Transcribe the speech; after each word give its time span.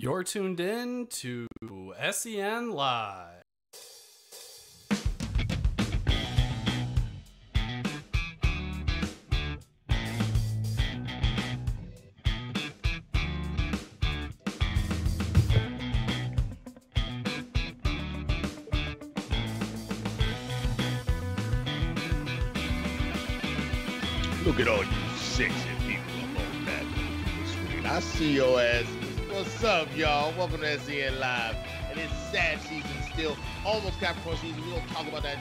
You're 0.00 0.22
tuned 0.22 0.60
in 0.60 1.08
to 1.08 1.48
SEN 2.12 2.70
Live. 2.70 3.42
Look 24.46 24.60
at 24.60 24.68
all 24.68 24.78
you 24.78 24.90
sexy 25.16 25.50
people 25.88 26.02
up 26.22 26.38
on 26.38 26.64
that 26.66 26.84
screen. 27.48 27.84
I 27.84 27.98
see 27.98 28.34
your 28.34 28.60
ass. 28.60 28.97
What's 29.38 29.62
up, 29.62 29.86
y'all? 29.96 30.36
Welcome 30.36 30.62
to 30.62 30.80
SEN 30.80 31.20
Live. 31.20 31.54
And 31.88 32.00
it's 32.00 32.12
sad 32.32 32.60
season 32.62 32.90
still. 33.12 33.36
Almost 33.64 34.00
Capricorn 34.00 34.36
season. 34.38 34.60
We 34.66 34.72
don't 34.72 34.88
talk 34.88 35.06
about 35.06 35.22
that 35.22 35.38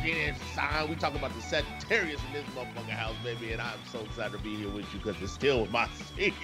shit 0.00 0.36
sign. 0.54 0.88
We 0.88 0.94
talk 0.94 1.16
about 1.16 1.34
the 1.34 1.42
Sagittarius 1.42 2.20
in 2.28 2.34
this 2.34 2.44
motherfucking 2.54 2.90
house, 2.90 3.16
baby. 3.24 3.50
And 3.50 3.60
I'm 3.60 3.80
so 3.90 3.98
excited 3.98 4.38
to 4.38 4.44
be 4.44 4.54
here 4.54 4.68
with 4.68 4.84
you 4.94 5.00
because 5.00 5.20
it's 5.20 5.32
still 5.32 5.66
my 5.66 5.88
season. 6.16 6.34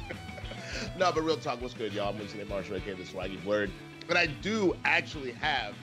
no, 0.98 1.12
but 1.12 1.20
real 1.20 1.36
talk, 1.36 1.60
what's 1.60 1.74
good, 1.74 1.92
y'all? 1.92 2.08
I'm 2.08 2.18
Winston 2.18 2.48
Marshall, 2.48 2.76
aka 2.76 2.94
the 2.94 3.02
Swaggy 3.02 3.44
Word. 3.44 3.70
But 4.06 4.16
I 4.16 4.28
do 4.28 4.74
actually 4.86 5.32
have 5.32 5.74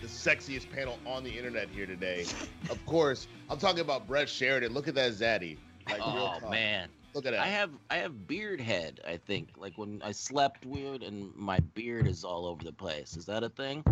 the 0.00 0.06
sexiest 0.06 0.70
panel 0.70 0.98
on 1.04 1.22
the 1.22 1.36
internet 1.36 1.68
here 1.68 1.84
today. 1.84 2.24
Of 2.70 2.84
course, 2.86 3.28
I'm 3.50 3.58
talking 3.58 3.80
about 3.80 4.08
Brett 4.08 4.30
Sheridan. 4.30 4.72
Look 4.72 4.88
at 4.88 4.94
that 4.94 5.12
zaddy. 5.12 5.58
Like 5.86 5.98
real 5.98 6.32
oh 6.34 6.40
talk. 6.40 6.50
man, 6.50 6.88
Look 7.14 7.26
at 7.26 7.30
that. 7.32 7.40
I 7.40 7.46
have 7.46 7.70
I 7.90 7.96
have 7.96 8.26
beard 8.26 8.60
head. 8.60 9.00
I 9.06 9.16
think 9.16 9.50
like 9.56 9.78
when 9.78 10.00
I 10.04 10.12
slept 10.12 10.66
weird 10.66 11.02
and 11.02 11.34
my 11.34 11.60
beard 11.60 12.06
is 12.06 12.24
all 12.24 12.46
over 12.46 12.64
the 12.64 12.72
place. 12.72 13.16
Is 13.16 13.26
that 13.26 13.44
a 13.44 13.48
thing? 13.48 13.84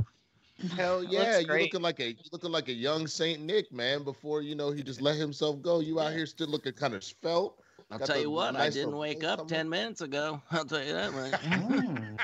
Hell 0.77 1.03
yeah, 1.05 1.39
you 1.39 1.47
great. 1.47 1.63
looking 1.63 1.83
like 1.83 2.01
a 2.01 2.09
you 2.11 2.17
looking 2.33 2.53
like 2.53 2.69
a 2.69 2.73
young 2.73 3.07
Saint 3.07 3.43
Nick, 3.43 3.73
man. 3.73 4.05
Before 4.05 4.43
you 4.43 4.55
know 4.55 4.71
he 4.71 4.83
just 4.83 5.01
let 5.01 5.17
himself 5.17 5.63
go. 5.63 5.81
You 5.81 6.01
out 6.01 6.13
here 6.13 6.27
still 6.27 6.49
looking 6.49 6.73
kind 6.73 6.95
of 6.95 7.03
svelte. 7.05 7.55
I'll 7.91 7.99
Got 7.99 8.07
tell 8.07 8.17
the 8.17 8.23
you 8.23 8.31
what, 8.31 8.57
I 8.57 8.71
didn't 8.71 8.97
wake 8.97 9.25
up 9.25 9.41
on 9.41 9.47
ten 9.47 9.69
minutes 9.69 10.01
ago. 10.01 10.41
I'll 10.51 10.65
tell 10.65 10.83
you 10.85 10.93
that 10.93 11.13
much. 11.13 11.33
Mm. 11.33 12.19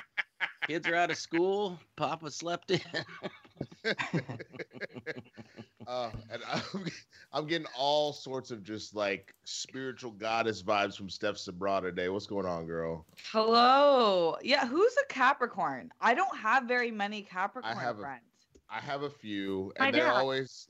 Kids 0.67 0.87
are 0.87 0.95
out 0.95 1.11
of 1.11 1.17
school. 1.17 1.79
Papa 1.97 2.31
slept 2.31 2.71
in. 2.71 2.81
uh, 5.87 6.11
and 6.31 6.43
I'm, 6.53 6.85
I'm 7.33 7.47
getting 7.47 7.67
all 7.77 8.13
sorts 8.13 8.51
of 8.51 8.63
just 8.63 8.95
like 8.95 9.35
spiritual 9.45 10.11
goddess 10.13 10.63
vibes 10.63 10.97
from 10.97 11.09
Steph 11.09 11.39
Sabra 11.39 11.81
today. 11.83 12.09
What's 12.09 12.27
going 12.27 12.47
on, 12.47 12.67
girl? 12.67 13.07
Hello. 13.33 14.37
Yeah, 14.43 14.67
who's 14.67 14.95
a 15.03 15.07
Capricorn? 15.13 15.91
I 16.01 16.15
don't 16.15 16.37
have 16.37 16.65
very 16.65 16.91
many 16.91 17.23
Capricorn 17.23 17.77
have 17.77 17.99
friends. 17.99 18.23
I 18.71 18.81
have 18.81 19.03
a 19.03 19.11
few, 19.11 19.73
and 19.79 19.95
they're 19.95 20.05
dad. 20.05 20.15
always. 20.17 20.69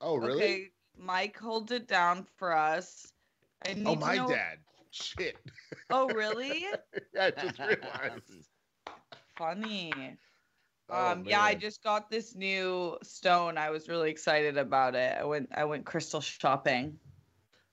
Oh 0.00 0.16
really? 0.16 0.42
Okay, 0.44 0.70
Mike 0.96 1.36
holds 1.38 1.72
it 1.72 1.88
down 1.88 2.26
for 2.36 2.56
us. 2.56 3.10
I 3.66 3.74
need 3.74 3.86
Oh 3.86 3.96
my 3.96 4.16
know- 4.16 4.28
dad. 4.28 4.58
Shit. 4.90 5.36
Oh 5.90 6.06
really? 6.10 6.66
I 7.20 7.30
just 7.32 7.58
realized. 7.58 8.48
Funny. 9.36 9.92
Oh, 10.90 11.12
um, 11.12 11.24
yeah, 11.26 11.40
I 11.40 11.54
just 11.54 11.82
got 11.82 12.10
this 12.10 12.34
new 12.34 12.98
stone. 13.02 13.58
I 13.58 13.70
was 13.70 13.88
really 13.88 14.10
excited 14.10 14.58
about 14.58 14.94
it. 14.94 15.16
I 15.18 15.24
went 15.24 15.48
I 15.54 15.64
went 15.64 15.86
crystal 15.86 16.20
shopping. 16.20 16.98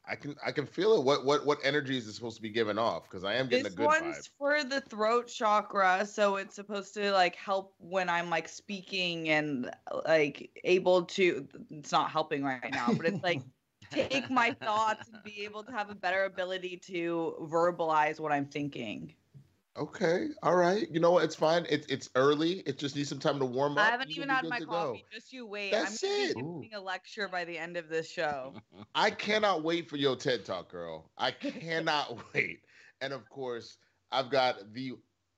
I 0.06 0.16
can 0.16 0.36
I 0.46 0.52
can 0.52 0.66
feel 0.66 0.96
it. 0.98 1.04
What 1.04 1.26
what 1.26 1.46
what 1.46 1.60
energy 1.64 1.98
is 1.98 2.08
it 2.08 2.14
supposed 2.14 2.36
to 2.38 2.42
be 2.42 2.50
giving 2.50 2.78
off? 2.78 3.04
Because 3.04 3.24
I 3.24 3.36
am 3.36 3.48
getting 3.48 3.66
This 3.66 3.74
a 3.74 3.76
good 3.76 3.86
one's 3.86 4.28
vibe. 4.28 4.30
for 4.38 4.64
the 4.64 4.82
throat 4.82 5.28
chakra, 5.28 6.06
so 6.06 6.38
it's 6.38 6.56
supposed 6.56 6.94
to 6.96 7.12
like 7.12 7.36
help 7.36 7.76
when 7.78 8.10
I'm 8.10 8.30
like 8.30 8.48
speaking 8.48 9.30
and 9.30 9.72
like 10.06 10.60
able 10.64 11.04
to. 11.06 11.48
It's 11.70 11.92
not 11.92 12.12
helping 12.12 12.44
right 12.44 12.74
now, 12.74 12.94
but 12.94 13.06
it's 13.06 13.24
like 13.24 13.42
take 13.92 14.30
my 14.30 14.52
thoughts 14.64 15.08
and 15.10 15.22
be 15.24 15.44
able 15.44 15.64
to 15.66 15.72
have 15.72 15.90
a 15.90 15.96
better 15.96 16.26
ability 16.26 16.78
to 16.88 17.36
verbalize 17.42 18.20
what 18.20 18.32
I'm 18.32 18.48
thinking. 18.48 19.16
Okay, 19.78 20.28
all 20.44 20.56
right. 20.56 20.90
You 20.92 21.00
know 21.00 21.12
what? 21.12 21.24
It's 21.24 21.36
fine. 21.36 21.66
It's 21.70 21.88
it's 21.88 22.10
early. 22.16 22.60
It 22.66 22.78
just 22.78 22.96
needs 22.96 23.08
some 23.08 23.20
time 23.20 23.40
to 23.40 23.46
warm 23.46 23.78
up. 23.78 23.88
I 23.88 23.92
haven't 23.92 24.16
You'll 24.16 24.26
even 24.26 24.30
had 24.30 24.46
my 24.50 24.60
to 24.60 24.66
go. 24.66 24.72
coffee. 24.72 25.06
Just 25.12 25.32
you 25.32 25.46
wait. 25.48 25.72
That's 25.72 26.04
I'm 26.04 26.10
gonna 26.10 26.30
it. 26.30 26.36
be 26.36 26.42
giving 26.42 26.74
a 26.76 26.82
lecture 26.82 27.28
by 27.30 27.46
the 27.46 27.58
end 27.58 27.78
of 27.78 27.88
this 27.88 28.10
show. 28.10 28.54
I 28.96 29.12
cannot 29.12 29.64
wait 29.64 29.90
for 29.90 29.96
your 29.96 30.16
TED 30.18 30.44
Talk, 30.46 30.70
girl. 30.70 31.10
I 31.18 31.32
cannot 31.32 32.22
wait. 32.34 32.60
And 33.00 33.14
of 33.14 33.30
course, 33.30 33.78
I've 34.12 34.30
got 34.30 34.74
the 34.74 34.94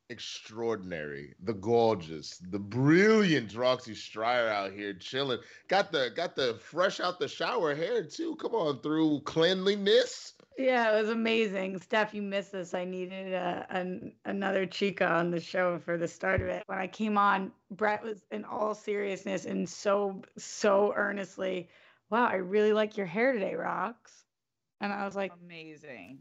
extraordinary, 0.10 1.34
the 1.44 1.54
gorgeous, 1.54 2.38
the 2.50 2.60
brilliant 2.60 3.56
Roxy 3.56 3.96
Striar 3.96 4.48
out 4.48 4.74
here 4.74 4.94
chilling. 4.94 5.40
Got 5.68 5.92
the 5.92 6.12
got 6.16 6.36
the 6.36 6.56
fresh 6.56 7.00
out 7.00 7.20
the 7.20 7.28
shower 7.28 7.74
hair 7.76 8.04
too. 8.04 8.36
Come 8.36 8.54
on 8.54 8.82
through 8.82 9.22
cleanliness. 9.22 10.34
Yeah, 10.58 10.96
it 10.96 11.02
was 11.02 11.10
amazing. 11.10 11.80
Steph, 11.80 12.14
you 12.14 12.22
missed 12.22 12.52
this. 12.52 12.76
I 12.76 12.86
needed 12.86 13.34
uh, 13.34 13.64
an, 13.70 14.14
another 14.26 14.68
chica 14.68 15.08
on 15.08 15.32
the 15.32 15.40
show 15.40 15.80
for 15.80 15.98
the 15.98 16.08
start 16.08 16.42
of 16.42 16.48
it. 16.48 16.64
When 16.68 16.78
I 16.78 16.86
came 16.86 17.18
on, 17.18 17.52
Brett 17.72 18.04
was 18.04 18.24
in 18.32 18.46
all 18.46 18.76
seriousness 18.76 19.46
and 19.46 19.68
so, 19.68 20.22
so 20.38 20.94
earnestly, 20.96 21.70
wow, 22.12 22.28
I 22.28 22.36
really 22.36 22.72
like 22.72 22.98
your 22.98 23.08
hair 23.08 23.34
today, 23.34 23.56
Rox. 23.58 23.96
And 24.80 24.94
I 24.94 25.06
was 25.06 25.16
like, 25.16 25.32
Amazing. 25.44 26.20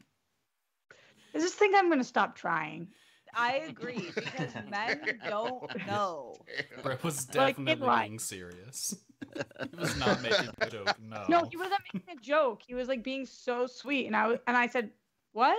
I 1.34 1.38
just 1.38 1.54
think 1.54 1.74
I'm 1.76 1.88
going 1.88 1.98
to 1.98 2.04
stop 2.04 2.34
trying. 2.34 2.88
I 3.34 3.62
agree 3.68 4.10
because 4.14 4.54
men 4.70 5.00
don't 5.28 5.86
know. 5.86 6.34
Brett 6.82 7.02
was 7.02 7.24
definitely 7.24 7.86
life. 7.86 8.08
being 8.08 8.18
serious. 8.18 8.94
he 9.34 9.76
was 9.78 9.96
not 9.96 10.22
making 10.22 10.48
a 10.60 10.70
joke. 10.70 10.96
No. 11.08 11.24
No, 11.28 11.48
he 11.50 11.56
wasn't 11.56 11.80
making 11.92 12.16
a 12.16 12.20
joke. 12.20 12.62
He 12.66 12.74
was 12.74 12.88
like 12.88 13.02
being 13.02 13.26
so 13.26 13.66
sweet. 13.66 14.06
And 14.06 14.16
I, 14.16 14.26
was, 14.28 14.38
and 14.46 14.56
I 14.56 14.66
said, 14.66 14.90
what? 15.32 15.56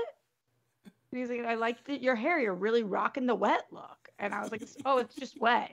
And 1.11 1.19
he's 1.19 1.29
like, 1.29 1.45
I 1.45 1.55
like 1.55 1.83
the, 1.85 2.01
your 2.01 2.15
hair. 2.15 2.39
You're 2.39 2.55
really 2.55 2.83
rocking 2.83 3.25
the 3.27 3.35
wet 3.35 3.65
look. 3.71 4.09
And 4.19 4.33
I 4.33 4.41
was 4.41 4.51
like, 4.51 4.63
oh, 4.85 4.97
it's 4.97 5.15
just 5.15 5.39
wet. 5.39 5.71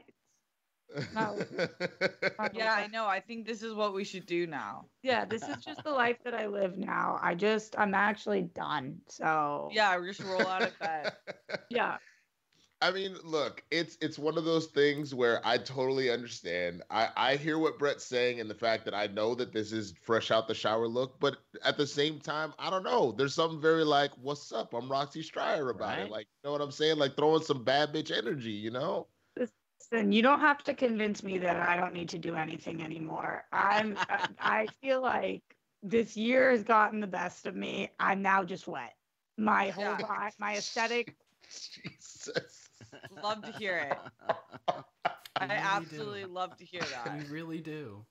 No. 1.14 1.38
Yeah, 2.54 2.72
I 2.72 2.86
know. 2.88 3.06
I 3.06 3.20
think 3.20 3.46
this 3.46 3.62
is 3.62 3.74
what 3.74 3.94
we 3.94 4.02
should 4.04 4.26
do 4.26 4.46
now. 4.46 4.86
yeah, 5.02 5.24
this 5.24 5.42
is 5.42 5.64
just 5.64 5.84
the 5.84 5.90
life 5.90 6.16
that 6.24 6.34
I 6.34 6.46
live 6.46 6.76
now. 6.78 7.18
I 7.22 7.34
just, 7.34 7.78
I'm 7.78 7.94
actually 7.94 8.42
done. 8.42 8.98
So, 9.08 9.68
Yeah, 9.72 9.98
we 9.98 10.08
just 10.08 10.20
roll 10.20 10.46
out 10.46 10.62
of 10.62 10.78
bed. 10.78 11.12
yeah. 11.70 11.96
I 12.82 12.90
mean, 12.90 13.14
look, 13.22 13.62
it's 13.70 13.98
it's 14.00 14.18
one 14.18 14.38
of 14.38 14.46
those 14.46 14.68
things 14.68 15.14
where 15.14 15.46
I 15.46 15.58
totally 15.58 16.10
understand. 16.10 16.82
I 16.90 17.10
I 17.14 17.36
hear 17.36 17.58
what 17.58 17.78
Brett's 17.78 18.06
saying 18.06 18.40
and 18.40 18.48
the 18.48 18.54
fact 18.54 18.86
that 18.86 18.94
I 18.94 19.06
know 19.06 19.34
that 19.34 19.52
this 19.52 19.70
is 19.70 19.92
fresh 20.02 20.30
out 20.30 20.48
the 20.48 20.54
shower 20.54 20.88
look, 20.88 21.20
but 21.20 21.36
at 21.62 21.76
the 21.76 21.86
same 21.86 22.20
time, 22.20 22.54
I 22.58 22.70
don't 22.70 22.82
know. 22.82 23.12
There's 23.12 23.34
something 23.34 23.60
very 23.60 23.84
like, 23.84 24.12
"What's 24.22 24.50
up?" 24.50 24.72
I'm 24.72 24.90
Roxy 24.90 25.22
Striar 25.22 25.68
about 25.68 25.98
it. 25.98 26.10
Like, 26.10 26.26
you 26.42 26.48
know 26.48 26.52
what 26.52 26.62
I'm 26.62 26.70
saying? 26.70 26.96
Like 26.96 27.16
throwing 27.16 27.42
some 27.42 27.64
bad 27.64 27.92
bitch 27.92 28.16
energy, 28.16 28.52
you 28.52 28.70
know? 28.70 29.08
Listen, 29.80 30.12
you 30.12 30.22
don't 30.22 30.40
have 30.40 30.62
to 30.64 30.74
convince 30.74 31.22
me 31.22 31.38
that 31.38 31.56
I 31.56 31.76
don't 31.76 31.94
need 31.94 32.10
to 32.10 32.18
do 32.18 32.34
anything 32.34 32.82
anymore. 32.82 33.44
I'm, 33.52 33.98
I, 34.08 34.20
I 34.38 34.66
feel 34.82 35.00
like 35.02 35.42
this 35.82 36.16
year 36.16 36.50
has 36.50 36.62
gotten 36.64 37.00
the 37.00 37.06
best 37.06 37.46
of 37.46 37.56
me. 37.56 37.90
I'm 37.98 38.22
now 38.22 38.44
just 38.44 38.68
wet. 38.68 38.94
My 39.38 39.70
whole 39.70 39.94
Yeah. 39.94 39.96
body, 39.96 40.34
my 40.38 40.58
aesthetic. 40.58 41.16
Jesus. 41.50 42.68
Love 43.22 43.44
to 43.44 43.52
hear 43.52 43.78
it. 43.78 43.98
I 45.40 45.46
really 45.46 45.58
absolutely 45.58 46.22
do. 46.22 46.26
love 46.26 46.56
to 46.58 46.64
hear 46.64 46.88
that. 46.90 47.18
You 47.18 47.24
really 47.32 47.60
do. 47.60 48.06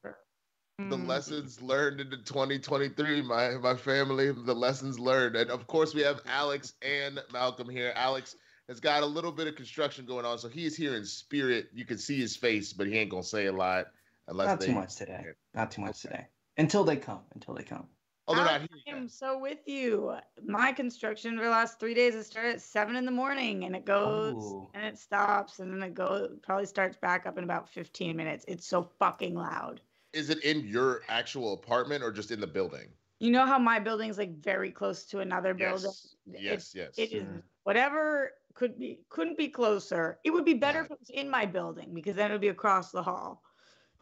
The 0.89 0.97
lessons 0.97 1.61
learned 1.61 1.99
into 2.01 2.17
2023, 2.17 3.21
my 3.21 3.57
my 3.57 3.75
family, 3.75 4.31
the 4.31 4.55
lessons 4.55 4.99
learned. 4.99 5.35
And 5.35 5.51
of 5.51 5.67
course, 5.67 5.93
we 5.93 6.01
have 6.01 6.21
Alex 6.25 6.73
and 6.81 7.19
Malcolm 7.31 7.69
here. 7.69 7.93
Alex 7.95 8.35
has 8.69 8.79
got 8.79 9.01
a 9.01 9.05
little 9.05 9.31
bit 9.31 9.47
of 9.47 9.55
construction 9.55 10.05
going 10.05 10.25
on, 10.25 10.37
so 10.37 10.47
he's 10.47 10.77
here 10.77 10.95
in 10.95 11.03
spirit. 11.03 11.69
You 11.73 11.85
can 11.85 11.97
see 11.97 12.19
his 12.19 12.35
face, 12.35 12.71
but 12.71 12.87
he 12.87 12.97
ain't 12.97 13.09
gonna 13.09 13.23
say 13.23 13.47
a 13.47 13.51
lot 13.51 13.87
unless 14.27 14.47
Not 14.47 14.59
they. 14.59 14.67
too 14.67 14.73
much 14.73 14.95
today. 14.95 15.25
Not 15.55 15.71
too 15.71 15.81
much 15.81 16.01
today. 16.01 16.27
Until 16.57 16.83
they 16.83 16.95
come. 16.95 17.21
Until 17.33 17.55
they 17.55 17.63
come. 17.63 17.87
Oh, 18.27 18.35
they're 18.35 18.45
not 18.45 18.53
Alex, 18.55 18.73
here 18.85 18.95
I 18.95 18.99
am 18.99 19.09
so 19.09 19.39
with 19.39 19.57
you. 19.65 20.15
My 20.45 20.71
construction 20.71 21.35
for 21.35 21.43
the 21.45 21.49
last 21.49 21.79
three 21.79 21.95
days 21.95 22.13
has 22.13 22.27
started 22.27 22.55
at 22.55 22.61
seven 22.61 22.95
in 22.95 23.03
the 23.03 23.11
morning 23.11 23.63
and 23.63 23.75
it 23.75 23.85
goes 23.85 24.35
Ooh. 24.35 24.69
and 24.75 24.85
it 24.85 24.99
stops 24.99 25.57
and 25.57 25.73
then 25.73 25.81
it 25.81 25.95
goes 25.95 26.37
probably 26.43 26.67
starts 26.67 26.95
back 26.95 27.25
up 27.25 27.39
in 27.39 27.43
about 27.43 27.67
15 27.69 28.15
minutes. 28.15 28.45
It's 28.47 28.67
so 28.67 28.87
fucking 28.99 29.33
loud. 29.33 29.81
Is 30.13 30.29
it 30.29 30.43
in 30.43 30.67
your 30.67 31.01
actual 31.09 31.53
apartment 31.53 32.03
or 32.03 32.11
just 32.11 32.29
in 32.29 32.39
the 32.39 32.45
building? 32.45 32.89
You 33.19 33.31
know 33.31 33.47
how 33.47 33.57
my 33.57 33.79
building's 33.79 34.19
like 34.19 34.37
very 34.37 34.69
close 34.69 35.05
to 35.05 35.21
another 35.21 35.55
building? 35.55 35.91
Yes. 36.27 36.39
Yes. 36.39 36.75
Yes. 36.75 36.99
It 36.99 37.11
is 37.11 37.23
Mm. 37.23 37.41
whatever 37.63 38.33
could 38.59 38.77
be 38.77 38.99
couldn't 39.09 39.37
be 39.37 39.47
closer. 39.49 40.19
It 40.23 40.31
would 40.31 40.45
be 40.45 40.53
better 40.53 40.79
Yeah. 40.79 40.85
if 40.85 40.91
it 40.91 40.99
was 40.99 41.09
in 41.09 41.29
my 41.29 41.45
building 41.45 41.93
because 41.93 42.15
then 42.17 42.29
it 42.31 42.33
would 42.35 42.41
be 42.49 42.49
across 42.49 42.91
the 42.91 43.03
hall. 43.03 43.41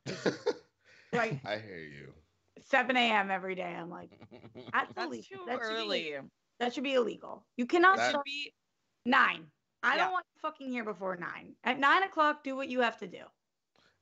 Like 1.14 1.40
I 1.46 1.58
hear 1.58 1.78
you. 1.80 2.14
7 2.66 2.98
a.m. 2.98 3.32
every 3.32 3.56
day. 3.56 3.74
I'm 3.80 3.90
like, 3.90 4.10
that's 4.74 4.94
That's 4.96 5.08
illegal. 5.08 5.24
too 5.32 5.46
That 5.48 5.60
should 5.62 5.70
be- 5.70 5.76
early. 5.76 6.16
that 6.60 6.74
should 6.74 6.84
be 6.84 6.94
illegal. 6.96 7.46
You 7.56 7.66
cannot 7.66 7.98
That- 7.98 8.10
start 8.10 8.26
be 8.26 8.54
nine. 9.06 9.46
I 9.84 9.96
Yeah. 9.96 10.04
don't 10.06 10.12
want 10.14 10.26
you 10.34 10.40
fucking 10.42 10.70
here 10.72 10.84
before 10.84 11.16
nine. 11.16 11.56
At 11.64 11.80
nine 11.80 12.04
o'clock, 12.04 12.44
do 12.44 12.56
what 12.56 12.68
you 12.68 12.82
have 12.82 12.98
to 13.00 13.08
do. 13.08 13.24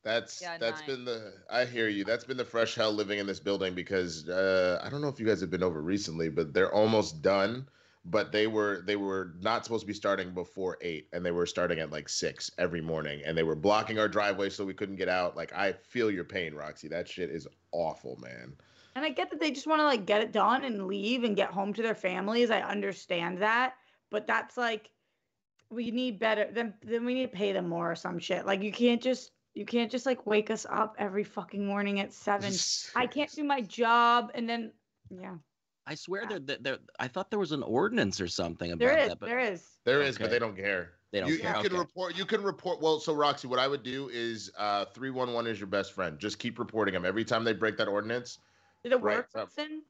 That's 0.02 0.40
Yeah, 0.40 0.56
that's 0.58 0.80
nine. 0.80 0.86
been 0.88 1.04
the 1.04 1.32
I 1.50 1.64
hear 1.64 1.88
you. 1.88 2.04
That's 2.04 2.24
been 2.24 2.36
the 2.36 2.44
fresh 2.44 2.74
hell 2.74 2.92
living 2.92 3.18
in 3.18 3.26
this 3.26 3.40
building 3.40 3.74
because 3.74 4.28
uh, 4.28 4.80
I 4.82 4.88
don't 4.88 5.00
know 5.00 5.08
if 5.08 5.20
you 5.20 5.26
guys 5.26 5.40
have 5.40 5.50
been 5.50 5.62
over 5.62 5.80
recently, 5.82 6.28
but 6.28 6.52
they're 6.54 6.72
almost 6.72 7.22
done. 7.22 7.68
But 8.08 8.30
they 8.30 8.46
were 8.46 8.82
they 8.86 8.96
were 8.96 9.32
not 9.40 9.64
supposed 9.64 9.82
to 9.82 9.86
be 9.86 9.94
starting 9.94 10.32
before 10.32 10.78
eight, 10.80 11.08
and 11.12 11.24
they 11.26 11.32
were 11.32 11.46
starting 11.46 11.80
at 11.80 11.90
like 11.90 12.08
six 12.08 12.50
every 12.56 12.80
morning, 12.80 13.20
and 13.24 13.36
they 13.36 13.42
were 13.42 13.56
blocking 13.56 13.98
our 13.98 14.08
driveway 14.08 14.48
so 14.48 14.64
we 14.64 14.74
couldn't 14.74 14.96
get 14.96 15.08
out. 15.08 15.36
Like 15.36 15.52
I 15.52 15.72
feel 15.72 16.10
your 16.10 16.24
pain, 16.24 16.54
Roxy. 16.54 16.88
That 16.88 17.08
shit 17.08 17.30
is 17.30 17.48
awful, 17.72 18.16
man. 18.22 18.54
And 18.94 19.04
I 19.04 19.10
get 19.10 19.30
that 19.30 19.40
they 19.40 19.50
just 19.50 19.66
want 19.66 19.80
to 19.80 19.84
like 19.84 20.06
get 20.06 20.22
it 20.22 20.32
done 20.32 20.64
and 20.64 20.86
leave 20.86 21.24
and 21.24 21.36
get 21.36 21.50
home 21.50 21.72
to 21.74 21.82
their 21.82 21.94
families. 21.94 22.50
I 22.50 22.60
understand 22.62 23.38
that, 23.38 23.74
but 24.10 24.26
that's 24.26 24.56
like 24.56 24.90
we 25.68 25.90
need 25.90 26.18
better. 26.18 26.48
Then 26.52 26.74
then 26.82 27.04
we 27.04 27.14
need 27.14 27.30
to 27.30 27.36
pay 27.36 27.52
them 27.52 27.68
more 27.68 27.90
or 27.90 27.96
some 27.96 28.18
shit. 28.18 28.46
Like 28.46 28.62
you 28.62 28.72
can't 28.72 29.02
just 29.02 29.32
you 29.54 29.64
can't 29.64 29.90
just 29.90 30.06
like 30.06 30.26
wake 30.26 30.50
us 30.50 30.66
up 30.70 30.94
every 30.98 31.24
fucking 31.24 31.64
morning 31.66 32.00
at 32.00 32.12
seven. 32.12 32.52
I 32.94 33.06
can't 33.06 33.32
do 33.32 33.42
my 33.44 33.60
job 33.60 34.30
and 34.34 34.48
then 34.48 34.72
yeah. 35.10 35.36
I 35.86 35.94
swear 35.94 36.26
there, 36.28 36.40
there, 36.40 36.58
there. 36.60 36.78
I 36.98 37.08
thought 37.08 37.30
there 37.30 37.38
was 37.38 37.52
an 37.52 37.62
ordinance 37.62 38.20
or 38.20 38.26
something 38.26 38.72
about 38.72 38.84
There 38.84 38.98
is 38.98 39.08
that, 39.08 39.20
but 39.20 39.26
there 39.26 39.38
is. 39.38 39.64
There 39.84 40.02
is, 40.02 40.18
but 40.18 40.30
they 40.30 40.38
don't 40.38 40.56
care. 40.56 40.92
They 41.12 41.20
don't 41.20 41.28
you, 41.28 41.38
care, 41.38 41.50
You 41.56 41.62
can 41.62 41.66
okay. 41.72 41.78
report. 41.78 42.16
You 42.18 42.24
can 42.26 42.42
report. 42.42 42.82
Well, 42.82 42.98
so 42.98 43.14
Roxy, 43.14 43.46
what 43.46 43.60
I 43.60 43.68
would 43.68 43.84
do 43.84 44.08
is 44.12 44.50
uh, 44.58 44.86
three 44.86 45.10
one 45.10 45.32
one 45.32 45.46
is 45.46 45.60
your 45.60 45.68
best 45.68 45.92
friend. 45.92 46.18
Just 46.18 46.38
keep 46.40 46.58
reporting 46.58 46.92
them 46.94 47.04
every 47.04 47.24
time 47.24 47.44
they 47.44 47.52
break 47.52 47.76
that 47.76 47.86
ordinance. 47.88 48.38
Did 48.82 48.92
it 48.92 49.00
Right, 49.00 49.18
work, 49.18 49.28
so- 49.32 49.40
Hudson? 49.40 49.82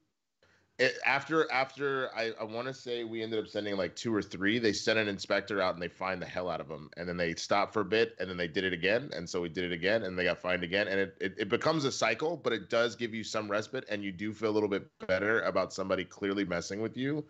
It, 0.78 0.98
after 1.06 1.50
after 1.50 2.10
I, 2.14 2.32
I 2.38 2.44
want 2.44 2.66
to 2.66 2.74
say 2.74 3.02
we 3.02 3.22
ended 3.22 3.38
up 3.38 3.48
sending 3.48 3.78
like 3.78 3.96
two 3.96 4.14
or 4.14 4.20
three. 4.20 4.58
They 4.58 4.74
sent 4.74 4.98
an 4.98 5.08
inspector 5.08 5.60
out 5.60 5.72
and 5.72 5.82
they 5.82 5.88
fined 5.88 6.20
the 6.20 6.26
hell 6.26 6.50
out 6.50 6.60
of 6.60 6.68
them, 6.68 6.90
and 6.98 7.08
then 7.08 7.16
they 7.16 7.34
stopped 7.34 7.72
for 7.72 7.80
a 7.80 7.84
bit, 7.84 8.14
and 8.20 8.28
then 8.28 8.36
they 8.36 8.48
did 8.48 8.62
it 8.62 8.74
again, 8.74 9.10
and 9.14 9.28
so 9.28 9.40
we 9.40 9.48
did 9.48 9.64
it 9.64 9.72
again, 9.72 10.02
and 10.02 10.18
they 10.18 10.24
got 10.24 10.38
fined 10.38 10.62
again, 10.62 10.86
and 10.86 11.00
it, 11.00 11.16
it, 11.18 11.34
it 11.38 11.48
becomes 11.48 11.86
a 11.86 11.92
cycle, 11.92 12.36
but 12.36 12.52
it 12.52 12.68
does 12.68 12.94
give 12.94 13.14
you 13.14 13.24
some 13.24 13.50
respite, 13.50 13.86
and 13.88 14.04
you 14.04 14.12
do 14.12 14.34
feel 14.34 14.50
a 14.50 14.52
little 14.52 14.68
bit 14.68 14.86
better 15.06 15.40
about 15.42 15.72
somebody 15.72 16.04
clearly 16.04 16.44
messing 16.44 16.82
with 16.82 16.94
you, 16.94 17.24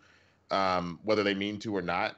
um, 0.51 0.99
whether 1.03 1.23
they 1.23 1.33
mean 1.33 1.57
to 1.59 1.73
or 1.73 1.81
not, 1.81 2.17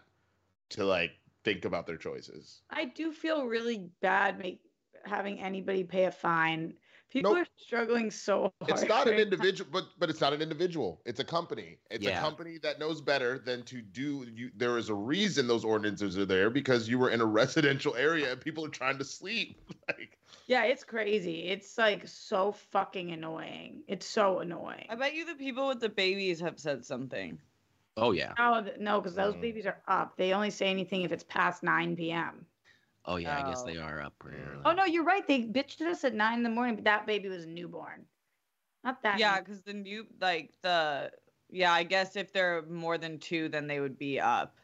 to 0.69 0.83
like 0.83 1.11
think 1.43 1.63
about 1.63 1.85
their 1.85 1.97
choices. 1.97 2.61
I 2.71 2.85
do 2.85 3.11
feel 3.11 3.45
really 3.45 3.89
bad 4.01 4.39
make, 4.39 4.61
having 5.05 5.39
anybody 5.39 5.83
pay 5.83 6.05
a 6.05 6.11
fine. 6.11 6.73
People 7.09 7.33
Nope. 7.33 7.43
are 7.43 7.47
struggling 7.57 8.11
so 8.11 8.53
hard. 8.61 8.71
It's 8.71 8.83
not 8.83 9.07
an 9.07 9.13
right 9.13 9.17
now. 9.17 9.23
individual, 9.23 9.69
but 9.71 9.85
but 9.97 10.09
it's 10.09 10.21
not 10.21 10.33
an 10.33 10.41
individual. 10.41 11.01
It's 11.05 11.19
a 11.19 11.23
company. 11.23 11.79
It's 11.89 12.05
a 12.05 12.11
company 12.11 12.57
that 12.59 12.79
knows 12.79 13.01
better 13.01 13.39
than 13.39 13.63
to 13.65 13.81
do. 13.81 14.25
You, 14.33 14.51
there 14.55 14.77
is 14.77 14.89
a 14.89 14.93
reason 14.95 15.47
those 15.47 15.65
ordinances 15.65 16.17
are 16.17 16.25
there 16.25 16.49
because 16.49 16.87
you 16.87 16.99
were 16.99 17.09
in 17.09 17.21
a 17.21 17.25
residential 17.25 17.95
area 17.95 18.31
and 18.31 18.39
people 18.41 18.65
are 18.65 18.69
trying 18.69 18.97
to 18.99 19.05
sleep. 19.05 19.57
Like 19.87 20.19
Yeah, 20.47 20.63
it's 20.65 20.83
crazy. 20.83 21.47
It's 21.47 21.77
like 21.77 22.07
so 22.07 22.51
fucking 22.51 23.11
annoying. 23.11 23.83
It's 23.87 24.05
so 24.05 24.39
annoying. 24.39 24.85
I 24.89 24.95
bet 24.95 25.13
you 25.15 25.25
the 25.25 25.35
people 25.35 25.67
with 25.67 25.79
the 25.79 25.89
babies 25.89 26.39
have 26.41 26.59
said 26.59 26.85
something. 26.85 27.39
oh 27.97 28.11
yeah, 28.11 28.35
No, 28.37 28.65
no, 28.79 28.99
because 28.99 29.15
those 29.15 29.35
Mm. 29.35 29.41
babies 29.41 29.65
are 29.65 29.81
up. 29.87 30.15
They 30.17 30.33
only 30.33 30.49
say 30.51 30.67
anything 30.69 31.01
if 31.03 31.11
it's 31.11 31.23
past 31.23 31.63
9 31.63 31.95
p.m. 31.95 32.45
oh 33.09 33.17
yeah. 33.17 33.43
I 33.43 33.49
guess 33.49 33.61
Oh. 33.63 33.65
they 33.65 33.77
are 33.77 34.01
up 34.01 34.13
pretty 34.19 34.37
early. 34.37 34.61
Oh, 34.65 34.71
no, 34.71 34.85
you're 34.85 35.03
right. 35.03 35.27
They 35.27 35.41
bitched 35.43 35.81
us 35.81 36.03
at 36.03 36.13
9 36.13 36.37
in 36.37 36.43
the 36.43 36.49
morning, 36.49 36.75
but 36.75 36.85
that 36.85 37.05
baby 37.05 37.27
was 37.29 37.45
newborn. 37.45 38.05
Not 38.83 39.03
that. 39.03 39.19
Yeah, 39.19 39.39
because 39.39 39.61
the 39.61 39.73
new 39.73 40.07
like 40.21 40.51
the 40.61 41.11
yeah, 41.49 41.73
I 41.73 41.83
guess 41.83 42.15
if 42.15 42.31
they're 42.31 42.61
more 42.69 42.97
than 42.97 43.19
two, 43.19 43.49
then 43.49 43.67
they 43.67 43.79
would 43.81 43.97
be 43.97 44.19
up. 44.19 44.55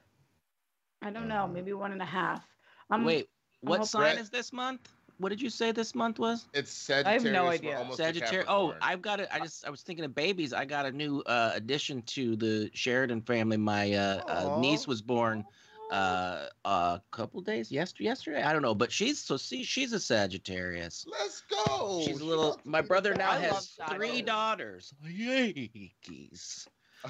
I 1.01 1.09
don't 1.09 1.27
know. 1.27 1.47
Maybe 1.47 1.73
one 1.73 1.91
and 1.91 2.01
a 2.01 2.05
half. 2.05 2.45
Um, 2.89 3.03
Wait, 3.03 3.27
what 3.61 3.77
hoping- 3.79 3.87
sign 3.87 4.01
Brett- 4.13 4.19
is 4.19 4.29
this 4.29 4.53
month? 4.53 4.89
What 5.17 5.29
did 5.29 5.41
you 5.41 5.49
say 5.49 5.71
this 5.71 5.95
month 5.95 6.19
was? 6.19 6.47
it's 6.53 6.89
I 6.89 7.13
have 7.13 7.23
no 7.23 7.47
idea. 7.47 7.87
Sagittarius. 7.93 8.45
Oh, 8.49 8.75
I've 8.81 9.01
got 9.01 9.19
it. 9.21 9.29
I 9.31 9.39
just 9.39 9.65
I 9.65 9.69
was 9.69 9.81
thinking 9.81 10.03
of 10.05 10.13
babies. 10.13 10.51
I 10.53 10.65
got 10.65 10.85
a 10.85 10.91
new 10.91 11.21
uh, 11.25 11.51
addition 11.55 12.01
to 12.03 12.35
the 12.35 12.69
Sheridan 12.73 13.21
family. 13.21 13.57
My 13.57 13.93
uh, 13.93 14.21
uh, 14.27 14.59
niece 14.59 14.87
was 14.87 15.01
born 15.01 15.45
uh, 15.91 16.47
a 16.65 17.01
couple 17.11 17.41
days 17.41 17.71
yesterday. 17.71 18.05
Yesterday, 18.05 18.43
I 18.43 18.53
don't 18.53 18.61
know, 18.61 18.75
but 18.75 18.91
she's 18.91 19.19
so 19.19 19.37
see 19.37 19.63
she's 19.63 19.93
a 19.93 19.99
Sagittarius. 19.99 21.05
Let's 21.09 21.43
go. 21.49 22.01
She's 22.05 22.19
a 22.21 22.25
little. 22.25 22.49
wants 22.49 22.63
to 22.63 22.69
My 22.69 22.81
brother 22.81 23.13
now 23.13 23.31
I 23.31 23.37
has 23.39 23.67
three 23.67 23.85
Sagittarius. 23.87 24.25
daughters. 24.25 24.93
Yankees. 25.07 26.67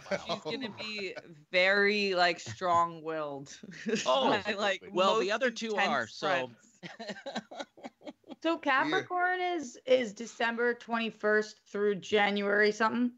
She's 0.10 0.40
gonna 0.44 0.70
be 0.78 1.16
very 1.52 2.16
like 2.16 2.40
strong-willed. 2.40 3.58
Oh, 4.06 4.30
My, 4.46 4.54
like 4.56 4.84
well, 4.92 5.20
the 5.20 5.32
other 5.32 5.52
two 5.52 5.76
are, 5.76 6.08
so- 6.08 6.28
friends. 6.28 6.56
So 8.44 8.58
Capricorn 8.60 9.42
is 9.42 9.76
is 9.88 10.14
December 10.14 10.76
21st 10.76 11.54
through 11.68 11.96
January 11.96 12.72
something. 12.72 13.12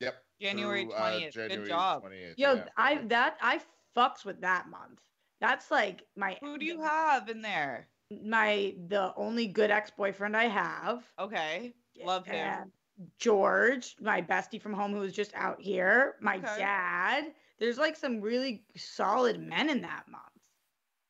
Yep. 0.00 0.16
January 0.40 0.86
through, 0.86 0.94
uh, 0.94 1.12
20th. 1.12 1.34
Good 1.34 1.66
job. 1.68 2.02
20th, 2.02 2.34
Yo, 2.36 2.54
yeah. 2.54 2.64
I 2.76 2.96
that 3.04 3.36
I 3.40 3.60
fucks 3.96 4.24
with 4.24 4.40
that 4.42 4.68
month. 4.68 5.00
That's 5.40 5.70
like 5.70 6.06
my 6.16 6.36
Who 6.40 6.58
do 6.58 6.64
you 6.64 6.80
have 6.82 7.28
in 7.28 7.42
there? 7.42 7.88
my 8.24 8.74
the 8.88 9.12
only 9.16 9.46
good 9.46 9.70
ex-boyfriend 9.70 10.36
I 10.36 10.44
have. 10.44 11.02
Okay, 11.18 11.74
love 12.04 12.26
him. 12.26 12.34
and 12.34 12.70
George, 13.18 13.96
my 14.00 14.20
bestie 14.22 14.60
from 14.60 14.74
home 14.74 14.92
who 14.92 15.00
was 15.00 15.12
just 15.14 15.32
out 15.34 15.60
here, 15.60 16.16
my 16.20 16.36
Okay. 16.36 16.58
dad. 16.58 17.24
There's 17.58 17.78
like 17.78 17.96
some 17.96 18.20
really 18.20 18.64
solid 18.76 19.40
men 19.40 19.70
in 19.70 19.80
that 19.82 20.04
month. 20.08 20.24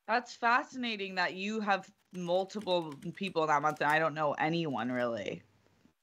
That's 0.07 0.33
fascinating 0.35 1.15
that 1.15 1.33
you 1.33 1.59
have 1.59 1.89
multiple 2.13 2.93
people 3.15 3.45
that 3.47 3.61
month 3.61 3.81
and 3.81 3.89
I 3.89 3.99
don't 3.99 4.13
know 4.13 4.33
anyone 4.33 4.91
really. 4.91 5.41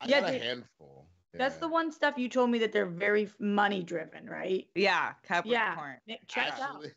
I 0.00 0.06
Yeah, 0.08 0.20
got 0.20 0.28
a 0.30 0.32
they- 0.32 0.38
handful. 0.40 0.99
That's 1.34 1.56
the 1.56 1.68
one 1.68 1.92
stuff 1.92 2.18
you 2.18 2.28
told 2.28 2.50
me 2.50 2.58
that 2.58 2.72
they're 2.72 2.86
very 2.86 3.28
money 3.38 3.82
driven, 3.82 4.28
right? 4.28 4.66
Yeah, 4.74 5.12
Capricorn. 5.26 5.96
Nick, 6.06 6.26
Check 6.26 6.48
it 6.56 6.60
out. 6.60 6.84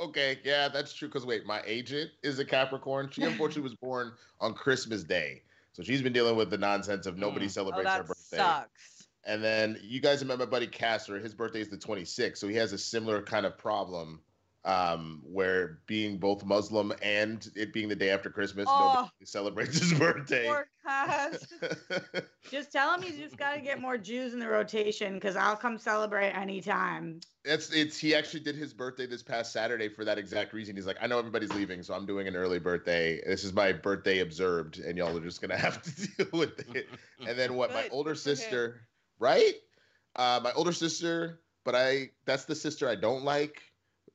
Okay, 0.00 0.38
yeah, 0.44 0.68
that's 0.68 0.92
true. 0.94 1.08
Because 1.08 1.26
wait, 1.26 1.44
my 1.44 1.60
agent 1.66 2.10
is 2.22 2.38
a 2.38 2.44
Capricorn. 2.44 3.10
She 3.10 3.22
unfortunately 3.24 3.62
was 3.62 3.74
born 3.74 4.12
on 4.40 4.54
Christmas 4.54 5.02
Day, 5.02 5.42
so 5.72 5.82
she's 5.82 6.00
been 6.00 6.12
dealing 6.12 6.36
with 6.36 6.48
the 6.48 6.58
nonsense 6.58 7.06
of 7.06 7.18
nobody 7.18 7.46
Mm. 7.46 7.48
Oh, 7.48 7.52
celebrates 7.52 7.90
her 7.92 7.98
that 7.98 8.06
birthday. 8.06 8.36
sucks. 8.36 9.08
And 9.24 9.42
then 9.42 9.78
you 9.82 10.00
guys 10.00 10.22
remember 10.22 10.46
my 10.46 10.50
buddy 10.50 10.68
Castor? 10.68 11.18
His 11.18 11.34
birthday 11.34 11.60
is 11.60 11.68
the 11.68 11.76
26th, 11.76 12.38
so 12.38 12.46
he 12.46 12.54
has 12.54 12.72
a 12.72 12.78
similar 12.78 13.20
kind 13.20 13.44
of 13.44 13.58
problem, 13.58 14.20
um, 14.64 15.22
where 15.24 15.80
being 15.86 16.18
both 16.18 16.44
Muslim 16.44 16.92
and 17.02 17.50
it 17.56 17.72
being 17.72 17.88
the 17.88 17.96
day 17.96 18.10
after 18.10 18.30
Christmas, 18.30 18.66
Oh. 18.68 18.94
nobody 18.94 19.24
celebrates 19.24 19.78
his 19.80 19.92
birthday. 19.98 20.48
Just 22.50 22.72
tell 22.72 22.94
him 22.94 23.02
he's 23.02 23.16
just 23.18 23.36
got 23.36 23.54
to 23.54 23.60
get 23.60 23.80
more 23.80 23.96
Jews 23.96 24.34
in 24.34 24.40
the 24.40 24.48
rotation 24.48 25.14
because 25.14 25.36
I'll 25.36 25.56
come 25.56 25.78
celebrate 25.78 26.30
anytime. 26.30 27.20
It's 27.44 27.72
it's 27.72 27.96
he 27.98 28.14
actually 28.14 28.40
did 28.40 28.56
his 28.56 28.72
birthday 28.74 29.06
this 29.06 29.22
past 29.22 29.52
Saturday 29.52 29.88
for 29.88 30.04
that 30.04 30.18
exact 30.18 30.52
reason. 30.52 30.76
He's 30.76 30.86
like, 30.86 30.98
I 31.00 31.06
know 31.06 31.18
everybody's 31.18 31.52
leaving, 31.54 31.82
so 31.82 31.94
I'm 31.94 32.04
doing 32.06 32.28
an 32.28 32.36
early 32.36 32.58
birthday. 32.58 33.20
This 33.26 33.44
is 33.44 33.52
my 33.52 33.72
birthday 33.72 34.20
observed, 34.20 34.78
and 34.80 34.98
y'all 34.98 35.16
are 35.16 35.20
just 35.20 35.40
gonna 35.40 35.56
have 35.56 35.82
to 35.82 36.06
deal 36.24 36.38
with 36.38 36.74
it. 36.74 36.88
And 37.26 37.38
then 37.38 37.54
what? 37.54 37.72
my 37.72 37.88
older 37.90 38.10
good 38.14 38.20
for 38.20 38.30
him. 38.30 38.36
sister, 38.36 38.80
right? 39.18 39.54
Uh, 40.16 40.40
my 40.42 40.52
older 40.52 40.72
sister, 40.72 41.40
but 41.64 41.74
I 41.74 42.10
that's 42.26 42.44
the 42.44 42.54
sister 42.54 42.88
I 42.88 42.94
don't 42.96 43.24
like. 43.24 43.62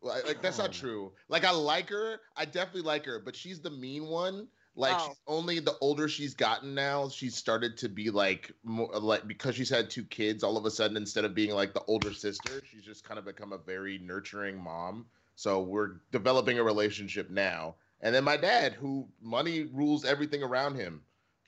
Like, 0.02 0.26
like, 0.28 0.42
that's 0.42 0.58
not 0.60 0.70
Oh. 0.70 0.74
true. 0.74 1.14
Like 1.28 1.44
I 1.44 1.52
like 1.52 1.90
her, 1.90 2.20
I 2.36 2.46
definitely 2.46 2.82
like 2.84 3.06
her, 3.06 3.20
but 3.20 3.36
she's 3.36 3.60
the 3.62 3.72
mean 3.72 4.06
one. 4.08 4.48
Like 4.76 4.96
Oh. 4.96 5.08
she's 5.08 5.18
only 5.26 5.60
the 5.60 5.76
older 5.82 6.08
she's 6.08 6.36
gotten 6.36 6.76
now, 6.76 7.10
she's 7.10 7.36
started 7.36 7.78
to 7.78 7.90
be 7.90 8.12
like 8.12 8.52
more 8.64 8.90
like 9.00 9.28
because 9.28 9.56
she's 9.56 9.70
had 9.72 9.90
two 9.90 10.04
kids. 10.06 10.44
All 10.44 10.56
of 10.56 10.66
a 10.66 10.72
sudden, 10.72 10.98
instead 10.98 11.26
of 11.26 11.34
being 11.34 11.52
like 11.52 11.74
the 11.74 11.84
older 11.86 12.14
sister, 12.14 12.62
she's 12.70 12.84
just 12.84 13.04
kind 13.04 13.18
of 13.18 13.26
become 13.26 13.54
a 13.54 13.58
very 13.58 13.98
nurturing 13.98 14.62
mom. 14.62 15.08
So 15.36 15.62
we're 15.62 16.02
developing 16.12 16.60
a 16.60 16.64
relationship 16.64 17.30
now. 17.32 17.76
And 18.02 18.14
then 18.14 18.24
my 18.24 18.38
dad, 18.38 18.74
who 18.74 19.08
money 19.20 19.64
rules 19.74 20.06
everything 20.06 20.44
around 20.44 20.76
him, 20.76 21.02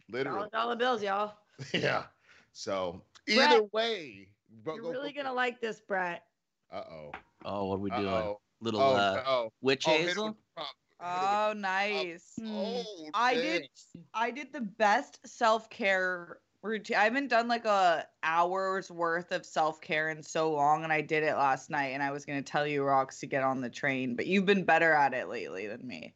literally. 0.10 0.40
Dollar 0.40 0.50
dollar 0.50 0.76
bills, 0.76 1.04
y'all. 1.04 1.36
yeah. 1.74 2.06
So 2.54 3.04
Brett, 3.28 3.52
either 3.52 3.64
way, 3.72 4.28
You're 4.66 4.90
really 4.92 5.14
gonna 5.14 5.34
like 5.34 5.62
this, 5.62 5.80
Brett. 5.80 6.24
Uh 6.72 6.84
oh. 6.92 7.12
Oh, 7.46 7.66
what 7.66 7.76
are 7.76 7.80
we 7.80 7.90
doing? 7.92 8.08
Oh. 8.08 8.40
Little 8.62 8.82
Oh 8.82 8.96
uh, 8.96 9.24
no. 9.26 9.50
witch 9.62 9.86
Oh, 9.88 9.92
hit 9.92 10.08
hazel. 10.08 10.26
with 10.28 10.36
the 10.36 10.42
prompt. 10.56 10.74
Hit 11.02 11.08
it 11.08 11.22
with 11.22 11.30
Oh, 11.32 11.54
nice. 11.56 12.34
Hmm. 12.38 12.48
Oh, 12.48 13.10
I 13.14 13.34
did. 13.36 13.70
I 14.14 14.32
did 14.32 14.52
the 14.52 14.62
best 14.62 15.20
self-care 15.26 16.40
routine. 16.62 16.98
I 16.98 17.06
haven't 17.06 17.30
done 17.30 17.48
like 17.48 17.66
a 17.66 18.06
hour's 18.22 18.92
worth 18.92 19.32
of 19.32 19.46
self-care 19.46 20.10
in 20.10 20.22
so 20.22 20.52
long 20.52 20.84
and 20.84 20.92
I 20.92 21.00
did 21.00 21.24
it 21.24 21.36
last 21.36 21.70
night 21.70 21.90
and 21.94 22.04
I 22.04 22.12
was 22.12 22.26
going 22.26 22.44
to 22.44 22.52
tell 22.52 22.68
you 22.68 22.82
Rox 22.82 23.20
to 23.22 23.28
get 23.28 23.44
on 23.44 23.62
the 23.62 23.70
train, 23.70 24.16
but 24.16 24.28
you've 24.28 24.46
been 24.46 24.66
better 24.66 24.92
at 24.92 25.14
it 25.14 25.30
lately 25.30 25.68
than 25.68 25.88
me. 25.88 26.14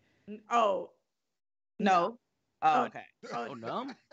Oh, 0.52 0.90
No. 1.80 2.18
Oh, 2.62 2.82
Oh, 2.82 2.84
okay. 2.86 3.04
Oh 3.34 3.54
no. 3.54 3.92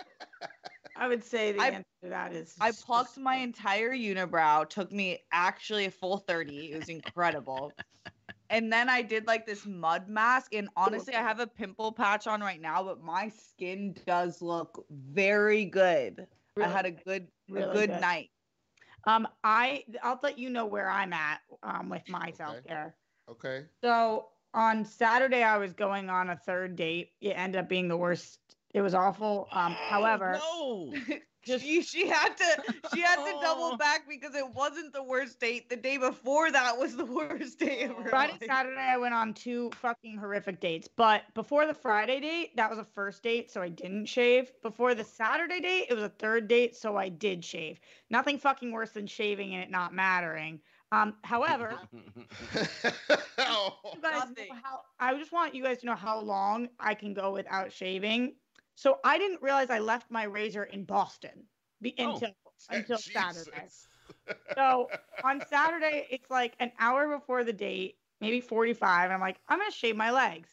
I 0.96 1.08
would 1.08 1.22
say 1.24 1.52
the 1.52 1.60
I- 1.60 1.68
answer 1.68 1.84
to 2.02 2.08
that 2.10 2.32
is 2.34 2.56
I 2.60 2.72
plucked 2.72 3.18
my 3.18 3.36
entire 3.36 3.92
unibrow. 3.92 4.68
Took 4.68 4.92
me 4.92 5.20
actually 5.32 5.86
a 5.86 5.90
full 5.90 6.18
30. 6.18 6.72
It 6.72 6.76
was 6.76 6.88
incredible. 6.88 7.72
and 8.50 8.72
then 8.72 8.88
I 8.88 9.02
did 9.02 9.26
like 9.26 9.46
this 9.46 9.64
mud 9.66 10.08
mask. 10.08 10.54
And 10.54 10.68
honestly, 10.76 11.14
I 11.14 11.22
have 11.22 11.40
a 11.40 11.46
pimple 11.46 11.92
patch 11.92 12.26
on 12.26 12.40
right 12.40 12.60
now, 12.60 12.82
but 12.82 13.00
my 13.02 13.28
skin 13.28 13.94
does 14.06 14.42
look 14.42 14.84
very 14.90 15.64
good. 15.64 16.26
I 16.60 16.68
had 16.68 16.86
a 16.86 16.90
good 16.90 17.28
a 17.50 17.52
good, 17.52 17.72
good. 17.72 17.90
night. 17.90 18.30
Um, 19.06 19.26
I 19.44 19.84
I'll 20.02 20.20
let 20.22 20.38
you 20.38 20.50
know 20.50 20.66
where 20.66 20.90
I'm 20.90 21.12
at 21.12 21.40
um 21.62 21.88
with 21.88 22.06
my 22.08 22.28
Okay. 22.28 22.32
self 22.32 22.64
care. 22.66 22.94
Okay. 23.30 23.64
So 23.82 24.28
on 24.52 24.84
Saturday, 24.84 25.42
I 25.42 25.56
was 25.58 25.72
going 25.72 26.10
on 26.10 26.30
a 26.30 26.36
third 26.36 26.76
date. 26.76 27.12
It 27.20 27.30
ended 27.30 27.60
up 27.60 27.68
being 27.68 27.88
the 27.88 27.96
worst. 27.96 28.40
It 28.72 28.82
was 28.82 28.94
awful. 28.94 29.48
Um, 29.52 29.72
however, 29.72 30.38
no. 30.40 30.94
Just- 31.42 31.64
she 31.64 31.80
she 31.80 32.06
had 32.06 32.36
to 32.36 32.74
she 32.94 33.00
had 33.00 33.16
to 33.16 33.22
Oh. 33.34 33.40
double 33.40 33.76
back 33.78 34.02
because 34.06 34.34
it 34.34 34.46
wasn't 34.54 34.92
the 34.92 35.02
worst 35.02 35.40
date. 35.40 35.70
The 35.70 35.76
day 35.76 35.96
before 35.96 36.52
that 36.52 36.76
was 36.76 36.94
the 36.96 37.04
worst 37.06 37.58
day 37.58 37.84
of 37.84 37.96
her 37.96 38.10
Friday, 38.10 38.32
life. 38.32 38.42
Saturday, 38.46 38.78
I 38.78 38.98
went 38.98 39.14
on 39.14 39.32
two 39.32 39.70
fucking 39.80 40.18
horrific 40.18 40.60
dates. 40.60 40.86
But 40.86 41.22
before 41.32 41.66
the 41.66 41.72
Friday 41.72 42.20
date, 42.20 42.54
that 42.56 42.68
was 42.68 42.78
a 42.78 42.84
first 42.94 43.22
date, 43.22 43.50
so 43.50 43.62
I 43.62 43.70
didn't 43.70 44.04
shave. 44.04 44.52
Before 44.62 44.94
the 44.94 45.02
Saturday 45.02 45.60
date, 45.60 45.86
it 45.88 45.94
was 45.94 46.04
a 46.04 46.10
third 46.10 46.46
date, 46.46 46.76
so 46.76 46.98
I 46.98 47.08
did 47.08 47.42
shave. 47.42 47.80
Nothing 48.10 48.36
fucking 48.36 48.70
worse 48.70 48.90
than 48.90 49.06
shaving 49.06 49.54
and 49.54 49.64
it 49.64 49.70
not 49.70 49.94
mattering. 49.94 50.60
Um, 50.92 51.14
however, 51.22 51.78
Oh. 53.38 53.74
you 53.94 54.02
guys 54.02 54.24
know 54.36 54.44
how 54.62 54.80
I 54.98 55.16
just 55.16 55.32
want 55.32 55.54
you 55.54 55.62
guys 55.62 55.78
to 55.78 55.86
know 55.86 55.94
how 55.94 56.20
long 56.20 56.68
I 56.78 56.94
can 56.94 57.14
go 57.14 57.32
without 57.32 57.72
shaving. 57.72 58.34
So 58.80 58.98
I 59.04 59.18
didn't 59.18 59.42
realize 59.42 59.68
I 59.68 59.78
left 59.80 60.10
my 60.10 60.22
razor 60.22 60.64
in 60.64 60.84
Boston 60.86 61.46
be- 61.82 61.94
Oh. 61.98 62.14
until 62.14 62.30
until 62.70 62.96
Saturday. 62.96 63.68
So 64.54 64.88
on 65.22 65.40
Saturday, 65.46 66.06
it's 66.10 66.30
like 66.30 66.56
an 66.60 66.72
hour 66.78 67.06
before 67.18 67.44
the 67.44 67.52
date, 67.52 67.98
maybe 68.22 68.40
45. 68.40 69.10
I'm 69.10 69.20
like, 69.20 69.38
I'm 69.48 69.58
gonna 69.58 69.70
shave 69.70 69.96
my 69.96 70.10
legs. 70.10 70.48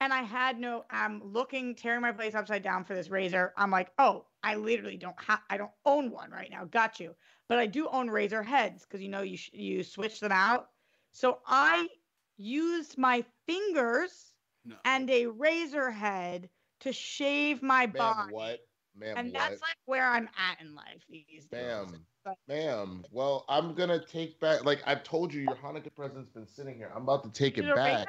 And 0.00 0.12
I 0.12 0.22
had 0.22 0.58
no, 0.58 0.84
I'm 0.90 1.22
looking, 1.22 1.76
tearing 1.76 2.02
my 2.02 2.10
place 2.10 2.34
upside 2.34 2.62
down 2.62 2.84
for 2.84 2.94
this 2.94 3.08
razor. 3.10 3.54
I'm 3.56 3.70
like, 3.70 3.92
oh, 3.98 4.26
I 4.42 4.56
literally 4.56 4.96
don't 4.96 5.18
have, 5.22 5.40
I 5.48 5.56
don't 5.56 5.70
own 5.84 6.10
one 6.10 6.32
right 6.32 6.50
now. 6.50 6.64
Got 6.64 6.98
you. 6.98 7.14
But 7.48 7.58
I 7.58 7.66
do 7.66 7.88
own 7.88 8.10
razor 8.10 8.42
heads 8.42 8.82
because 8.84 9.00
you 9.00 9.08
know 9.08 9.22
you 9.22 9.36
sh- 9.36 9.50
you 9.52 9.84
switch 9.84 10.18
them 10.18 10.32
out. 10.32 10.72
So 11.12 11.38
I 11.46 11.88
used 12.36 12.98
my 12.98 13.24
fingers 13.46 14.34
No. 14.64 14.76
and 14.84 15.08
a 15.08 15.26
razor 15.28 15.92
head 15.92 16.50
to 16.84 16.92
shave 16.92 17.62
my 17.62 17.86
Ma'am, 17.86 17.92
body. 17.94 18.32
what? 18.32 18.60
Ma'am, 18.96 19.14
And 19.16 19.32
what? 19.32 19.38
that's 19.40 19.60
like 19.60 19.76
where 19.86 20.06
I'm 20.06 20.28
at 20.38 20.60
in 20.60 20.74
life 20.74 21.02
these 21.10 21.24
days. 21.26 21.48
Ma'am, 21.52 22.06
But- 22.24 22.36
ma'am. 22.46 23.04
Well, 23.10 23.44
I'm 23.48 23.74
gonna 23.74 24.04
take 24.04 24.38
back. 24.40 24.64
Like 24.64 24.82
I've 24.86 25.02
told 25.02 25.34
you, 25.34 25.42
your 25.42 25.56
Hanukkah 25.56 25.94
present's 25.94 26.30
been 26.30 26.46
sitting 26.46 26.76
here. 26.76 26.92
I'm 26.94 27.02
about 27.02 27.24
to 27.24 27.30
take 27.30 27.58
it 27.58 27.74
back. 27.74 28.08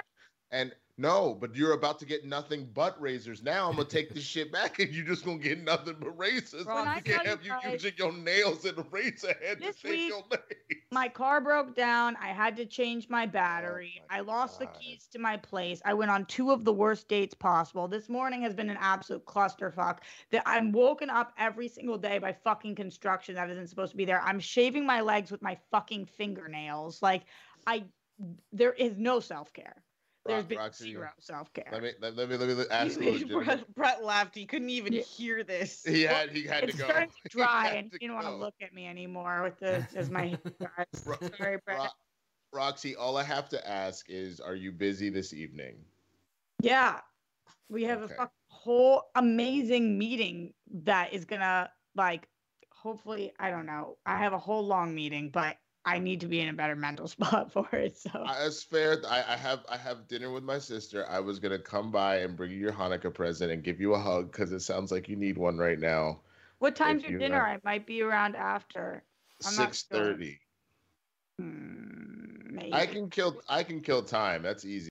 And 0.51 0.73
no, 0.97 1.33
but 1.39 1.53
you're 1.55 1.73
about 1.73 1.99
to 1.99 2.05
get 2.05 2.25
nothing 2.25 2.69
but 2.73 2.99
razors. 3.01 3.43
Now 3.43 3.67
I'm 3.69 3.75
gonna 3.75 3.87
take 3.89 4.13
this 4.13 4.23
shit 4.23 4.49
back, 4.51 4.79
and 4.79 4.89
you're 4.93 5.05
just 5.05 5.25
gonna 5.25 5.39
get 5.39 5.61
nothing 5.61 5.95
but 5.99 6.17
razors. 6.17 6.61
You 6.65 7.01
can't 7.03 7.27
have 7.27 7.43
you 7.43 7.49
guys- 7.49 7.73
using 7.73 7.93
your 7.97 8.13
nails 8.13 8.63
and 8.63 8.77
a 8.77 8.85
razor 8.91 9.33
head 9.41 9.59
to 9.59 9.67
This 9.67 9.77
shave 9.79 9.91
week, 9.91 10.07
your 10.09 10.23
legs. 10.31 10.81
my 10.91 11.09
car 11.09 11.41
broke 11.41 11.75
down. 11.75 12.15
I 12.21 12.27
had 12.27 12.55
to 12.57 12.65
change 12.65 13.09
my 13.09 13.25
battery. 13.25 13.99
Oh 14.01 14.05
my 14.09 14.17
I 14.17 14.21
lost 14.21 14.59
God. 14.59 14.69
the 14.73 14.79
keys 14.79 15.07
to 15.11 15.19
my 15.19 15.35
place. 15.35 15.81
I 15.83 15.93
went 15.93 16.11
on 16.11 16.25
two 16.27 16.51
of 16.51 16.63
the 16.63 16.71
worst 16.73 17.09
dates 17.09 17.33
possible. 17.33 17.89
This 17.89 18.07
morning 18.07 18.41
has 18.43 18.53
been 18.53 18.69
an 18.69 18.77
absolute 18.79 19.25
clusterfuck. 19.25 19.99
That 20.31 20.43
I'm 20.45 20.71
woken 20.71 21.09
up 21.09 21.33
every 21.37 21.67
single 21.67 21.97
day 21.97 22.19
by 22.19 22.31
fucking 22.31 22.75
construction 22.75 23.35
that 23.35 23.49
isn't 23.49 23.67
supposed 23.67 23.91
to 23.91 23.97
be 23.97 24.05
there. 24.05 24.21
I'm 24.21 24.39
shaving 24.39 24.85
my 24.85 25.01
legs 25.01 25.29
with 25.29 25.41
my 25.41 25.57
fucking 25.71 26.05
fingernails. 26.05 27.01
Like 27.01 27.23
I, 27.67 27.83
there 28.53 28.73
is 28.73 28.97
no 28.97 29.19
self 29.19 29.51
care. 29.51 29.83
There's 30.25 30.39
Rock- 30.41 30.49
been 30.49 30.57
Roxy, 30.57 30.91
zero 30.91 31.09
self 31.19 31.53
care. 31.53 31.69
Let 31.71 31.83
me 31.83 31.91
let, 32.01 32.15
let 32.15 32.29
me 32.29 32.37
let 32.37 32.57
me 32.57 32.63
ask 32.71 32.99
you. 32.99 33.09
a 33.09 33.11
legitimate- 33.11 33.45
Brett, 33.45 33.75
Brett 33.75 34.03
laughed. 34.03 34.35
He 34.35 34.45
couldn't 34.45 34.69
even 34.71 34.93
Yeah. 34.93 35.01
hear 35.03 35.43
this. 35.43 35.83
He 35.85 36.01
had 36.03 36.31
he 36.31 36.43
had 36.43 36.67
to 36.67 36.75
go. 36.75 36.85
starting 36.85 37.09
to 37.11 37.15
He 37.23 37.29
dry, 37.29 37.67
had 37.67 37.77
and 37.77 37.91
to 37.91 37.97
you 38.01 38.07
don't 38.07 38.15
want 38.15 38.27
to 38.27 38.35
look 38.35 38.55
at 38.61 38.73
me 38.73 38.87
anymore 38.87 39.43
with 39.43 39.59
the 39.59 39.85
as 39.95 40.09
my. 40.09 40.37
Ro- 41.05 41.15
Sorry, 41.37 41.57
Brett. 41.65 41.77
Ro- 41.77 41.85
Roxy, 42.53 42.95
all 42.95 43.17
I 43.17 43.23
have 43.23 43.49
to 43.49 43.69
ask 43.69 44.09
is, 44.09 44.39
are 44.39 44.55
you 44.55 44.71
busy 44.71 45.09
this 45.09 45.33
evening? 45.33 45.75
Yeah. 46.61 46.99
We 47.69 47.83
have 47.83 48.01
Okay. 48.03 48.13
a 48.13 48.17
fuck 48.17 48.31
whole 48.49 49.03
amazing 49.15 49.97
meeting 49.97 50.53
that 50.83 51.13
is 51.13 51.25
gonna 51.25 51.69
like 51.95 52.27
hopefully 52.71 53.31
I 53.39 53.49
don't 53.51 53.65
know. 53.65 53.97
I 54.05 54.17
have 54.17 54.33
a 54.33 54.37
whole 54.39 54.65
long 54.65 54.93
meeting, 54.95 55.29
but 55.29 55.57
I 55.85 55.99
need 55.99 56.21
to 56.21 56.27
be 56.27 56.41
in 56.41 56.49
a 56.49 56.53
better 56.53 56.75
mental 56.75 57.07
spot 57.15 57.51
for 57.51 57.67
it. 57.73 57.97
So 57.97 58.09
that's 58.25 58.63
fair. 58.63 58.97
I, 59.07 59.23
I 59.33 59.35
have 59.35 59.65
I 59.69 59.77
have 59.77 60.07
dinner 60.07 60.31
with 60.31 60.43
my 60.43 60.57
sister. 60.57 61.05
I 61.09 61.19
was 61.19 61.39
gonna 61.39 61.59
come 61.59 61.91
by 61.91 62.17
and 62.17 62.35
bring 62.35 62.51
you 62.51 62.57
your 62.57 62.73
Hanukkah 62.73 63.13
present 63.13 63.51
and 63.51 63.63
give 63.63 63.79
you 63.79 63.93
a 63.93 63.99
hug 63.99 64.31
because 64.31 64.51
it 64.51 64.61
sounds 64.61 64.91
like 64.91 65.07
you 65.07 65.15
need 65.15 65.37
one 65.37 65.57
right 65.57 65.79
now. 65.79 66.21
what 66.59 66.75
time's 66.75 67.03
if 67.03 67.09
your 67.11 67.19
dinner? 67.19 67.41
uh, 67.41 67.53
I 67.53 67.59
might 67.63 67.85
be 67.85 68.01
around 68.01 68.35
after. 68.35 69.03
Not 69.43 69.53
Six 69.53 69.85
sure. 69.91 70.17
Hmm. 71.39 72.57
I 72.71 72.85
can 72.85 73.09
kill 73.09 73.41
I 73.47 73.63
can 73.63 73.81
kill 73.81 74.01
time. 74.03 74.41
That's 74.41 74.65
easy. 74.65 74.89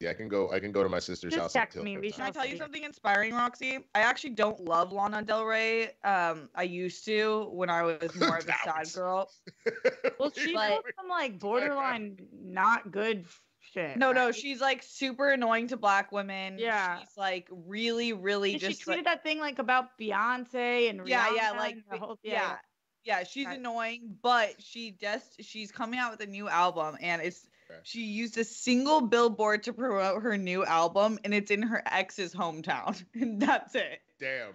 Yeah, 0.00 0.10
I 0.10 0.14
can 0.14 0.28
go. 0.28 0.52
I 0.52 0.60
can 0.60 0.70
go 0.70 0.84
to 0.84 0.88
my 0.88 1.00
sister's 1.00 1.32
Just 1.32 1.42
house. 1.42 1.52
text 1.52 1.76
and 1.76 1.84
kill 1.84 1.90
me, 1.90 1.94
her 1.94 2.00
we 2.00 2.10
time. 2.10 2.18
Can 2.32 2.40
I 2.40 2.44
tell 2.44 2.46
you 2.52 2.56
something 2.56 2.84
inspiring, 2.84 3.34
Roxy? 3.34 3.78
I 3.96 4.00
actually 4.00 4.30
don't 4.30 4.60
love 4.64 4.92
Lana 4.92 5.22
Del 5.22 5.44
Rey. 5.44 5.90
Um, 6.04 6.48
I 6.54 6.62
used 6.62 7.04
to 7.06 7.48
when 7.50 7.68
I 7.68 7.82
was 7.82 8.14
more 8.14 8.36
of 8.36 8.44
a 8.44 8.46
That 8.46 8.84
sad 8.86 8.94
girl. 8.94 9.28
well, 10.20 10.30
she 10.36 10.54
But- 10.54 10.68
does 10.68 10.82
some 10.96 11.08
like 11.08 11.40
borderline 11.40 12.16
not 12.32 12.92
good 12.92 13.24
shit. 13.58 13.96
No, 13.96 14.12
no, 14.12 14.30
she's 14.30 14.60
like 14.60 14.84
super 14.84 15.30
annoying 15.32 15.66
to 15.68 15.76
black 15.76 16.12
women. 16.12 16.58
Yeah. 16.60 17.00
she's 17.00 17.16
like 17.16 17.48
really, 17.50 18.12
really 18.12 18.52
And 18.52 18.60
she 18.62 18.68
just 18.68 18.82
tweeted 18.82 18.88
like, 18.98 19.04
that 19.06 19.24
thing 19.24 19.40
like 19.40 19.58
about 19.58 19.98
Beyonce 20.00 20.90
and 20.90 21.08
yeah, 21.08 21.26
yeah, 21.34 21.50
like 21.50 21.76
the 21.90 21.98
whole 21.98 22.18
yeah, 22.22 22.56
yeah, 23.04 23.24
she's 23.24 23.46
Right. 23.46 23.58
annoying, 23.58 24.16
but 24.22 24.54
she 24.62 24.92
just 24.92 25.42
she's 25.42 25.72
coming 25.72 25.98
out 25.98 26.12
with 26.12 26.20
a 26.20 26.30
new 26.30 26.48
album, 26.48 26.96
and 27.00 27.20
it's 27.20 27.40
Okay. 27.40 27.48
She 27.82 28.02
used 28.02 28.38
a 28.38 28.44
single 28.44 29.00
billboard 29.02 29.62
to 29.64 29.72
promote 29.72 30.22
her 30.22 30.36
new 30.36 30.64
album, 30.64 31.18
and 31.24 31.32
it's 31.34 31.50
in 31.50 31.62
her 31.62 31.82
ex's 31.86 32.34
hometown, 32.34 33.02
and 33.14 33.40
that's 33.40 33.74
it. 33.74 34.00
Damn. 34.20 34.52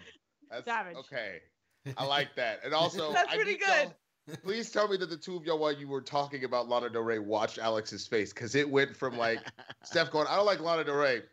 That's 0.50 0.66
Savage. 0.66 0.96
okay. 0.98 1.40
I 1.98 2.06
like 2.06 2.36
that. 2.36 2.60
And 2.64 2.74
also, 2.74 3.12
That's 3.14 3.34
pretty 3.34 3.52
need 3.54 3.60
good. 3.62 3.94
Please 4.44 4.70
tell 4.72 4.88
me 4.88 4.96
that 4.98 5.10
the 5.10 5.18
two 5.18 5.36
of 5.36 5.46
y'all, 5.46 5.60
while 5.60 5.74
you 5.74 5.88
were 5.88 6.02
talking 6.02 6.44
about 6.46 6.70
Lana 6.70 6.90
Del 6.90 7.02
Rey, 7.02 7.20
watched 7.20 7.58
Alex's 7.58 8.08
face 8.08 8.32
because 8.32 8.56
it 8.56 8.70
went 8.70 8.96
from 8.96 9.18
like 9.18 9.40
Steph 9.84 10.12
going, 10.12 10.28
"I 10.30 10.38
don't 10.38 10.46
like 10.46 10.62
Lana 10.62 10.84
Del 10.86 10.96
Rey." 10.96 11.24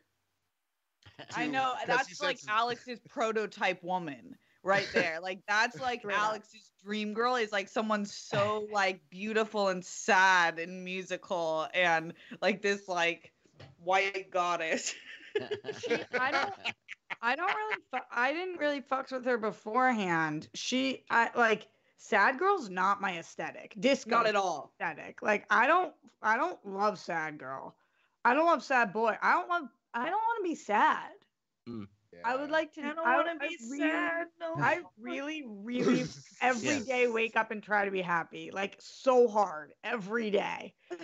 I 1.37 1.47
to- 1.47 1.53
know 1.53 1.73
'cause 1.75 1.81
he 1.83 1.87
that's 1.87 2.21
like 2.23 2.39
said- 2.39 2.51
Alex's 2.51 2.99
prototype 3.09 3.83
woman 3.85 4.37
right 4.63 4.89
there. 4.93 5.19
Like 5.23 5.41
that's 5.49 5.81
like 5.81 6.01
Straight 6.01 6.15
up. 6.17 6.23
Alex's 6.23 6.71
dream 6.85 7.13
girl 7.15 7.37
is 7.37 7.53
like 7.53 7.69
someone 7.69 8.05
so 8.07 8.67
like 8.73 9.01
beautiful 9.11 9.69
and 9.69 9.85
sad 9.85 10.59
and 10.59 10.85
musical 10.85 11.67
and 11.75 12.15
like 12.41 12.63
this 12.63 12.89
like 12.89 13.33
white 13.83 14.31
goddess. 14.31 14.95
She, 15.79 15.97
I 16.19 16.31
don't, 16.31 16.53
I 17.23 17.37
don't 17.37 17.55
really, 17.55 17.77
fu- 17.93 17.99
I 18.11 18.33
didn't 18.33 18.59
really 18.59 18.81
fucks 18.81 19.13
with 19.13 19.25
her 19.27 19.39
beforehand. 19.39 20.49
She, 20.55 21.05
I 21.11 21.31
like, 21.37 21.69
sad 21.99 22.39
girl's 22.39 22.69
not 22.69 23.01
my 23.01 23.19
aesthetic. 23.19 23.75
Disco, 23.79 24.11
Not 24.11 24.27
at 24.27 24.37
all. 24.37 24.73
aesthetic. 24.81 25.23
Like, 25.23 25.47
I 25.51 25.67
don't, 25.67 25.93
I 26.23 26.37
don't 26.37 26.59
love 26.67 26.99
sad 26.99 27.39
girl. 27.39 27.77
I 28.25 28.35
don't 28.35 28.47
love 28.47 28.63
sad 28.65 28.93
boy. 28.93 29.17
I 29.23 29.33
don't 29.33 29.49
love, 29.49 29.69
I 29.95 30.05
don't 30.07 30.13
want 30.13 30.45
to 30.45 30.49
be 30.49 30.55
sad. 30.55 31.11
Mm. 31.69 31.87
I 32.25 32.37
would 32.37 32.51
like 32.51 32.73
to. 32.75 32.81
I 32.83 32.95
don't 32.95 33.07
I 33.07 33.17
want 33.17 33.39
to 33.41 33.45
I 33.45 33.49
be 33.49 33.57
really- 33.71 33.79
sad. 33.79 34.27
No. 34.41 34.55
I 34.59 34.81
really, 35.01 35.45
really 35.47 36.05
every 36.41 36.81
day 36.81 37.03
Yes. 37.05 37.13
wake 37.13 37.37
up 37.37 37.51
and 37.51 37.63
try 37.63 37.85
to 37.85 37.91
be 37.91 38.03
happy, 38.03 38.51
like 38.53 38.77
so 38.79 39.29
hard 39.29 39.73
every 39.85 40.31
day. 40.31 40.75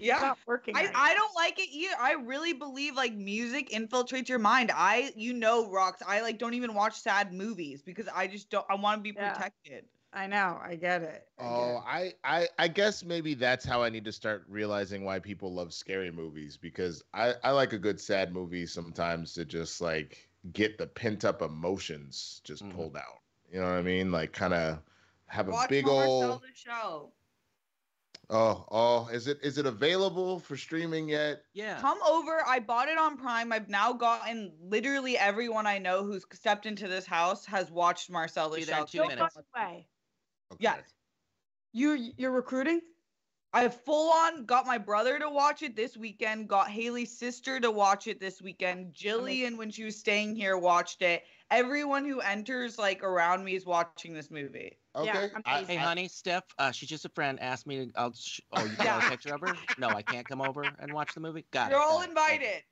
Yeah. 0.00 0.34
working. 0.46 0.76
I, 0.76 0.84
right 0.84 0.92
I 0.94 1.14
don't 1.14 1.34
like 1.34 1.58
it 1.58 1.68
either. 1.72 1.96
I 2.00 2.12
really 2.12 2.52
believe 2.52 2.94
like 2.94 3.14
music 3.14 3.70
infiltrates 3.70 4.28
your 4.28 4.38
mind. 4.38 4.70
I 4.72 5.12
you 5.16 5.32
know 5.32 5.68
rocks. 5.68 6.02
I 6.06 6.20
like 6.20 6.38
don't 6.38 6.54
even 6.54 6.72
watch 6.74 7.00
sad 7.00 7.32
movies 7.32 7.82
because 7.82 8.06
I 8.14 8.28
just 8.28 8.48
don't 8.48 8.64
I 8.70 8.76
want 8.76 8.98
to 8.98 9.02
be 9.02 9.12
Yeah. 9.16 9.32
protected. 9.32 9.86
I 10.12 10.26
know. 10.26 10.58
I 10.62 10.74
get 10.76 11.02
it. 11.02 11.26
I 11.38 11.42
get 11.42 11.50
Oh, 11.52 11.76
it. 11.76 11.82
I, 11.86 12.12
I, 12.24 12.48
I 12.58 12.68
guess 12.68 13.04
maybe 13.04 13.34
that's 13.34 13.64
how 13.64 13.82
I 13.82 13.90
need 13.90 14.04
to 14.06 14.12
start 14.12 14.44
realizing 14.48 15.04
why 15.04 15.18
people 15.18 15.52
love 15.52 15.72
scary 15.74 16.10
movies 16.10 16.56
because 16.56 17.02
I, 17.12 17.34
I 17.44 17.50
like 17.50 17.72
a 17.74 17.78
good 17.78 18.00
sad 18.00 18.32
movie 18.32 18.66
sometimes 18.66 19.34
to 19.34 19.44
just 19.44 19.80
like 19.80 20.28
get 20.52 20.78
the 20.78 20.86
pent 20.86 21.24
up 21.24 21.42
emotions 21.42 22.40
just 22.44 22.64
Mhm. 22.64 22.74
pulled 22.74 22.96
out. 22.96 23.20
You 23.52 23.60
know 23.60 23.66
what 23.66 23.78
I 23.78 23.82
mean? 23.82 24.10
Like 24.10 24.32
kind 24.32 24.54
of 24.54 24.78
have 25.26 25.48
a 25.48 25.52
Watch 25.52 25.68
big 25.68 25.84
Marcel 25.86 26.10
old. 26.32 26.42
the 26.42 26.48
show. 26.54 27.12
Oh, 28.30 28.66
oh, 28.70 29.08
is 29.08 29.26
it 29.26 29.38
is 29.42 29.56
it 29.56 29.64
available 29.66 30.38
for 30.38 30.56
streaming 30.56 31.08
yet? 31.08 31.42
yeah. 31.54 31.80
Come 31.80 31.98
over. 32.06 32.42
I 32.46 32.60
bought 32.60 32.88
it 32.88 32.98
on 32.98 33.16
Prime. 33.16 33.52
I've 33.52 33.68
now 33.70 33.94
gotten 33.94 34.52
literally 34.60 35.16
everyone 35.16 35.66
I 35.66 35.78
know 35.78 36.04
who's 36.04 36.24
stepped 36.32 36.66
into 36.66 36.88
this 36.88 37.06
house 37.06 37.46
has 37.46 37.70
watched 37.70 38.10
Marcel 38.10 38.50
the 38.50 38.56
Be 38.58 38.64
there 38.64 38.80
in 38.80 38.86
show. 38.86 38.86
two 38.86 38.98
Go 38.98 39.06
minutes. 39.08 39.36
away. 39.54 39.86
Okay. 40.52 40.58
Yes. 40.64 40.82
You 41.72 42.12
you're 42.16 42.30
recruiting? 42.30 42.80
I 43.52 43.62
have 43.62 43.80
full 43.82 44.12
on 44.12 44.44
got 44.44 44.66
my 44.66 44.76
brother 44.76 45.18
to 45.18 45.28
watch 45.30 45.62
it 45.62 45.74
this 45.74 45.96
weekend, 45.96 46.48
got 46.48 46.68
Haley's 46.68 47.16
sister 47.16 47.58
to 47.60 47.70
watch 47.70 48.06
it 48.06 48.20
this 48.20 48.42
weekend. 48.42 48.92
Jillian, 48.92 49.56
when 49.56 49.70
she 49.70 49.84
was 49.84 49.98
staying 49.98 50.36
here, 50.36 50.58
watched 50.58 51.00
it. 51.00 51.24
Everyone 51.50 52.04
who 52.04 52.20
enters 52.20 52.78
like 52.78 53.02
around 53.02 53.44
me 53.44 53.54
is 53.54 53.64
watching 53.64 54.12
this 54.12 54.30
movie. 54.30 54.76
Okay. 54.94 55.30
I'm 55.34 55.42
I- 55.46 55.62
Hey, 55.64 55.76
honey, 55.76 56.08
Steph. 56.08 56.44
Uh, 56.58 56.70
she's 56.72 56.90
just 56.90 57.06
a 57.06 57.08
friend. 57.08 57.40
Asked 57.40 57.66
me 57.66 57.86
to. 57.86 57.92
I'll. 57.96 58.12
Sh- 58.12 58.40
oh, 58.52 58.64
you 58.64 58.76
got 58.76 59.04
a 59.06 59.08
picture 59.08 59.34
of 59.34 59.40
her? 59.40 59.54
No, 59.78 59.88
I 59.88 60.02
can't 60.02 60.28
come 60.28 60.42
over 60.42 60.64
and 60.78 60.92
watch 60.92 61.14
the 61.14 61.20
movie. 61.20 61.46
Got 61.50 61.70
You're 61.70 61.80
it. 61.80 61.82
all 61.82 62.02
invited. 62.02 62.62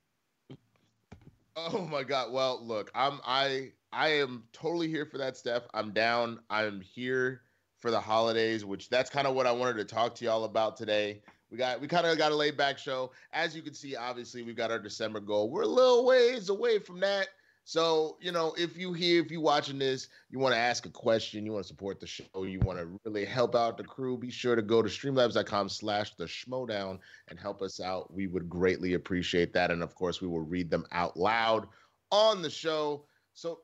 Oh 1.56 1.86
my 1.90 2.02
god. 2.02 2.32
Well, 2.32 2.60
look, 2.62 2.90
I'm 2.94 3.18
I 3.24 3.72
I 3.92 4.08
am 4.08 4.44
totally 4.52 4.88
here 4.88 5.06
for 5.06 5.16
that, 5.18 5.38
Steph. 5.38 5.62
I'm 5.72 5.92
down. 5.92 6.40
I'm 6.50 6.82
here 6.82 7.42
for 7.80 7.90
the 7.90 8.00
holidays, 8.00 8.64
which 8.64 8.88
that's 8.88 9.10
kind 9.10 9.26
of 9.26 9.34
what 9.34 9.46
I 9.46 9.52
wanted 9.52 9.76
to 9.76 9.84
talk 9.84 10.14
to 10.16 10.24
y'all 10.24 10.44
about 10.44 10.76
today. 10.76 11.22
We 11.50 11.58
got 11.58 11.80
we 11.80 11.86
kind 11.86 12.06
of 12.06 12.18
got 12.18 12.32
a 12.32 12.36
laid 12.36 12.56
back 12.56 12.78
show. 12.78 13.12
As 13.32 13.54
you 13.54 13.62
can 13.62 13.74
see, 13.74 13.94
obviously 13.94 14.42
we've 14.42 14.56
got 14.56 14.70
our 14.70 14.78
December 14.78 15.20
goal. 15.20 15.50
We're 15.50 15.62
a 15.62 15.68
little 15.68 16.04
ways 16.04 16.48
away 16.48 16.78
from 16.78 17.00
that. 17.00 17.28
So, 17.68 18.16
you 18.20 18.30
know, 18.30 18.54
if 18.56 18.76
you 18.76 18.92
here, 18.92 19.20
if 19.20 19.28
you're 19.32 19.40
watching 19.40 19.76
this, 19.76 20.08
you 20.30 20.38
want 20.38 20.54
to 20.54 20.58
ask 20.58 20.86
a 20.86 20.90
question, 20.90 21.44
you 21.44 21.50
want 21.50 21.64
to 21.64 21.68
support 21.68 21.98
the 21.98 22.06
show, 22.06 22.44
you 22.44 22.60
want 22.60 22.78
to 22.78 23.00
really 23.04 23.24
help 23.24 23.56
out 23.56 23.76
the 23.76 23.82
crew, 23.82 24.16
be 24.16 24.30
sure 24.30 24.54
to 24.54 24.62
go 24.62 24.82
to 24.82 24.88
streamlabs.com 24.88 25.68
slash 25.68 26.14
the 26.14 26.26
schmodown 26.26 27.00
and 27.26 27.40
help 27.40 27.62
us 27.62 27.80
out. 27.80 28.14
We 28.14 28.28
would 28.28 28.48
greatly 28.48 28.94
appreciate 28.94 29.52
that. 29.54 29.72
And 29.72 29.82
of 29.82 29.96
course, 29.96 30.20
we 30.20 30.28
will 30.28 30.42
read 30.42 30.70
them 30.70 30.86
out 30.92 31.16
loud 31.16 31.66
on 32.12 32.40
the 32.40 32.50
show. 32.50 33.04
So 33.34 33.58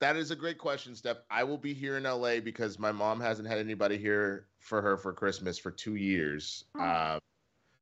that 0.00 0.16
is 0.16 0.30
a 0.30 0.36
great 0.36 0.58
question, 0.58 0.94
Steph. 0.94 1.18
I 1.30 1.44
will 1.44 1.58
be 1.58 1.74
here 1.74 1.96
in 1.96 2.04
LA 2.04 2.40
because 2.40 2.78
my 2.78 2.92
mom 2.92 3.20
hasn't 3.20 3.48
had 3.48 3.58
anybody 3.58 3.96
here 3.96 4.46
for 4.58 4.82
her 4.82 4.96
for 4.96 5.12
Christmas 5.12 5.58
for 5.58 5.70
two 5.70 5.94
years. 5.96 6.64
Oh. 6.76 6.82
Uh, 6.82 7.18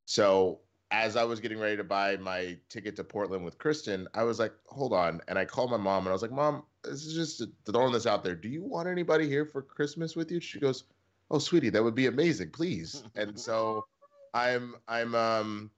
so 0.07 0.61
as 0.91 1.17
I 1.17 1.25
was 1.25 1.41
getting 1.41 1.59
ready 1.59 1.77
to 1.77 1.85
buy 1.85 2.17
my 2.19 2.57
ticket 2.69 2.95
to 2.97 3.05
Portland 3.05 3.45
with 3.45 3.59
Kristen, 3.59 4.07
I 4.15 4.23
was 4.23 4.39
like, 4.39 4.53
hold 4.67 4.93
on. 4.93 5.21
And 5.29 5.39
I 5.39 5.45
called 5.45 5.71
my 5.71 5.77
mom 5.77 6.05
and 6.05 6.11
I 6.11 6.13
was 6.13 6.23
like, 6.23 6.31
Mom, 6.31 6.63
this 6.85 7.05
is 7.05 7.15
just 7.15 7.51
throwing 7.65 7.93
this 7.93 8.07
out 8.07 8.23
there. 8.23 8.37
Do 8.37 8.49
you 8.49 8.63
want 8.63 8.89
anybody 8.89 9.29
here 9.29 9.45
for 9.45 9.63
Christmas 9.63 10.15
with 10.15 10.31
you? 10.31 10.41
She 10.41 10.61
goes, 10.61 10.85
Oh, 11.31 11.39
sweetie, 11.39 11.71
that 11.71 11.83
would 11.83 11.95
be 11.95 12.07
amazing, 12.07 12.51
please. 12.51 13.03
and 13.17 13.39
so 13.39 13.87
I'm 14.35 14.77
I'm 14.87 15.15
um 15.15 15.71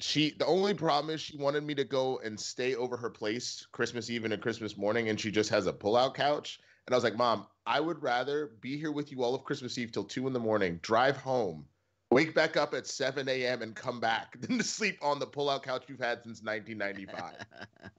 she 0.00 0.30
the 0.38 0.46
only 0.46 0.74
problem 0.74 1.14
is 1.14 1.20
she 1.20 1.36
wanted 1.36 1.62
me 1.64 1.74
to 1.74 1.84
go 1.84 2.18
and 2.24 2.38
stay 2.38 2.74
over 2.74 2.96
her 2.96 3.10
place 3.10 3.66
Christmas 3.72 4.10
Eve 4.10 4.24
and 4.24 4.40
Christmas 4.40 4.76
morning, 4.76 5.08
and 5.08 5.18
she 5.20 5.30
just 5.30 5.50
has 5.50 5.66
a 5.66 5.72
pull-out 5.72 6.14
couch. 6.14 6.60
And 6.86 6.94
I 6.94 6.96
was 6.96 7.04
like, 7.04 7.16
Mom, 7.16 7.46
I 7.66 7.80
would 7.80 8.02
rather 8.02 8.52
be 8.60 8.76
here 8.76 8.92
with 8.92 9.10
you 9.10 9.22
all 9.22 9.34
of 9.34 9.44
Christmas 9.44 9.78
Eve 9.78 9.92
till 9.92 10.04
two 10.04 10.26
in 10.26 10.32
the 10.32 10.40
morning, 10.40 10.78
drive 10.82 11.16
home, 11.16 11.64
wake 12.10 12.34
back 12.34 12.56
up 12.58 12.74
at 12.74 12.86
7 12.86 13.26
a.m. 13.28 13.62
and 13.62 13.74
come 13.74 14.00
back 14.00 14.36
than 14.40 14.58
to 14.58 14.64
sleep 14.64 14.98
on 15.00 15.18
the 15.18 15.26
pull-out 15.26 15.62
couch 15.62 15.84
you've 15.88 15.98
had 16.00 16.22
since 16.24 16.42
1995. 16.42 17.34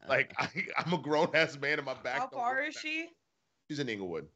like 0.07 0.33
I, 0.37 0.47
I'm 0.77 0.93
a 0.93 0.97
grown-ass 0.99 1.57
man 1.59 1.79
in 1.79 1.85
my 1.85 1.95
back. 1.95 2.19
How 2.19 2.27
far 2.27 2.61
is 2.63 2.75
that- 2.75 2.81
she? 2.81 3.07
She's 3.69 3.79
in 3.79 3.89
Inglewood. 3.89 4.27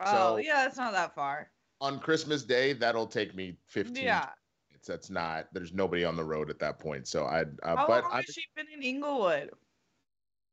Oh, 0.00 0.12
So- 0.12 0.36
yeah, 0.38 0.66
it's 0.66 0.76
not 0.78 0.92
that 0.92 1.14
far. 1.14 1.50
On 1.80 1.98
Christmas 1.98 2.44
Day, 2.44 2.72
that'll 2.74 3.06
take 3.08 3.34
me 3.34 3.56
15 3.66 4.04
Yeah. 4.04 4.28
Minutes. 4.82 4.88
That's 4.88 5.10
not. 5.10 5.48
There's 5.52 5.72
nobody 5.72 6.04
on 6.04 6.16
the 6.16 6.24
road 6.24 6.50
at 6.50 6.58
that 6.60 6.78
point. 6.78 7.06
So 7.08 7.24
I. 7.24 7.42
Uh, 7.62 7.76
How 7.76 7.86
but 7.86 8.02
long 8.02 8.12
I. 8.12 8.16
has 8.16 8.26
she 8.34 8.44
been 8.54 8.66
in 8.72 8.82
Inglewood? 8.82 9.50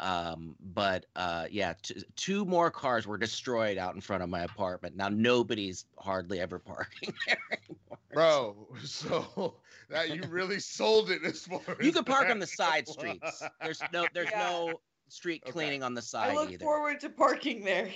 Um, 0.00 0.54
but 0.60 1.06
uh, 1.16 1.46
yeah, 1.50 1.74
t- 1.82 2.04
two 2.14 2.44
more 2.44 2.70
cars 2.70 3.04
were 3.06 3.18
destroyed 3.18 3.78
out 3.78 3.96
in 3.96 4.00
front 4.00 4.22
of 4.22 4.28
my 4.28 4.42
apartment. 4.42 4.94
Now 4.96 5.08
nobody's 5.08 5.86
hardly 5.98 6.38
ever 6.40 6.58
parking 6.64 7.12
there 7.26 7.36
anymore. 7.50 7.98
bro. 8.12 8.68
So 8.84 9.56
that 9.90 10.10
you 10.14 10.22
really 10.28 10.60
sold 10.60 11.10
it 11.10 11.24
as 11.24 11.44
far 11.46 11.60
You 11.82 11.90
can 11.92 12.04
park 12.04 12.26
that 12.26 12.30
on 12.30 12.38
the 12.38 12.46
side 12.46 12.86
streets. 12.88 13.42
There's 13.60 13.82
no 13.92 14.06
there's 14.14 14.30
Yeah. 14.30 14.38
no 14.38 14.80
street 15.08 15.42
Okay. 15.44 15.52
cleaning 15.52 15.82
on 15.82 15.94
the 15.94 16.02
side. 16.02 16.30
I 16.30 16.34
look 16.34 16.50
either. 16.52 16.64
forward 16.64 17.00
to 17.00 17.08
parking 17.10 17.64
there. 17.64 17.90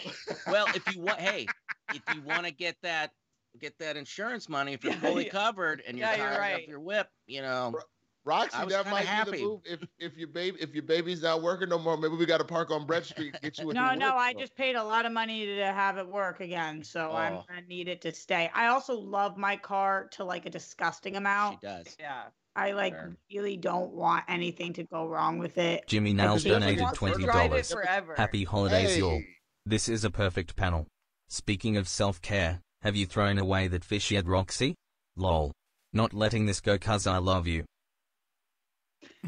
well, 0.49 0.67
if 0.75 0.95
you 0.95 1.01
want, 1.03 1.21
hey, 1.21 1.47
if 1.95 2.03
you 2.15 2.23
want 2.23 2.47
to 2.47 2.53
get 2.53 2.77
that 2.83 3.13
get 3.61 3.79
that 3.79 3.97
insurance 3.97 4.49
money 4.49 4.73
if 4.73 4.83
you're 4.85 4.93
Yeah, 4.95 5.01
fully 5.01 5.27
yeah. 5.27 5.31
covered 5.33 5.83
and 5.87 5.99
you're 5.99 6.07
Yeah, 6.09 6.17
you're 6.17 6.27
tired 6.29 6.39
right. 6.41 6.63
of 6.63 6.69
your 6.69 6.81
whip, 6.81 7.09
you 7.27 7.43
know. 7.43 7.75
Roxy, 8.25 8.57
I 8.57 8.65
was 8.65 8.73
that 8.73 8.85
kinda 8.85 8.91
might 8.95 9.01
be 9.01 9.07
happy. 9.07 9.31
the 9.39 9.45
move. 9.45 9.61
If 9.65 9.81
if 9.99 10.17
your 10.17 10.29
baby 10.29 10.57
if 10.61 10.73
your 10.75 10.85
baby's 10.85 11.23
not 11.23 11.43
working 11.43 11.69
no 11.69 11.79
more, 11.79 11.97
maybe 11.97 12.15
we 12.15 12.25
got 12.25 12.39
to 12.39 12.45
park 12.45 12.71
on 12.71 12.87
Brett 12.87 13.05
Street. 13.05 13.35
Get 13.43 13.59
you. 13.59 13.69
a 13.71 13.75
No, 13.75 13.95
no, 13.95 14.07
whip, 14.07 14.15
I 14.17 14.33
just 14.35 14.55
paid 14.55 14.77
a 14.77 14.85
lot 14.85 15.07
of 15.07 15.13
money 15.13 15.45
to 15.45 15.65
have 15.65 15.99
it 15.99 16.07
work 16.07 16.39
again, 16.41 16.85
so 16.85 17.11
I'm 17.11 17.35
Oh. 17.39 17.45
gonna 17.49 17.63
need 17.63 17.89
it 17.89 18.01
to 18.03 18.13
stay. 18.15 18.49
I 18.55 18.69
also 18.69 18.95
love 18.95 19.37
my 19.37 19.57
car 19.57 20.09
to 20.13 20.25
like 20.25 20.47
a 20.47 20.51
disgusting 20.51 21.15
She 21.15 21.19
amount. 21.19 21.61
does. 21.63 21.97
Yeah. 21.99 22.27
I 22.55 22.73
like 22.73 22.93
Fair. 22.93 23.17
really 23.33 23.57
don't 23.57 23.93
want 23.93 24.25
anything 24.29 24.73
to 24.75 24.85
go 24.85 25.09
wrong 25.09 25.39
with 25.39 25.59
it. 25.59 25.89
Jimmy 25.89 26.11
Like, 26.11 26.17
Nails 26.29 26.43
he 26.45 26.51
doesn't 26.51 26.63
donated 26.77 26.95
twenty 26.95 27.25
dollars. 27.27 27.75
Happy 28.17 28.45
holidays, 28.45 28.99
y'all. 28.99 29.21
This 29.67 29.89
is 29.89 30.05
a 30.05 30.11
perfect 30.11 30.55
panel. 30.55 30.87
Speaking 31.29 31.77
of 31.77 31.89
self-care, 31.89 32.61
have 32.83 32.97
you 32.97 33.07
thrown 33.07 33.39
away 33.39 33.69
that 33.69 33.85
fish 33.85 34.11
yet, 34.11 34.27
Roxy? 34.27 34.75
Lol. 35.17 35.53
Not 35.93 36.13
letting 36.15 36.47
this 36.47 36.61
go 36.61 36.79
cuz 36.79 37.07
I 37.07 37.19
love 37.19 37.47
you. 37.47 37.65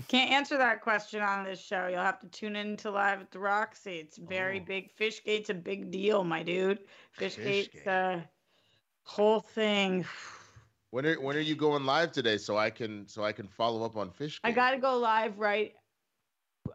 Can't 0.09 0.31
answer 0.31 0.57
that 0.59 0.81
question 0.83 1.21
on 1.23 1.45
this 1.45 1.61
show. 1.61 1.87
You'll 1.89 2.01
have 2.01 2.21
to 2.21 2.29
tune 2.29 2.57
in 2.57 2.77
to 2.79 2.91
live 2.91 3.21
at 3.21 3.31
the 3.31 3.39
Roxy. 3.39 3.99
It's 3.99 4.17
very 4.19 4.61
Oh. 4.61 4.65
big. 4.65 4.95
Fishgate's 4.97 5.51
a 5.51 5.55
big 5.55 5.91
deal, 5.91 6.25
my 6.25 6.43
dude. 6.43 6.79
Fishgate's 7.19 7.69
Fishgate. 7.69 7.87
a 7.87 8.29
whole 9.05 9.41
thing. 9.41 10.05
When 10.91 11.07
are 11.07 11.21
when 11.21 11.37
are 11.37 11.41
you 11.41 11.57
going 11.57 11.85
live 11.85 12.13
today? 12.13 12.39
So 12.39 12.57
I 12.57 12.71
can 12.71 13.09
so 13.09 13.25
I 13.25 13.33
can 13.33 13.49
follow 13.49 13.85
up 13.85 13.97
on 13.97 14.11
Fishgate? 14.11 14.41
I 14.45 14.53
got 14.53 14.71
to 14.73 14.79
go 14.79 14.97
live 14.99 15.39
right 15.39 15.75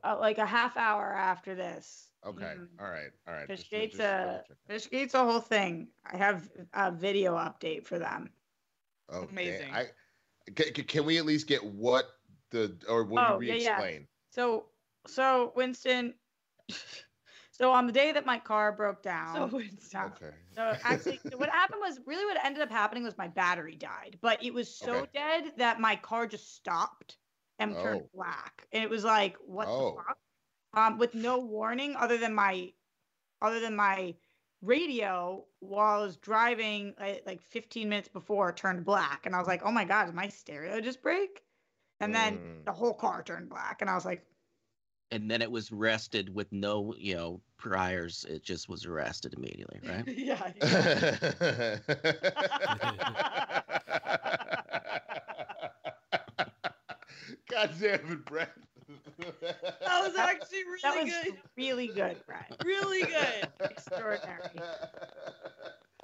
uh, 0.04 0.18
like 0.20 0.38
a 0.38 0.46
half 0.46 0.76
hour 0.78 1.14
after 1.14 1.56
this. 1.56 2.09
Okay. 2.26 2.56
Mm. 2.58 2.68
All 2.80 2.90
right. 2.90 3.12
All 3.28 3.34
right. 3.34 3.48
Fishgate's 3.48 3.92
just 3.98 4.00
a 4.02 4.44
double. 4.48 4.56
Fishgate's 4.70 5.14
a 5.14 5.24
whole 5.24 5.40
thing. 5.40 5.88
I 6.06 6.18
have 6.18 6.50
a 6.74 6.92
video 6.92 7.36
update 7.36 7.86
for 7.86 7.98
them. 7.98 8.30
Okay. 9.12 9.32
Amazing. 9.32 9.74
I, 9.74 9.86
can, 10.56 10.74
can 10.86 11.06
we 11.06 11.18
at 11.18 11.26
least 11.26 11.48
get 11.48 11.64
what 11.64 12.06
the 12.52 12.78
or 12.90 13.04
will 13.06 13.20
Oh, 13.20 13.40
you 13.40 13.48
yeah, 13.50 13.54
yeah. 13.56 13.70
re-explain? 13.78 14.08
So 14.32 14.66
so 15.08 15.54
Winston 15.56 16.14
so 17.52 17.72
on 17.72 17.88
the 17.88 17.94
day 17.94 18.12
that 18.12 18.26
my 18.26 18.38
car 18.38 18.72
broke 18.72 19.02
down 19.02 19.50
So 19.52 19.58
it's 19.60 19.94
Yeah. 19.94 20.06
Okay. 20.08 20.32
So 20.52 20.76
actually, 20.84 21.20
so 21.32 21.38
what 21.38 21.50
happened 21.50 21.80
was 21.82 22.00
really 22.06 22.26
what 22.26 22.44
ended 22.44 22.62
up 22.62 22.70
happening 22.70 23.04
was 23.04 23.18
my 23.18 23.28
battery 23.30 23.76
died, 23.76 24.18
but 24.22 24.44
it 24.44 24.54
was 24.54 24.74
so 24.76 24.94
Okay. 24.96 25.10
dead 25.14 25.54
that 25.58 25.80
my 25.80 25.96
car 25.96 26.28
just 26.28 26.54
stopped 26.56 27.18
and 27.60 27.76
turned 27.76 28.02
Oh. 28.04 28.10
black, 28.14 28.68
and 28.72 28.84
it 28.84 28.90
was 28.90 29.04
like, 29.04 29.36
what 29.46 29.68
Oh. 29.68 29.92
the 29.92 30.04
fuck? 30.04 30.18
Um, 30.74 30.98
with 30.98 31.16
no 31.16 31.40
warning 31.40 31.96
other 31.96 32.18
than 32.18 32.34
my, 32.34 32.74
other 33.42 33.60
than 33.60 33.76
my 33.76 34.16
radio 34.62 35.46
while 35.60 36.02
I 36.02 36.04
was 36.04 36.18
driving 36.18 36.94
like, 37.00 37.24
like 37.26 37.42
15 37.42 37.90
minutes 37.90 38.10
before 38.10 38.50
it 38.50 38.58
turned 38.58 38.86
black, 38.86 39.26
and 39.26 39.36
I 39.36 39.40
was 39.40 39.48
like, 39.48 39.62
oh 39.64 39.72
my 39.72 39.86
god, 39.86 40.06
did 40.06 40.16
my 40.16 40.28
stereo 40.30 40.80
just 40.82 41.02
break? 41.02 41.44
And 42.00 42.14
then 42.14 42.40
Mm. 42.40 42.66
the 42.66 42.72
whole 42.74 42.94
car 42.94 43.24
turned 43.24 43.50
black, 43.50 43.82
and 43.82 43.90
I 43.90 43.96
was 43.96 44.06
like, 44.06 44.26
And 45.12 45.30
then 45.30 45.42
it 45.42 45.52
was 45.52 45.72
arrested 45.72 46.34
with 46.34 46.52
no, 46.52 46.94
you 46.98 47.16
know, 47.16 47.42
priors. 47.58 48.26
It 48.26 48.44
just 48.44 48.70
was 48.70 48.86
arrested 48.86 49.34
immediately, 49.34 49.80
right? 49.84 50.08
yeah. 50.08 50.52
God 57.50 57.72
damn 57.80 58.12
it, 58.12 58.26
Brett. 58.26 58.52
That 59.42 60.02
was 60.04 60.16
actually 60.16 60.64
really 60.64 60.80
That 60.84 61.04
was 61.04 61.14
good. 61.24 61.38
really 61.58 61.88
good, 61.88 62.18
Brett. 62.26 62.56
Really 62.66 63.02
good. 63.02 63.48
Extraordinary. 63.62 64.50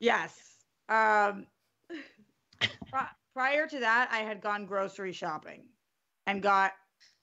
Yes. 0.01 0.37
Um, 0.89 1.47
pri- 2.89 3.09
prior 3.33 3.65
to 3.67 3.79
that, 3.79 4.09
I 4.11 4.19
had 4.19 4.41
gone 4.41 4.65
grocery 4.65 5.13
shopping 5.13 5.63
and 6.27 6.41
got 6.41 6.73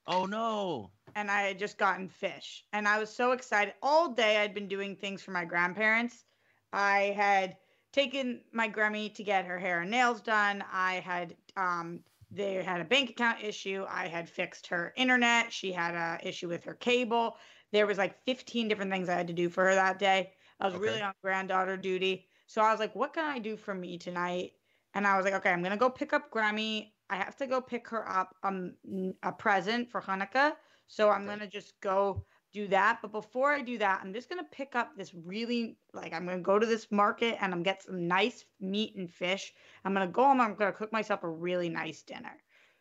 oh 0.07 0.25
no. 0.25 0.91
and 1.15 1.31
I 1.31 1.43
had 1.43 1.59
just 1.59 1.77
gotten 1.79 2.09
fish. 2.09 2.65
And 2.73 2.89
I 2.89 2.99
was 2.99 3.15
so 3.15 3.33
excited. 3.33 3.75
All 3.83 4.13
day 4.15 4.39
I'd 4.39 4.55
been 4.55 4.69
doing 4.69 4.97
things 4.97 5.23
for 5.23 5.33
my 5.33 5.45
grandparents. 5.45 6.25
I 6.73 7.13
had 7.15 7.57
taken 7.93 8.41
my 8.53 8.69
Grammy 8.71 9.15
to 9.17 9.23
get 9.23 9.45
her 9.45 9.59
hair 9.59 9.83
and 9.83 9.91
nails 9.91 10.23
done. 10.23 10.65
I 10.73 10.95
had 10.95 11.37
um 11.57 12.01
they 12.33 12.63
had 12.63 12.81
a 12.81 12.85
bank 12.85 13.11
account 13.11 13.43
issue. 13.43 13.85
I 13.89 14.09
had 14.09 14.29
fixed 14.29 14.69
her 14.69 14.93
internet. 14.97 15.53
She 15.53 15.73
had 15.73 15.95
a 15.95 16.27
issue 16.27 16.49
with 16.49 16.65
her 16.65 16.75
cable. 16.75 17.39
There 17.73 17.87
was 17.87 17.99
like 17.99 18.25
15 18.25 18.69
different 18.69 18.91
things 18.91 19.09
I 19.09 19.15
had 19.17 19.29
to 19.29 19.33
do 19.35 19.49
for 19.51 19.65
her 19.65 19.75
that 19.75 19.99
day. 19.99 20.35
I 20.61 20.67
was 20.67 20.75
Okay. 20.75 20.77
really 20.77 21.03
on 21.03 21.15
granddaughter 21.23 21.77
duty. 21.77 22.29
So 22.47 22.63
I 22.63 22.71
was 22.71 22.81
like, 22.81 22.95
what 22.95 23.13
can 23.15 23.25
I 23.25 23.39
do 23.39 23.57
for 23.57 23.75
me 23.75 23.99
tonight? 23.99 24.53
And 24.95 25.07
I 25.07 25.17
was 25.17 25.25
like, 25.25 25.35
okay, 25.35 25.51
I'm 25.53 25.63
gonna 25.63 25.77
go 25.77 25.91
pick 25.91 26.13
up 26.13 26.31
Grammy. 26.31 26.95
I 27.11 27.17
have 27.17 27.37
to 27.37 27.47
go 27.47 27.61
pick 27.61 27.89
her 27.89 28.09
up 28.09 28.37
um 28.43 28.77
a 29.23 29.33
present 29.33 29.91
for 29.91 30.01
Hanukkah. 30.03 30.57
So 30.87 31.11
I'm 31.11 31.27
Okay. 31.27 31.37
gonna 31.37 31.47
just 31.49 31.81
go 31.81 32.27
do 32.53 32.69
that. 32.69 32.99
But 33.03 33.13
before 33.13 33.53
I 33.53 33.61
do 33.61 33.79
that, 33.79 34.01
I'm 34.03 34.13
just 34.13 34.29
gonna 34.29 34.47
pick 34.51 34.75
up 34.75 34.97
this 34.97 35.13
really 35.15 35.77
like 35.93 36.13
I'm 36.13 36.25
gonna 36.27 36.39
go 36.39 36.59
to 36.59 36.67
this 36.67 36.91
market 36.91 37.37
and 37.41 37.53
I'm 37.53 37.63
get 37.63 37.83
some 37.83 38.07
nice 38.07 38.45
meat 38.61 38.95
and 38.97 39.11
fish. 39.11 39.53
I'm 39.85 39.93
gonna 39.93 40.07
go 40.07 40.25
home. 40.25 40.41
I'm 40.41 40.55
gonna 40.55 40.73
cook 40.73 40.93
myself 40.93 41.23
a 41.23 41.29
really 41.29 41.69
nice 41.69 42.03
dinner. 42.03 42.37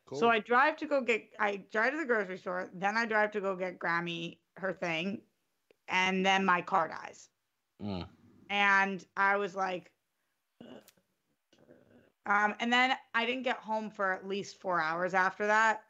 Cool. 0.05 0.19
So 0.19 0.29
I 0.29 0.39
drive 0.39 0.77
to 0.77 0.87
go 0.87 1.01
get 1.01 1.29
I 1.39 1.63
drive 1.71 1.91
to 1.91 1.97
the 1.97 2.05
grocery 2.05 2.37
store, 2.37 2.69
then 2.73 2.97
I 2.97 3.05
drive 3.05 3.31
to 3.31 3.41
go 3.41 3.55
get 3.55 3.79
Grammy 3.79 4.37
her 4.57 4.73
thing, 4.73 5.21
and 5.87 6.25
then 6.25 6.45
my 6.45 6.61
car 6.61 6.89
dies. 6.89 7.29
Mm. 7.81 8.07
And 8.49 9.05
I 9.15 9.37
was 9.37 9.55
like, 9.55 9.91
um, 12.25 12.53
and 12.59 12.71
then 12.71 12.95
I 13.15 13.25
didn't 13.25 13.43
get 13.43 13.57
home 13.57 13.89
for 13.89 14.11
at 14.11 14.27
least 14.27 14.59
four 14.59 14.81
hours 14.81 15.13
after 15.13 15.47
that. 15.47 15.83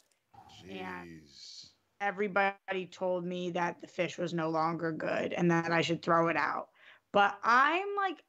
Jeez. 0.64 1.61
Everybody 2.02 2.88
told 2.92 3.26
me 3.26 3.52
that 3.52 3.80
the 3.80 3.88
fish 3.88 4.18
was 4.18 4.34
no 4.34 4.50
longer 4.50 4.92
good 4.92 5.34
and 5.34 5.52
that 5.52 5.72
I 5.72 5.82
should 5.82 6.02
throw 6.02 6.28
it 6.30 6.36
out. 6.36 6.70
But 7.14 7.38
I'm 7.44 7.96
like, 7.96 8.24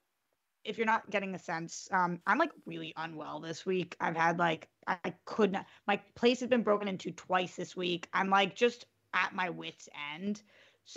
if 0.64 0.78
you're 0.78 0.86
not 0.86 1.10
getting 1.10 1.34
a 1.34 1.38
sense, 1.38 1.88
um, 1.90 2.20
I'm 2.26 2.38
like 2.38 2.52
really 2.66 2.92
unwell 2.96 3.40
this 3.40 3.66
week. 3.66 3.96
I've 4.00 4.16
had 4.16 4.38
like 4.38 4.68
I 4.86 4.98
I 5.04 5.14
could 5.24 5.52
not. 5.52 5.66
My 5.86 5.96
place 6.14 6.40
has 6.40 6.48
been 6.48 6.62
broken 6.62 6.86
into 6.86 7.10
twice 7.10 7.56
this 7.56 7.74
week. 7.76 8.08
I'm 8.12 8.30
like 8.30 8.54
just 8.54 8.86
at 9.14 9.34
my 9.34 9.50
wits 9.50 9.88
end. 10.14 10.42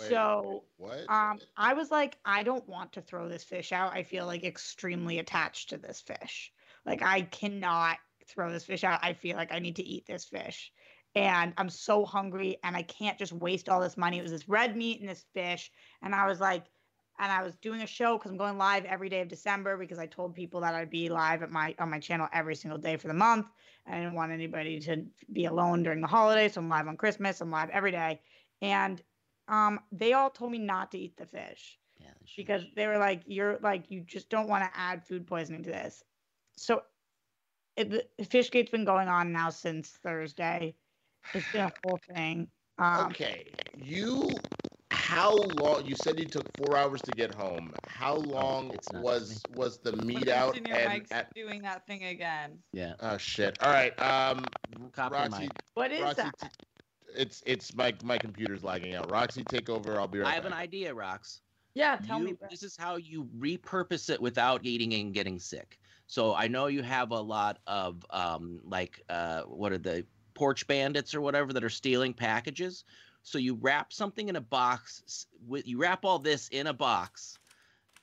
Wait, 0.00 0.08
so 0.08 0.64
What? 0.76 1.04
um, 1.08 1.38
I 1.56 1.74
was 1.74 1.90
like, 1.90 2.18
I 2.24 2.42
don't 2.42 2.68
want 2.68 2.92
to 2.94 3.00
throw 3.00 3.28
this 3.28 3.44
fish 3.44 3.72
out. 3.72 3.92
I 3.92 4.02
feel 4.02 4.26
like 4.26 4.44
extremely 4.44 5.18
attached 5.18 5.70
to 5.70 5.78
this 5.78 6.00
fish. 6.00 6.52
Like 6.84 7.02
I 7.02 7.22
cannot 7.22 7.98
throw 8.28 8.50
this 8.52 8.64
fish 8.64 8.84
out. 8.84 9.00
I 9.02 9.12
feel 9.14 9.36
like 9.36 9.52
I 9.52 9.58
need 9.60 9.76
to 9.76 9.84
eat 9.84 10.06
this 10.06 10.24
fish. 10.24 10.72
And 11.16 11.54
I'm 11.56 11.70
so 11.70 12.04
hungry 12.04 12.58
and 12.62 12.76
I 12.76 12.82
can't 12.82 13.18
just 13.18 13.32
waste 13.32 13.70
all 13.70 13.80
this 13.80 13.96
money. 13.96 14.18
It 14.18 14.22
was 14.22 14.32
this 14.32 14.48
red 14.48 14.76
meat 14.76 15.00
and 15.00 15.08
this 15.08 15.24
fish. 15.32 15.72
And 16.02 16.14
I 16.14 16.26
was 16.26 16.40
like, 16.40 16.66
and 17.18 17.32
I 17.32 17.42
was 17.42 17.56
doing 17.56 17.80
a 17.80 17.86
show 17.86 18.18
because 18.18 18.30
I'm 18.30 18.36
going 18.36 18.58
live 18.58 18.84
every 18.84 19.08
day 19.08 19.22
of 19.22 19.28
December 19.28 19.78
because 19.78 19.98
I 19.98 20.06
told 20.06 20.34
people 20.34 20.60
that 20.60 20.74
I'd 20.74 20.90
be 20.90 21.08
live 21.08 21.42
at 21.42 21.50
my 21.50 21.74
on 21.78 21.90
my 21.90 21.98
channel 21.98 22.28
every 22.34 22.54
single 22.54 22.78
day 22.78 22.98
for 22.98 23.08
the 23.08 23.14
month. 23.14 23.46
I 23.86 23.94
didn't 23.96 24.14
want 24.14 24.32
anybody 24.32 24.78
to 24.80 25.06
be 25.32 25.46
alone 25.46 25.82
during 25.82 26.02
the 26.02 26.06
holidays. 26.06 26.52
So 26.52 26.60
I'm 26.60 26.68
live 26.68 26.86
on 26.86 26.98
Christmas. 26.98 27.40
I'm 27.40 27.50
live 27.50 27.70
every 27.70 27.92
day. 27.92 28.20
And 28.60 29.02
um, 29.48 29.80
they 29.92 30.12
all 30.12 30.28
told 30.30 30.52
me 30.52 30.58
not 30.58 30.90
to 30.92 30.98
eat 30.98 31.16
the 31.16 31.26
fish 31.26 31.78
Yeah, 31.98 32.12
because 32.36 32.64
they 32.74 32.86
were 32.86 32.98
like, 32.98 33.22
"You're 33.26 33.58
like, 33.62 33.90
you 33.90 34.02
just 34.02 34.28
don't 34.28 34.48
want 34.48 34.64
to 34.64 34.78
add 34.78 35.06
food 35.06 35.26
poisoning 35.26 35.62
to 35.62 35.70
this." 35.70 36.04
So, 36.58 36.82
it, 37.76 37.90
the 37.90 38.24
Fishgate's 38.24 38.70
been 38.70 38.84
going 38.84 39.08
on 39.08 39.32
now 39.32 39.48
since 39.50 39.88
Thursday. 40.02 40.76
It's 41.34 41.50
been 41.52 41.62
a 41.62 41.72
whole 41.84 41.98
thing. 42.14 42.48
Um, 42.78 43.06
okay. 43.06 43.46
You. 43.76 44.30
How 44.90 45.34
long? 45.34 45.84
You 45.84 45.94
said 45.94 46.18
you 46.18 46.26
took 46.26 46.44
four 46.56 46.76
hours 46.76 47.00
to 47.02 47.10
get 47.12 47.34
home. 47.34 47.72
How 47.86 48.14
long 48.14 48.70
it's 48.72 48.88
was 48.92 49.42
was 49.54 49.78
the 49.78 49.92
meet 50.04 50.20
Put 50.20 50.28
out? 50.28 50.56
And 50.56 50.66
mics 50.66 51.12
at, 51.12 51.32
doing 51.34 51.62
that 51.62 51.86
thing 51.86 52.04
again. 52.04 52.58
yeah. 52.72 52.94
oh 53.00 53.16
shit! 53.16 53.56
All 53.62 53.70
right. 53.72 53.98
Um, 54.00 54.44
Copy 54.92 55.14
Roxy, 55.14 55.42
mic. 55.42 55.50
What 55.74 55.92
is 55.92 56.02
Roxy, 56.02 56.22
that? 56.22 56.34
t- 56.40 56.48
it's 57.16 57.42
it's 57.46 57.74
my 57.74 57.94
my 58.04 58.18
computer's 58.18 58.62
lagging 58.62 58.94
out. 58.94 59.10
Roxy, 59.10 59.42
take 59.44 59.68
over. 59.68 59.98
I'll 59.98 60.08
be 60.08 60.18
right 60.20 60.28
I 60.30 60.34
have 60.34 60.44
an 60.44 60.52
idea, 60.52 60.94
Rox. 60.94 61.40
Yeah, 61.74 61.96
tell 61.96 62.18
me. 62.18 62.30
You- 62.30 62.36
Brett. 62.36 62.50
this 62.50 62.62
is 62.62 62.76
how 62.76 62.96
you 62.96 63.28
repurpose 63.38 64.08
it 64.10 64.20
without 64.20 64.64
eating 64.64 64.94
and 64.94 65.12
getting 65.12 65.38
sick. 65.38 65.78
So 66.06 66.34
I 66.34 66.46
know 66.48 66.66
you 66.68 66.82
have 66.82 67.10
a 67.10 67.20
lot 67.20 67.58
of 67.66 68.04
um, 68.10 68.60
like 68.64 69.02
uh, 69.08 69.42
what 69.42 69.72
are 69.72 69.78
the 69.78 70.04
porch 70.36 70.66
bandits 70.68 71.14
or 71.14 71.20
whatever 71.20 71.52
that 71.52 71.64
are 71.64 71.70
stealing 71.70 72.14
packages. 72.14 72.84
So 73.24 73.38
you 73.38 73.54
wrap 73.54 73.92
something 73.92 74.28
in 74.28 74.36
a 74.36 74.40
box. 74.40 75.26
you 75.48 75.78
wrap 75.78 76.04
all 76.04 76.20
this 76.20 76.46
in 76.48 76.68
a 76.68 76.72
box, 76.72 77.38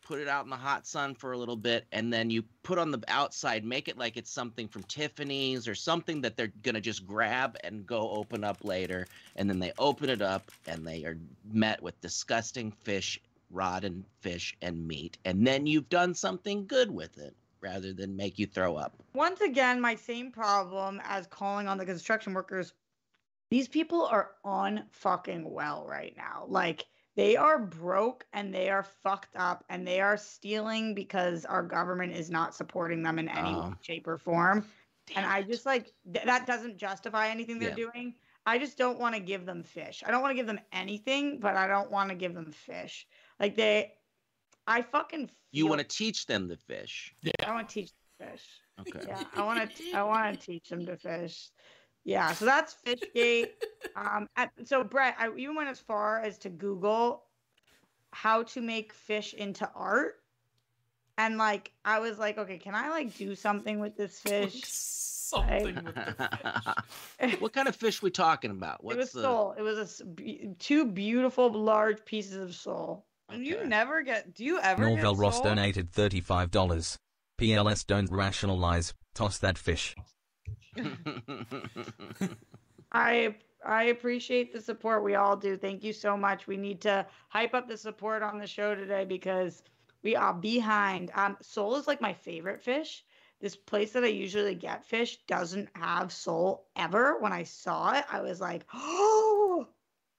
put 0.02 0.20
it 0.20 0.28
out 0.28 0.44
in 0.44 0.50
the 0.50 0.58
hot 0.58 0.86
sun 0.86 1.16
for 1.16 1.32
a 1.32 1.38
little 1.38 1.56
bit, 1.56 1.86
and 1.94 2.12
then 2.12 2.30
you 2.30 2.44
put 2.64 2.78
on 2.78 2.92
the 2.92 3.02
outside. 3.08 3.64
Make 3.64 3.88
it 3.88 3.98
like 3.98 4.18
it's 4.18 4.32
something 4.32 4.68
from 4.68 4.84
Tiffany's 4.84 5.66
or 5.66 5.76
something 5.76 6.20
that 6.22 6.36
they're 6.36 6.52
gonna 6.64 6.82
just 6.82 7.08
grab 7.08 7.56
and 7.64 7.88
go 7.88 8.10
open 8.10 8.44
up 8.44 8.66
later. 8.66 9.08
And 9.38 9.50
then 9.50 9.60
they 9.60 9.72
open 9.78 10.10
it 10.10 10.22
up 10.22 10.52
and 10.68 10.86
they 10.86 11.06
are 11.06 11.18
met 11.54 11.82
with 11.82 12.02
disgusting 12.02 12.72
fish 12.72 13.22
rotten 13.50 14.04
fish 14.20 14.58
and 14.62 14.88
meat, 14.88 15.18
and 15.26 15.46
then 15.46 15.68
you've 15.68 15.88
done 15.90 16.16
something 16.16 16.66
good 16.66 16.90
with 16.90 17.18
it 17.20 17.36
rather 17.64 17.94
than 17.94 18.16
make 18.16 18.38
you 18.38 18.46
throw 18.46 18.76
up. 18.76 19.02
Once 19.14 19.42
again, 19.42 19.80
my 19.82 19.96
same 19.96 20.32
problem 20.32 21.02
as 21.06 21.26
calling 21.28 21.68
on 21.68 21.78
the 21.78 21.86
construction 21.86 22.34
workers. 22.34 22.74
These 23.50 23.68
people 23.68 24.06
are 24.06 24.32
on 24.44 24.84
fucking 24.92 25.50
well 25.50 25.86
right 25.88 26.14
now. 26.18 26.46
Like 26.48 26.86
they 27.16 27.36
are 27.38 27.60
broke 27.60 28.26
and 28.34 28.54
they 28.54 28.70
are 28.70 28.84
fucked 28.84 29.36
up 29.36 29.64
and 29.70 29.88
they 29.88 30.02
are 30.02 30.18
stealing 30.18 30.96
because 30.96 31.46
our 31.46 31.62
government 31.64 32.14
is 32.14 32.30
not 32.30 32.56
supporting 32.56 33.04
them 33.04 33.20
in 33.20 33.30
any 33.30 33.54
way, 33.54 33.60
Oh. 33.60 33.76
shape, 33.82 34.08
or 34.08 34.18
form. 34.18 34.66
and 35.16 35.26
I 35.26 35.40
it. 35.40 35.48
just 35.48 35.66
like 35.66 35.92
th- 36.14 36.26
that 36.26 36.48
doesn't 36.48 36.78
justify 36.78 37.28
anything 37.28 37.60
they're 37.60 37.70
Yeah. 37.70 37.76
doing. 37.92 38.16
I 38.46 38.58
just 38.58 38.78
don't 38.78 39.00
want 39.00 39.16
to 39.16 39.22
give 39.22 39.46
them 39.46 39.62
fish. 39.64 40.02
I 40.06 40.12
don't 40.12 40.22
want 40.22 40.32
to 40.32 40.36
give 40.36 40.48
them 40.48 40.60
anything, 40.72 41.40
but 41.40 41.56
I 41.56 41.68
don't 41.68 41.92
want 41.92 42.10
to 42.10 42.16
give 42.16 42.34
them 42.34 42.52
fish. 42.52 43.06
Like 43.40 43.56
they, 43.56 43.94
I 44.68 44.82
fucking. 44.82 45.30
you 45.52 45.68
want 45.68 45.82
to 45.82 45.88
teach 45.88 46.26
them 46.26 46.48
the 46.48 46.58
fish. 46.58 47.14
Yeah. 47.22 47.32
I 47.46 47.52
want 47.54 47.70
to 47.70 47.74
teach 47.74 47.92
them 48.20 48.30
fish. 48.30 48.46
Okay. 48.80 49.06
Yeah, 49.08 49.24
I 49.36 49.44
want 49.44 49.76
to. 49.76 49.92
I 49.94 50.04
want 50.04 50.40
to 50.40 50.46
teach 50.46 50.70
them 50.70 50.86
to 50.86 50.98
fish. 50.98 51.50
Yeah, 52.06 52.34
so 52.34 52.46
that's 52.46 52.76
Fishgate. 52.86 53.52
um, 53.96 54.28
at, 54.36 54.52
so 54.66 54.84
Brett, 54.84 55.16
I 55.18 55.30
even 55.38 55.56
went 55.56 55.70
as 55.70 55.80
far 55.80 56.20
as 56.20 56.38
to 56.40 56.50
Google 56.50 57.24
how 58.12 58.44
to 58.44 58.62
make 58.62 58.94
fish 58.94 59.34
into 59.34 59.70
art, 59.74 60.16
and 61.18 61.38
like 61.38 61.72
I 61.86 62.00
was 62.00 62.20
like, 62.20 62.38
okay, 62.38 62.58
can 62.58 62.76
I 62.76 62.90
like 62.90 63.16
do 63.16 63.36
something 63.36 63.80
with 63.80 63.96
this 63.96 64.20
fish? 64.26 64.64
Something 64.66 65.76
with 65.76 65.96
the 65.96 66.30
fish. 67.20 67.36
what 67.40 67.54
kind 67.54 67.68
of 67.68 67.76
fish 67.76 68.02
we 68.02 68.12
talking 68.12 68.52
about? 68.52 68.84
What's 68.84 68.96
it 68.96 69.00
was 69.00 69.06
What's 69.08 69.14
the 69.14 69.22
sole. 69.22 69.56
It 69.58 69.62
was 69.62 69.78
a 69.78 69.82
s- 69.82 70.02
be- 70.02 70.50
two 70.60 70.86
beautiful 70.86 71.52
large 71.52 72.04
pieces 72.06 72.38
of 72.38 72.54
sole. 72.54 73.06
And 73.34 73.46
You 73.46 73.66
never 73.66 74.02
get. 74.02 74.34
Do 74.34 74.44
you 74.44 74.60
ever 74.60 74.86
Norville 74.86 75.16
get 75.16 75.22
Ross 75.22 75.36
soul? 75.36 75.46
donated 75.46 75.92
$35. 75.92 76.98
PLS 77.40 77.86
don't 77.88 78.12
rationalize, 78.12 78.94
toss 79.16 79.40
that 79.40 79.58
fish. 79.58 79.96
I 82.92 83.36
I 83.66 83.84
appreciate 83.86 84.54
the 84.54 84.62
support. 84.62 85.04
We 85.04 85.16
all 85.16 85.36
do. 85.36 85.58
Thank 85.58 85.84
you 85.84 85.94
so 85.94 86.18
much. 86.18 86.48
We 86.48 86.58
need 86.58 86.82
to 86.82 87.06
hype 87.30 87.54
up 87.54 87.68
the 87.68 87.78
support 87.78 88.22
on 88.22 88.38
the 88.38 88.48
show 88.48 88.76
today 88.76 89.06
because 89.06 89.64
we 90.04 90.16
are 90.16 90.34
behind. 90.34 91.12
Um, 91.16 91.38
sole 91.42 91.76
is 91.76 91.88
like 91.88 92.02
my 92.02 92.14
favorite 92.14 92.62
fish. 92.62 93.04
This 93.40 93.56
place 93.56 93.92
that 93.94 94.04
I 94.04 94.08
usually 94.08 94.56
get 94.56 94.86
fish 94.86 95.18
doesn't 95.28 95.70
have 95.76 96.12
sole 96.12 96.68
ever. 96.76 97.20
When 97.20 97.34
I 97.34 97.44
saw 97.44 97.94
it, 97.94 98.06
I 98.12 98.22
was 98.22 98.40
like, 98.40 98.66
oh, 98.74 99.68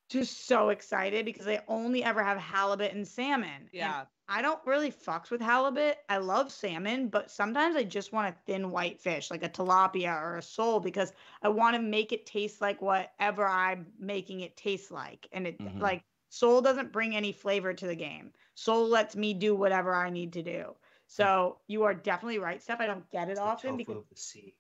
just 0.09 0.47
so 0.47 0.69
excited 0.71 1.25
because 1.25 1.47
they 1.47 1.61
only 1.69 2.03
ever 2.05 2.23
have 2.23 2.39
halibut 2.39 2.93
and 2.93 3.07
salmon. 3.07 3.71
And 3.79 3.97
Yeah. 3.97 4.07
I 4.29 4.41
don't 4.43 4.65
really 4.67 4.91
fucks 4.91 5.31
with 5.31 5.41
halibut. 5.41 5.99
I 6.09 6.19
love 6.19 6.51
salmon, 6.51 7.09
but 7.09 7.31
sometimes 7.31 7.77
I 7.77 7.85
just 7.85 8.13
want 8.13 8.35
a 8.35 8.39
thin 8.47 8.71
white 8.71 9.01
fish, 9.01 9.31
like 9.31 9.43
a 9.43 9.49
tilapia 9.49 10.21
or 10.21 10.37
a 10.39 10.43
sole, 10.43 10.81
because 10.81 11.13
I 11.43 11.49
want 11.49 11.77
to 11.77 11.83
make 11.83 12.13
it 12.13 12.27
taste 12.27 12.61
like 12.61 12.81
whatever 12.81 13.47
I'm 13.47 13.93
making 13.99 14.41
it 14.41 14.57
taste 14.57 14.91
like. 14.91 15.29
And 15.33 15.47
it 15.47 15.61
Mhm. 15.61 15.79
like 15.79 16.05
sole 16.31 16.63
doesn't 16.63 16.93
bring 16.93 17.15
any 17.15 17.33
flavor 17.33 17.75
to 17.75 17.87
the 17.87 17.97
game. 17.97 18.33
Sole 18.55 18.89
lets 18.89 19.15
me 19.17 19.35
do 19.35 19.55
whatever 19.55 19.95
I 19.95 20.11
need 20.11 20.33
to 20.35 20.43
do. 20.43 20.77
So 21.07 21.61
you 21.67 21.85
are 21.85 21.95
definitely 21.95 22.39
right, 22.39 22.63
Steph. 22.63 22.81
I 22.81 22.87
don't 22.87 23.11
get 23.11 23.29
it 23.29 23.33
It's 23.33 23.41
the 23.41 23.51
often 23.51 23.77
tofu 23.77 23.77
because 23.77 23.97
of 23.99 24.09
the 24.09 24.17
sea. 24.17 24.57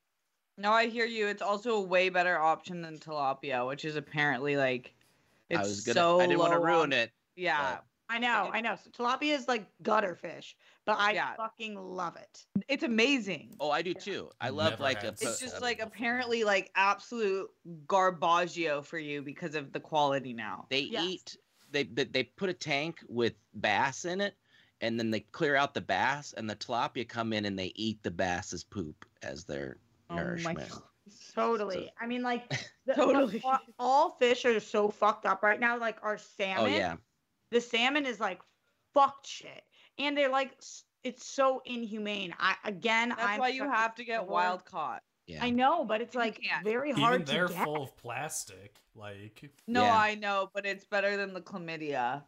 No, 0.56 0.72
I 0.72 0.86
hear 0.86 1.04
you. 1.06 1.26
It's 1.28 1.42
also 1.42 1.74
a 1.76 1.80
way 1.80 2.08
better 2.08 2.36
option 2.38 2.82
than 2.82 2.98
tilapia, 2.98 3.66
which 3.66 3.84
is 3.84 3.96
apparently 3.96 4.56
like 4.56 4.94
It's 5.50 5.58
I 5.58 5.62
was 5.62 5.80
gonna. 5.82 5.94
so 5.94 6.20
I 6.20 6.26
didn't 6.26 6.38
want 6.38 6.52
to 6.52 6.58
ruin 6.58 6.80
on- 6.80 6.92
it. 6.92 7.12
Yeah, 7.36 7.78
I 8.08 8.18
know, 8.18 8.50
I 8.52 8.60
know. 8.60 8.76
So 8.82 8.90
tilapia 8.90 9.34
is 9.36 9.48
like 9.48 9.66
gutter 9.82 10.14
fish, 10.14 10.56
but 10.84 10.98
I 10.98 11.12
Yeah. 11.12 11.34
fucking 11.36 11.74
love 11.76 12.16
it. 12.16 12.46
it's 12.68 12.82
amazing. 12.84 13.56
Oh, 13.60 13.70
I 13.70 13.82
do 13.82 13.92
too. 13.94 14.30
I 14.40 14.50
love 14.50 14.70
Never 14.72 14.82
like 14.82 15.02
a. 15.04 15.08
It's 15.08 15.22
It's 15.22 15.40
just 15.40 15.60
like 15.60 15.78
before. 15.78 15.88
apparently 15.88 16.44
like 16.44 16.70
absolute 16.76 17.50
garbaggio 17.86 18.84
for 18.84 18.98
you 18.98 19.22
because 19.22 19.54
of 19.54 19.72
the 19.72 19.80
quality 19.80 20.32
now. 20.32 20.66
They 20.70 20.80
Yes. 20.80 21.04
eat. 21.04 21.36
They, 21.70 21.84
they 21.84 22.04
they 22.04 22.22
put 22.24 22.48
a 22.50 22.54
tank 22.54 23.00
with 23.08 23.34
bass 23.54 24.04
in 24.04 24.20
it, 24.20 24.36
and 24.80 24.98
then 24.98 25.10
they 25.10 25.20
clear 25.20 25.56
out 25.56 25.74
the 25.74 25.80
bass, 25.80 26.32
and 26.34 26.48
the 26.48 26.54
tilapia 26.56 27.08
come 27.08 27.32
in 27.32 27.44
and 27.46 27.58
they 27.58 27.72
eat 27.74 28.02
the 28.02 28.10
bass's 28.12 28.62
poop 28.64 29.04
as 29.22 29.44
their 29.44 29.78
Oh 30.10 30.14
my 30.14 30.22
nourishment. 30.22 30.72
God. 31.06 31.14
Totally. 31.34 31.90
I 32.00 32.06
mean, 32.06 32.22
like, 32.22 32.48
the, 32.86 32.94
Totally. 32.94 33.40
all, 33.44 33.58
all 33.78 34.10
fish 34.18 34.44
are 34.44 34.58
so 34.60 34.88
fucked 34.88 35.26
up 35.26 35.42
right 35.42 35.60
now. 35.60 35.78
Like 35.78 35.98
our 36.02 36.14
oh, 36.14 36.24
salmon. 36.38 36.72
Oh 36.72 36.76
yeah. 36.76 36.96
the 37.50 37.60
salmon 37.60 38.06
is 38.06 38.20
like 38.20 38.40
fucked 38.94 39.26
shit 39.26 39.62
and 39.98 40.16
they're 40.16 40.30
like 40.30 40.52
it's 41.02 41.26
so 41.26 41.60
inhumane 41.66 42.32
i 42.38 42.54
again 42.64 43.10
That's 43.10 43.22
I'm 43.22 43.40
why 43.40 43.48
you 43.48 43.68
have 43.68 43.94
to 43.96 44.04
get 44.04 44.20
stickler. 44.20 44.32
wild 44.32 44.64
caught. 44.64 45.02
Yeah. 45.26 45.42
i 45.44 45.50
know 45.50 45.84
but 45.84 46.00
it's 46.00 46.14
like 46.14 46.40
can't. 46.40 46.64
very 46.64 46.90
Even 46.90 47.02
hard 47.02 47.26
they're 47.26 47.48
full 47.48 47.82
of 47.82 47.96
plastic. 47.96 48.76
Like 48.94 49.50
No, 49.66 49.82
Yeah. 49.82 49.96
I 49.98 50.14
know, 50.14 50.48
but 50.54 50.64
it's 50.66 50.84
better 50.84 51.16
than 51.16 51.34
the 51.34 51.40
chlamydia. 51.40 52.22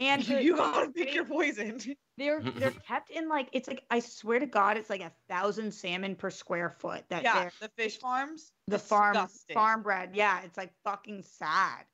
And 0.00 0.26
you 0.28 0.56
gotta 0.56 0.90
pick 0.90 1.14
your 1.14 1.24
poison. 1.24 1.78
they're 2.18 2.42
they're 2.58 2.70
kept 2.86 3.10
in 3.10 3.28
like 3.28 3.48
it's 3.52 3.68
like 3.68 3.84
i 3.90 3.98
swear 3.98 4.38
to 4.38 4.46
god 4.46 4.76
it's 4.76 4.90
like 4.90 5.00
a 5.00 5.10
thousand 5.28 5.72
salmon 5.72 6.14
per 6.14 6.30
square 6.30 6.68
foot 6.68 7.02
that 7.08 7.22
yeah, 7.22 7.48
the 7.60 7.70
fish 7.76 7.98
farms. 7.98 8.52
the 8.68 8.78
farm 8.78 9.14
disgusting. 9.14 9.54
farm 9.54 9.82
bred 9.82 10.10
yeah 10.14 10.42
it's 10.44 10.58
like 10.58 10.70
fucking 10.84 11.22
sad 11.22 11.84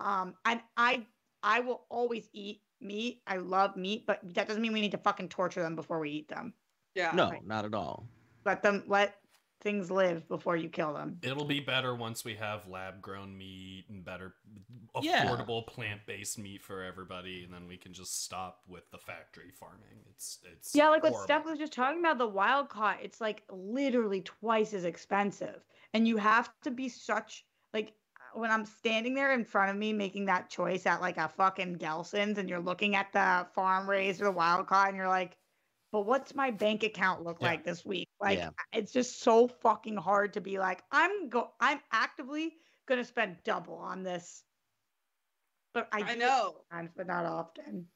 um 0.00 0.34
and 0.44 0.60
i 0.76 1.04
i 1.42 1.60
will 1.60 1.86
always 1.88 2.28
eat 2.34 2.60
meat 2.82 3.22
i 3.26 3.36
love 3.38 3.76
meat 3.76 4.04
but 4.06 4.20
that 4.34 4.46
doesn't 4.46 4.60
mean 4.60 4.72
we 4.74 4.80
need 4.82 4.90
to 4.92 4.98
fucking 4.98 5.28
torture 5.28 5.62
them 5.62 5.74
before 5.76 5.98
we 6.00 6.10
eat 6.10 6.28
them 6.28 6.52
Yeah. 6.94 7.12
no, 7.14 7.30
Right. 7.30 7.46
not 7.46 7.64
at 7.64 7.74
all. 7.74 8.06
let 8.44 8.62
them 8.62 8.82
let 8.86 9.16
things 9.62 9.90
live 9.90 10.26
before 10.28 10.56
you 10.56 10.68
kill 10.68 10.92
them 10.92 11.18
it'll 11.22 11.44
be 11.44 11.60
better 11.60 11.94
once 11.94 12.24
we 12.24 12.34
have 12.34 12.66
lab 12.68 13.00
grown 13.00 13.36
meat 13.36 13.84
and 13.88 14.04
better 14.04 14.34
Yeah. 15.00 15.24
affordable 15.24 15.66
plant 15.66 16.04
based 16.06 16.38
meat 16.38 16.62
for 16.62 16.82
everybody, 16.82 17.44
and 17.44 17.52
then 17.52 17.66
we 17.66 17.76
can 17.76 17.92
just 17.92 18.24
stop 18.24 18.62
with 18.68 18.90
the 18.90 18.98
factory 18.98 19.50
farming. 19.50 20.04
It's 20.10 20.38
it's 20.52 20.74
Yeah, 20.74 20.88
like 20.88 21.02
what 21.02 21.12
horrible. 21.12 21.24
Steph 21.24 21.44
was 21.44 21.58
just 21.58 21.72
talking 21.72 22.00
about, 22.00 22.18
the 22.18 22.26
wild 22.28 22.68
caught, 22.68 22.98
it's 23.02 23.20
like 23.20 23.42
literally 23.50 24.20
twice 24.22 24.74
as 24.74 24.84
expensive. 24.84 25.64
And 25.94 26.06
you 26.06 26.16
have 26.18 26.50
to 26.62 26.70
be 26.70 26.88
such 26.88 27.44
like 27.72 27.94
when 28.34 28.50
I'm 28.50 28.64
standing 28.64 29.14
there 29.14 29.32
in 29.32 29.44
front 29.44 29.70
of 29.70 29.76
me 29.76 29.92
making 29.92 30.26
that 30.26 30.48
choice 30.50 30.86
at 30.86 31.00
like 31.00 31.18
a 31.18 31.28
fucking 31.28 31.76
Gelson's 31.78 32.38
and 32.38 32.48
you're 32.48 32.60
looking 32.60 32.94
at 32.96 33.12
the 33.12 33.46
farm 33.54 33.88
raised 33.88 34.20
or 34.20 34.24
the 34.24 34.30
wild 34.32 34.66
caught 34.66 34.88
and 34.88 34.96
you're 34.96 35.08
like, 35.08 35.36
but 35.92 36.06
what's 36.06 36.34
my 36.34 36.50
bank 36.50 36.82
account 36.82 37.22
look 37.22 37.40
Yeah. 37.40 37.48
like 37.48 37.64
this 37.64 37.84
week? 37.84 38.08
Like 38.20 38.38
Yeah. 38.38 38.50
it's 38.72 38.92
just 38.92 39.20
so 39.20 39.46
fucking 39.46 39.96
hard 39.96 40.32
to 40.34 40.40
be 40.40 40.58
like, 40.58 40.82
I'm 40.90 41.28
go 41.28 41.52
I'm 41.60 41.80
actively 41.92 42.56
gonna 42.86 43.04
spend 43.04 43.36
double 43.44 43.76
on 43.76 44.02
this. 44.02 44.44
But 45.74 45.88
I, 45.92 46.00
I 46.00 46.14
know. 46.16 46.56
sometimes, 46.70 46.90
but 46.96 47.06
not 47.06 47.24
often. 47.24 47.86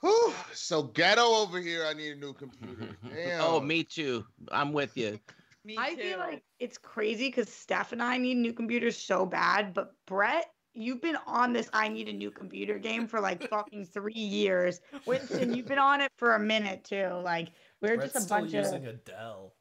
Whew, 0.00 0.34
so 0.52 0.82
ghetto 0.82 1.22
over 1.22 1.60
here. 1.60 1.86
I 1.86 1.94
need 1.94 2.12
a 2.12 2.16
new 2.16 2.32
computer. 2.34 2.96
Damn. 3.14 3.40
oh, 3.42 3.60
me 3.60 3.84
too. 3.84 4.26
I'm 4.50 4.72
with 4.72 4.96
you. 4.96 5.18
Me 5.64 5.78
I 5.78 5.94
feel 5.94 6.18
like 6.18 6.42
it's 6.58 6.76
crazy 6.76 7.28
because 7.28 7.48
Steph 7.48 7.92
and 7.92 8.02
I 8.02 8.18
need 8.18 8.36
new 8.36 8.52
computers 8.52 8.98
so 8.98 9.24
bad, 9.24 9.72
but 9.74 9.94
Brett, 10.06 10.52
you've 10.74 11.00
been 11.02 11.16
on 11.26 11.52
this 11.52 11.68
I 11.72 11.88
need 11.88 12.08
a 12.08 12.12
new 12.12 12.30
computer 12.30 12.78
game 12.78 13.06
for 13.06 13.20
like 13.20 13.48
fucking 13.48 13.86
three 13.86 14.12
years. 14.14 14.80
Winston, 15.06 15.54
you've 15.54 15.66
been 15.66 15.78
on 15.78 16.00
it 16.00 16.10
for 16.16 16.34
a 16.34 16.40
minute 16.40 16.84
too. 16.84 17.08
Like 17.22 17.48
we're 17.80 17.96
Brett's 17.96 18.12
just 18.12 18.16
a 18.16 18.20
still 18.26 18.38
bunch 18.38 18.52
using 18.54 18.86
of 18.86 18.94
a 18.94 18.96
Dell. 18.98 19.54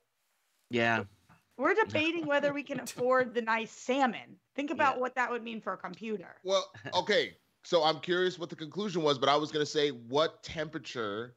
Yeah. 0.69 1.03
we're 1.57 1.73
debating 1.73 2.25
whether 2.25 2.53
we 2.53 2.63
can 2.63 2.79
afford 2.81 3.33
the 3.33 3.41
nice 3.41 3.71
salmon. 3.71 4.37
Think 4.55 4.71
about 4.71 4.95
Yeah. 4.95 5.01
what 5.01 5.15
that 5.15 5.29
would 5.29 5.43
mean 5.43 5.61
for 5.61 5.73
a 5.73 5.77
computer. 5.77 6.35
Well, 6.43 6.71
okay. 6.93 7.35
So 7.63 7.83
I'm 7.83 7.99
curious 7.99 8.39
what 8.39 8.49
the 8.49 8.55
conclusion 8.55 9.03
was, 9.03 9.19
but 9.19 9.29
I 9.29 9.35
was 9.35 9.51
gonna 9.51 9.65
say 9.65 9.89
what 9.89 10.41
temperature 10.43 11.35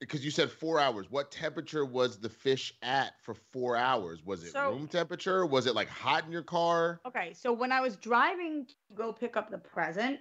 because 0.00 0.24
you 0.24 0.30
said 0.30 0.50
four 0.50 0.78
hours. 0.78 1.10
What 1.10 1.30
temperature 1.30 1.84
was 1.84 2.18
the 2.18 2.28
fish 2.28 2.72
at 2.82 3.14
for 3.22 3.34
four 3.34 3.76
hours? 3.76 4.24
Was 4.24 4.44
it 4.44 4.52
So- 4.52 4.70
room 4.70 4.88
temperature? 4.88 5.44
Was 5.46 5.66
it 5.66 5.74
like 5.74 5.88
hot 5.88 6.24
in 6.24 6.32
your 6.32 6.42
car? 6.42 7.00
Okay, 7.06 7.32
so 7.34 7.52
when 7.52 7.72
I 7.72 7.80
was 7.80 7.96
driving 7.96 8.66
to 8.66 8.74
go 8.94 9.12
pick 9.12 9.36
up 9.36 9.50
the 9.50 9.58
present, 9.58 10.20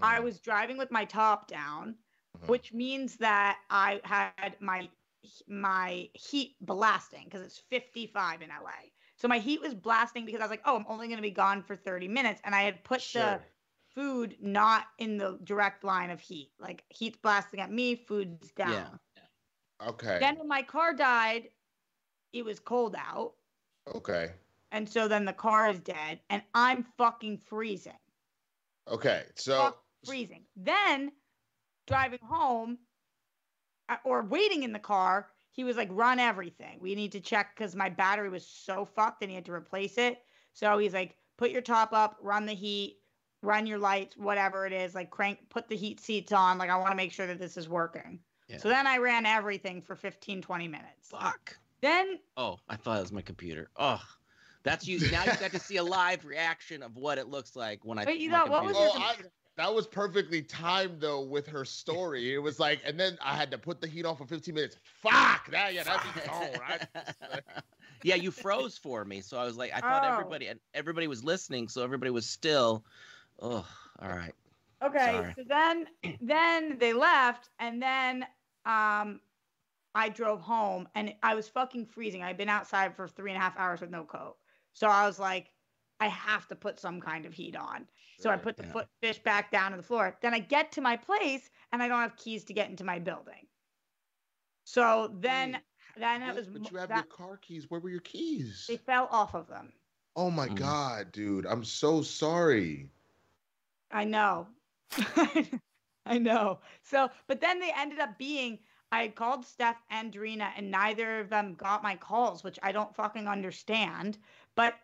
I 0.00 0.20
Mhm, 0.20 0.24
was 0.24 0.38
driving 0.40 0.76
with 0.76 0.90
my 0.92 1.04
top 1.04 1.48
down, 1.48 1.96
mhm. 2.38 2.48
which 2.48 2.72
means 2.72 3.16
that 3.16 3.58
I 3.70 4.00
had 4.04 4.56
my 4.60 4.88
my 5.48 6.08
heat 6.14 6.54
blasting 6.60 7.24
because 7.24 7.42
it's 7.42 7.58
55 7.58 8.40
in 8.40 8.50
LA. 8.50 8.92
So 9.16 9.26
my 9.26 9.38
heat 9.40 9.60
was 9.60 9.74
blasting 9.74 10.24
because 10.24 10.40
I 10.40 10.44
was 10.44 10.50
like, 10.50 10.62
oh, 10.64 10.76
I'm 10.76 10.86
only 10.88 11.08
going 11.08 11.18
to 11.18 11.22
be 11.22 11.32
gone 11.32 11.60
for 11.64 11.74
30 11.74 12.06
minutes, 12.06 12.40
and 12.44 12.54
I 12.54 12.62
had 12.62 12.84
put 12.84 13.00
the 13.12 13.42
food 13.94 14.36
not 14.40 14.86
in 14.98 15.16
the 15.16 15.40
direct 15.42 15.82
line 15.82 16.10
of 16.10 16.20
heat. 16.20 16.52
Like 16.60 16.84
heat's 16.88 17.18
blasting 17.18 17.58
at 17.58 17.72
me, 17.72 17.96
food's 17.96 18.52
down. 18.52 18.70
Yeah. 18.70 18.88
Okay. 19.86 20.18
Then 20.20 20.38
when 20.38 20.48
my 20.48 20.62
car 20.62 20.92
died, 20.92 21.48
it 22.32 22.44
was 22.44 22.58
cold 22.58 22.96
out, 22.96 23.34
okay. 23.94 24.32
and 24.72 24.88
so 24.88 25.08
then 25.08 25.24
the 25.24 25.32
car 25.32 25.70
is 25.70 25.78
dead, 25.80 26.20
and 26.30 26.42
I'm 26.54 26.84
fucking 26.96 27.38
freezing. 27.38 27.92
Okay. 28.88 29.24
So 29.34 29.56
fuck 29.58 29.82
freezing. 30.04 30.42
Then 30.56 31.12
driving 31.86 32.20
home 32.22 32.78
uh, 33.88 33.96
or 34.04 34.22
waiting 34.22 34.62
in 34.62 34.72
the 34.72 34.78
car, 34.78 35.28
he 35.52 35.64
was 35.64 35.76
like, 35.76 35.88
run 35.90 36.18
everything. 36.18 36.78
We 36.80 36.94
need 36.94 37.12
to 37.12 37.20
check 37.20 37.56
because 37.56 37.74
my 37.74 37.88
battery 37.88 38.28
was 38.28 38.46
so 38.46 38.84
fucked 38.84 39.22
and 39.22 39.30
he 39.30 39.34
had 39.34 39.46
to 39.46 39.52
replace 39.52 39.98
it. 39.98 40.18
So 40.52 40.78
he's 40.78 40.94
like, 40.94 41.16
put 41.36 41.50
your 41.50 41.62
top 41.62 41.92
up, 41.92 42.16
run 42.22 42.46
the 42.46 42.52
heat, 42.52 42.98
run 43.42 43.66
your 43.66 43.78
lights, 43.78 44.16
whatever 44.16 44.66
it 44.66 44.72
is, 44.72 44.94
like 44.94 45.10
crank, 45.10 45.38
put 45.50 45.68
the 45.68 45.76
heat 45.76 46.00
seats 46.00 46.32
on. 46.32 46.58
Like, 46.58 46.70
I 46.70 46.76
want 46.76 46.90
to 46.90 46.96
make 46.96 47.12
sure 47.12 47.26
that 47.26 47.38
this 47.38 47.56
is 47.56 47.68
working. 47.68 48.20
Yeah. 48.48 48.58
So 48.58 48.68
then 48.68 48.86
I 48.86 48.98
ran 48.98 49.26
everything 49.26 49.82
for 49.82 49.94
15, 49.94 50.42
20 50.42 50.68
minutes. 50.68 51.08
Fuck. 51.10 51.56
Then, 51.80 52.18
Oh, 52.36 52.58
I 52.68 52.76
thought 52.76 52.98
it 52.98 53.02
was 53.02 53.12
my 53.12 53.20
computer. 53.22 53.68
Oh, 53.76 54.00
that's 54.64 54.88
you. 54.88 54.98
Now 55.10 55.24
you 55.24 55.32
got 55.38 55.52
to 55.52 55.58
see 55.60 55.76
a 55.76 55.82
live 55.84 56.24
reaction 56.24 56.82
of 56.82 56.96
what 56.96 57.18
it 57.18 57.28
looks 57.28 57.54
like 57.54 57.84
when 57.84 57.98
I. 57.98 58.04
But 58.04 58.18
you 58.18 58.30
thought, 58.30 58.48
what 58.50 58.64
was 58.64 58.76
computer- 58.76 58.98
your 58.98 59.06
Oh, 59.06 59.10
I- 59.26 59.30
that 59.56 59.74
was 59.74 59.88
perfectly 59.88 60.40
timed 60.42 61.00
though 61.00 61.20
with 61.22 61.46
her 61.48 61.64
story. 61.64 62.32
It 62.32 62.38
was 62.38 62.60
like, 62.60 62.80
and 62.84 62.98
then 62.98 63.18
I 63.20 63.34
had 63.34 63.50
to 63.50 63.58
put 63.58 63.80
the 63.80 63.88
heat 63.88 64.04
on 64.06 64.14
for 64.16 64.24
15 64.24 64.54
minutes. 64.54 64.76
Fuck 65.02 65.50
that. 65.50 65.74
Yeah, 65.74 65.82
that'd 65.82 66.14
be 66.14 66.20
gone. 66.28 66.48
Right? 66.60 66.86
yeah, 68.04 68.14
you 68.14 68.30
froze 68.30 68.78
for 68.78 69.04
me, 69.04 69.20
so 69.20 69.36
I 69.36 69.44
was 69.44 69.56
like, 69.56 69.72
I 69.74 69.80
thought 69.80 70.04
Oh. 70.04 70.12
everybody 70.12 70.46
and 70.46 70.60
everybody 70.74 71.08
was 71.08 71.24
listening, 71.24 71.66
so 71.68 71.82
everybody 71.82 72.10
was 72.12 72.24
still. 72.24 72.84
Oh, 73.40 73.66
all 74.00 74.08
right. 74.08 74.32
Okay, 74.80 75.10
Sorry. 75.12 75.34
so 75.36 75.42
then 75.48 75.86
then 76.20 76.78
they 76.78 76.92
left 76.92 77.48
and 77.58 77.82
then 77.82 78.24
um 78.68 79.20
I 79.94 80.08
drove 80.10 80.40
home 80.40 80.86
and 80.94 81.14
I 81.22 81.34
was 81.34 81.48
fucking 81.48 81.86
freezing. 81.86 82.22
I'd 82.22 82.36
been 82.36 82.48
outside 82.48 82.94
for 82.94 83.08
three 83.08 83.32
and 83.32 83.38
a 83.38 83.40
half 83.42 83.56
hours 83.58 83.80
with 83.80 83.90
no 83.90 84.04
coat. 84.04 84.36
So 84.74 84.86
I 84.86 85.06
was 85.06 85.18
like, 85.18 85.50
I 85.98 86.06
have 86.06 86.46
to 86.48 86.54
put 86.54 86.78
some 86.78 87.00
kind 87.00 87.26
of 87.26 87.32
heat 87.32 87.56
on. 87.56 87.88
So 88.20 88.30
I 88.30 88.36
put 88.36 88.56
the 88.56 88.62
yeah. 88.64 88.72
foot 88.72 88.86
fish 89.00 89.18
back 89.18 89.50
down 89.50 89.72
to 89.72 89.76
the 89.76 89.82
floor. 89.82 90.16
Then 90.20 90.34
I 90.34 90.38
get 90.38 90.70
to 90.72 90.80
my 90.80 90.96
place 90.96 91.50
and 91.72 91.82
I 91.82 91.88
don't 91.88 92.00
have 92.00 92.16
keys 92.16 92.44
to 92.44 92.52
get 92.52 92.68
into 92.70 92.84
my 92.84 92.98
building. 93.00 93.46
So 94.64 95.10
then 95.20 95.52
Wait, 95.54 95.62
then 95.96 96.22
it 96.22 96.34
was 96.36 96.46
but 96.46 96.70
you 96.70 96.76
have 96.78 96.90
that- 96.90 97.06
your 97.06 97.16
car 97.16 97.36
keys. 97.38 97.66
Where 97.70 97.80
were 97.80 97.90
your 97.90 98.00
keys? 98.00 98.66
they 98.68 98.76
fell 98.76 99.08
off 99.10 99.34
of 99.34 99.48
them. 99.48 99.72
Oh 100.14 100.30
my 100.30 100.48
Mm. 100.48 100.56
god, 100.56 101.12
dude. 101.12 101.46
I'm 101.46 101.64
so 101.64 102.02
sorry. 102.02 102.90
I 103.90 104.04
know. 104.04 104.46
I 106.08 106.18
know. 106.18 106.60
So, 106.82 107.10
but 107.26 107.40
then 107.40 107.60
they 107.60 107.72
ended 107.76 107.98
up 107.98 108.18
being 108.18 108.58
I 108.90 109.08
called 109.08 109.44
Steph 109.44 109.76
and 109.90 110.12
Darina, 110.12 110.50
and 110.56 110.70
neither 110.70 111.20
of 111.20 111.28
them 111.28 111.54
got 111.54 111.82
my 111.82 111.94
calls, 111.94 112.42
which 112.42 112.58
I 112.62 112.72
don't 112.72 112.94
fucking 112.94 113.28
understand. 113.28 114.18
But 114.54 114.74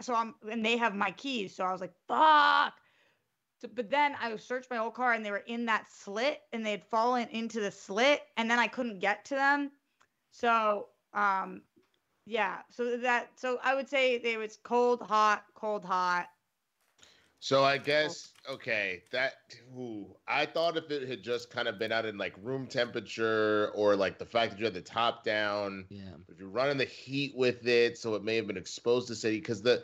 so 0.00 0.14
I'm, 0.14 0.34
and 0.50 0.64
they 0.64 0.76
have 0.78 0.94
my 0.94 1.10
keys. 1.10 1.54
So 1.54 1.64
I 1.64 1.72
was 1.72 1.80
like, 1.80 1.92
fuck. 2.08 2.74
So, 3.60 3.68
but 3.74 3.90
then 3.90 4.16
I 4.18 4.34
searched 4.36 4.70
my 4.70 4.78
old 4.78 4.94
car, 4.94 5.12
and 5.12 5.24
they 5.24 5.30
were 5.30 5.44
in 5.46 5.66
that 5.66 5.90
slit, 5.90 6.40
and 6.52 6.64
they 6.64 6.70
had 6.70 6.84
fallen 6.84 7.28
into 7.28 7.60
the 7.60 7.70
slit, 7.70 8.22
and 8.38 8.50
then 8.50 8.58
I 8.58 8.66
couldn't 8.66 9.00
get 9.00 9.26
to 9.26 9.34
them. 9.34 9.70
So, 10.30 10.88
um, 11.12 11.62
yeah. 12.24 12.62
So 12.70 12.96
that, 12.96 13.38
so 13.38 13.58
I 13.62 13.74
would 13.74 13.88
say 13.88 14.16
they 14.16 14.38
was 14.38 14.56
cold, 14.62 15.02
hot, 15.02 15.44
cold, 15.54 15.84
hot. 15.84 16.28
So 17.40 17.64
I 17.64 17.76
oh. 17.76 17.78
guess 17.78 18.32
okay, 18.48 19.02
that 19.12 19.32
ooh, 19.76 20.14
I 20.28 20.44
thought 20.46 20.76
if 20.76 20.90
it 20.90 21.08
had 21.08 21.22
just 21.22 21.50
kind 21.50 21.68
of 21.68 21.78
been 21.78 21.90
out 21.90 22.04
in 22.04 22.18
like 22.18 22.34
room 22.42 22.66
temperature 22.66 23.70
or 23.74 23.96
like 23.96 24.18
the 24.18 24.26
fact 24.26 24.52
that 24.52 24.58
you 24.58 24.66
had 24.66 24.74
the 24.74 24.82
top 24.82 25.24
down, 25.24 25.86
Yeah. 25.88 26.12
if 26.28 26.38
you're 26.38 26.50
running 26.50 26.76
the 26.76 26.84
heat 26.84 27.34
with 27.34 27.66
it, 27.66 27.96
so 27.96 28.14
it 28.14 28.22
may 28.22 28.36
have 28.36 28.46
been 28.46 28.58
exposed 28.58 29.08
to 29.08 29.14
city 29.14 29.40
because 29.40 29.62
the 29.62 29.82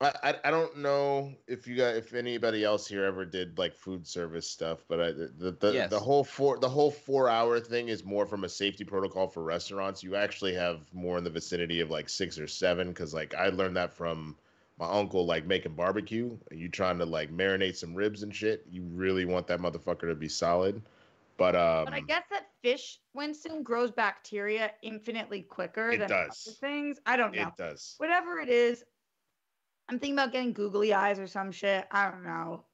I, 0.00 0.12
I 0.22 0.34
I 0.44 0.50
don't 0.50 0.78
know 0.78 1.34
if 1.46 1.66
you 1.66 1.76
got 1.76 1.96
if 1.96 2.14
anybody 2.14 2.64
else 2.64 2.86
here 2.86 3.04
ever 3.04 3.26
did 3.26 3.58
like 3.58 3.76
food 3.76 4.06
service 4.06 4.50
stuff, 4.50 4.84
but 4.88 5.00
I, 5.00 5.12
the 5.12 5.56
the, 5.60 5.72
Yes. 5.72 5.90
the 5.90 6.00
whole 6.00 6.24
four 6.24 6.58
the 6.58 6.68
whole 6.68 6.90
four 6.90 7.28
hour 7.28 7.60
thing 7.60 7.88
is 7.88 8.04
more 8.04 8.26
from 8.26 8.44
a 8.44 8.48
safety 8.48 8.84
protocol 8.84 9.28
for 9.28 9.42
restaurants. 9.42 10.02
You 10.02 10.16
actually 10.16 10.54
have 10.54 10.92
more 10.94 11.18
in 11.18 11.24
the 11.24 11.30
vicinity 11.30 11.80
of 11.80 11.90
like 11.90 12.08
six 12.08 12.38
or 12.38 12.48
seven 12.48 12.88
because 12.88 13.12
like 13.12 13.34
I 13.34 13.48
learned 13.48 13.76
that 13.76 13.92
from 13.92 14.38
my 14.78 14.88
uncle 14.90 15.26
like 15.26 15.46
making 15.46 15.74
barbecue. 15.74 16.36
and 16.50 16.60
You 16.60 16.68
trying 16.68 16.98
to 16.98 17.06
like 17.06 17.32
marinate 17.32 17.76
some 17.76 17.94
ribs 17.94 18.22
and 18.22 18.34
shit. 18.34 18.66
You 18.70 18.82
really 18.82 19.24
want 19.24 19.46
that 19.48 19.60
motherfucker 19.60 20.08
to 20.08 20.14
be 20.14 20.28
solid. 20.28 20.82
But 21.36 21.56
um, 21.56 21.86
But 21.86 21.94
I 21.94 22.00
guess 22.00 22.22
that 22.30 22.46
fish, 22.62 23.00
Winston, 23.12 23.62
grows 23.62 23.90
bacteria 23.90 24.72
infinitely 24.82 25.42
quicker 25.42 25.90
It 25.90 25.98
than 25.98 26.08
does. 26.08 26.44
other 26.46 26.54
things. 26.60 26.98
I 27.06 27.16
don't 27.16 27.34
know. 27.34 27.42
it 27.42 27.56
does. 27.56 27.94
Whatever 27.98 28.38
it 28.40 28.48
is, 28.48 28.84
I'm 29.88 29.98
thinking 29.98 30.14
about 30.14 30.32
getting 30.32 30.52
googly 30.52 30.94
eyes 30.94 31.18
or 31.18 31.26
some 31.26 31.52
shit. 31.52 31.86
I 31.90 32.10
don't 32.10 32.24
know. 32.24 32.64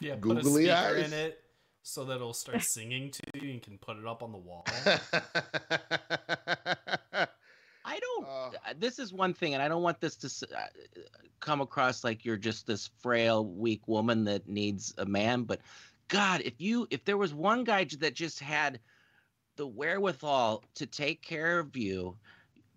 Yeah, 0.00 0.14
put 0.16 0.32
a 0.32 0.34
Googly 0.42 0.64
speaker 0.64 0.74
eyes. 0.76 1.06
in 1.06 1.12
it 1.12 1.40
so 1.82 2.04
that 2.04 2.16
it'll 2.16 2.34
start 2.34 2.62
singing 2.62 3.10
to 3.12 3.22
you. 3.34 3.40
and 3.42 3.54
You 3.54 3.60
can 3.60 3.78
put 3.78 3.96
it 3.96 4.06
up 4.06 4.22
on 4.22 4.32
the 4.32 4.38
wall. 4.38 4.66
I 7.86 8.00
don't. 8.00 8.26
Uh, 8.26 8.50
uh, 8.68 8.74
this 8.78 8.98
is 8.98 9.12
one 9.12 9.32
thing, 9.32 9.54
and 9.54 9.62
I 9.62 9.68
don't 9.68 9.82
want 9.82 10.00
this 10.00 10.16
to 10.16 10.46
uh, 10.56 10.66
come 11.40 11.60
across 11.60 12.02
like 12.02 12.24
you're 12.24 12.36
just 12.36 12.66
this 12.66 12.90
frail, 12.98 13.46
weak 13.46 13.86
woman 13.86 14.24
that 14.24 14.48
needs 14.48 14.92
a 14.98 15.06
man. 15.06 15.44
But 15.44 15.60
God, 16.08 16.42
if 16.44 16.60
you, 16.60 16.88
if 16.90 17.04
there 17.04 17.16
was 17.16 17.32
one 17.32 17.62
guy 17.62 17.84
that 18.00 18.14
just 18.14 18.40
had 18.40 18.80
the 19.56 19.66
wherewithal 19.66 20.64
to 20.74 20.86
take 20.86 21.22
care 21.22 21.60
of 21.60 21.76
you, 21.76 22.16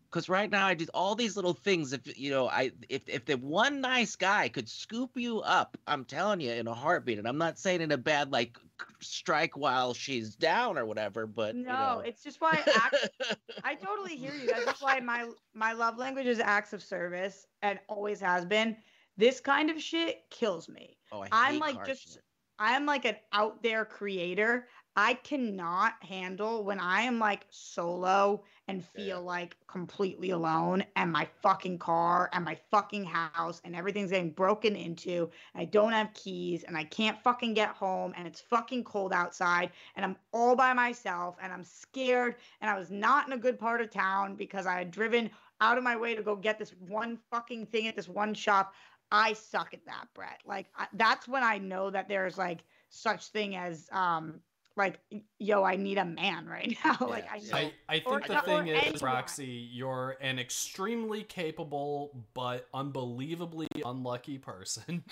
because 0.09 0.27
right 0.27 0.49
now 0.49 0.65
I 0.65 0.73
do 0.73 0.85
all 0.93 1.15
these 1.15 1.35
little 1.35 1.53
things. 1.53 1.93
If 1.93 2.17
you 2.17 2.31
know, 2.31 2.47
I 2.47 2.71
if 2.89 3.07
if 3.07 3.25
the 3.25 3.35
one 3.35 3.81
nice 3.81 4.15
guy 4.15 4.49
could 4.49 4.67
scoop 4.67 5.11
you 5.15 5.39
up, 5.41 5.77
I'm 5.87 6.05
telling 6.05 6.41
you, 6.41 6.51
in 6.51 6.67
a 6.67 6.73
heartbeat. 6.73 7.19
And 7.19 7.27
I'm 7.27 7.37
not 7.37 7.59
saying 7.59 7.81
in 7.81 7.91
a 7.91 7.97
bad 7.97 8.31
like 8.31 8.57
strike 9.01 9.55
while 9.55 9.93
she's 9.93 10.35
down 10.35 10.77
or 10.77 10.85
whatever. 10.85 11.27
But 11.27 11.55
no, 11.55 11.61
you 11.61 11.67
know. 11.67 12.03
it's 12.05 12.23
just 12.23 12.41
why 12.41 12.63
act- 12.75 13.09
I 13.63 13.75
totally 13.75 14.15
hear 14.15 14.33
you. 14.33 14.51
That's 14.65 14.81
why 14.81 14.99
my 14.99 15.29
my 15.53 15.73
love 15.73 15.97
language 15.97 16.25
is 16.25 16.39
acts 16.39 16.73
of 16.73 16.81
service 16.81 17.45
and 17.61 17.79
always 17.87 18.19
has 18.21 18.45
been. 18.45 18.75
This 19.17 19.39
kind 19.39 19.69
of 19.69 19.81
shit 19.81 20.23
kills 20.31 20.69
me. 20.69 20.97
oh, 21.11 21.21
I 21.21 21.29
I'm 21.31 21.59
like 21.59 21.85
just. 21.85 22.19
I'm 22.61 22.85
like 22.85 23.05
an 23.05 23.15
out 23.31 23.63
there 23.63 23.85
creator. 23.85 24.67
I 24.95 25.13
cannot 25.13 25.93
handle 26.03 26.63
when 26.63 26.79
I 26.79 27.01
am 27.01 27.19
like 27.19 27.45
solo 27.49 28.43
and 28.67 28.83
feel 28.83 29.21
like 29.21 29.55
completely 29.67 30.31
alone 30.31 30.83
and 30.95 31.11
my 31.11 31.27
fucking 31.41 31.79
car 31.79 32.29
and 32.33 32.43
my 32.43 32.55
fucking 32.69 33.05
house 33.05 33.61
and 33.63 33.75
everything's 33.75 34.11
getting 34.11 34.31
broken 34.31 34.75
into. 34.75 35.29
And 35.53 35.61
I 35.61 35.65
don't 35.65 35.93
have 35.93 36.13
keys 36.13 36.63
and 36.63 36.75
I 36.75 36.83
can't 36.83 37.21
fucking 37.21 37.53
get 37.53 37.69
home 37.69 38.13
and 38.17 38.27
it's 38.27 38.41
fucking 38.41 38.83
cold 38.83 39.13
outside 39.13 39.71
and 39.95 40.03
I'm 40.03 40.17
all 40.33 40.55
by 40.55 40.73
myself 40.73 41.37
and 41.41 41.53
I'm 41.53 41.63
scared 41.63 42.35
and 42.61 42.69
I 42.69 42.77
was 42.77 42.91
not 42.91 43.25
in 43.25 43.33
a 43.33 43.37
good 43.37 43.57
part 43.57 43.81
of 43.81 43.89
town 43.91 44.35
because 44.35 44.65
I 44.65 44.77
had 44.79 44.91
driven 44.91 45.29
out 45.61 45.77
of 45.77 45.83
my 45.83 45.95
way 45.95 46.15
to 46.15 46.23
go 46.23 46.35
get 46.35 46.59
this 46.59 46.73
one 46.87 47.17
fucking 47.31 47.67
thing 47.67 47.87
at 47.87 47.95
this 47.95 48.09
one 48.09 48.33
shop. 48.33 48.73
I 49.11 49.33
suck 49.33 49.73
at 49.73 49.85
that, 49.85 50.07
Brett. 50.13 50.41
Like 50.45 50.67
I, 50.77 50.87
that's 50.93 51.27
when 51.27 51.43
I 51.43 51.57
know 51.57 51.89
that 51.89 52.07
there's 52.07 52.37
like 52.37 52.59
such 52.89 53.27
thing 53.27 53.55
as 53.55 53.87
um 53.91 54.39
like 54.79 54.99
yo, 55.37 55.63
I 55.63 55.75
need 55.75 55.97
a 55.99 56.05
man 56.05 56.47
right 56.47 56.75
now. 56.83 56.97
like 57.01 57.31
I 57.31 57.35
Yeah. 57.37 57.51
know. 57.51 57.57
I, 57.89 57.95
I 57.97 58.03
Or- 58.07 58.19
think 58.21 58.27
the 58.27 58.39
or 58.39 58.41
thing 58.63 58.67
is, 58.69 58.81
anyone. 58.81 58.99
Roxy, 59.13 59.45
you're 59.71 60.17
an 60.21 60.39
extremely 60.39 61.21
capable 61.23 62.25
but 62.33 62.67
unbelievably 62.73 63.67
unlucky 63.85 64.39
person. 64.39 65.03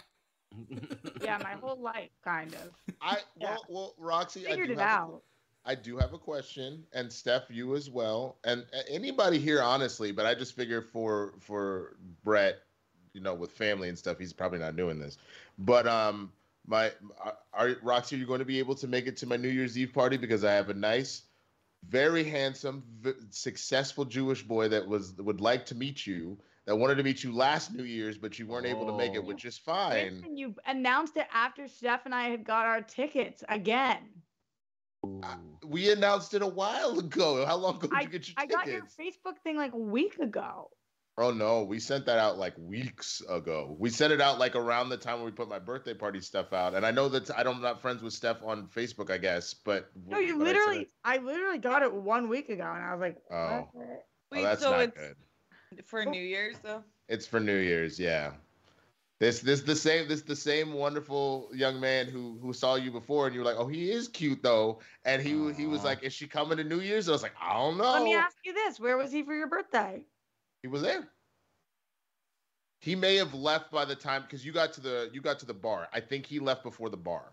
yeah, 1.22 1.38
my 1.44 1.52
whole 1.52 1.80
life 1.80 2.10
kind 2.24 2.54
of 2.56 2.72
I 3.02 3.18
Yeah. 3.40 3.50
well, 3.52 3.66
well 3.70 3.96
Roxy, 4.00 4.48
I 4.48 4.52
figured 4.52 4.68
do 4.70 4.74
it 4.74 4.80
out. 4.80 5.22
I 5.66 5.76
do 5.76 5.98
have 5.98 6.14
a 6.14 6.18
question, 6.18 6.86
and 6.94 7.12
Steph, 7.12 7.44
you 7.50 7.76
as 7.76 7.90
well, 7.90 8.38
and 8.46 8.66
anybody 8.90 9.38
here, 9.38 9.62
honestly. 9.62 10.14
But 10.14 10.26
I 10.26 10.34
just 10.34 10.56
figure 10.56 10.82
for 10.82 11.34
for 11.42 11.98
Brett, 12.24 12.60
you 13.14 13.20
know, 13.20 13.34
with 13.34 13.52
family 13.52 13.90
and 13.90 13.98
stuff, 13.98 14.18
he's 14.18 14.32
probably 14.32 14.60
not 14.60 14.78
doing 14.78 14.98
this. 14.98 15.18
But 15.60 15.86
um, 15.86 16.32
my 16.68 16.92
are- 17.20 17.38
are 17.54 17.76
Roxy, 17.82 18.16
are 18.16 18.20
you 18.20 18.26
going 18.28 18.40
to 18.40 18.46
be 18.46 18.60
able 18.60 18.76
to 18.76 18.88
make 18.88 19.08
it 19.08 19.18
to 19.18 19.26
my 19.26 19.38
New 19.38 19.50
Year's 19.50 19.78
Eve 19.78 19.94
party 19.94 20.18
because 20.18 20.44
I 20.44 20.52
have 20.54 20.70
a 20.70 20.74
nice, 20.74 21.24
very 21.88 22.24
handsome, 22.24 22.84
v- 23.00 23.14
successful 23.30 24.06
Jewish 24.06 24.44
boy 24.44 24.68
that 24.68 24.86
was 24.88 25.14
would 25.14 25.42
like 25.42 25.66
to 25.68 25.76
meet 25.76 26.06
you. 26.06 26.38
That 26.66 26.76
wanted 26.76 26.96
to 26.96 27.04
meet 27.04 27.24
you 27.24 27.32
last 27.34 27.74
New 27.74 27.86
Year's, 27.86 28.18
but 28.18 28.38
you 28.38 28.46
weren't 28.46 28.66
able 28.66 28.86
to 28.88 28.98
make 28.98 29.14
it, 29.14 29.20
Oh. 29.20 29.22
which 29.22 29.46
is 29.46 29.58
fine. 29.58 30.16
Listen, 30.18 30.36
you 30.36 30.54
announced 30.66 31.16
it 31.16 31.28
after 31.34 31.66
Steph 31.66 32.06
and 32.06 32.14
I 32.14 32.28
had 32.30 32.44
got 32.44 32.66
our 32.66 32.82
tickets 32.82 33.42
again. 33.48 34.04
Ooh. 35.06 35.22
We 35.66 35.90
announced 35.94 36.34
it 36.34 36.42
a 36.42 36.48
while 36.48 37.00
ago. 37.00 37.46
How 37.46 37.56
long 37.56 37.78
ago 37.78 37.88
did 37.88 38.04
you 38.04 38.10
get 38.10 38.28
your 38.28 38.34
I 38.38 38.42
tickets? 38.46 38.62
I 38.62 38.66
got 38.66 38.68
your 38.68 38.84
Facebook 38.86 39.38
thing 39.44 39.56
like 39.56 39.72
a 39.74 39.78
week 39.78 40.18
ago. 40.20 40.70
Oh 41.20 41.32
no, 41.32 41.64
we 41.64 41.80
sent 41.80 42.06
that 42.06 42.20
out 42.20 42.38
like 42.38 42.54
weeks 42.60 43.24
ago. 43.28 43.76
We 43.80 43.90
sent 43.90 44.14
it 44.14 44.22
out 44.22 44.38
like 44.38 44.56
around 44.56 44.90
the 44.90 44.98
time 44.98 45.16
when 45.16 45.26
we 45.26 45.32
put 45.32 45.50
my 45.50 45.58
birthday 45.58 45.96
party 45.96 46.22
stuff 46.22 46.54
out. 46.54 46.76
And 46.76 46.86
I 46.86 46.92
know 46.92 47.10
that 47.10 47.36
I 47.36 47.42
don't, 47.42 47.56
I'm 47.56 47.62
not 47.64 47.82
friends 47.82 48.04
with 48.04 48.14
Steph 48.14 48.44
on 48.44 48.68
Facebook, 48.68 49.10
I 49.10 49.18
guess, 49.18 49.54
but 49.56 49.90
No, 50.06 50.20
you 50.20 50.38
but 50.38 50.42
I 50.42 50.52
literally 50.52 50.82
it- 50.82 50.92
I 51.04 51.18
literally 51.18 51.58
got 51.58 51.82
it 51.82 51.92
one 51.92 52.30
week 52.30 52.50
ago 52.50 52.72
and 52.72 52.84
I 52.84 52.94
was 52.94 53.02
like, 53.02 53.18
Oh. 53.32 53.68
what? 53.72 53.86
oh, 53.88 54.04
Wait, 54.32 54.44
that's 54.44 54.62
so 54.62 54.72
not 54.72 54.82
it's 54.82 54.98
good. 54.98 55.86
for 55.86 56.02
oh. 56.08 56.12
New 56.12 56.22
Year's 56.22 56.58
though? 56.60 56.84
It's 57.10 57.26
for 57.26 57.40
New 57.40 57.58
Year's, 57.58 58.00
yeah. 58.00 58.34
This 59.20 59.40
this 59.40 59.62
the 59.62 59.76
same 59.76 60.08
this 60.08 60.22
the 60.22 60.36
same 60.36 60.74
wonderful 60.74 61.50
young 61.52 61.80
man 61.80 62.06
who 62.06 62.38
who 62.40 62.54
saw 62.54 62.76
you 62.76 62.92
before 62.92 63.26
and 63.26 63.34
you 63.34 63.42
were 63.42 63.48
like, 63.48 63.58
oh, 63.58 63.66
he 63.66 63.90
is 63.90 64.08
cute 64.08 64.44
though, 64.44 64.82
and 65.06 65.20
he 65.20 65.30
he 65.54 65.66
was 65.66 65.84
like, 65.84 66.04
is 66.04 66.14
she 66.14 66.28
coming 66.28 66.58
to 66.60 66.64
New 66.64 66.82
Year's? 66.82 67.08
And 67.08 67.14
I 67.14 67.16
was 67.16 67.24
like, 67.24 67.34
I 67.42 67.54
don't 67.54 67.80
know. 67.80 67.92
Let 67.94 68.04
me 68.04 68.14
ask 68.14 68.38
you 68.46 68.54
this: 68.54 68.80
Where 68.80 68.96
was 68.96 69.12
he 69.12 69.24
for 69.24 69.34
your 69.34 69.48
birthday? 69.48 70.04
He 70.68 70.72
was 70.72 70.82
there. 70.82 71.08
He 72.82 72.94
may 72.94 73.16
have 73.16 73.34
left 73.34 73.72
by 73.72 73.86
the 73.86 73.96
time 73.96 74.24
because 74.24 74.46
you 74.46 74.52
got 74.52 74.74
to 74.74 74.82
the 74.82 75.10
you 75.14 75.22
got 75.22 75.40
to 75.40 75.46
the 75.46 75.54
bar. 75.54 75.88
I 75.94 76.02
think 76.02 76.26
he 76.26 76.40
left 76.40 76.62
before 76.62 76.90
the 76.90 76.98
bar. 76.98 77.32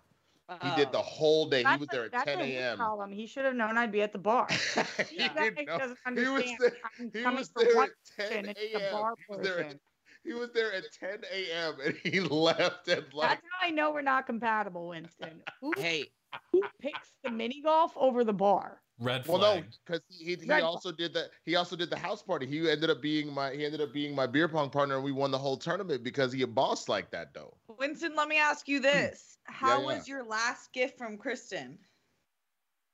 He 0.63 0.69
did 0.77 0.93
the 0.93 0.99
Oh. 0.99 1.03
whole 1.03 1.49
day. 1.49 1.59
He 1.59 1.65
That's 1.65 1.81
was 1.81 1.89
a- 1.89 1.91
there 1.91 2.05
at 2.05 2.13
10 2.25 2.39
a 2.41 2.45
hit 2.45 2.61
a.m. 2.61 2.79
column. 2.79 3.11
He 3.11 3.27
should 3.27 3.45
have 3.45 3.57
known 3.57 3.77
I'd 3.77 3.91
be 3.91 4.03
at 4.03 4.13
the 4.13 4.19
bar. 4.19 4.47
he 5.11 5.25
You 5.25 5.29
guys 5.31 5.53
didn't 5.57 5.67
know. 5.67 5.79
doesn't 5.79 5.99
He 6.15 6.29
was 6.29 6.43
understand. 6.45 6.59
there. 6.61 6.77
I'm 6.95 7.11
He 7.13 7.27
was 7.35 7.49
there 7.57 7.83
at 7.83 7.91
10 8.17 8.29
person. 8.29 8.49
It's 8.51 8.73
the 8.73 8.79
a.m. 8.79 8.93
bar 8.93 9.15
He 9.27 9.35
was 9.37 9.43
there. 9.49 9.59
At, 9.65 9.77
he 10.23 10.33
was 10.33 10.51
there 10.53 10.73
at 10.73 10.85
10 11.01 11.19
a.m. 11.33 11.75
and 11.85 11.97
he 12.05 12.21
left 12.21 12.87
at 12.87 13.13
like. 13.13 13.31
That's 13.31 13.43
how 13.59 13.67
I 13.67 13.71
know 13.73 13.91
we're 13.91 14.03
not 14.03 14.27
compatible, 14.27 14.87
Winston. 14.91 15.43
Who, 15.61 15.73
Hey, 15.77 16.13
who 16.53 16.63
picks 16.81 17.11
the 17.25 17.31
mini 17.33 17.63
golf 17.63 17.97
over 17.97 18.23
the 18.23 18.33
bar? 18.33 18.81
Red 19.01 19.27
Well, 19.27 19.39
no, 19.39 19.63
because 19.85 20.03
he, 20.09 20.25
he, 20.25 20.37
he 20.37 20.49
Red- 20.49 20.63
also 20.63 20.93
did 20.93 21.13
that. 21.15 21.31
He 21.45 21.57
also 21.57 21.75
did 21.75 21.91
the 21.91 21.99
house 21.99 22.23
party. 22.23 22.47
He 22.47 22.71
ended 22.71 22.91
up 22.91 23.03
being 23.03 23.33
my 23.33 23.53
he 23.53 23.65
ended 23.65 23.81
up 23.81 23.93
being 23.93 24.15
my 24.15 24.27
beer 24.27 24.49
pong 24.49 24.71
partner, 24.71 24.95
and 24.95 25.05
we 25.05 25.11
won 25.11 25.31
the 25.31 25.39
whole 25.39 25.57
tournament 25.57 26.05
because 26.05 26.33
he 26.33 26.43
a 26.43 26.47
boss 26.47 26.89
like 26.89 27.11
that 27.11 27.35
though. 27.35 27.57
Winston, 27.79 28.15
let 28.15 28.29
me 28.29 28.39
ask 28.39 28.69
you 28.69 28.79
this: 28.81 29.39
How 29.45 29.81
yeah. 29.81 29.87
was 29.87 30.09
your 30.09 30.25
last 30.25 30.73
gift 30.73 30.97
from 30.97 31.19
Kristen? 31.19 31.79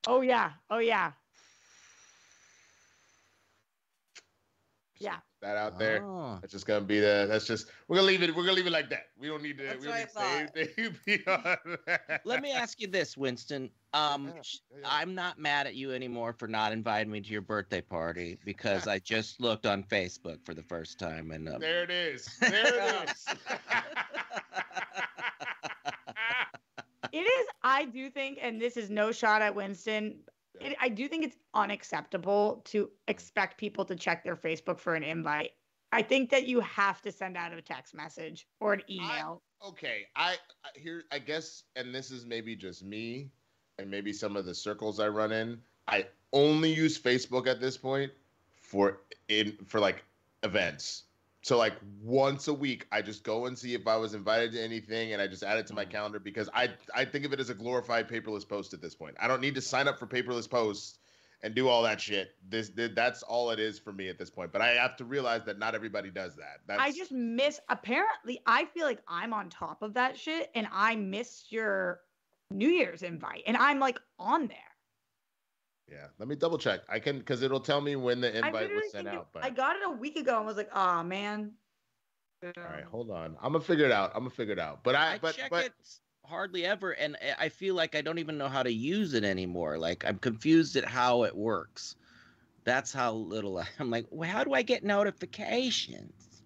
Oh 0.06 0.22
yeah, 0.22 0.52
oh 0.70 0.78
yeah, 0.78 1.12
yeah. 5.00 5.16
That 5.40 5.56
out 5.56 5.78
there. 5.78 6.04
oh. 6.04 6.38
That's 6.42 6.52
just 6.52 6.66
gonna 6.66 6.82
be 6.82 7.00
the. 7.00 7.26
That's 7.28 7.46
just 7.46 7.68
we're 7.88 7.96
gonna 7.96 8.08
leave 8.08 8.22
it. 8.22 8.36
We're 8.36 8.42
gonna 8.42 8.52
leave 8.56 8.66
it 8.66 8.72
like 8.72 8.90
that. 8.90 9.06
We 9.18 9.28
don't 9.28 9.42
need 9.42 9.56
to. 9.58 9.64
That's 9.64 9.80
we 9.80 9.86
don't 9.86 9.98
need 9.98 10.08
to 10.12 10.20
I 10.20 10.22
say 10.22 10.48
anything 10.54 10.96
beyond 11.06 11.78
that. 11.86 12.20
Let 12.26 12.42
me 12.42 12.52
ask 12.52 12.78
you 12.78 12.86
this, 12.86 13.16
Winston. 13.16 13.70
Um, 13.94 14.26
Yeah, 14.26 14.32
yeah, 14.34 14.78
yeah. 14.82 14.86
I'm 14.86 15.14
not 15.14 15.38
mad 15.38 15.66
at 15.66 15.74
you 15.74 15.92
anymore 15.92 16.34
for 16.34 16.46
not 16.46 16.72
inviting 16.72 17.10
me 17.10 17.22
to 17.22 17.30
your 17.30 17.40
birthday 17.40 17.80
party 17.80 18.38
because 18.44 18.86
I 18.86 18.98
just 18.98 19.40
looked 19.40 19.64
on 19.64 19.82
Facebook 19.84 20.44
for 20.44 20.52
the 20.52 20.62
first 20.62 20.98
time 20.98 21.30
and. 21.30 21.48
Um, 21.48 21.60
There 21.60 21.82
it 21.84 21.90
is. 21.90 22.28
There 22.40 23.00
it 23.02 23.08
is. 23.10 23.26
It 27.12 27.18
is. 27.18 27.46
I 27.62 27.86
do 27.86 28.08
think, 28.10 28.38
and 28.40 28.60
this 28.60 28.76
is 28.76 28.88
no 28.88 29.10
shot 29.10 29.42
at 29.42 29.54
Winston. 29.54 30.20
It, 30.60 30.76
I 30.80 30.88
do 30.88 31.08
think 31.08 31.24
it's 31.24 31.36
unacceptable 31.54 32.62
to 32.66 32.84
mm-hmm. 32.84 32.92
expect 33.08 33.58
people 33.58 33.84
to 33.84 33.96
check 33.96 34.24
their 34.24 34.36
Facebook 34.36 34.78
for 34.78 34.94
an 34.94 35.02
invite. 35.02 35.52
I 35.92 36.02
think 36.02 36.30
that 36.30 36.46
you 36.46 36.60
have 36.60 37.02
to 37.02 37.12
send 37.12 37.36
out 37.36 37.52
a 37.52 37.60
text 37.60 37.94
message 37.94 38.46
or 38.60 38.72
an 38.72 38.82
email. 38.88 39.42
okay, 39.66 40.06
I 40.16 40.36
I- 40.64 40.78
here 40.78 41.04
I 41.10 41.18
guess, 41.18 41.64
and 41.76 41.94
this 41.94 42.10
is 42.10 42.24
maybe 42.24 42.54
just 42.54 42.84
me, 42.84 43.30
and 43.78 43.90
maybe 43.90 44.12
some 44.12 44.36
of 44.36 44.44
the 44.44 44.54
circles 44.54 45.00
I 45.00 45.08
run 45.08 45.32
in. 45.32 45.60
I 45.88 46.06
only 46.32 46.72
use 46.72 46.98
Facebook 46.98 47.48
at 47.48 47.60
this 47.60 47.76
point 47.76 48.12
for 48.52 49.00
in 49.28 49.56
for 49.66 49.80
like 49.80 50.04
events. 50.42 51.04
So 51.42 51.56
like 51.56 51.74
once 52.02 52.48
a 52.48 52.54
week, 52.54 52.86
I 52.92 53.00
just 53.00 53.24
go 53.24 53.46
and 53.46 53.58
see 53.58 53.74
if 53.74 53.86
I 53.86 53.96
was 53.96 54.14
invited 54.14 54.52
to 54.52 54.62
anything, 54.62 55.12
and 55.12 55.22
I 55.22 55.26
just 55.26 55.42
add 55.42 55.58
it 55.58 55.66
to 55.68 55.74
my 55.74 55.84
mm. 55.84 55.90
calendar 55.90 56.18
because 56.18 56.50
I 56.54 56.68
I 56.94 57.04
think 57.04 57.24
of 57.24 57.32
it 57.32 57.40
as 57.40 57.50
a 57.50 57.54
glorified 57.54 58.08
paperless 58.08 58.46
post 58.46 58.74
at 58.74 58.82
this 58.82 58.94
point. 58.94 59.16
I 59.18 59.26
don't 59.28 59.40
need 59.40 59.54
to 59.54 59.62
sign 59.62 59.88
up 59.88 59.98
for 59.98 60.06
paperless 60.06 60.48
posts 60.48 60.98
and 61.42 61.54
do 61.54 61.68
all 61.68 61.82
that 61.82 62.00
shit. 62.00 62.34
This, 62.48 62.70
th- 62.70 62.92
that's 62.94 63.22
all 63.22 63.50
it 63.50 63.58
is 63.58 63.78
for 63.78 63.92
me 63.92 64.08
at 64.08 64.18
this 64.18 64.30
point. 64.30 64.52
But 64.52 64.60
I 64.60 64.68
have 64.72 64.96
to 64.96 65.04
realize 65.04 65.44
that 65.44 65.58
not 65.58 65.74
everybody 65.74 66.10
does 66.10 66.36
that. 66.36 66.60
That's, 66.66 66.80
I 66.80 66.92
just 66.92 67.12
miss. 67.12 67.60
Apparently, 67.68 68.40
I 68.46 68.66
feel 68.66 68.84
like 68.84 69.00
I'm 69.08 69.32
on 69.32 69.48
top 69.48 69.82
of 69.82 69.94
that 69.94 70.18
shit, 70.18 70.50
and 70.54 70.66
I 70.70 70.96
missed 70.96 71.50
your 71.50 72.00
New 72.50 72.68
Year's 72.68 73.02
invite, 73.02 73.44
and 73.46 73.56
I'm 73.56 73.78
like 73.78 73.98
on 74.18 74.48
there. 74.48 74.58
Yeah. 75.90 76.06
Let 76.18 76.28
me 76.28 76.36
double 76.36 76.58
check. 76.58 76.80
I 76.88 76.98
can 76.98 77.18
because 77.18 77.42
it'll 77.42 77.60
tell 77.60 77.80
me 77.80 77.96
when 77.96 78.20
the 78.20 78.36
invite 78.36 78.74
was 78.74 78.90
sent 78.92 79.08
out. 79.08 79.28
But 79.32 79.44
I 79.44 79.50
got 79.50 79.76
it 79.76 79.82
a 79.86 79.90
week 79.90 80.16
ago 80.16 80.38
and 80.38 80.46
was 80.46 80.56
like, 80.56 80.70
oh 80.74 81.02
man. 81.02 81.52
all 82.44 82.52
right, 82.56 82.84
hold 82.84 83.10
on. 83.10 83.36
I'm 83.42 83.52
gonna 83.52 83.64
figure 83.64 83.86
it 83.86 83.92
out. 83.92 84.12
I'm 84.14 84.20
gonna 84.20 84.30
figure 84.30 84.52
it 84.52 84.58
out. 84.58 84.82
But 84.84 84.94
I, 84.94 85.14
I 85.14 85.18
but 85.18 85.34
check 85.34 85.50
but 85.50 85.66
it 85.66 85.72
hardly 86.24 86.64
ever, 86.64 86.92
and 86.92 87.16
I- 87.22 87.46
I 87.46 87.48
feel 87.48 87.74
like 87.74 87.94
I 87.94 88.00
don't 88.00 88.18
even 88.18 88.38
know 88.38 88.48
how 88.48 88.62
to 88.62 88.72
use 88.72 89.14
it 89.14 89.24
anymore. 89.24 89.78
Like 89.78 90.04
I'm 90.04 90.18
confused 90.18 90.76
at 90.76 90.84
how 90.84 91.24
it 91.24 91.34
works. 91.34 91.96
That's 92.64 92.92
how 92.92 93.12
little 93.12 93.58
I, 93.58 93.66
I'm 93.78 93.90
like. 93.90 94.06
Well, 94.10 94.30
how 94.30 94.44
do 94.44 94.52
I 94.54 94.62
get 94.62 94.84
notifications? 94.84 96.42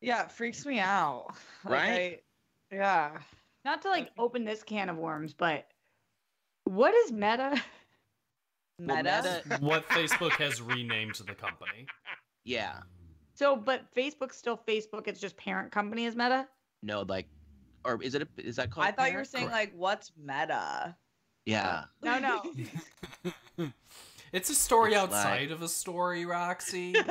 Yeah, 0.00 0.24
it 0.24 0.30
freaks 0.30 0.64
me 0.66 0.78
out. 0.78 1.28
Like, 1.64 1.72
Right? 1.72 2.22
I- 2.72 2.74
yeah. 2.74 3.18
Not 3.64 3.82
to 3.82 3.88
like 3.88 4.10
open 4.18 4.44
this 4.44 4.62
can 4.62 4.88
of 4.88 4.96
worms, 4.96 5.32
but 5.34 5.66
what 6.64 6.94
is 6.94 7.12
Meta? 7.12 7.60
Well, 8.78 8.96
Meta. 8.96 9.42
Meta- 9.46 9.60
what 9.62 9.88
Facebook 9.88 10.32
has 10.32 10.60
renamed 10.60 11.14
the 11.26 11.34
company. 11.34 11.86
yeah. 12.44 12.80
So, 13.34 13.54
but 13.54 13.82
Facebook's 13.94 14.36
still 14.36 14.58
Facebook. 14.66 15.06
It's 15.08 15.20
just 15.20 15.36
parent 15.36 15.70
company 15.70 16.06
is 16.06 16.16
Meta. 16.16 16.48
No, 16.82 17.02
like, 17.02 17.26
or 17.84 18.02
is 18.02 18.14
it? 18.14 18.22
A, 18.22 18.28
is 18.38 18.56
that 18.56 18.70
called? 18.70 18.86
I 18.86 18.92
thought 18.92 19.06
you 19.10 19.18
were 19.18 19.24
parent? 19.24 19.28
saying 19.28 19.50
like, 19.50 19.72
what's 19.76 20.12
meta? 20.16 20.96
Yeah. 21.44 21.84
No, 22.02 22.18
no. 22.18 22.42
it's 24.32 24.50
a 24.50 24.54
story 24.54 24.92
It's 24.92 25.00
outside 25.02 25.42
like- 25.42 25.50
of 25.50 25.62
a 25.62 25.68
story, 25.68 26.24
Roxy. 26.26 26.94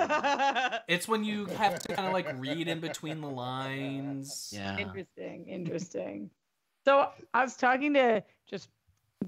It's 0.87 1.07
when 1.07 1.23
you 1.23 1.45
have 1.45 1.79
to 1.79 1.95
kind 1.95 2.07
of 2.07 2.13
like 2.13 2.27
read 2.39 2.67
in 2.67 2.79
between 2.79 3.21
the 3.21 3.29
lines. 3.29 4.51
Yeah. 4.55 4.77
Interesting. 4.77 5.47
Interesting. 5.47 6.29
So 6.85 7.09
I 7.33 7.43
was 7.43 7.55
talking 7.55 7.93
to 7.95 8.23
just 8.47 8.69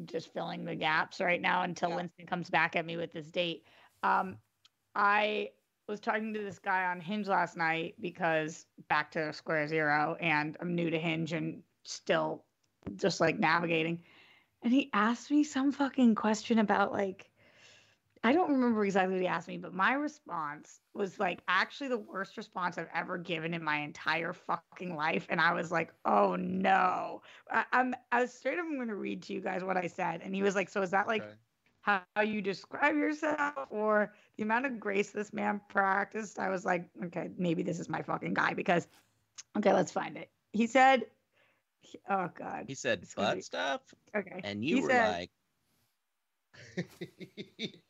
just 0.06 0.34
filling 0.34 0.66
the 0.66 0.76
gaps 0.76 1.20
right 1.20 1.42
now 1.42 1.64
until 1.64 1.90
Yeah. 1.90 1.96
Winston 1.98 2.26
comes 2.26 2.50
back 2.50 2.76
at 2.76 2.86
me 2.86 2.98
with 2.98 3.12
this 3.12 3.30
date. 3.30 3.66
Um, 4.04 4.38
I 4.96 5.52
was 5.88 6.00
talking 6.00 6.34
to 6.34 6.40
this 6.42 6.60
guy 6.60 6.86
on 6.86 7.00
Hinge 7.00 7.28
last 7.28 7.56
night 7.58 7.96
because 8.02 8.66
back 8.90 9.12
to 9.12 9.32
square 9.34 9.68
zero, 9.68 10.18
and 10.20 10.58
I'm 10.60 10.76
new 10.76 10.90
to 10.90 11.00
Hinge 11.00 11.34
and 11.34 11.64
still 11.84 12.44
just 12.96 13.20
like 13.22 13.40
navigating. 13.40 14.04
And 14.64 14.74
he 14.74 14.90
asked 14.94 15.32
me 15.32 15.44
some 15.44 15.72
fucking 15.72 16.16
question 16.16 16.60
about 16.60 16.92
like 16.92 17.30
I 18.24 18.34
don't 18.34 18.52
remember 18.52 18.84
exactly 18.86 19.14
what 19.16 19.22
he 19.22 19.28
asked 19.28 19.48
me, 19.48 19.58
but 19.58 19.74
my 19.74 19.94
response 19.94 20.82
was 20.94 21.20
like 21.20 21.42
actually 21.48 21.90
the 21.90 21.98
worst 21.98 22.38
response 22.38 22.78
I've 22.78 22.90
ever 22.94 23.18
given 23.18 23.54
in 23.54 23.64
my 23.64 23.78
entire 23.78 24.34
fucking 24.34 24.96
life. 24.96 25.28
And 25.30 25.40
I 25.40 25.54
was 25.54 25.72
like, 25.72 25.94
oh 26.06 26.36
no. 26.36 27.22
I, 27.52 27.66
I'm 27.72 27.96
I 28.12 28.22
was 28.22 28.34
straight 28.34 28.58
up 28.60 28.66
I'm 28.66 28.78
gonna 28.78 28.96
read 28.96 29.22
to 29.24 29.34
you 29.34 29.42
guys 29.42 29.64
what 29.64 29.78
I 29.78 29.88
said. 29.88 30.22
And 30.24 30.34
he 30.36 30.42
was 30.42 30.56
like, 30.56 30.70
So 30.70 30.82
is 30.82 30.92
that 30.92 31.08
like 31.08 31.24
Okay. 31.24 31.34
how, 31.82 32.02
how 32.16 32.22
you 32.24 32.42
describe 32.42 32.96
yourself 32.96 33.68
or 33.70 34.14
the 34.38 34.44
amount 34.44 34.66
of 34.66 34.80
grace 34.80 35.12
this 35.12 35.32
man 35.34 35.62
practiced? 35.70 36.40
I 36.40 36.50
was 36.50 36.66
like, 36.66 36.90
okay, 37.06 37.30
maybe 37.38 37.64
this 37.64 37.80
is 37.80 37.88
my 37.90 38.02
fucking 38.02 38.34
guy 38.34 38.54
because 38.54 38.88
okay, 39.58 39.74
let's 39.74 39.92
find 39.92 40.18
it. 40.18 40.30
He 40.54 40.68
said 40.68 41.06
Oh 42.10 42.30
god. 42.34 42.66
He 42.68 42.76
said 42.76 43.02
It's 43.02 43.14
gonna 43.14 43.28
butt 43.30 43.44
stuff, 43.44 43.82
Okay. 44.16 44.42
and 44.44 44.64
you 44.66 44.78
He 44.78 44.82
were 44.82 44.90
said- 44.90 45.10
like, 45.10 45.32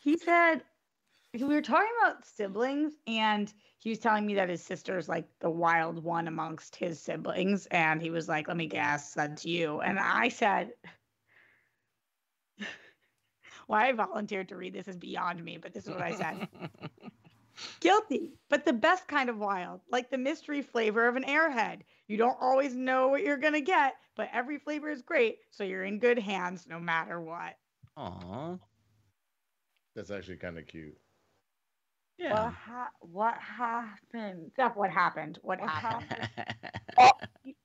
he 0.00 0.16
said 0.18 0.62
we 1.32 1.44
were 1.44 1.62
talking 1.62 1.88
about 2.02 2.26
siblings 2.26 2.94
and 3.06 3.52
he 3.78 3.90
was 3.90 4.00
telling 4.00 4.26
me 4.26 4.34
that 4.34 4.48
his 4.48 4.62
sister's 4.62 5.08
like 5.08 5.28
the 5.38 5.48
wild 5.48 6.02
one 6.02 6.26
amongst 6.26 6.74
his 6.74 7.00
siblings 7.00 7.66
and 7.66 8.02
he 8.02 8.10
was 8.10 8.28
like 8.28 8.48
let 8.48 8.56
me 8.56 8.66
guess 8.66 9.14
that's 9.14 9.44
you. 9.46 9.80
And 9.80 9.98
i 9.98 10.28
said 10.28 10.72
why 13.68 13.88
i 13.88 13.92
volunteered 13.92 14.48
to 14.48 14.56
read 14.56 14.74
this 14.74 14.88
is 14.88 14.96
beyond 14.96 15.44
me 15.44 15.56
but 15.56 15.72
this 15.72 15.84
is 15.84 15.90
what 15.90 16.02
i 16.02 16.12
said. 16.12 16.48
Guilty 17.80 18.32
but 18.48 18.64
the 18.64 18.72
best 18.72 19.06
kind 19.06 19.28
of 19.28 19.38
wild 19.38 19.82
like 19.90 20.10
the 20.10 20.18
mystery 20.18 20.62
flavor 20.62 21.06
of 21.06 21.16
an 21.16 21.24
airhead. 21.24 21.80
You 22.08 22.16
don't 22.16 22.38
always 22.40 22.74
know 22.74 23.08
what 23.08 23.22
you're 23.22 23.36
going 23.36 23.52
to 23.52 23.60
get 23.60 23.94
but 24.16 24.28
every 24.32 24.58
flavor 24.58 24.90
is 24.90 25.02
great 25.02 25.38
so 25.50 25.62
you're 25.62 25.84
in 25.84 25.98
good 25.98 26.18
hands 26.18 26.66
no 26.66 26.80
matter 26.80 27.20
what. 27.20 27.54
"Aw, 27.96 28.56
That's 30.00 30.10
actually 30.10 30.36
kind 30.36 30.56
of 30.56 30.66
cute. 30.66 30.96
What, 32.16 32.30
yeah." 32.30 32.50
ha- 32.50 32.88
what 33.00 33.34
happened? 33.34 34.50
Steph, 34.54 34.74
what 34.74 34.88
happened? 34.88 35.38
What, 35.42 35.60
What 35.60 35.68
happened? 35.68 36.26
Oh, 36.98 37.12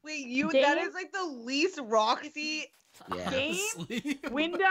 Wait, 0.04 0.28
you 0.28 0.52
that 0.52 0.78
Dame? 0.78 0.86
is 0.86 0.94
like 0.94 1.14
the 1.14 1.24
least 1.24 1.80
Roxy 1.82 2.66
yeah. 3.16 3.30
Game? 3.30 4.18
Window? 4.32 4.66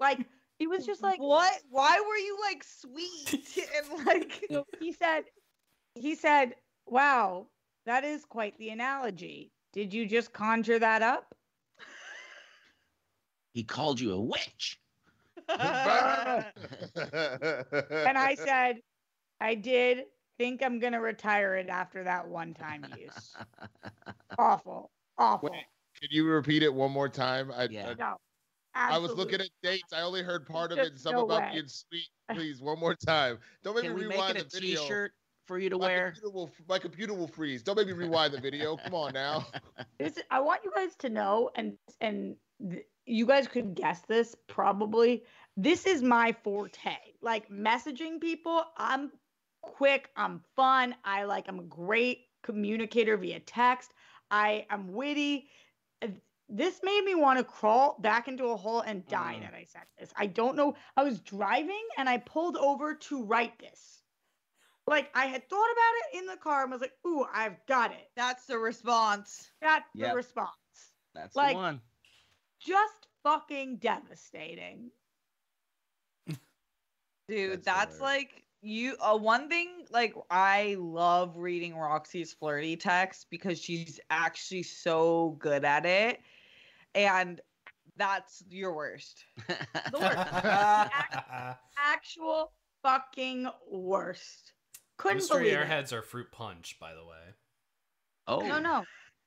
Like, 0.00 0.18
he 0.58 0.66
was 0.66 0.84
just 0.84 1.00
like, 1.00 1.20
what? 1.20 1.52
Why 1.70 2.00
were 2.00 2.16
you 2.16 2.36
like 2.40 2.64
sweet 2.64 3.56
and 3.76 4.04
like 4.04 4.44
he 4.80 4.92
said, 4.92 5.22
he 5.94 6.16
said, 6.16 6.56
wow, 6.86 7.46
that 7.86 8.02
is 8.02 8.24
quite 8.24 8.58
the 8.58 8.70
analogy. 8.70 9.52
Did 9.72 9.94
you 9.94 10.06
just 10.06 10.32
conjure 10.32 10.80
that 10.80 11.02
up? 11.02 11.36
He 13.52 13.62
called 13.62 14.00
you 14.00 14.12
a 14.12 14.20
witch. 14.20 14.81
And 18.06 18.18
I 18.18 18.34
said, 18.34 18.76
I 19.40 19.54
did 19.54 20.04
think 20.38 20.62
I'm 20.62 20.78
going 20.78 20.92
to 20.92 21.00
retire 21.00 21.56
it 21.56 21.68
after 21.68 22.04
that 22.04 22.26
one 22.28 22.54
time 22.54 22.84
use. 22.98 23.34
Awful. 24.38 24.90
Awful. 25.18 25.50
Wait, 25.50 25.64
Can 26.00 26.08
you 26.10 26.26
repeat 26.26 26.62
it 26.62 26.72
one 26.72 26.90
more 26.90 27.08
time? 27.08 27.52
I, 27.54 27.64
Yeah. 27.64 27.94
No. 27.98 28.16
I, 28.74 28.94
I 28.94 28.98
was 28.98 29.12
looking 29.12 29.38
at 29.40 29.50
dates. 29.62 29.92
I 29.92 30.00
only 30.00 30.22
heard 30.22 30.46
part 30.46 30.72
of 30.72 30.76
There's 30.76 30.88
it. 30.92 30.98
Some 30.98 31.12
no 31.12 31.24
about 31.26 31.42
way. 31.42 31.50
being 31.52 31.68
sweet. 31.68 32.08
Please, 32.32 32.62
one 32.62 32.78
more 32.78 32.94
time. 32.94 33.38
Don't 33.62 33.74
make 33.74 33.84
Can 33.84 33.94
me 33.94 34.00
we 34.02 34.08
make 34.08 34.16
rewind 34.16 34.36
it 34.38 34.46
a 34.46 34.48
the 34.48 34.60
video. 34.60 34.80
T-shirt 34.80 35.12
for 35.46 35.58
you 35.58 35.68
to 35.68 35.76
My 35.76 35.86
wear? 35.88 36.06
computer, 36.12 36.30
will, 36.34 36.50
my 36.66 36.78
computer 36.78 37.12
will 37.12 37.26
freeze. 37.28 37.62
Don't 37.62 37.76
make 37.76 37.88
me 37.88 37.92
rewind 37.92 38.32
the 38.32 38.40
video. 38.40 38.78
Come 38.78 38.94
on 38.94 39.12
now. 39.12 39.46
This, 39.98 40.18
I 40.30 40.40
want 40.40 40.62
you 40.64 40.72
guys 40.74 40.94
to 41.00 41.10
know, 41.10 41.50
and 41.54 41.74
and 42.00 42.34
th- 42.70 42.86
you 43.06 43.26
guys 43.26 43.48
could 43.48 43.74
guess 43.74 44.00
this 44.02 44.34
probably. 44.46 45.24
This 45.56 45.86
is 45.86 46.02
my 46.02 46.32
forte. 46.44 46.96
Like 47.20 47.48
messaging 47.50 48.20
people, 48.20 48.64
I'm 48.76 49.10
quick, 49.60 50.10
I'm 50.16 50.40
fun. 50.56 50.94
I 51.04 51.24
like, 51.24 51.46
I'm 51.48 51.58
a 51.58 51.64
great 51.64 52.26
communicator 52.42 53.16
via 53.16 53.40
text. 53.40 53.92
I 54.30 54.66
am 54.70 54.92
witty. 54.92 55.48
This 56.48 56.80
made 56.82 57.04
me 57.04 57.14
want 57.14 57.38
to 57.38 57.44
crawl 57.44 57.96
back 58.00 58.28
into 58.28 58.46
a 58.46 58.56
hole 58.56 58.80
and 58.80 59.06
die 59.06 59.36
Mm. 59.38 59.42
that 59.42 59.54
I 59.54 59.64
said 59.64 59.82
this. 59.98 60.12
I 60.16 60.26
don't 60.26 60.54
know. 60.56 60.74
I 60.96 61.02
was 61.02 61.20
driving 61.20 61.82
and 61.96 62.08
I 62.08 62.18
pulled 62.18 62.56
over 62.58 62.94
to 62.94 63.24
write 63.24 63.58
this. 63.58 64.02
Like 64.86 65.10
I 65.14 65.26
had 65.26 65.48
thought 65.48 65.70
about 65.72 65.94
it 66.12 66.18
in 66.18 66.26
the 66.26 66.36
car 66.36 66.62
and 66.62 66.70
was 66.72 66.80
like, 66.82 66.92
"Ooh, 67.06 67.24
I've 67.32 67.64
got 67.66 67.92
it." 67.92 68.10
that's 68.16 68.46
the 68.46 68.58
response. 68.58 69.50
That's 69.62 69.88
Yep. 69.94 70.10
the 70.10 70.16
response. 70.16 70.50
That's 71.14 71.34
Like- 71.36 71.52
the 71.56 71.62
one. 71.62 71.80
Just 72.64 73.06
fucking 73.22 73.76
devastating. 73.78 74.90
Dude, 77.28 77.64
That's 77.64 77.64
that's, 77.64 78.00
like 78.00 78.42
you 78.62 78.96
uh, 79.00 79.18
one 79.18 79.48
thing 79.48 79.68
like 79.90 80.14
I 80.30 80.76
love 80.78 81.36
reading 81.36 81.76
Roxy's 81.76 82.32
flirty 82.32 82.76
text 82.76 83.26
because 83.30 83.60
she's 83.60 83.98
actually 84.10 84.62
so 84.62 85.36
good 85.40 85.64
at 85.64 85.84
it. 85.84 86.20
And 86.94 87.40
that's 87.96 88.42
your 88.48 88.74
worst. 88.74 89.24
The 89.48 89.98
worst. 89.98 90.16
Actual 91.78 92.52
fucking 92.82 93.48
worst. 93.70 94.52
Couldn't 94.98 95.18
Mystery 95.18 95.44
believe 95.44 95.58
it. 95.58 95.66
Airheads 95.66 95.92
are 95.92 96.02
fruit 96.02 96.30
punch, 96.30 96.76
by 96.80 96.94
the 96.94 97.04
way. 97.04 97.34
oh, 98.28 98.40
No, 98.40 98.58
no. 98.58 98.84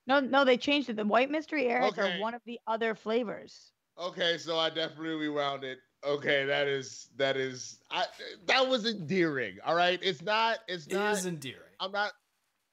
No, 0.07 0.19
no, 0.19 0.45
they 0.45 0.57
changed 0.57 0.89
it. 0.89 0.95
The 0.95 1.05
white 1.05 1.31
mystery 1.31 1.63
airheads 1.65 1.97
Okay. 1.97 2.17
are 2.17 2.21
one 2.21 2.33
of 2.33 2.41
the 2.45 2.59
other 2.67 2.93
flavors. 2.95 3.71
Okay, 3.97 4.37
so 4.37 4.57
I 4.59 4.69
definitely 4.69 5.15
rewound 5.15 5.63
it. 5.63 5.79
Okay, 6.03 6.45
that 6.45 6.67
is 6.67 7.09
that 7.15 7.35
is 7.37 7.79
I 7.89 8.05
that 8.45 8.67
was 8.67 8.85
endearing. 8.85 9.57
All 9.65 9.75
right, 9.75 9.99
it's 10.03 10.21
not. 10.21 10.59
It's 10.67 10.85
It 10.85 10.93
not. 10.93 11.13
is 11.13 11.25
endearing. 11.25 11.73
I'm 11.79 11.91
not. 11.91 12.11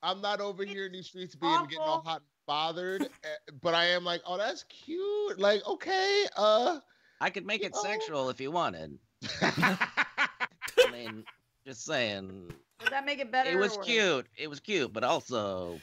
I'm 0.02 0.20
not 0.20 0.40
over 0.40 0.64
here 0.64 0.86
in 0.86 0.92
these 0.92 1.06
streets 1.06 1.34
being 1.34 1.62
getting 1.64 1.78
all 1.78 2.02
hot 2.02 2.16
and 2.16 2.26
bothered, 2.46 3.02
eh, 3.02 3.28
but 3.62 3.72
I 3.72 3.84
am 3.86 4.04
like, 4.04 4.20
oh, 4.26 4.36
that's 4.36 4.64
cute. 4.64 5.38
Like, 5.38 5.66
okay, 5.66 6.26
uh. 6.36 6.80
I 7.20 7.30
could 7.30 7.46
make 7.46 7.62
it 7.62 7.72
Oh. 7.74 7.82
sexual 7.82 8.28
if 8.30 8.40
you 8.40 8.50
wanted. 8.50 8.98
I 9.40 10.90
mean, 10.90 11.24
just 11.64 11.84
saying. 11.84 12.48
Does 12.80 12.90
that 12.90 13.06
make 13.06 13.20
it 13.20 13.30
better? 13.30 13.50
It 13.50 13.56
was 13.58 13.74
or 13.74 13.78
worse? 13.78 13.86
cute. 13.86 14.26
It 14.36 14.48
was 14.50 14.58
cute, 14.60 14.92
but 14.92 15.04
also 15.04 15.78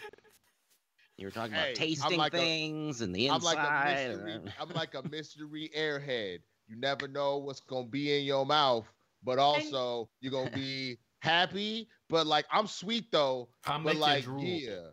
you 1.20 1.28
were 1.28 1.32
talking 1.32 1.54
Hey, 1.54 1.74
about 1.74 1.74
tasting 1.74 2.18
like 2.18 2.38
a- 2.38 2.50
things 2.60 3.02
and 3.02 3.16
the 3.16 3.28
I'm 3.28 3.42
like 3.42 3.64
a 3.64 3.72
inside. 3.72 3.72
mystery. 3.72 4.42
I'm 4.58 4.70
like 4.72 4.94
a 4.96 5.04
mystery 5.04 5.70
airhead. 5.76 6.40
you 6.68 6.76
never 6.76 7.08
know 7.08 7.38
what's 7.38 7.62
gonna 7.62 7.88
be 7.88 8.18
in 8.18 8.26
your 8.26 8.46
mouth, 8.46 8.92
but 9.24 9.40
also 9.40 10.10
you're 10.20 10.32
gonna 10.32 10.50
be 10.50 11.00
happy. 11.20 11.90
But 12.10 12.28
like, 12.28 12.46
I'm 12.52 12.68
sweet 12.68 13.12
though. 13.12 13.50
I'm 13.66 13.84
but 13.84 13.96
like, 13.96 14.22
drool. 14.22 14.62
yeah, 14.62 14.92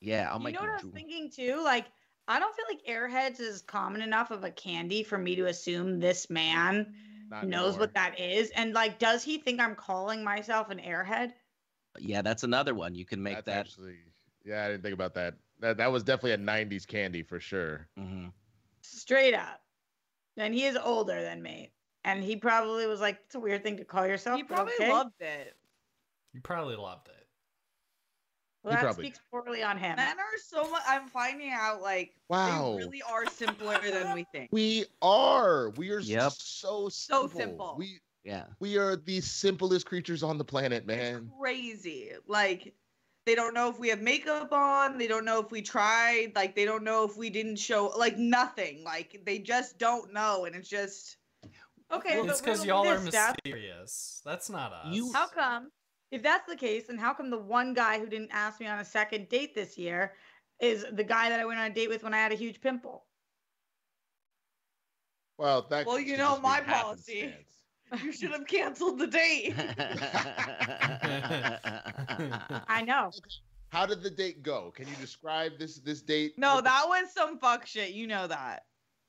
Yeah, 0.00 0.30
I'll 0.30 0.38
you 0.38 0.52
know 0.52 0.60
you 0.60 0.60
what 0.60 0.68
I 0.70 0.74
was 0.76 0.82
drool. 0.82 0.92
thinking 0.94 1.30
too? 1.30 1.62
Like, 1.62 1.86
I 2.28 2.38
don't 2.38 2.54
feel 2.54 2.64
like 2.68 2.84
Airheads 2.86 3.40
is 3.40 3.62
common 3.62 4.00
enough 4.02 4.30
of 4.30 4.44
a 4.44 4.50
candy 4.50 5.02
for 5.02 5.18
me 5.18 5.36
to 5.36 5.46
assume 5.46 6.00
this 6.00 6.30
man 6.30 6.94
not 7.30 7.48
knows 7.48 7.76
anymore. 7.76 7.78
what 7.78 7.94
that 7.94 8.18
is. 8.18 8.50
And 8.50 8.72
like, 8.74 8.98
does 8.98 9.22
he 9.24 9.38
think 9.38 9.60
I'm 9.60 9.74
calling 9.76 10.24
myself 10.24 10.70
an 10.70 10.78
airhead? 10.78 11.32
Yeah, 11.98 12.22
that's 12.22 12.42
another 12.44 12.74
one. 12.74 12.94
You 12.94 13.04
can 13.06 13.22
make 13.22 13.36
That's 13.36 13.46
that. 13.46 13.68
actually. 13.68 13.96
Yeah, 14.44 14.64
I 14.64 14.68
didn't 14.68 14.82
think 14.82 14.94
about 14.94 15.14
that. 15.14 15.34
That 15.60 15.76
that 15.78 15.90
was 15.92 16.02
definitely 16.04 16.32
a 16.32 16.38
'90s 16.38 16.86
candy 16.86 17.22
for 17.22 17.40
sure. 17.40 17.88
Mhm. 17.98 18.32
Straight 18.82 19.34
up. 19.34 19.60
And 20.36 20.54
he 20.54 20.64
is 20.66 20.76
older 20.76 21.20
than 21.20 21.42
me. 21.42 21.72
And 22.04 22.22
he 22.22 22.36
probably 22.36 22.86
was 22.86 23.00
like, 23.00 23.18
it's 23.26 23.34
a 23.34 23.40
weird 23.40 23.64
thing 23.64 23.76
to 23.78 23.84
call 23.84 24.06
yourself. 24.06 24.36
He 24.36 24.44
probably 24.44 24.74
okay. 24.74 24.90
loved 24.92 25.20
it. 25.20 25.56
You 26.32 26.40
probably 26.40 26.76
loved 26.76 27.08
it. 27.08 27.28
Well, 28.62 28.72
He 28.72 28.76
that 28.76 28.82
probably 28.82 29.04
speaks 29.04 29.20
poorly 29.30 29.62
on 29.62 29.78
him. 29.78 29.96
Men 29.96 30.18
are 30.18 30.38
so 30.44 30.70
much. 30.70 30.82
I'm 30.86 31.08
finding 31.08 31.50
out 31.50 31.80
like 31.80 32.14
Wow. 32.28 32.72
they 32.72 32.84
really 32.84 33.02
are 33.02 33.26
simpler 33.26 33.78
than 33.80 34.14
we 34.14 34.24
think. 34.32 34.50
We 34.52 34.86
are. 35.02 35.70
We 35.70 35.90
are 35.90 36.00
Yep. 36.00 36.32
so 36.32 36.88
So 36.88 37.22
simple. 37.22 37.40
simple. 37.40 37.74
We 37.78 38.00
Yeah. 38.24 38.46
we 38.60 38.76
are 38.78 38.96
the 38.96 39.20
simplest 39.20 39.86
creatures 39.86 40.22
on 40.22 40.38
the 40.38 40.44
planet, 40.44 40.86
man. 40.86 41.30
Crazy. 41.38 42.12
Like 42.26 42.74
they 43.28 43.34
don't 43.34 43.52
know 43.52 43.68
if 43.68 43.78
we 43.78 43.90
have 43.90 44.00
makeup 44.00 44.50
on. 44.52 44.96
They 44.96 45.06
don't 45.06 45.26
know 45.26 45.38
if 45.38 45.50
we 45.50 45.60
tried. 45.60 46.32
Like 46.34 46.56
they 46.56 46.64
don't 46.64 46.82
know 46.82 47.04
if 47.04 47.18
we 47.18 47.28
didn't 47.28 47.56
show. 47.56 47.92
Like 47.94 48.16
nothing. 48.16 48.82
Like 48.84 49.20
they 49.26 49.38
just 49.38 49.78
don't 49.78 50.14
know, 50.14 50.46
and 50.46 50.56
it's 50.56 50.68
just. 50.68 51.18
Okay, 51.92 52.20
it's 52.20 52.40
because 52.40 52.64
y'all 52.64 52.86
are 52.86 52.98
this, 52.98 53.08
Steph. 53.08 53.36
mysterious. 53.44 54.22
That's 54.24 54.48
not 54.48 54.72
us. 54.72 54.94
You- 54.94 55.12
How 55.12 55.26
come, 55.26 55.70
if 56.10 56.22
that's 56.22 56.46
the 56.48 56.56
case, 56.56 56.86
then 56.86 56.96
how 56.98 57.12
come 57.14 57.28
the 57.30 57.38
one 57.38 57.72
guy 57.74 57.98
who 57.98 58.06
didn't 58.06 58.30
ask 58.30 58.60
me 58.60 58.66
on 58.66 58.78
a 58.78 58.84
second 58.84 59.28
date 59.28 59.54
this 59.54 59.76
year 59.78 60.12
is 60.60 60.86
the 60.92 61.04
guy 61.04 61.28
that 61.28 61.40
I 61.40 61.44
went 61.44 61.58
on 61.58 61.70
a 61.70 61.74
date 61.74 61.88
with 61.88 62.02
when 62.02 62.12
I 62.14 62.18
had 62.18 62.32
a 62.32 62.34
huge 62.34 62.60
pimple? 62.62 63.04
Well, 65.36 65.66
that. 65.68 65.86
Well, 65.86 66.00
you 66.00 66.16
know 66.16 66.38
my 66.40 66.60
policy. 66.60 67.34
Happenstance. 67.90 68.04
You 68.04 68.12
should 68.12 68.32
have 68.32 68.46
canceled 68.46 68.98
the 68.98 69.06
date. 69.06 69.54
I 72.68 72.82
know. 72.86 73.10
How 73.70 73.86
did 73.86 74.02
the 74.02 74.10
date 74.10 74.42
go? 74.42 74.72
Can 74.74 74.88
you 74.88 74.94
describe 75.00 75.52
this 75.58 75.76
this 75.78 76.00
date? 76.02 76.34
No, 76.38 76.56
What- 76.56 76.64
that 76.64 76.84
was 76.88 77.12
some 77.12 77.38
fuck 77.38 77.66
shit. 77.66 77.90
You 77.90 78.06
know 78.06 78.26
that. 78.26 78.64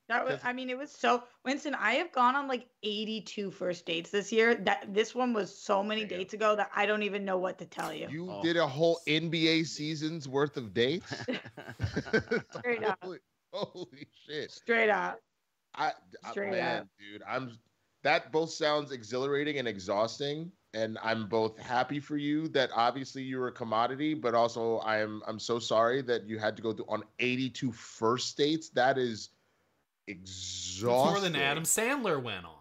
That 0.10 0.26
was, 0.26 0.40
I 0.44 0.54
mean, 0.54 0.72
it 0.72 0.78
was 0.78 0.92
so. 0.92 1.24
Winston, 1.46 1.76
I 1.76 1.94
have 1.94 2.12
gone 2.12 2.36
on 2.36 2.48
like 2.48 2.68
82 2.82 3.52
first 3.52 3.86
dates 3.86 4.10
this 4.10 4.32
year. 4.32 4.56
That 4.56 4.92
this 4.92 5.14
one 5.14 5.34
was 5.34 5.56
so 5.56 5.84
many 5.84 6.02
Damn. 6.04 6.18
dates 6.18 6.34
ago 6.34 6.56
that 6.56 6.72
I 6.76 6.88
don't 6.88 7.04
even 7.04 7.24
know 7.24 7.38
what 7.38 7.60
to 7.60 7.66
tell 7.68 7.94
you. 7.94 8.08
You 8.10 8.28
Oh. 8.32 8.42
did 8.42 8.58
a 8.58 8.66
whole 8.66 9.00
NBA 9.08 9.68
season's 9.68 10.28
worth 10.28 10.58
of 10.58 10.74
dates. 10.74 11.14
Straight 12.58 12.84
up. 12.84 12.98
holy, 13.04 13.20
holy 13.54 14.08
shit! 14.28 14.50
Straight 14.50 14.90
up. 14.90 15.20
I, 15.76 15.92
I 16.24 16.32
Straight 16.32 16.54
man, 16.54 16.82
up. 16.82 16.88
dude, 17.00 17.22
I'm. 17.30 17.56
That 18.04 18.32
both 18.32 18.52
sounds 18.52 18.92
exhilarating 18.92 19.58
and 19.58 19.68
exhausting, 19.68 20.52
and 20.74 20.98
I'm 21.04 21.28
both 21.28 21.58
happy 21.58 22.00
for 22.00 22.16
you 22.18 22.48
that 22.50 22.70
obviously 22.74 23.24
you're 23.24 23.48
a 23.48 23.52
commodity, 23.52 24.14
but 24.14 24.34
also 24.34 24.80
I'm 24.82 25.22
I'm 25.28 25.40
so 25.40 25.60
sorry 25.60 26.02
that 26.04 26.26
you 26.28 26.40
had 26.40 26.56
to 26.56 26.62
go 26.62 26.72
through 26.74 26.86
on 26.88 27.04
82 27.20 27.72
first 27.72 28.38
dates. 28.38 28.70
That 28.70 28.98
is 28.98 29.30
It's 30.08 30.20
exhausting. 30.78 31.12
more 31.12 31.20
than 31.22 31.36
Adam 31.36 31.64
Sandler 31.64 32.22
went 32.22 32.46
on. 32.46 32.54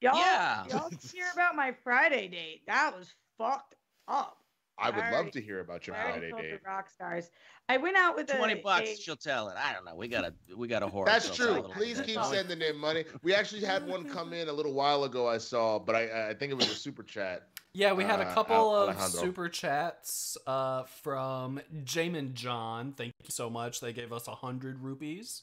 Y'all, 0.00 0.16
Yeah. 0.16 0.64
y'all 0.70 0.88
should 0.90 1.10
hear 1.12 1.26
about 1.34 1.54
my 1.56 1.74
Friday 1.84 2.28
date. 2.28 2.62
That 2.66 2.96
was 2.96 3.12
fucked 3.36 3.74
up. 4.06 4.37
I 4.80 4.90
would 4.90 4.96
love 4.98 5.12
Alright. 5.12 5.32
to 5.32 5.40
hear 5.40 5.60
about 5.60 5.86
your 5.86 5.96
I 5.96 6.10
already 6.12 6.30
Friday 6.30 6.50
date. 6.52 6.60
rock 6.66 6.88
stars. 6.90 7.30
I 7.68 7.76
went 7.76 7.96
out 7.96 8.14
with 8.16 8.30
a, 8.32 8.36
Twenty 8.36 8.54
bucks, 8.54 8.90
a- 8.90 8.96
she'll 8.96 9.16
tell 9.16 9.48
it. 9.48 9.56
I 9.58 9.72
don't 9.72 9.84
know. 9.84 9.94
We 9.94 10.08
got 10.08 10.24
a 10.24 10.32
we 10.56 10.68
got 10.68 10.82
a 10.82 10.86
horror. 10.86 11.06
That's 11.06 11.34
true. 11.34 11.62
Please 11.74 12.00
keep 12.00 12.14
don't 12.16 12.32
sending 12.32 12.60
in 12.62 12.76
money. 12.76 13.04
We 13.22 13.34
actually 13.34 13.62
had 13.62 13.86
one 13.86 14.08
come 14.08 14.32
in 14.32 14.48
a 14.48 14.52
little 14.52 14.72
while 14.72 15.04
ago. 15.04 15.28
I 15.28 15.38
saw, 15.38 15.78
but 15.78 15.94
I 15.96 16.30
I 16.30 16.34
think 16.34 16.52
it 16.52 16.54
was 16.56 16.70
a 16.70 16.74
super 16.74 17.02
chat. 17.02 17.48
Yeah, 17.74 17.92
we 17.92 18.02
had 18.04 18.20
a 18.20 18.24
Uh, 18.26 18.34
couple 18.34 18.56
Al- 18.56 18.74
of 18.74 18.88
Alejandro. 18.96 19.20
super 19.20 19.48
chats 19.48 20.38
uh, 20.46 20.84
from 20.84 21.60
Jamin 21.84 22.32
John. 22.32 22.92
Thank 22.92 23.12
you 23.22 23.30
so 23.30 23.50
much. 23.50 23.80
They 23.80 23.92
gave 23.92 24.12
us 24.12 24.26
a 24.26 24.34
hundred 24.34 24.80
rupees 24.80 25.42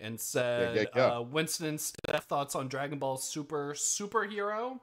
and 0.00 0.18
said, 0.18 0.74
yeah, 0.76 0.84
yeah. 0.96 1.16
Uh, 1.18 1.20
"Winston 1.22 1.66
and 1.66 1.80
Steph 1.80 2.24
thoughts 2.24 2.54
on 2.54 2.68
Dragon 2.68 2.98
Ball 2.98 3.16
Super 3.18 3.74
superhero." 3.74 4.80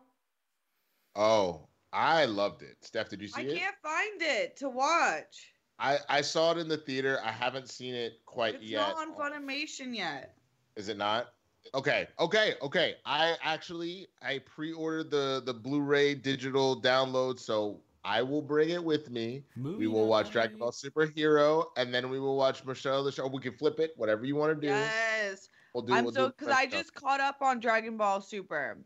Oh, 1.16 1.68
I 1.94 2.26
loved 2.26 2.64
it. 2.64 2.78
Steph, 2.82 3.10
did 3.10 3.22
you 3.22 3.28
see 3.28 3.41
I 3.41 3.46
it? 3.46 3.56
I 3.56 3.60
can't 3.60 3.76
find 3.82 4.22
it 4.22 4.58
to 4.58 4.70
watch. 4.70 5.54
I 5.80 5.98
I 6.10 6.22
saw 6.22 6.52
it 6.52 6.58
in 6.58 6.68
the 6.68 6.78
theater. 6.78 7.20
I 7.24 7.32
haven't 7.32 7.70
seen 7.70 7.94
it 7.94 8.20
quite 8.26 8.56
It's 8.56 8.64
yet. 8.64 8.89
It's 8.89 9.00
not 9.00 9.08
on 9.08 9.16
Funimation 9.16 9.96
yet. 9.96 10.36
Is 10.76 10.89
it 10.89 10.98
not? 10.98 11.34
Okay, 11.76 12.08
okay, 12.20 12.56
okay. 12.62 12.96
I 13.06 13.36
actually 13.41 14.08
I 14.22 14.39
pre-ordered 14.39 15.12
the 15.12 15.44
the 15.46 15.54
Blu-ray 15.54 16.16
digital 16.16 16.82
download, 16.82 17.39
so 17.39 17.80
I 18.04 18.22
will 18.22 18.41
bring 18.41 18.70
it 18.70 18.84
with 18.84 19.10
me. 19.10 19.44
Movie 19.56 19.78
We 19.78 19.88
will 19.88 20.08
watch 20.08 20.32
Dragon 20.32 20.54
night. 20.54 20.60
Ball 20.60 20.72
Superhero, 20.72 21.68
and 21.78 21.94
then 21.94 22.10
we 22.10 22.20
will 22.20 22.36
watch 22.36 22.66
Michelle 22.66 23.04
the 23.04 23.12
show. 23.12 23.28
We 23.28 23.41
can 23.41 23.54
flip 23.54 23.80
it, 23.80 23.94
whatever 23.96 24.26
you 24.26 24.36
want 24.36 24.60
to 24.60 24.62
do. 24.62 24.74
Yes. 24.74 25.50
We'll 25.74 25.84
do. 25.84 25.94
I'm 25.94 26.04
we'll 26.04 26.14
so 26.14 26.30
because 26.30 26.50
I 26.50 26.66
just 26.66 26.94
caught 26.94 27.22
up 27.22 27.41
on 27.41 27.60
Dragon 27.60 27.98
Ball 27.98 28.20
Super. 28.20 28.78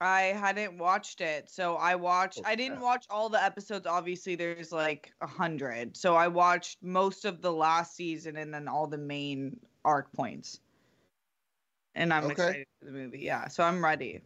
I 0.00 0.22
hadn't 0.22 0.78
watched 0.78 1.20
it, 1.20 1.48
so 1.48 1.76
I 1.76 1.94
watched. 1.94 2.40
Oh, 2.40 2.44
I 2.46 2.54
didn't 2.56 2.80
watch 2.80 3.06
all 3.08 3.28
the 3.28 3.42
episodes. 3.42 3.86
Obviously, 3.86 4.34
there's 4.34 4.72
like 4.72 5.12
a 5.20 5.26
hundred, 5.26 5.96
so 5.96 6.16
I 6.16 6.28
watched 6.28 6.82
most 6.82 7.24
of 7.24 7.40
the 7.40 7.52
last 7.52 7.94
season 7.94 8.36
and 8.36 8.52
then 8.52 8.68
all 8.68 8.86
the 8.86 8.98
main 8.98 9.58
arc 9.84 10.12
points. 10.12 10.60
And 11.94 12.12
I'm 12.12 12.24
Okay. 12.24 12.32
excited 12.32 12.66
for 12.80 12.86
the 12.86 12.92
movie. 12.92 13.20
Yeah, 13.20 13.48
so 13.48 13.62
I'm 13.62 13.82
ready. 13.84 14.20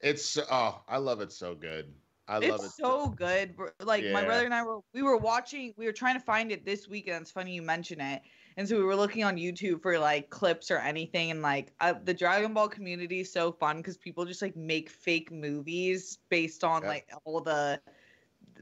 It's 0.00 0.38
oh, 0.38 0.80
I 0.88 0.98
love 0.98 1.20
it 1.20 1.32
so 1.32 1.54
good. 1.54 1.92
I 2.28 2.38
love 2.38 2.60
it. 2.60 2.64
It's 2.64 2.76
so 2.76 3.08
good. 3.08 3.56
Like 3.80 4.04
my 4.12 4.22
brother 4.22 4.44
and 4.44 4.54
I 4.54 4.62
were 4.62 4.80
we 4.94 5.02
were 5.02 5.16
watching. 5.16 5.74
We 5.76 5.86
were 5.86 5.92
trying 5.92 6.14
to 6.14 6.24
find 6.24 6.52
it 6.52 6.64
this 6.64 6.86
weekend. 6.86 7.22
it's 7.22 7.30
funny 7.32 7.54
you 7.54 7.62
mention 7.62 8.00
it. 8.00 8.22
And 8.58 8.68
so 8.68 8.76
we 8.76 8.82
were 8.82 8.96
looking 8.96 9.22
on 9.22 9.36
YouTube 9.36 9.80
for 9.82 9.96
like 10.00 10.30
clips 10.30 10.72
or 10.72 10.78
anything, 10.78 11.30
and 11.30 11.42
like 11.42 11.72
uh, 11.80 11.94
the 12.02 12.12
Dragon 12.12 12.52
Ball 12.52 12.68
community 12.68 13.20
is 13.20 13.32
so 13.32 13.52
fun 13.52 13.76
because 13.76 13.96
people 13.96 14.24
just 14.24 14.42
like 14.42 14.56
make 14.56 14.90
fake 14.90 15.30
movies 15.30 16.18
based 16.28 16.64
on 16.64 16.82
Yeah. 16.82 16.88
like 16.88 17.08
all 17.24 17.40
the 17.40 17.80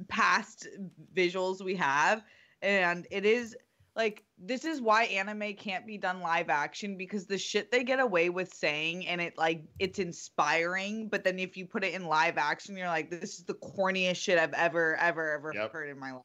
past 0.09 0.69
visuals 1.15 1.65
we 1.65 1.75
have, 1.77 2.23
and 2.61 3.07
it 3.11 3.25
is 3.25 3.57
like 3.97 4.23
this 4.37 4.67
is 4.67 4.83
why 4.83 5.05
anime 5.05 5.55
can't 5.55 5.87
be 5.87 5.97
done 5.97 6.21
live 6.21 6.51
action 6.51 6.99
because 6.99 7.27
the 7.27 7.39
shit 7.39 7.71
they 7.71 7.83
get 7.83 7.99
away 7.99 8.29
with 8.29 8.53
saying 8.53 9.07
and 9.07 9.23
it 9.23 9.39
like 9.39 9.63
it's 9.79 9.99
inspiring 9.99 11.09
but 11.09 11.25
then 11.25 11.39
if 11.39 11.57
you 11.57 11.65
put 11.65 11.83
it 11.83 11.95
in 11.95 12.05
live 12.05 12.37
action 12.37 12.77
you're 12.77 12.89
like 12.89 13.09
this 13.11 13.39
is 13.39 13.45
the 13.45 13.55
corniest 13.55 14.17
shit 14.17 14.39
i've 14.39 14.53
ever 14.53 14.97
ever 14.97 15.33
ever 15.33 15.53
Yep. 15.55 15.73
heard 15.73 15.89
in 15.89 15.99
my 15.99 16.13
life 16.13 16.23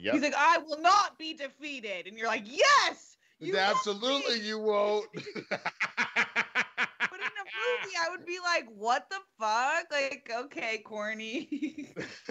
Yep. 0.00 0.14
he's 0.14 0.22
like 0.22 0.34
i 0.36 0.58
will 0.58 0.80
not 0.80 1.18
be 1.18 1.34
defeated 1.34 2.06
and 2.06 2.16
you're 2.16 2.26
like 2.28 2.44
yes 2.46 3.16
you 3.38 3.54
won't 3.54 3.70
Absolutely, 3.76 4.40
you 4.40 4.58
won't. 4.58 5.06
but 5.14 5.60
in 7.14 7.36
a 7.38 7.46
movie 7.56 7.96
i 7.98 8.10
would 8.10 8.26
be 8.26 8.38
like 8.44 8.66
what 8.76 9.08
the 9.08 9.16
fuck 9.38 9.86
like 9.90 10.30
okay 10.44 10.78
corny 10.78 11.94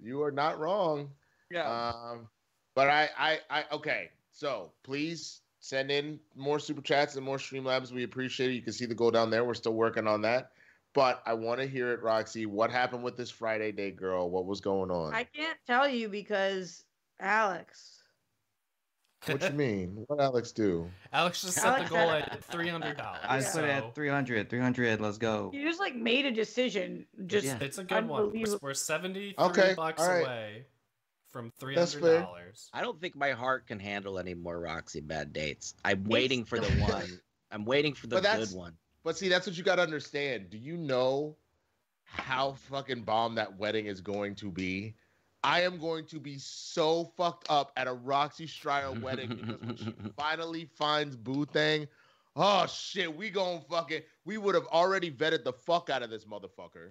you 0.00 0.22
are 0.22 0.30
not 0.32 0.58
wrong. 0.58 1.10
yeah 1.50 1.68
Um, 1.68 2.28
but 2.74 2.88
I, 2.88 3.08
I, 3.18 3.38
I, 3.50 3.64
okay. 3.72 4.10
So 4.32 4.70
please 4.84 5.40
send 5.60 5.90
in 5.90 6.20
more 6.36 6.58
super 6.60 6.80
chats 6.82 7.16
and 7.16 7.24
more 7.24 7.38
Streamlabs. 7.38 7.90
We 7.90 8.04
appreciate 8.04 8.50
it. 8.50 8.54
You 8.54 8.62
can 8.62 8.72
see 8.72 8.86
the 8.86 8.94
goal 8.94 9.10
down 9.10 9.30
there. 9.30 9.44
We're 9.44 9.54
still 9.54 9.74
working 9.74 10.06
on 10.06 10.22
that. 10.22 10.52
But 10.98 11.22
I 11.26 11.32
want 11.32 11.60
to 11.60 11.66
hear 11.68 11.92
it, 11.92 12.02
Roxy. 12.02 12.44
What 12.44 12.72
happened 12.72 13.04
with 13.04 13.16
this 13.16 13.30
Friday 13.30 13.70
day 13.70 13.92
girl? 13.92 14.30
What 14.30 14.46
was 14.46 14.60
going 14.60 14.90
on? 14.90 15.14
I 15.14 15.22
can't 15.22 15.56
tell 15.64 15.88
you 15.88 16.08
because 16.08 16.82
Alex. 17.20 18.02
what 19.26 19.40
you 19.44 19.50
mean? 19.50 20.02
What 20.08 20.20
Alex 20.20 20.50
do? 20.50 20.90
Alex 21.12 21.42
just 21.42 21.54
set 21.54 21.66
Alex 21.66 21.88
the 21.88 21.94
goal 21.94 22.10
at 22.10 22.42
three 22.42 22.66
hundred 22.66 22.96
dollars. 22.96 23.20
I 23.22 23.38
Yeah. 23.38 23.52
put 23.52 23.62
it 23.62 23.70
at 23.70 23.94
300. 23.94 24.50
300. 24.50 25.00
Let's 25.00 25.18
go. 25.18 25.52
You 25.54 25.62
just 25.62 25.78
like 25.78 25.94
made 25.94 26.26
a 26.26 26.32
decision. 26.32 27.06
Just 27.26 27.46
Yeah. 27.46 27.58
It's 27.60 27.78
a 27.78 27.84
good 27.84 28.08
one. 28.08 28.08
We're, 28.08 28.26
Unbelievable. 28.26 28.58
we're 28.60 28.74
seventy 28.74 29.34
three 29.34 29.44
Okay, 29.46 29.74
bucks 29.76 30.02
all 30.02 30.08
right. 30.08 30.24
away 30.24 30.66
from 31.30 31.52
three 31.60 31.76
That's 31.76 31.94
hundred 31.94 32.06
fair. 32.08 32.20
dollars. 32.22 32.70
I 32.72 32.80
don't 32.82 33.00
think 33.00 33.14
my 33.14 33.30
heart 33.30 33.68
can 33.68 33.78
handle 33.78 34.18
any 34.18 34.34
more 34.34 34.58
Roxy 34.58 35.00
bad 35.00 35.32
dates. 35.32 35.74
I'm 35.84 36.02
waiting 36.02 36.44
for 36.44 36.58
the 36.58 36.72
one. 36.82 37.20
I'm 37.52 37.64
waiting 37.64 37.94
for 37.94 38.08
the 38.08 38.20
good 38.20 38.50
one. 38.50 38.72
But 39.04 39.16
see, 39.16 39.28
that's 39.28 39.46
what 39.46 39.56
you 39.56 39.64
got 39.64 39.76
to 39.76 39.82
understand. 39.82 40.50
Do 40.50 40.58
you 40.58 40.76
know 40.76 41.36
how 42.04 42.52
fucking 42.70 43.02
bomb 43.02 43.34
that 43.36 43.58
wedding 43.58 43.86
is 43.86 44.00
going 44.00 44.34
to 44.36 44.50
be? 44.50 44.94
I 45.44 45.62
am 45.62 45.78
going 45.78 46.04
to 46.06 46.18
be 46.18 46.38
so 46.38 47.12
fucked 47.16 47.46
up 47.48 47.72
at 47.76 47.86
a 47.86 47.92
Roxy 47.92 48.46
Striar 48.46 48.92
wedding 48.92 49.28
because 49.28 49.60
when 49.60 49.76
she 49.76 49.94
finally 50.16 50.68
finds 50.76 51.16
Boo 51.16 51.44
Thing, 51.46 51.86
oh 52.34 52.66
shit, 52.66 53.14
we 53.14 53.30
gon' 53.30 53.62
fucking 53.70 54.02
we 54.24 54.36
would 54.36 54.54
have 54.54 54.66
already 54.66 55.10
vetted 55.10 55.44
the 55.44 55.52
fuck 55.52 55.90
out 55.90 56.02
of 56.02 56.10
this 56.10 56.24
motherfucker. 56.24 56.90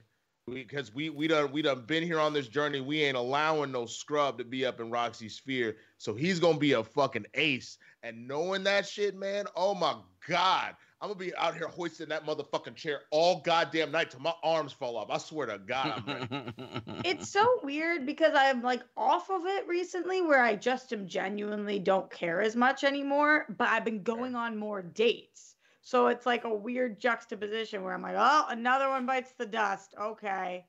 Because 0.50 0.96
we, 0.96 1.10
we 1.10 1.28
done 1.28 1.52
we 1.52 1.62
done 1.62 1.84
been 1.86 2.04
here 2.04 2.22
on 2.22 2.32
this 2.32 2.48
journey. 2.48 2.80
We 2.80 3.04
ain't 3.04 3.18
allowing 3.18 3.74
no 3.74 3.86
scrub 3.86 4.38
to 4.38 4.46
be 4.46 4.66
up 4.66 4.80
in 4.80 4.90
Roxy's 4.90 5.36
sphere. 5.36 5.76
So 5.98 6.14
he's 6.14 6.40
gonna 6.40 6.58
be 6.58 6.72
a 6.72 6.84
fucking 6.84 7.26
ace. 7.34 7.78
And 8.02 8.30
knowing 8.30 8.64
that 8.64 8.88
shit, 8.88 9.14
man, 9.14 9.46
oh 9.58 9.76
my 9.76 9.96
god. 10.26 10.78
I'm 11.00 11.10
gonna 11.10 11.20
be 11.20 11.36
out 11.36 11.56
here 11.56 11.68
hoisting 11.68 12.10
that 12.10 12.26
motherfucking 12.26 12.76
chair 12.76 13.02
all 13.12 13.42
goddamn 13.42 13.92
night 13.92 14.10
till 14.10 14.20
my 14.20 14.34
arms 14.44 14.74
fall 14.74 14.98
off. 14.98 15.12
I 15.12 15.20
swear 15.20 15.46
to 15.46 15.60
God, 15.60 16.04
I'm 16.08 16.28
ready. 16.30 16.54
It's 17.06 17.30
so 17.30 17.60
weird 17.64 18.06
because 18.06 18.34
I'm 18.36 18.64
like 18.64 18.82
off 18.96 19.30
of 19.30 19.46
it 19.46 19.68
recently 19.68 20.22
where 20.22 20.44
I 20.44 20.56
just 20.56 20.92
am 20.94 21.08
genuinely 21.08 21.78
don't 21.78 22.10
care 22.10 22.42
as 22.42 22.56
much 22.56 22.84
anymore, 22.84 23.46
but 23.58 23.68
I've 23.70 23.86
been 23.86 24.02
going 24.02 24.34
on 24.36 24.58
more 24.58 24.82
dates. 24.82 25.56
So 25.82 26.08
it's 26.08 26.26
like 26.26 26.44
a 26.44 26.54
weird 26.54 27.00
juxtaposition 27.00 27.84
where 27.84 27.94
I'm 27.94 28.02
like, 28.02 28.16
oh, 28.18 28.46
another 28.50 28.90
one 28.90 29.06
bites 29.06 29.34
the 29.38 29.46
dust. 29.46 29.94
Okay. 30.02 30.66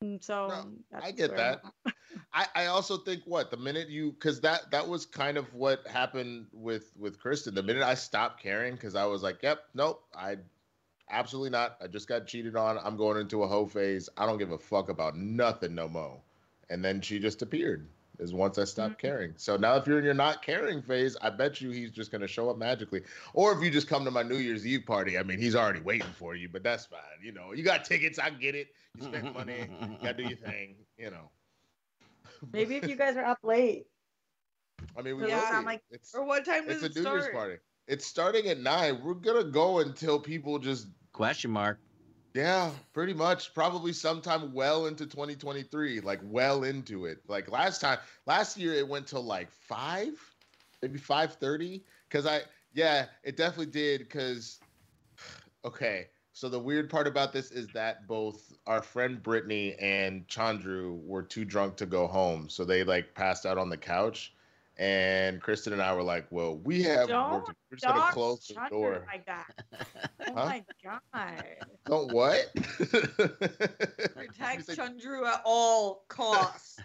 And 0.00 0.22
so 0.22 0.48
No, 0.48 1.00
I 1.02 1.10
get 1.10 1.36
that. 1.36 1.62
I, 2.32 2.46
I 2.54 2.66
also 2.66 2.96
think 2.96 3.22
what 3.26 3.50
the 3.50 3.56
minute 3.56 3.88
you 3.88 4.12
because 4.12 4.40
that 4.40 4.70
that 4.70 4.88
was 4.88 5.04
kind 5.04 5.36
of 5.36 5.52
what 5.52 5.86
happened 5.86 6.46
with 6.52 6.92
with 6.98 7.18
Kristen. 7.20 7.54
The 7.54 7.62
minute 7.62 7.82
I 7.82 7.94
stopped 7.94 8.42
caring 8.42 8.74
because 8.74 8.94
I 8.94 9.04
was 9.04 9.22
like, 9.22 9.42
yep, 9.42 9.64
nope, 9.74 10.02
I 10.14 10.36
absolutely 11.10 11.50
not. 11.50 11.76
I 11.82 11.86
just 11.86 12.08
got 12.08 12.26
cheated 12.26 12.56
on. 12.56 12.78
I'm 12.78 12.96
going 12.96 13.20
into 13.20 13.42
a 13.42 13.48
hoe 13.48 13.66
phase. 13.66 14.08
I 14.16 14.26
don't 14.26 14.38
give 14.38 14.52
a 14.52 14.58
fuck 14.58 14.88
about 14.88 15.16
nothing 15.16 15.74
no 15.74 15.88
mo. 15.88 16.22
And 16.70 16.84
then 16.84 17.00
she 17.00 17.18
just 17.18 17.42
appeared. 17.42 17.88
Is 18.20 18.34
once 18.34 18.58
I 18.58 18.64
stopped 18.64 18.96
Mhm. 18.96 18.98
caring. 18.98 19.34
So 19.38 19.56
now 19.56 19.76
if 19.76 19.86
you're 19.86 19.98
in 19.98 20.04
your 20.04 20.12
not 20.14 20.42
caring 20.42 20.82
phase, 20.82 21.16
I 21.22 21.30
bet 21.30 21.60
you 21.60 21.70
he's 21.70 21.90
just 21.90 22.12
gonna 22.12 22.26
show 22.28 22.50
up 22.50 22.58
magically. 22.58 23.02
Or 23.32 23.52
if 23.52 23.62
you 23.64 23.70
just 23.70 23.88
come 23.88 24.04
to 24.04 24.10
my 24.10 24.22
New 24.22 24.36
Year's 24.36 24.66
Eve 24.66 24.84
party, 24.86 25.16
I 25.18 25.22
mean 25.22 25.38
he's 25.38 25.56
already 25.56 25.80
waiting 25.80 26.12
for 26.18 26.34
you. 26.34 26.48
But 26.48 26.62
that's 26.62 26.84
fine. 26.86 27.00
You 27.22 27.32
know, 27.32 27.52
you 27.52 27.62
got 27.64 27.84
tickets. 27.84 28.18
I 28.18 28.28
get 28.30 28.54
it. 28.54 28.74
You 28.96 29.04
spend 29.04 29.32
money. 29.32 29.68
You 29.80 29.96
gotta 30.02 30.14
do 30.14 30.22
your 30.24 30.36
thing. 30.54 30.76
You 30.98 31.10
know. 31.10 31.30
Maybe 32.52 32.76
if 32.76 32.86
you 32.88 32.96
guys 32.96 33.16
are 33.16 33.24
up 33.24 33.38
late. 33.42 33.86
I 34.96 35.02
mean, 35.02 35.16
we 35.16 35.28
Yeah, 35.28 35.50
will 35.50 35.56
I'm 35.58 35.64
like- 35.64 35.82
it's 35.90 36.14
Or 36.14 36.24
what 36.24 36.44
time 36.44 36.66
does 36.66 36.82
it's 36.82 36.96
a 36.96 37.00
it 37.00 37.02
New 37.04 37.10
Year's 37.10 37.28
party. 37.28 37.56
It's 37.86 38.06
starting 38.06 38.46
at 38.48 38.58
nine. 38.58 39.02
We're 39.02 39.14
gonna 39.14 39.44
go 39.44 39.80
until 39.80 40.20
people 40.20 40.58
just 40.58 40.88
Question 41.12 41.50
mark. 41.50 41.80
Yeah, 42.34 42.70
pretty 42.92 43.14
much. 43.14 43.54
Probably 43.54 43.92
sometime 43.92 44.52
well 44.52 44.86
into 44.86 45.06
2023, 45.06 46.00
like 46.00 46.20
well 46.22 46.64
into 46.64 47.06
it. 47.06 47.18
Like 47.28 47.50
last 47.50 47.80
time, 47.80 47.98
last 48.26 48.56
year 48.56 48.74
it 48.74 48.86
went 48.86 49.06
till 49.06 49.24
like 49.24 49.50
five, 49.50 50.12
maybe 50.82 50.98
five 50.98 51.34
thirty. 51.34 51.84
Cause 52.08 52.26
I 52.26 52.42
yeah, 52.72 53.06
it 53.24 53.36
definitely 53.36 53.72
did. 53.72 54.08
Cause 54.10 54.60
okay, 55.64 56.06
so 56.32 56.48
the 56.48 56.58
weird 56.58 56.88
part 56.88 57.06
about 57.06 57.32
this 57.32 57.50
is 57.50 57.66
that 57.68 58.06
both 58.06 58.52
our 58.66 58.82
friend 58.82 59.22
Brittany 59.22 59.74
and 59.80 60.26
Chandru 60.28 61.04
were 61.04 61.22
too 61.22 61.44
drunk 61.44 61.76
to 61.76 61.86
go 61.86 62.06
home, 62.06 62.48
so 62.48 62.64
they 62.64 62.84
like 62.84 63.14
passed 63.14 63.44
out 63.44 63.58
on 63.58 63.68
the 63.68 63.76
couch. 63.76 64.32
And 64.80 65.42
Kristen 65.42 65.74
and 65.74 65.82
I 65.82 65.94
were 65.94 66.02
like, 66.02 66.26
"Well, 66.30 66.56
we 66.56 66.82
have 66.84 67.08
Don't 67.08 67.32
work 67.32 67.46
to- 67.46 67.54
we're 67.70 67.76
just 67.76 67.86
gonna 67.86 68.12
close 68.12 68.46
the 68.46 68.54
Chunder 68.54 68.70
door." 68.70 69.04
Like 69.06 69.26
that. 69.26 69.46
Oh 70.26 70.34
Huh? 70.34 70.44
my 70.46 70.64
god. 70.82 71.44
Don't 71.86 72.12
what? 72.12 72.50
Protect 72.78 74.68
You 74.68 74.74
Chandru 74.74 75.26
at 75.26 75.42
all 75.44 76.04
costs. 76.08 76.78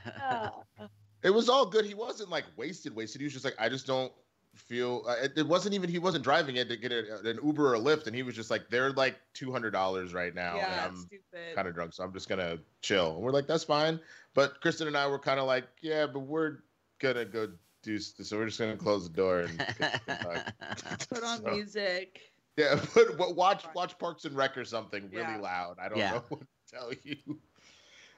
It 1.23 1.29
was 1.29 1.49
all 1.49 1.65
good. 1.65 1.85
He 1.85 1.93
wasn't 1.93 2.29
like 2.29 2.45
wasted, 2.57 2.95
wasted. 2.95 3.21
He 3.21 3.25
was 3.25 3.33
just 3.33 3.45
like, 3.45 3.55
I 3.59 3.69
just 3.69 3.87
don't 3.87 4.11
feel. 4.55 5.03
Uh, 5.07 5.15
it, 5.23 5.33
it 5.37 5.47
wasn't 5.47 5.73
even. 5.75 5.89
He 5.89 5.99
wasn't 5.99 6.23
driving 6.23 6.57
it 6.57 6.69
to 6.69 6.77
get 6.77 6.91
a, 6.91 7.19
an 7.27 7.39
Uber 7.43 7.71
or 7.71 7.75
a 7.75 7.79
Lyft, 7.79 8.07
and 8.07 8.15
he 8.15 8.23
was 8.23 8.35
just 8.35 8.51
like, 8.51 8.69
they're 8.69 8.91
like 8.91 9.15
two 9.33 9.51
hundred 9.51 9.71
dollars 9.71 10.13
right 10.13 10.35
now, 10.35 10.55
yeah, 10.57 10.85
and 10.87 10.95
I'm 10.97 11.09
kind 11.55 11.67
of 11.67 11.73
drunk, 11.73 11.93
so 11.93 12.03
I'm 12.03 12.13
just 12.13 12.29
gonna 12.29 12.57
chill. 12.81 13.13
And 13.15 13.21
we're 13.23 13.31
like, 13.31 13.47
that's 13.47 13.63
fine. 13.63 13.99
But 14.33 14.61
Kristen 14.61 14.87
and 14.87 14.97
I 14.97 15.07
were 15.07 15.19
kind 15.19 15.39
of 15.39 15.47
like, 15.47 15.65
yeah, 15.81 16.05
but 16.07 16.19
we're 16.19 16.57
gonna 16.99 17.25
go 17.25 17.49
do. 17.85 17.99
So 17.99 18.37
we're 18.37 18.45
just 18.47 18.59
gonna 18.59 18.75
close 18.77 19.07
the 19.09 19.15
door 19.15 19.39
and 19.41 19.57
Put 21.09 21.23
on 21.23 21.41
So- 21.43 21.51
music. 21.51 22.19
yeah. 22.57 22.79
But, 22.95 23.17
but 23.17 23.35
watch 23.35 23.63
watch 23.73 23.97
Parks 23.97 24.25
and 24.25 24.35
Rec 24.35 24.57
or 24.57 24.65
something 24.65 25.03
really 25.11 25.21
Yeah. 25.23 25.37
loud. 25.37 25.77
I 25.81 25.89
don't 25.89 25.97
Yeah. 25.97 26.11
know 26.11 26.23
what 26.29 26.41
to 26.41 26.47
tell 26.71 26.91
you. 27.03 27.39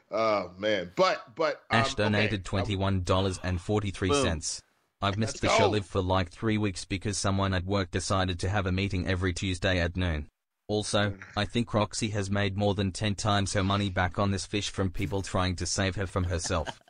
Oh 0.09 0.51
man, 0.57 0.91
but 0.95 1.35
but 1.35 1.61
um, 1.69 1.81
Ash 1.81 1.93
donated 1.95 2.33
okay. 2.39 2.43
twenty-one 2.43 3.03
dollars 3.03 3.39
and 3.43 3.59
forty-three 3.59 4.13
cents. 4.13 4.61
I've 5.01 5.17
missed 5.17 5.41
the 5.41 5.47
Let's 5.47 5.57
show 5.59 5.65
go. 5.65 5.71
live 5.71 5.85
for 5.85 6.01
like 6.01 6.29
three 6.31 6.57
weeks 6.57 6.85
because 6.85 7.17
someone 7.17 7.53
at 7.53 7.65
work 7.65 7.91
decided 7.91 8.39
to 8.39 8.49
have 8.49 8.65
a 8.65 8.71
meeting 8.71 9.05
every 9.07 9.31
Tuesday 9.33 9.79
at 9.79 9.95
noon. 9.97 10.27
Also, 10.69 11.13
I 11.35 11.45
think 11.45 11.73
Roxy 11.73 12.09
has 12.09 12.31
made 12.31 12.57
more 12.57 12.73
than 12.73 12.91
ten 12.91 13.15
times 13.15 13.53
her 13.53 13.63
money 13.63 13.89
back 13.89 14.17
on 14.17 14.31
this 14.31 14.45
fish 14.45 14.69
from 14.69 14.89
people 14.91 15.21
trying 15.21 15.55
to 15.57 15.65
save 15.65 15.95
her 15.97 16.07
from 16.07 16.23
herself. 16.25 16.81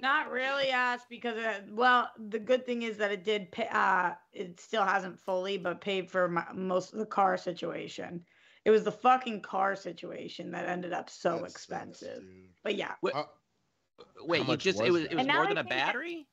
Not 0.00 0.30
really, 0.30 0.70
Ash, 0.70 1.00
because 1.10 1.36
it, 1.36 1.64
well, 1.72 2.08
the 2.28 2.38
good 2.38 2.64
thing 2.64 2.82
is 2.82 2.98
that 2.98 3.10
it 3.10 3.24
did 3.24 3.50
pay. 3.50 3.66
Uh, 3.70 4.12
it 4.32 4.60
still 4.60 4.84
hasn't 4.84 5.18
fully, 5.18 5.58
but 5.58 5.80
paid 5.80 6.08
for 6.10 6.28
my, 6.28 6.44
most 6.54 6.92
of 6.92 7.00
the 7.00 7.06
car 7.06 7.36
situation. 7.36 8.24
It 8.64 8.70
was 8.70 8.84
the 8.84 8.92
fucking 8.92 9.42
car 9.42 9.74
situation 9.74 10.52
that 10.52 10.68
ended 10.68 10.92
up 10.92 11.10
so 11.10 11.38
That 11.38 11.44
expensive. 11.50 12.20
dude. 12.20 12.48
But 12.62 12.76
yeah, 12.76 12.94
Wait, 13.02 13.14
Uh, 13.14 13.24
wait, 14.24 14.46
you 14.46 14.56
just 14.56 14.78
was 14.78 14.88
it 14.88 14.92
was 14.92 15.02
that? 15.02 15.12
it 15.12 15.14
was 15.16 15.26
And 15.26 15.34
more 15.34 15.46
than 15.48 15.58
a 15.58 15.62
think 15.62 15.70
that- 15.70 15.86
battery? 15.86 16.28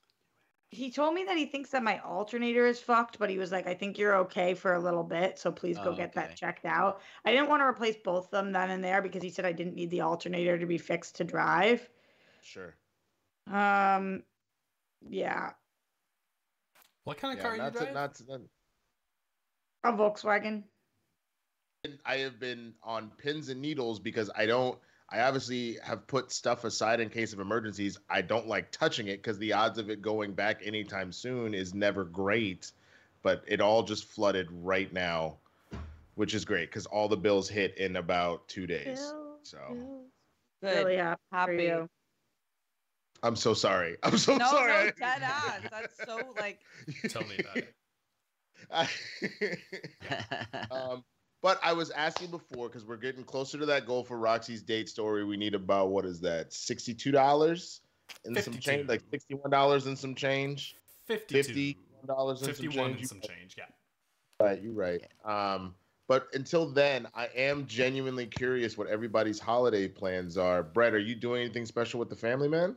he 0.69 0.91
told 0.91 1.13
me 1.15 1.23
that 1.23 1.37
he 1.37 1.45
thinks 1.45 1.69
that 1.71 1.81
my 1.83 1.99
alternator 2.01 2.65
is 2.67 2.79
fucked, 2.79 3.17
but 3.17 3.29
he 3.29 3.37
was 3.37 3.51
like, 3.51 3.65
"I 3.65 3.73
think 3.73 3.97
you're 3.97 4.15
okay 4.17 4.53
for 4.53 4.73
a 4.73 4.79
little 4.79 5.03
bit, 5.03 5.39
so 5.39 5.51
please 5.51 5.77
go 5.77 5.91
Oh, 5.91 5.95
get 5.95 6.09
okay. 6.15 6.27
that 6.27 6.35
checked 6.35 6.65
out." 6.65 7.01
I 7.23 7.31
didn't 7.31 7.47
want 7.49 7.61
to 7.61 7.65
replace 7.65 7.95
both 7.95 8.25
of 8.25 8.31
them 8.31 8.51
then 8.51 8.69
and 8.71 8.83
there 8.83 9.01
because 9.01 9.23
he 9.23 9.29
said 9.29 9.45
I 9.45 9.53
didn't 9.53 9.75
need 9.75 9.89
the 9.89 10.01
alternator 10.01 10.57
to 10.57 10.65
be 10.65 10.77
fixed 10.77 11.15
to 11.15 11.23
drive. 11.23 11.87
Sure. 12.43 12.75
Um, 13.51 14.23
yeah, 15.07 15.51
What 17.03 17.17
kind 17.17 17.33
of 17.33 17.37
Yeah, 17.37 17.43
car 17.43 17.51
are 17.51 17.55
you 17.55 17.61
not 17.61 17.75
to, 17.75 17.93
not 17.93 18.15
to, 18.15 18.23
not- 18.25 18.41
a 19.83 19.91
Volkswagen. 19.93 20.63
I 22.03 22.17
have 22.17 22.39
been 22.39 22.73
on 22.81 23.11
pins 23.17 23.49
and 23.49 23.61
needles 23.61 23.99
because 23.99 24.31
I 24.35 24.47
don't. 24.47 24.79
I 25.07 25.21
obviously 25.21 25.77
have 25.83 26.07
put 26.07 26.31
stuff 26.31 26.63
aside 26.63 26.99
in 26.99 27.09
case 27.11 27.31
of 27.31 27.39
emergencies. 27.39 27.99
I 28.09 28.23
don't 28.23 28.47
like 28.47 28.71
touching 28.71 29.07
it 29.07 29.17
because 29.17 29.37
the 29.37 29.53
odds 29.53 29.77
of 29.77 29.91
it 29.91 30.01
going 30.01 30.33
back 30.33 30.61
anytime 30.65 31.11
soon 31.11 31.53
is 31.53 31.75
never 31.75 32.03
great. 32.03 32.71
But 33.21 33.43
it 33.47 33.61
all 33.61 33.83
just 33.83 34.05
flooded 34.05 34.47
right 34.51 34.91
now, 34.91 35.37
which 36.15 36.33
is 36.33 36.43
great 36.43 36.69
because 36.71 36.87
all 36.87 37.07
the 37.07 37.17
bills 37.17 37.47
hit 37.47 37.77
in 37.77 37.97
about 37.97 38.47
two 38.47 38.65
days. 38.65 38.99
Bill, 38.99 39.37
So 39.43 39.57
Bill. 39.69 40.01
Good. 40.61 40.85
Really 40.85 40.97
happy, 40.97 41.19
for 41.29 41.35
Happy. 41.35 41.87
You. 43.23 43.27
I'm 43.27 43.35
so 43.35 43.53
sorry. 43.53 43.97
I'm 44.03 44.17
so 44.17 44.37
no, 44.37 44.49
sorry. 44.49 44.85
no, 44.85 44.91
dead 44.99 45.21
ass. 45.21 45.61
That's 45.71 45.97
so 46.05 46.33
like 46.39 46.59
Tell 47.09 47.23
me 47.23 47.37
about 47.39 47.57
it. 47.57 47.73
um, 50.71 51.03
but 51.41 51.59
I 51.63 51.73
was 51.73 51.91
asking 51.91 52.31
before 52.31 52.67
because 52.67 52.85
we're 52.85 52.97
getting 52.97 53.23
closer 53.23 53.57
to 53.59 53.65
that 53.67 53.85
goal 53.85 54.03
for 54.03 54.17
Roxy's 54.17 54.63
date 54.63 54.89
story. 54.89 55.23
We 55.23 55.37
need 55.37 55.53
about 55.53 55.89
what 55.89 56.05
is 56.05 56.19
that, 56.21 56.53
sixty-two 56.53 57.11
dollars 57.11 57.81
and 58.25 58.37
some 58.37 58.57
change, 58.57 58.89
like 58.89 59.01
sixty-one 59.11 59.51
dollars 59.51 59.85
and 59.85 59.97
some 59.97 60.15
change, 60.15 60.75
52. 61.07 61.43
fifty-one 61.43 62.07
dollars 62.07 62.41
and 62.41 62.55
some 62.55 62.65
51 62.65 62.87
change. 62.87 62.99
and 62.99 63.09
some 63.09 63.21
change, 63.21 63.55
yeah. 63.57 63.65
Right, 64.39 64.61
you're 64.61 64.73
right. 64.73 65.01
Um, 65.23 65.75
but 66.07 66.27
until 66.33 66.67
then, 66.67 67.07
I 67.15 67.29
am 67.35 67.65
genuinely 67.65 68.27
curious 68.27 68.77
what 68.77 68.87
everybody's 68.87 69.39
holiday 69.39 69.87
plans 69.87 70.37
are. 70.37 70.61
Brett, 70.61 70.93
are 70.93 70.99
you 70.99 71.15
doing 71.15 71.41
anything 71.41 71.65
special 71.65 71.99
with 71.99 72.09
the 72.09 72.15
family, 72.15 72.47
man? 72.47 72.75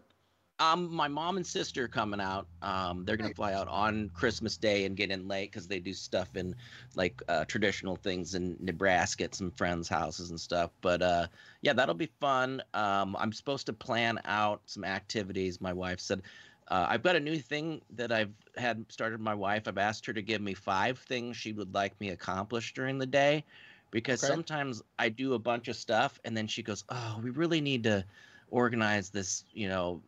Um, 0.61 0.93
my 0.93 1.07
mom 1.07 1.37
and 1.37 1.47
sister 1.47 1.85
are 1.85 1.89
coming 1.89 2.21
out. 2.21 2.49
Um, 2.63 3.05
they're 3.05 3.17
gonna 3.17 3.31
fly 3.31 3.53
out 3.53 3.69
on 3.69 4.11
Christmas 4.11 4.57
Day 4.59 4.85
and 4.85 4.97
get 4.97 5.11
in 5.11 5.29
late 5.29 5.53
because 5.53 5.69
they 5.69 5.79
do 5.79 5.93
stuff 5.93 6.35
in 6.35 6.57
like 6.95 7.21
uh, 7.29 7.45
traditional 7.45 7.95
things 7.97 8.35
in 8.35 8.57
Nebraska 8.59 9.25
at 9.25 9.35
some 9.37 9.53
friends' 9.53 9.89
houses 9.89 10.31
and 10.31 10.41
stuff. 10.41 10.73
But 10.81 11.01
uh, 11.01 11.29
yeah, 11.63 11.75
that'll 11.75 11.95
be 11.95 12.07
fun. 12.21 12.63
Um, 12.75 13.15
I'm 13.17 13.33
supposed 13.33 13.67
to 13.67 13.73
plan 13.73 14.21
out 14.25 14.63
some 14.69 14.85
activities. 14.85 15.61
My 15.61 15.73
wife 15.73 16.01
said 16.01 16.23
uh, 16.69 16.87
I've 16.89 17.03
got 17.03 17.15
a 17.17 17.21
new 17.21 17.39
thing 17.39 17.83
that 17.91 18.11
I've 18.11 18.35
had 18.57 18.91
started. 18.91 19.21
My 19.21 19.35
wife, 19.35 19.69
I've 19.69 19.79
asked 19.79 20.07
her 20.07 20.13
to 20.13 20.23
give 20.23 20.41
me 20.43 20.55
five 20.55 20.99
things 20.99 21.37
she 21.37 21.53
would 21.53 21.73
like 21.73 21.99
me 22.01 22.11
accomplished 22.11 22.75
during 22.75 22.99
the 22.99 23.07
day, 23.07 23.45
because 23.91 24.23
Okay. 24.23 24.25
sometimes 24.25 24.83
I 24.99 25.09
do 25.09 25.35
a 25.35 25.39
bunch 25.39 25.69
of 25.69 25.77
stuff 25.77 26.19
and 26.25 26.37
then 26.37 26.47
she 26.47 26.63
goes, 26.63 26.85
"Oh, 26.89 27.21
we 27.23 27.31
really 27.31 27.61
need 27.61 27.85
to 27.85 28.07
organize 28.49 29.11
this," 29.11 29.45
you 29.51 29.69
know 29.69 30.03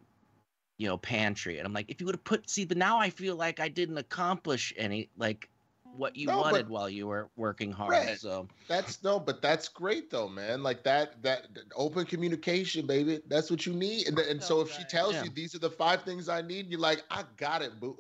you 0.81 0.89
know, 0.89 0.97
pantry. 0.97 1.59
And 1.59 1.67
I'm 1.67 1.75
like, 1.75 1.91
if 1.91 2.01
you 2.01 2.07
would 2.07 2.15
have 2.15 2.25
put, 2.25 2.49
see, 2.49 2.65
but 2.65 2.79
now 2.79 2.99
I 2.99 3.11
feel 3.11 3.37
like 3.37 3.61
I 3.61 3.69
didn't 3.69 3.99
accomplish 3.99 4.73
any, 4.79 5.11
like, 5.19 5.51
what 5.95 6.17
you 6.17 6.27
No, 6.29 6.37
but- 6.37 6.53
wanted 6.53 6.69
while 6.71 6.89
you 6.89 7.07
were 7.07 7.29
working 7.37 7.71
hard. 7.71 7.91
Right. 7.91 8.19
So, 8.19 8.49
That's 8.67 9.03
no, 9.03 9.21
but 9.21 9.43
that's 9.43 9.69
great 9.69 10.09
though, 10.09 10.29
man. 10.29 10.63
Like 10.63 10.83
that, 10.85 11.21
that 11.23 11.53
that 11.53 11.65
open 11.77 12.07
communication, 12.07 12.87
baby. 12.87 13.21
That's 13.29 13.51
what 13.51 13.67
you 13.67 13.75
need. 13.75 14.07
And, 14.07 14.17
and 14.21 14.41
so 14.43 14.49
So 14.51 14.61
if 14.63 14.73
she 14.73 14.85
tells 14.85 15.15
Yeah. 15.15 15.25
you 15.25 15.31
these 15.31 15.55
are 15.55 15.59
the 15.59 15.69
five 15.69 16.03
things 16.03 16.29
I 16.31 16.41
need, 16.43 16.69
you're 16.71 16.81
like, 16.81 17.03
I 17.11 17.25
got 17.37 17.61
it, 17.61 17.79
boo. 17.81 17.97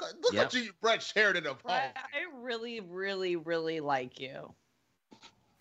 Look 0.00 0.32
Yep. 0.32 0.46
at 0.46 0.54
you, 0.54 0.70
Brett 0.80 1.02
Sheridan 1.02 1.46
of 1.46 1.60
home. 1.62 1.72
I, 1.72 1.90
I 1.96 2.40
really, 2.40 2.80
really, 2.80 3.36
really 3.36 3.80
like 3.80 4.18
you. 4.20 4.54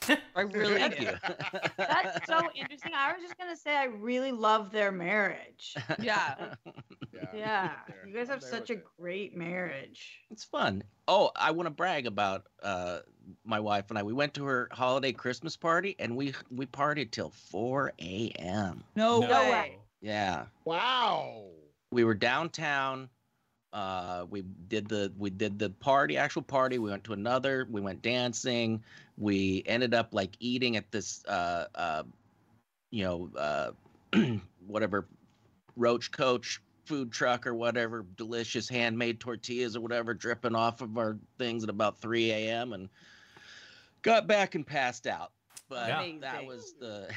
I 0.36 0.41
really 0.41 0.76
Thank 0.76 0.97
do. 0.97 1.04
you. 1.06 1.12
That's 1.78 2.26
so 2.28 2.39
interesting. 2.56 2.91
I 2.95 3.14
was 3.14 3.22
just 3.22 3.38
gonna 3.38 3.56
say 3.56 3.76
I 3.76 3.86
really 3.86 4.32
love 4.32 4.72
their 4.72 4.91
marriage. 4.91 5.76
Yeah. 6.02 6.36
Yeah, 7.36 7.72
there. 7.88 8.06
you 8.08 8.14
guys 8.16 8.28
have 8.30 8.41
such 8.41 8.72
a 8.72 8.74
it. 8.74 8.84
great 8.99 9.38
marriage. 9.38 10.20
It's 10.32 10.43
fun. 10.43 10.84
Oh, 11.08 11.30
I 11.36 11.52
want 11.52 11.68
to 11.68 11.70
brag 11.70 12.08
about 12.08 12.47
uh, 12.64 12.99
my 13.45 13.60
wife 13.60 13.86
and 13.89 13.97
I. 13.97 14.04
We 14.04 14.12
went 14.12 14.34
to 14.34 14.43
her 14.45 14.68
holiday 14.72 15.12
Christmas 15.14 15.56
party 15.56 15.95
and 15.99 16.18
we 16.18 16.34
we 16.49 16.66
partied 16.66 17.12
till 17.12 17.30
4 17.30 17.93
a.m. 18.02 18.84
No, 18.95 19.20
No 19.20 19.28
way. 19.43 19.52
way. 19.52 19.78
Yeah, 20.02 20.45
Wow. 20.66 21.45
we 21.91 22.04
were 22.04 22.16
downtown. 22.16 23.08
Uh, 23.74 24.26
we 24.30 24.42
did 24.68 24.88
the 24.88 25.12
we 25.18 25.30
did 25.30 25.58
the 25.58 25.70
party, 25.70 26.18
actual 26.18 26.42
party. 26.42 26.78
We 26.78 26.90
went 26.90 27.04
to 27.06 27.14
another. 27.14 27.68
We 27.70 27.80
went 27.82 28.02
dancing. 28.02 28.84
We 29.18 29.64
ended 29.66 29.94
up 29.94 30.10
like 30.14 30.32
eating 30.40 30.76
at 30.76 30.92
this, 30.92 31.24
uh, 31.26 31.68
uh, 31.76 32.04
you 32.92 33.04
know, 33.06 33.30
uh, 33.38 33.72
whatever, 34.68 35.08
Roach 35.78 36.12
Coach 36.12 36.62
food 36.86 37.12
truck 37.12 37.48
or 37.48 37.56
whatever, 37.56 38.06
delicious 38.18 38.68
handmade 38.68 39.20
tortillas 39.20 39.78
or 39.78 39.82
whatever, 39.82 40.14
dripping 40.14 40.56
off 40.56 40.82
of 40.82 40.98
our 40.98 41.18
things 41.38 41.64
at 41.64 41.70
about 41.70 42.02
3 42.02 42.32
a.m. 42.32 42.74
and 42.74 42.90
got 44.02 44.28
back 44.28 44.56
and 44.56 44.66
passed 44.68 45.08
out. 45.08 45.32
But 45.70 45.88
Yeah. 45.88 46.04
that 46.20 46.40
Amazing. 46.40 46.48
was 46.48 46.74
the. 46.80 47.10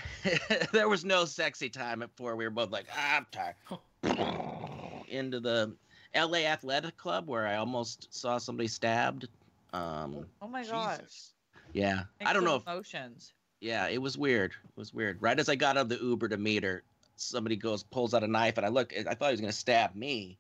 there 0.73 0.89
was 0.89 1.05
no 1.05 1.25
sexy 1.25 1.69
time 1.69 2.03
at 2.03 2.11
four. 2.17 2.37
We 2.37 2.45
were 2.45 2.51
both 2.51 2.71
like, 2.71 2.87
ah, 2.97 3.17
I'm 3.17 3.27
tired. 3.33 3.57
Into 5.09 5.41
the 5.41 5.75
L.A. 6.15 6.47
Athletic 6.47 6.97
Club 6.97 7.29
where 7.29 7.47
I 7.47 7.57
almost 7.57 8.13
saw 8.13 8.39
somebody 8.39 8.69
stabbed. 8.69 9.29
Um, 9.73 10.27
Oh 10.41 10.49
my 10.49 10.65
gosh. 10.65 10.99
Jesus. 10.99 11.33
yeah, 11.73 12.05
I 12.25 12.33
don't 12.33 12.45
know. 12.45 12.57
If, 12.57 12.63
Emotions. 12.63 13.33
yeah, 13.61 13.89
it 13.89 14.01
was 14.01 14.17
weird. 14.17 14.53
It 14.53 14.77
was 14.77 14.95
weird. 14.95 15.21
Right 15.21 15.39
as 15.39 15.49
I 15.49 15.57
got 15.57 15.77
out 15.77 15.83
of 15.83 15.89
the 15.89 15.99
Uber 15.99 16.29
to 16.29 16.37
meet 16.37 16.63
her, 16.63 16.83
somebody 17.17 17.57
goes 17.57 17.83
pulls 17.83 18.15
out 18.15 18.23
a 18.23 18.29
knife, 18.29 18.57
and 18.57 18.65
I 18.67 18.69
look. 18.69 18.93
I 18.97 19.15
thought 19.15 19.27
he 19.29 19.33
was 19.33 19.41
gonna 19.41 19.53
stab 19.53 19.95
me, 19.97 20.39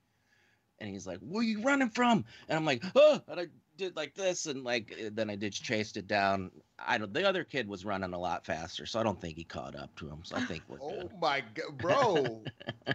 and 0.78 0.88
he's 0.88 1.06
like, 1.06 1.18
"Where 1.18 1.42
you 1.42 1.62
running 1.62 1.90
from?" 1.90 2.24
And 2.48 2.56
I'm 2.56 2.64
like, 2.64 2.84
"Oh!" 2.94 3.20
And 3.26 3.40
I 3.40 3.46
did 3.76 3.96
like 3.96 4.14
this, 4.14 4.46
and 4.46 4.64
like 4.64 4.94
eh, 4.98 5.10
then 5.12 5.30
I 5.30 5.36
did 5.36 5.52
chased 5.52 5.96
it 5.96 6.06
down. 6.06 6.50
I 6.78 6.98
don't. 6.98 7.12
The 7.12 7.28
other 7.28 7.44
kid 7.44 7.68
was 7.68 7.84
running 7.84 8.12
a 8.12 8.18
lot 8.18 8.44
faster, 8.44 8.86
so 8.86 8.98
I 9.00 9.02
don't 9.02 9.20
think 9.20 9.36
he 9.36 9.44
caught 9.44 9.74
up 9.76 9.94
to 9.96 10.08
him. 10.08 10.20
So 10.24 10.36
I 10.36 10.40
think 10.46 10.62
we're 10.68 10.78
good. 10.78 11.10
Oh 11.12 11.18
my 11.20 11.42
god, 11.54 11.78
bro. 11.78 12.42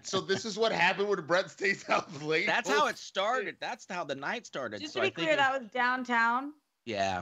so 0.03 0.21
this 0.21 0.45
is 0.45 0.57
what 0.57 0.71
happened 0.71 1.07
when 1.09 1.21
Brett 1.25 1.49
stays 1.51 1.83
out 1.89 2.21
late. 2.23 2.45
That's 2.47 2.69
Oh, 2.69 2.79
how 2.79 2.87
it 2.87 2.97
started. 2.97 3.57
That's 3.61 3.85
how 3.89 4.03
the 4.03 4.15
night 4.15 4.45
started. 4.45 4.81
Just 4.81 4.93
so 4.93 4.99
to 4.99 5.03
be 5.03 5.07
I 5.07 5.09
think 5.09 5.15
clear, 5.17 5.33
it- 5.33 5.37
that 5.37 5.59
was 5.61 5.69
downtown. 5.71 6.53
yeah. 6.85 7.21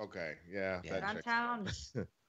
Okay, 0.00 0.34
yeah. 0.50 0.80
Yeah. 0.82 1.00
that 1.00 1.14
checks 1.14 1.26
out. 1.26 1.64
Downtown. 1.66 2.06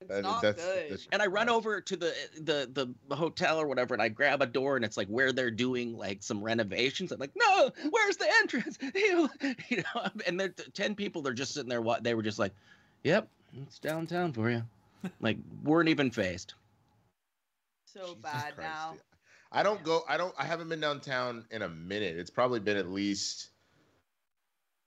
It's 0.00 0.22
not 0.22 0.40
that's- 0.42 0.64
good. 0.64 0.84
that's- 0.84 1.08
and 1.12 1.20
I 1.22 1.26
run 1.26 1.48
over 1.48 1.80
to 1.80 1.94
eh, 1.94 2.10
the, 2.36 2.70
the 2.72 2.94
the 3.08 3.16
hotel 3.16 3.60
or 3.60 3.66
whatever, 3.66 3.94
and 3.94 4.02
I 4.02 4.08
grab 4.08 4.40
a 4.42 4.46
door, 4.46 4.76
and 4.76 4.84
it's 4.84 4.96
like 4.96 5.08
where 5.08 5.30
they're 5.32 5.50
doing 5.50 5.96
like 5.96 6.22
some 6.22 6.42
renovations. 6.42 7.12
I'm 7.12 7.20
like, 7.20 7.32
no, 7.36 7.70
where's 7.90 8.16
the 8.16 8.26
entrance? 8.40 8.78
You 8.94 9.28
you 9.68 9.76
know, 9.78 10.08
and 10.26 10.40
there 10.40 10.48
are 10.48 10.70
ten 10.72 10.94
people. 10.94 11.20
They're 11.22 11.34
just 11.34 11.52
sitting 11.54 11.68
there. 11.68 11.82
wa- 11.82 12.00
They 12.00 12.14
were 12.14 12.22
just 12.22 12.38
like, 12.38 12.52
yep, 13.04 13.28
it's 13.66 13.78
downtown 13.78 14.32
for 14.32 14.50
you. 14.50 14.62
like 15.20 15.36
weren't 15.64 15.88
even 15.90 16.10
phased. 16.10 16.54
so 17.86 18.00
Jesus 18.00 18.16
bad 18.22 18.54
Christ, 18.54 18.58
now. 18.58 18.92
dude. 18.92 19.00
I 19.52 19.62
don't 19.62 19.82
go. 19.84 20.02
I 20.08 20.16
don't. 20.16 20.34
I 20.38 20.44
haven't 20.44 20.68
been 20.68 20.80
downtown 20.80 21.44
in 21.50 21.62
a 21.62 21.68
minute. 21.68 22.16
It's 22.16 22.30
probably 22.30 22.60
been 22.60 22.76
at 22.76 22.88
least 22.88 23.48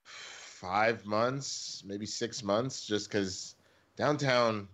five 0.02 1.04
months, 1.04 1.82
maybe 1.86 2.06
six 2.06 2.42
months, 2.42 2.84
just 2.86 3.08
because 3.08 3.54
downtown 3.96 4.68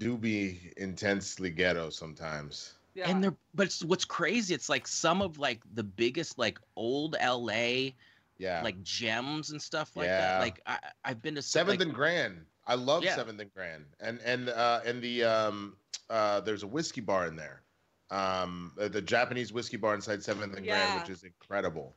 do 0.00 0.16
be 0.16 0.72
intensely 0.78 1.50
ghetto 1.50 1.90
sometimes. 1.90 2.74
Yeah. 2.94 3.10
And 3.10 3.22
they're 3.22 3.36
but 3.54 3.66
it's, 3.66 3.84
what's 3.84 4.04
crazy? 4.04 4.54
It's 4.54 4.68
like 4.68 4.88
some 4.88 5.22
of 5.22 5.38
like 5.38 5.60
the 5.74 5.84
biggest 5.84 6.38
like 6.38 6.58
old 6.76 7.14
LA 7.22 7.92
Yeah, 8.38 8.62
like 8.64 8.82
gems 8.82 9.50
and 9.50 9.62
stuff 9.62 9.94
like 9.96 10.08
Yeah. 10.08 10.32
that. 10.32 10.40
Like 10.40 10.60
I 10.66 10.78
I've 11.04 11.22
been 11.22 11.36
to 11.36 11.42
Seventh 11.42 11.78
like, 11.78 11.86
and 11.86 11.94
Grand. 11.94 12.46
I 12.66 12.74
love 12.74 13.04
Yeah. 13.04 13.14
Seventh 13.14 13.40
and 13.40 13.52
Grand, 13.54 13.84
and 14.00 14.20
and 14.24 14.48
uh, 14.48 14.80
and 14.84 15.00
the 15.02 15.24
um 15.24 15.76
uh, 16.08 16.40
there's 16.40 16.62
a 16.64 16.66
whiskey 16.66 17.00
bar 17.00 17.26
in 17.26 17.36
there, 17.36 17.62
um, 18.10 18.72
uh, 18.80 18.88
the 18.88 19.00
Japanese 19.02 19.52
whiskey 19.52 19.76
bar 19.76 19.94
inside 19.94 20.22
Seventh 20.22 20.56
and 20.56 20.66
Yeah. 20.66 20.74
Grand, 20.74 20.94
which 20.94 21.10
is 21.10 21.22
incredible. 21.22 21.94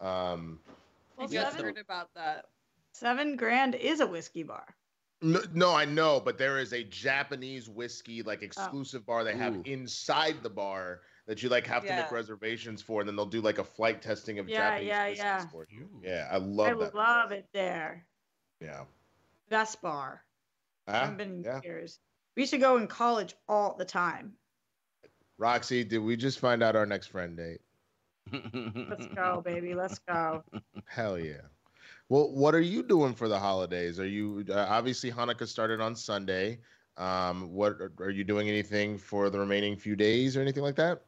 Um, 0.00 0.60
Well, 1.16 1.26
I 1.26 1.30
just 1.30 1.52
seven, 1.52 1.66
heard 1.66 1.78
about 1.78 2.10
that. 2.14 2.46
seven 2.92 3.36
grand 3.36 3.74
is 3.74 4.00
a 4.00 4.06
whiskey 4.06 4.42
bar. 4.42 4.66
No, 5.24 5.40
no, 5.54 5.74
I 5.74 5.84
know, 5.84 6.20
but 6.20 6.38
there 6.38 6.58
is 6.58 6.72
a 6.72 6.84
Japanese 6.84 7.68
whiskey 7.68 8.22
like 8.22 8.40
oh. 8.42 8.46
exclusive 8.46 9.06
bar 9.06 9.24
they 9.24 9.36
have 9.36 9.56
Ooh. 9.56 9.62
inside 9.64 10.36
the 10.42 10.50
bar 10.50 11.00
that 11.26 11.42
you 11.42 11.48
like 11.48 11.66
have 11.66 11.82
to 11.82 11.88
Yeah. 11.88 12.02
make 12.02 12.12
reservations 12.12 12.82
for, 12.82 13.00
and 13.00 13.08
then 13.08 13.16
they'll 13.16 13.24
do 13.24 13.40
like 13.40 13.58
a 13.58 13.64
flight 13.64 14.02
testing 14.02 14.38
of 14.38 14.48
Yeah, 14.48 14.58
Japanese 14.58 14.88
yeah, 14.88 15.04
whiskeys 15.08 15.24
yeah. 15.24 15.46
for 15.46 15.66
you. 15.70 15.88
Yeah, 16.02 16.28
I 16.30 16.36
love 16.36 16.68
it. 16.68 16.76
I 16.76 16.84
that. 16.84 16.94
love 16.94 17.32
it 17.32 17.48
there. 17.52 18.06
Yeah. 18.60 18.84
Best 19.48 19.80
bar. 19.80 20.22
i 20.86 20.92
haven't 20.92 21.16
been 21.16 21.30
in 21.30 21.42
yeah. 21.44 21.60
years. 21.64 21.98
We 22.36 22.42
used 22.42 22.52
to 22.52 22.58
go 22.58 22.76
in 22.76 22.86
college 22.86 23.34
all 23.48 23.74
the 23.76 23.84
time. 23.84 24.34
Roxy, 25.38 25.84
did 25.84 25.98
we 25.98 26.16
just 26.16 26.38
find 26.38 26.62
out 26.62 26.76
our 26.76 26.86
next 26.86 27.08
friend 27.08 27.36
date? 27.36 27.60
Let's 28.32 29.06
go, 29.06 29.42
baby. 29.44 29.74
Let's 29.74 29.98
go. 30.00 30.44
Hell 30.86 31.18
yeah. 31.18 31.42
Well, 32.08 32.30
what 32.32 32.54
are 32.54 32.60
you 32.60 32.82
doing 32.82 33.14
for 33.14 33.28
the 33.28 33.38
holidays? 33.38 33.98
Are 33.98 34.06
you 34.06 34.44
uh, 34.50 34.66
obviously 34.68 35.10
Hanukkah 35.10 35.48
started 35.48 35.80
on 35.80 35.96
Sunday? 35.96 36.58
Um, 36.96 37.52
what 37.52 37.80
uh, 37.80 37.88
are 38.02 38.10
you 38.10 38.24
doing 38.24 38.48
anything 38.48 38.98
for 38.98 39.30
the 39.30 39.38
remaining 39.38 39.76
few 39.76 39.96
days 39.96 40.36
or 40.36 40.42
anything 40.42 40.62
like 40.62 40.76
that? 40.76 41.02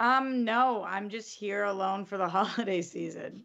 Um, 0.00 0.44
no, 0.44 0.82
I'm 0.82 1.10
just 1.10 1.38
here 1.38 1.64
alone 1.64 2.06
for 2.06 2.16
the 2.16 2.28
holiday 2.28 2.80
season. 2.82 3.44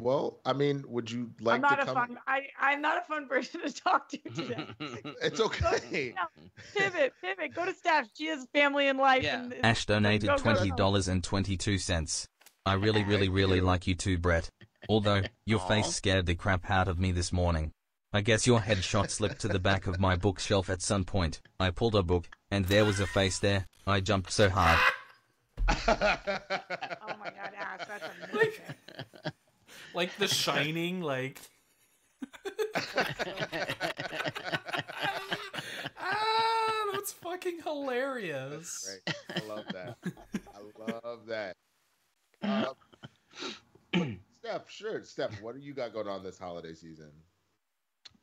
Well, 0.00 0.40
I 0.46 0.54
mean, 0.54 0.82
would 0.88 1.10
you 1.10 1.30
like 1.42 1.56
I'm 1.56 1.60
not 1.60 1.84
to? 1.84 1.90
A 1.90 1.94
fun, 1.94 2.18
I, 2.26 2.46
I'm 2.58 2.80
not 2.80 2.96
a 2.96 3.02
fun 3.02 3.28
person 3.28 3.60
to 3.60 3.70
talk 3.72 4.08
to 4.08 4.16
today. 4.16 4.66
it's 5.22 5.40
okay. 5.40 6.14
No, 6.16 6.50
pivot, 6.74 7.12
pivot. 7.20 7.54
Go 7.54 7.66
to 7.66 7.74
staff. 7.74 8.08
She 8.14 8.26
has 8.26 8.46
family 8.54 8.88
and 8.88 8.98
life. 8.98 9.22
Yeah. 9.22 9.42
And, 9.42 9.52
and 9.52 9.66
Ash 9.66 9.84
donated 9.84 10.30
go, 10.30 10.36
$20.22. 10.36 12.28
I 12.70 12.74
really, 12.74 13.02
really, 13.02 13.28
really 13.28 13.60
like 13.72 13.88
you 13.88 13.96
too, 13.96 14.16
Brett. 14.16 14.48
Although 14.88 15.22
your 15.44 15.58
Aw. 15.58 15.66
face 15.66 15.88
scared 15.88 16.26
the 16.26 16.36
crap 16.36 16.70
out 16.70 16.86
of 16.86 17.00
me 17.00 17.10
this 17.10 17.32
morning. 17.32 17.72
I 18.12 18.20
guess 18.20 18.46
your 18.46 18.60
headshot 18.60 19.10
slipped 19.10 19.40
to 19.40 19.48
the 19.48 19.58
back 19.58 19.88
of 19.88 19.98
my 19.98 20.14
bookshelf 20.14 20.70
at 20.70 20.80
some 20.80 21.02
point. 21.04 21.40
I 21.58 21.70
pulled 21.70 21.96
a 21.96 22.04
book, 22.04 22.28
and 22.48 22.64
there 22.66 22.84
was 22.84 23.00
a 23.00 23.08
face 23.08 23.40
there. 23.40 23.66
I 23.88 23.98
jumped 23.98 24.30
so 24.30 24.48
hard. 24.48 24.78
Oh 25.68 27.16
my 27.18 27.30
God, 27.30 27.52
Ash, 27.56 27.86
that's 27.86 28.04
amazing. 28.32 28.52
Like 29.94 30.16
The 30.16 30.28
Shining, 30.28 31.00
like. 31.00 31.40
ah, 35.98 36.86
that's 36.92 37.12
fucking 37.12 37.60
hilarious. 37.64 38.88
Right. 39.06 39.16
I 39.36 39.46
love 39.46 39.64
that. 39.72 39.96
I 40.04 40.92
love 41.04 41.26
that. 41.26 41.56
Um, 43.92 44.20
Steph, 44.40 44.70
sure. 44.70 45.02
Steph, 45.02 45.40
what 45.42 45.54
do 45.54 45.60
you 45.60 45.74
got 45.74 45.92
going 45.92 46.08
on 46.08 46.22
this 46.22 46.38
holiday 46.38 46.74
season? 46.74 47.10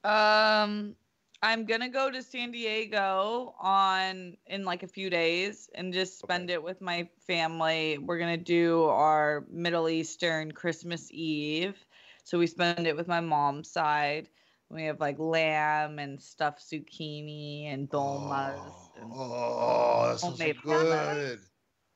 Um, 0.03 0.95
I'm 1.43 1.65
gonna 1.65 1.89
go 1.89 2.09
to 2.09 2.23
San 2.23 2.51
Diego 2.51 3.53
on 3.59 4.37
in 4.47 4.65
like 4.65 4.83
a 4.83 4.87
few 4.87 5.09
days 5.09 5.69
and 5.75 5.93
just 5.93 6.17
spend 6.19 6.45
Okay. 6.45 6.53
it 6.53 6.63
with 6.63 6.81
my 6.81 7.09
family. 7.27 7.97
We're 7.99 8.17
gonna 8.17 8.37
do 8.37 8.85
our 8.85 9.45
Middle 9.49 9.89
Eastern 9.89 10.51
Christmas 10.51 11.11
Eve, 11.11 11.77
so 12.23 12.39
we 12.39 12.47
spend 12.47 12.87
it 12.87 12.95
with 12.95 13.07
my 13.07 13.19
mom's 13.21 13.69
side. 13.69 14.29
We 14.69 14.83
have 14.85 14.99
like 14.99 15.19
lamb 15.19 15.99
and 15.99 16.21
stuffed 16.21 16.61
zucchini 16.61 17.65
and 17.65 17.89
dolmas. 17.89 18.89
and- 18.99 19.11
Oh, 19.13 20.07
that 20.09 20.19
sounds 20.19 20.37
so 20.39 20.43
Homemade 20.43 20.61
good. 20.63 21.39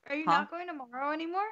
Are 0.07 0.15
you 0.15 0.25
Huh? 0.25 0.31
not 0.31 0.51
going 0.51 0.67
tomorrow 0.67 1.11
anymore? 1.11 1.49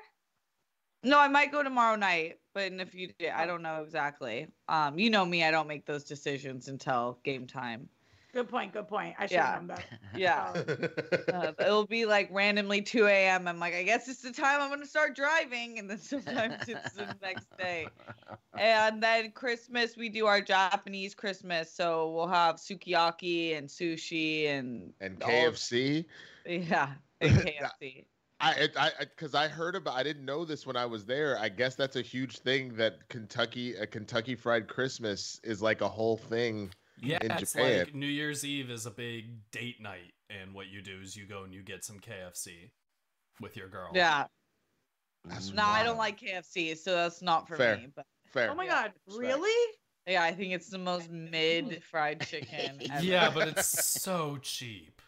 No, 1.03 1.17
I 1.19 1.27
might 1.29 1.51
go 1.51 1.63
tomorrow 1.63 1.95
night, 1.95 2.39
but 2.53 2.63
in 2.71 2.79
a 2.81 2.85
few 2.85 3.07
days, 3.07 3.31
I 3.33 3.45
don't 3.45 3.61
know 3.61 3.81
exactly. 3.83 4.47
Um, 4.67 4.99
you 4.99 5.09
know 5.09 5.25
me, 5.25 5.43
I 5.45 5.51
don't 5.51 5.67
make 5.67 5.85
those 5.85 6.03
decisions 6.03 6.67
until 6.67 7.19
game 7.23 7.47
time. 7.47 7.87
Good 8.31 8.47
point. 8.47 8.73
Good 8.73 8.87
point. 8.87 9.15
I 9.17 9.25
should 9.25 9.31
Yeah. 9.35 9.45
have 9.53 9.63
known 9.63 9.67
that. 9.77 9.85
Yeah. 10.15 10.53
Uh, 11.33 11.51
it'll 11.59 11.85
be 11.87 12.05
like 12.05 12.27
randomly 12.31 12.81
2 12.81 13.05
a.m. 13.05 13.47
I'm 13.47 13.59
like, 13.59 13.73
I 13.73 13.83
guess 13.83 14.07
it's 14.07 14.21
the 14.21 14.31
time 14.31 14.61
I'm 14.61 14.69
going 14.69 14.81
to 14.81 14.87
start 14.87 15.15
driving. 15.15 15.79
And 15.79 15.89
then 15.89 15.97
sometimes 15.99 16.67
it's 16.67 16.93
the 16.93 17.15
next 17.21 17.47
day. 17.57 17.87
And 18.57 19.01
then 19.01 19.31
Christmas, 19.31 19.95
we 19.95 20.09
do 20.09 20.25
our 20.25 20.41
Japanese 20.41 21.15
Christmas. 21.15 21.71
So 21.71 22.11
we'll 22.11 22.27
have 22.27 22.55
sukiyaki 22.57 23.57
and 23.57 23.67
sushi 23.67 24.47
and 24.49 24.91
and 24.99 25.21
all- 25.23 25.29
KFC. 25.29 26.05
yeah, 26.45 26.89
and 27.21 27.31
KFC. 27.37 28.05
I, 28.41 28.53
it- 28.53 28.77
I, 28.77 28.91
because 28.99 29.35
I 29.35 29.47
heard 29.47 29.75
about. 29.75 29.95
I 29.95 30.03
didn't 30.03 30.25
know 30.25 30.45
this 30.45 30.65
when 30.65 30.75
I 30.75 30.85
was 30.85 31.05
there. 31.05 31.37
I 31.39 31.49
guess 31.49 31.75
that's 31.75 31.95
a 31.97 32.01
huge 32.01 32.39
thing 32.39 32.73
that 32.75 33.07
Kentucky, 33.09 33.75
a 33.75 33.85
Kentucky 33.85 34.35
Fried 34.35 34.67
Christmas 34.67 35.39
is 35.43 35.61
like 35.61 35.81
a 35.81 35.89
whole 35.89 36.17
thing. 36.17 36.71
Yeah, 37.01 37.19
in 37.21 37.31
it's 37.31 37.53
Japan. 37.53 37.79
like 37.79 37.95
New 37.95 38.07
Year's 38.07 38.43
Eve 38.45 38.69
is 38.69 38.85
a 38.85 38.91
big 38.91 39.27
date 39.51 39.81
night, 39.81 40.13
and 40.29 40.53
what 40.53 40.67
you 40.67 40.81
do 40.81 40.99
is 41.01 41.15
you 41.15 41.25
go 41.25 41.43
and 41.43 41.53
you 41.53 41.61
get 41.63 41.83
some 41.85 41.97
KFC 41.99 42.69
with 43.41 43.55
your 43.55 43.67
girl. 43.69 43.91
Yeah. 43.93 44.25
That's 45.25 45.51
No, 45.53 45.63
I 45.65 45.83
don't 45.83 45.97
like 45.97 46.19
KFC, 46.19 46.77
so 46.77 46.93
that's 46.95 47.21
not 47.21 47.47
for 47.47 47.55
Fair. 47.57 47.77
me. 47.77 47.87
But 47.95 48.05
Fair. 48.27 48.51
Oh 48.51 48.55
my 48.55 48.65
Yeah. 48.65 48.69
god, 48.83 48.93
really? 49.17 49.73
yeah, 50.07 50.23
I 50.23 50.33
think 50.33 50.53
it's 50.53 50.69
the 50.69 50.77
most 50.77 51.09
mid 51.09 51.83
fried 51.83 52.25
chicken. 52.27 52.79
Ever. 52.91 53.03
Yeah, 53.03 53.29
but 53.33 53.47
it's 53.49 54.01
so 54.01 54.37
cheap. 54.41 55.01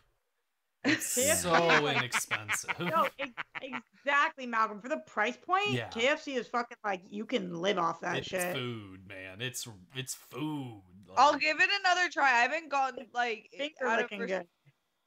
It's 0.84 1.16
KFC 1.18 1.36
so 1.36 1.88
inexpensive. 1.96 2.80
No, 2.80 3.08
ex- 3.20 3.32
exactly, 3.62 4.46
Malcolm. 4.48 4.82
For 4.82 4.90
the 4.90 4.98
price 5.06 5.38
point, 5.38 5.72
Yeah. 5.72 5.90
KFC 5.90 6.38
is 6.38 6.48
fucking 6.48 6.78
like 6.84 7.02
you 7.10 7.26
can 7.26 7.54
live 7.62 7.78
off 7.78 8.02
that 8.02 8.18
it's 8.18 8.28
shit. 8.28 8.54
food, 8.56 9.08
man. 9.08 9.42
It's 9.42 9.68
it's 9.96 10.16
food. 10.16 10.82
I'll 11.18 11.38
give 11.38 11.60
it 11.60 11.70
another 11.82 12.10
try. 12.10 12.26
I 12.26 12.42
haven't 12.44 12.70
gone 12.70 12.94
like 13.14 13.50
Finger 13.56 13.86
out 13.86 14.00
of 14.00 14.12
licking 14.12 14.26
good. 14.28 14.48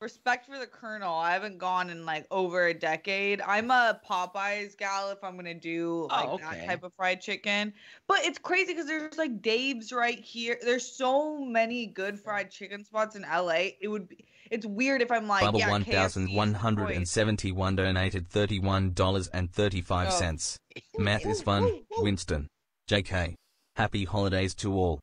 Respect 0.01 0.47
for 0.47 0.59
the 0.59 0.67
Colonel. 0.67 1.15
I 1.15 1.33
haven't 1.33 1.59
gone 1.59 1.91
in 1.91 2.05
like 2.05 2.27
over 2.31 2.67
a 2.67 2.75
decade. 2.75 3.41
I'm 3.41 3.71
a 3.71 4.01
Popeyes 4.09 4.77
gal 4.77 5.11
if 5.11 5.23
I'm 5.23 5.37
gonna 5.37 5.55
do 5.55 6.09
oh, 6.11 6.15
like 6.15 6.29
Oh, 6.29 6.39
that 6.39 6.67
type 6.67 6.83
of 6.83 6.93
fried 6.95 7.21
chicken. 7.21 7.73
But 8.07 8.25
it's 8.25 8.39
crazy 8.39 8.73
because 8.73 8.87
there's 8.87 9.17
like 9.17 9.43
Dave's 9.43 9.93
right 9.93 10.19
here. 10.19 10.59
There's 10.63 10.87
so 10.87 11.45
many 11.45 11.87
good 11.87 12.21
fried 12.21 12.51
chicken 12.51 12.85
spots 12.85 13.17
in 13.17 13.23
LA. 13.23 13.69
It 13.81 13.89
would 13.89 14.09
be. 14.09 14.25
It's 14.51 14.67
weird 14.67 15.01
if 15.01 15.11
I'm 15.11 15.27
like 15.27 15.43
Bubba 15.43 15.59
yeah, 15.59 15.71
KFC 15.71 16.07
is 16.07 16.15
the 16.15 16.27
choice. 16.27 16.37
1171 16.37 17.77
donated 17.77 18.29
$31.35. 18.29 20.59
Math 20.99 21.27
is 21.27 21.43
fun. 21.43 21.81
Winston. 21.99 22.49
JK. 22.91 23.35
Happy 23.77 24.05
holidays 24.05 24.55
to 24.57 24.75
all. 24.75 25.01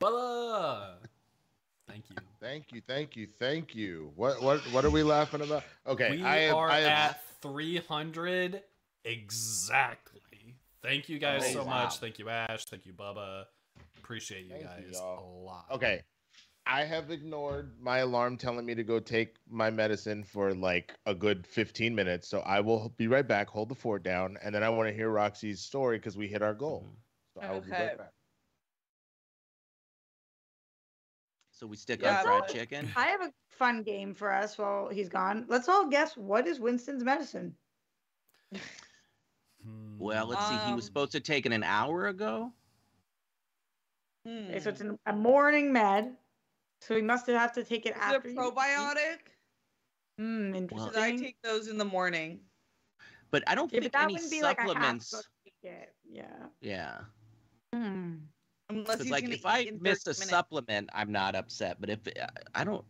Bubba! 0.00 0.35
Thank 1.96 2.10
you. 2.10 2.16
Thank 2.40 2.72
you, 2.72 2.82
thank 2.86 3.16
you, 3.16 3.28
thank 3.38 3.74
you. 3.74 4.12
What 4.16 4.42
what 4.42 4.60
what 4.72 4.84
are 4.84 4.90
we 4.90 5.02
laughing 5.02 5.40
about? 5.40 5.62
Okay, 5.86 6.10
we 6.10 6.22
I 6.22 6.36
have, 6.40 6.54
are 6.54 6.68
I 6.70 6.80
have, 6.80 7.10
at 7.12 7.20
300 7.40 8.62
exactly. 9.04 10.56
Thank 10.82 11.08
you 11.08 11.18
guys 11.18 11.42
Oh, 11.46 11.52
so 11.52 11.64
wow. 11.64 11.84
much. 11.84 11.96
Thank 11.98 12.18
you, 12.18 12.28
Ash. 12.28 12.66
Thank 12.66 12.84
you, 12.84 12.92
Bubba. 12.92 13.44
Appreciate 13.96 14.44
you 14.44 14.50
Thank 14.52 14.64
guys 14.64 14.84
y'all. 14.92 15.24
a 15.24 15.44
lot. 15.46 15.64
Okay. 15.72 16.02
I 16.66 16.84
have 16.84 17.10
ignored 17.10 17.70
my 17.80 17.98
alarm 17.98 18.36
telling 18.36 18.66
me 18.66 18.74
to 18.74 18.82
go 18.84 18.98
take 19.00 19.36
my 19.48 19.70
medicine 19.70 20.22
for 20.24 20.52
like 20.52 20.92
a 21.06 21.14
good 21.14 21.46
15 21.46 21.94
minutes. 21.94 22.28
So 22.28 22.40
I 22.40 22.60
will 22.60 22.92
be 22.98 23.06
right 23.06 23.26
back, 23.26 23.48
hold 23.48 23.68
the 23.68 23.74
fort 23.74 24.02
down, 24.02 24.36
and 24.42 24.54
then 24.54 24.62
I 24.62 24.68
want 24.68 24.88
to 24.88 24.94
hear 24.94 25.08
Roxy's 25.10 25.60
story 25.60 25.96
because 25.98 26.16
we 26.16 26.26
hit 26.28 26.42
our 26.42 26.54
goal. 26.54 26.84
Mm-hmm. 26.84 27.40
So 27.40 27.46
I 27.48 27.52
will 27.54 27.60
be 27.62 27.70
Okay. 27.72 27.86
right 27.86 27.98
back. 27.98 28.12
So 31.56 31.66
we 31.66 31.76
stick 31.76 32.02
Yeah, 32.02 32.18
on 32.18 32.24
fried 32.24 32.40
but- 32.46 32.52
chicken. 32.52 32.90
I 32.96 33.06
have 33.06 33.22
a 33.22 33.32
fun 33.48 33.82
game 33.82 34.14
for 34.14 34.30
us 34.30 34.58
while 34.58 34.90
he's 34.90 35.08
gone. 35.08 35.46
Let's 35.48 35.70
all 35.70 35.88
guess 35.88 36.14
what 36.14 36.46
is 36.46 36.60
Winston's 36.60 37.02
medicine. 37.02 37.56
Hmm. 38.52 38.58
Well, 39.98 40.26
let's 40.26 40.46
see. 40.46 40.54
He 40.54 40.60
Um, 40.70 40.76
was 40.76 40.84
supposed 40.84 41.10
to 41.12 41.20
take 41.20 41.46
it 41.46 41.52
an 41.52 41.64
hour 41.64 42.06
ago. 42.08 42.52
Hmm. 44.24 44.48
Okay, 44.50 44.60
so 44.60 44.68
it's 44.68 44.80
an, 44.82 44.98
a 45.06 45.12
morning 45.12 45.72
med. 45.72 46.14
So 46.82 46.94
he 46.94 47.02
must 47.02 47.26
have 47.26 47.52
to 47.54 47.64
take 47.64 47.86
it 47.86 47.96
Is 47.96 48.00
after. 48.00 48.28
it 48.28 48.36
a 48.36 48.40
probiotic? 48.40 49.18
Hmm, 50.18 50.54
interesting. 50.54 50.68
Because 50.90 50.96
I 50.96 51.16
take 51.16 51.40
those 51.42 51.66
in 51.68 51.78
the 51.78 51.84
morning. 51.84 52.40
But 53.30 53.42
I 53.48 53.54
don't 53.56 53.72
yeah, 53.72 53.80
think 53.80 53.92
that 53.92 54.02
any 54.04 54.12
wouldn't 54.14 54.30
be 54.30 54.42
like 54.42 54.60
I 54.60 54.62
have 54.62 54.68
to 54.68 54.74
supplements. 54.74 55.28
take 55.44 55.54
it. 55.72 55.94
Yeah. 56.08 56.46
yeah. 56.60 57.00
Hmm. 57.74 58.16
Unless 58.68 59.02
he's 59.02 59.12
like 59.12 59.28
if 59.28 59.46
I 59.46 59.70
miss 59.80 60.06
a 60.06 60.10
minutes. 60.10 60.28
supplement, 60.28 60.90
I'm 60.92 61.12
not 61.12 61.34
upset. 61.36 61.80
But 61.80 61.90
if 61.90 62.00
I 62.54 62.64
don't, 62.64 62.84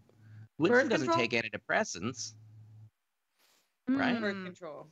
Winston 0.58 0.82
Birth 0.84 0.90
doesn't 0.90 1.08
control? 1.08 1.28
take 1.28 1.52
antidepressants. 1.52 2.34
Right? 3.88 4.18
birth 4.20 4.36
Hmm, 4.36 4.44
control. 4.46 4.86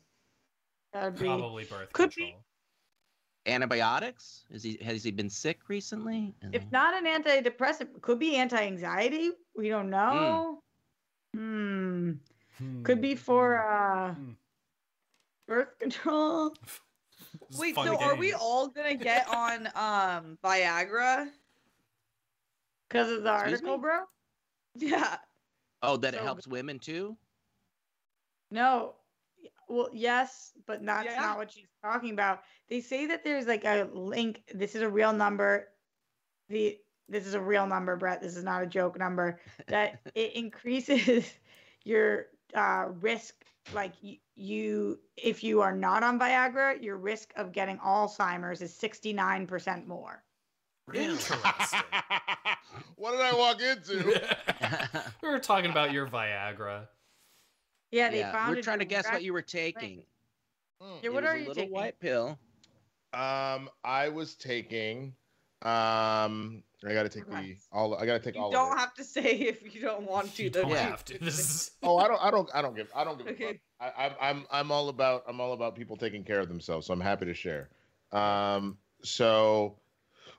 That'd 0.93 1.15
be. 1.19 1.25
Probably 1.27 1.65
birth 1.65 1.93
Could 1.93 2.11
be. 2.15 2.23
control. 2.27 2.45
Antibiotics? 3.47 4.47
Is 4.51 4.63
he 4.63 4.79
has 4.83 5.03
he 5.05 5.11
been 5.11 5.29
sick 5.29 5.69
recently? 5.69 6.35
If 6.53 6.71
not 6.71 6.95
an 6.95 7.05
antidepressant, 7.07 8.01
could 8.01 8.19
be 8.19 8.37
anti-anxiety. 8.37 9.33
We 9.55 9.69
don't 9.69 9.91
know. 9.91 10.61
Hmm. 11.35 12.13
Could 12.85 13.01
be 13.03 13.15
for 13.17 13.59
uh 13.71 14.15
Hmm. 14.15 14.31
birth 15.49 15.79
control. 15.79 16.55
This 17.41 17.51
is 17.51 17.59
Wait, 17.59 17.75
fun 17.75 17.87
so 17.87 17.97
are 17.99 18.15
we 18.17 18.33
all 18.33 18.69
gonna 18.69 18.95
get 18.95 19.29
on 19.35 19.67
um 19.75 20.39
Viagra? 20.45 21.29
Because 22.89 23.11
of 23.11 23.23
the 23.23 23.33
Excuse 23.35 23.53
article, 23.61 23.77
me? 23.79 23.83
bro? 23.83 23.99
Yeah. 24.77 25.17
oh, 25.83 25.97
that 25.99 26.15
it 26.15 26.19
So- 26.19 26.25
helps 26.25 26.47
women 26.47 26.79
too. 26.79 27.17
No. 28.51 28.95
Well, 29.69 29.89
yes, 29.93 30.53
but 30.67 30.85
that's 30.85 31.07
Yeah. 31.07 31.21
not 31.21 31.39
what 31.39 31.51
she's 31.51 31.67
talking 31.83 32.11
about. 32.13 32.43
They 32.69 32.81
say 32.81 33.07
that 33.07 33.25
there's 33.25 33.47
like 33.47 33.65
a 33.65 33.89
link. 33.93 34.43
This 34.55 34.75
is 34.75 34.83
a 34.83 34.89
real 34.89 35.13
number. 35.13 35.69
The 36.49 36.79
this 37.09 37.27
is 37.27 37.35
a 37.35 37.41
real 37.41 37.67
number, 37.67 37.97
Brett. 37.97 38.21
This 38.21 38.37
is 38.37 38.45
not 38.45 38.63
a 38.63 38.67
joke 38.67 38.99
number. 38.99 39.41
That 39.69 40.01
it 40.15 40.35
increases 40.35 41.31
your 41.85 42.27
uh, 42.55 42.87
risk. 43.01 43.44
Like 43.73 43.93
you, 44.03 44.17
you, 44.37 44.99
if 45.17 45.43
you 45.43 45.63
are 45.63 45.75
not 45.75 46.03
on 46.03 46.19
Viagra, 46.19 46.83
your 46.83 46.97
risk 46.97 47.33
of 47.37 47.53
getting 47.53 47.79
Alzheimer's 47.79 48.61
is 48.61 48.73
69% 48.73 49.87
more. 49.87 50.23
Interesting. 50.93 51.39
what 52.97 53.13
did 53.13 53.21
I 53.23 53.35
walk 53.35 53.63
into? 53.63 54.21
we 55.23 55.29
were 55.29 55.39
talking 55.39 55.71
about 55.71 55.93
your 55.93 56.07
Viagra. 56.07 56.89
Yeah, 57.91 58.11
they 58.11 58.19
yeah, 58.19 58.33
found 58.33 58.55
we're 58.55 58.63
trying 58.63 58.81
to 58.81 58.85
guess 58.85 59.07
what 59.11 59.23
you 59.23 59.33
were 59.33 59.41
taking. 59.43 60.03
Mm. 60.83 60.97
Yeah, 61.01 61.01
It 61.05 61.13
what 61.13 61.23
was 61.23 61.31
are 61.31 61.35
a 61.37 61.41
you 61.41 61.49
little 61.49 61.55
taking? 61.55 61.73
white 61.73 61.99
pill. 62.01 62.39
Um, 63.15 63.71
I 63.85 64.09
was 64.09 64.35
taking. 64.35 65.15
Um, 65.63 66.63
I 66.87 66.93
gotta 66.93 67.09
take 67.09 67.29
the 67.29 67.57
all. 67.73 67.95
I 67.95 68.07
gotta 68.07 68.19
take 68.21 68.35
You 68.35 68.43
all 68.43 68.51
You 68.51 68.57
don't 68.57 68.73
of 68.73 68.77
it. 68.77 68.81
have 68.81 68.95
to 68.95 69.05
say 69.05 69.23
if 69.41 69.75
you 69.75 69.81
don't 69.81 70.07
want 70.07 70.35
to. 70.35 70.43
You 70.45 70.51
don't 70.51 70.71
Yeah. 70.71 70.89
have 70.91 71.05
to. 71.07 71.19
This 71.19 71.39
is 71.39 71.71
Oh, 71.83 71.97
I 71.99 72.09
don't. 72.09 72.21
I 72.23 72.31
don't. 72.31 72.49
I 72.55 72.63
don't 72.63 72.77
give. 72.77 72.89
I 72.95 73.05
don't 73.05 73.19
give 73.19 73.27
a 73.29 73.35
fuck. 73.35 73.57
I, 73.81 74.07
I'm. 74.07 74.13
I'm. 74.21 74.47
I'm 74.51 74.71
all 74.73 74.89
about. 74.89 75.25
I'm 75.27 75.41
all 75.41 75.53
about 75.53 75.75
people 75.77 75.97
taking 75.97 76.25
care 76.25 76.41
of 76.41 76.49
themselves. 76.49 76.87
So 76.87 76.93
I'm 76.93 77.01
happy 77.01 77.27
to 77.27 77.35
share. 77.35 77.71
Um. 78.13 78.79
So, 79.03 79.79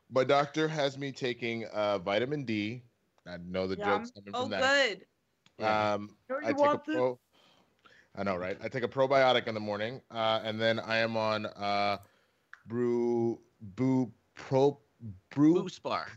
my 0.10 0.24
doctor 0.24 0.68
has 0.68 0.98
me 0.98 1.12
taking 1.12 1.66
uh 1.66 2.00
vitamin 2.00 2.44
D. 2.46 2.84
I 3.28 3.38
know 3.38 3.68
the 3.68 3.76
Yum. 3.76 4.00
jokes 4.00 4.12
coming 4.12 4.34
Oh, 4.34 4.42
from 4.44 4.52
that. 4.52 4.64
Oh, 4.64 5.64
good. 5.64 5.66
Um. 5.66 6.16
Don't 6.30 6.44
I 6.44 6.50
you 6.50 6.56
take 6.56 6.64
a 6.66 6.68
want 6.70 6.86
this? 6.86 6.96
pro. 6.96 7.20
I 8.18 8.24
know, 8.24 8.38
right? 8.38 8.58
I 8.64 8.70
take 8.70 8.84
a 8.84 8.88
probiotic 8.88 9.48
in 9.48 9.54
the 9.56 9.60
morning, 9.60 10.00
uh, 10.10 10.40
and 10.44 10.60
then 10.62 10.80
I 10.80 10.98
am 11.00 11.18
on 11.18 11.46
uh, 11.48 11.98
brew 12.66 13.40
boo 13.62 14.12
pro 14.36 14.80
brew. 15.32 15.62
Boo 15.64 15.70
spar. 15.70 16.08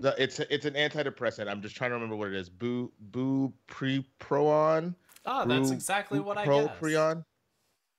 The, 0.00 0.14
it's 0.22 0.40
it's 0.40 0.64
an 0.64 0.74
antidepressant. 0.74 1.48
I'm 1.48 1.60
just 1.60 1.76
trying 1.76 1.90
to 1.90 1.94
remember 1.94 2.16
what 2.16 2.28
it 2.28 2.34
is. 2.34 2.48
Boo 2.48 2.90
boo 2.98 3.52
pre 3.66 4.00
proon. 4.18 4.94
ah, 5.26 5.44
that's 5.44 5.70
exactly 5.70 6.20
what 6.20 6.38
I 6.38 6.46
guess. 6.46 6.78
Proprion, 6.80 7.24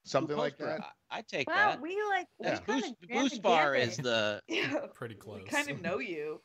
something 0.04 0.36
like 0.36 0.58
that. 0.58 0.82
I, 0.82 1.20
I 1.20 1.22
take 1.22 1.47
Wow, 1.47 1.56
that. 1.56 1.82
we 1.82 2.02
like 2.10 2.28
we 2.39 2.47
Yeah. 2.47 2.60
kind 2.60 2.82
Boost, 2.82 2.95
of 3.04 3.10
Boost 3.10 3.41
bar 3.43 3.76
is 3.76 3.97
the. 3.97 4.41
Yeah. 4.47 4.88
Pretty 4.93 5.14
We 5.16 5.22
close. 5.22 5.47
kind 5.47 5.70
of 5.70 5.82
know 5.82 5.99
you. 5.99 6.41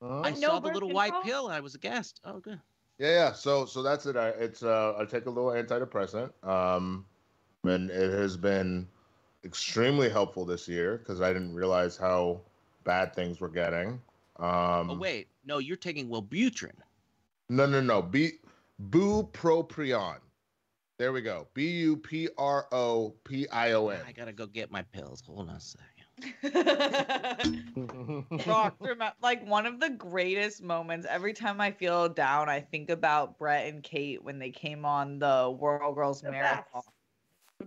Huh? 0.00 0.20
I 0.22 0.30
no 0.30 0.34
saw 0.34 0.54
the 0.60 0.68
birth 0.68 0.74
little 0.74 0.90
white 0.92 1.12
control? 1.12 1.22
pill. 1.24 1.46
and 1.46 1.54
I 1.54 1.60
was 1.60 1.74
a 1.74 1.78
guest. 1.78 2.20
Oh, 2.24 2.38
good. 2.38 2.60
Yeah, 2.98 3.08
yeah. 3.10 3.32
So 3.32 3.66
so 3.66 3.82
that's 3.82 4.06
it. 4.06 4.16
I, 4.16 4.28
it's 4.30 4.62
uh 4.62 4.94
I 4.96 5.04
take 5.04 5.26
a 5.26 5.30
little 5.30 5.50
antidepressant. 5.50 6.32
Um, 6.46 7.06
and 7.64 7.90
it 7.90 8.12
has 8.12 8.36
been 8.36 8.88
extremely 9.44 10.08
helpful 10.08 10.44
this 10.44 10.68
year 10.68 10.98
because 10.98 11.20
I 11.20 11.32
didn't 11.32 11.54
realize 11.54 11.96
how 11.96 12.40
bad 12.84 13.14
things 13.14 13.40
were 13.40 13.48
getting. 13.48 14.00
Um, 14.38 14.90
oh 14.90 14.96
wait, 14.98 15.28
no, 15.44 15.58
you're 15.58 15.76
taking 15.76 16.08
Wellbutrin. 16.08 16.74
No, 17.48 17.66
no, 17.66 17.80
no. 17.80 18.02
B 18.02 18.32
bupropion. 18.90 20.18
There 20.98 21.12
we 21.12 21.20
go. 21.20 21.48
B 21.54 21.68
U 21.68 21.96
P 21.96 22.28
R 22.38 22.66
O 22.72 23.14
P 23.24 23.48
I 23.48 23.72
O 23.72 23.88
N. 23.88 24.00
I 24.06 24.12
gotta 24.12 24.32
go 24.32 24.46
get 24.46 24.70
my 24.70 24.82
pills. 24.82 25.22
Hold 25.26 25.48
on 25.48 25.56
a 25.56 25.60
second. 25.60 25.88
Rock, 28.46 28.76
like 29.20 29.44
one 29.46 29.66
of 29.66 29.80
the 29.80 29.90
greatest 29.90 30.62
moments. 30.62 31.06
Every 31.08 31.32
time 31.32 31.60
I 31.60 31.72
feel 31.72 32.08
down, 32.08 32.48
I 32.48 32.60
think 32.60 32.90
about 32.90 33.38
Brett 33.38 33.72
and 33.72 33.82
Kate 33.82 34.22
when 34.22 34.38
they 34.38 34.50
came 34.50 34.84
on 34.84 35.18
the 35.18 35.56
World 35.58 35.96
Girls 35.96 36.20
The 36.20 36.30
Marathon 36.30 36.64
best. 36.72 36.88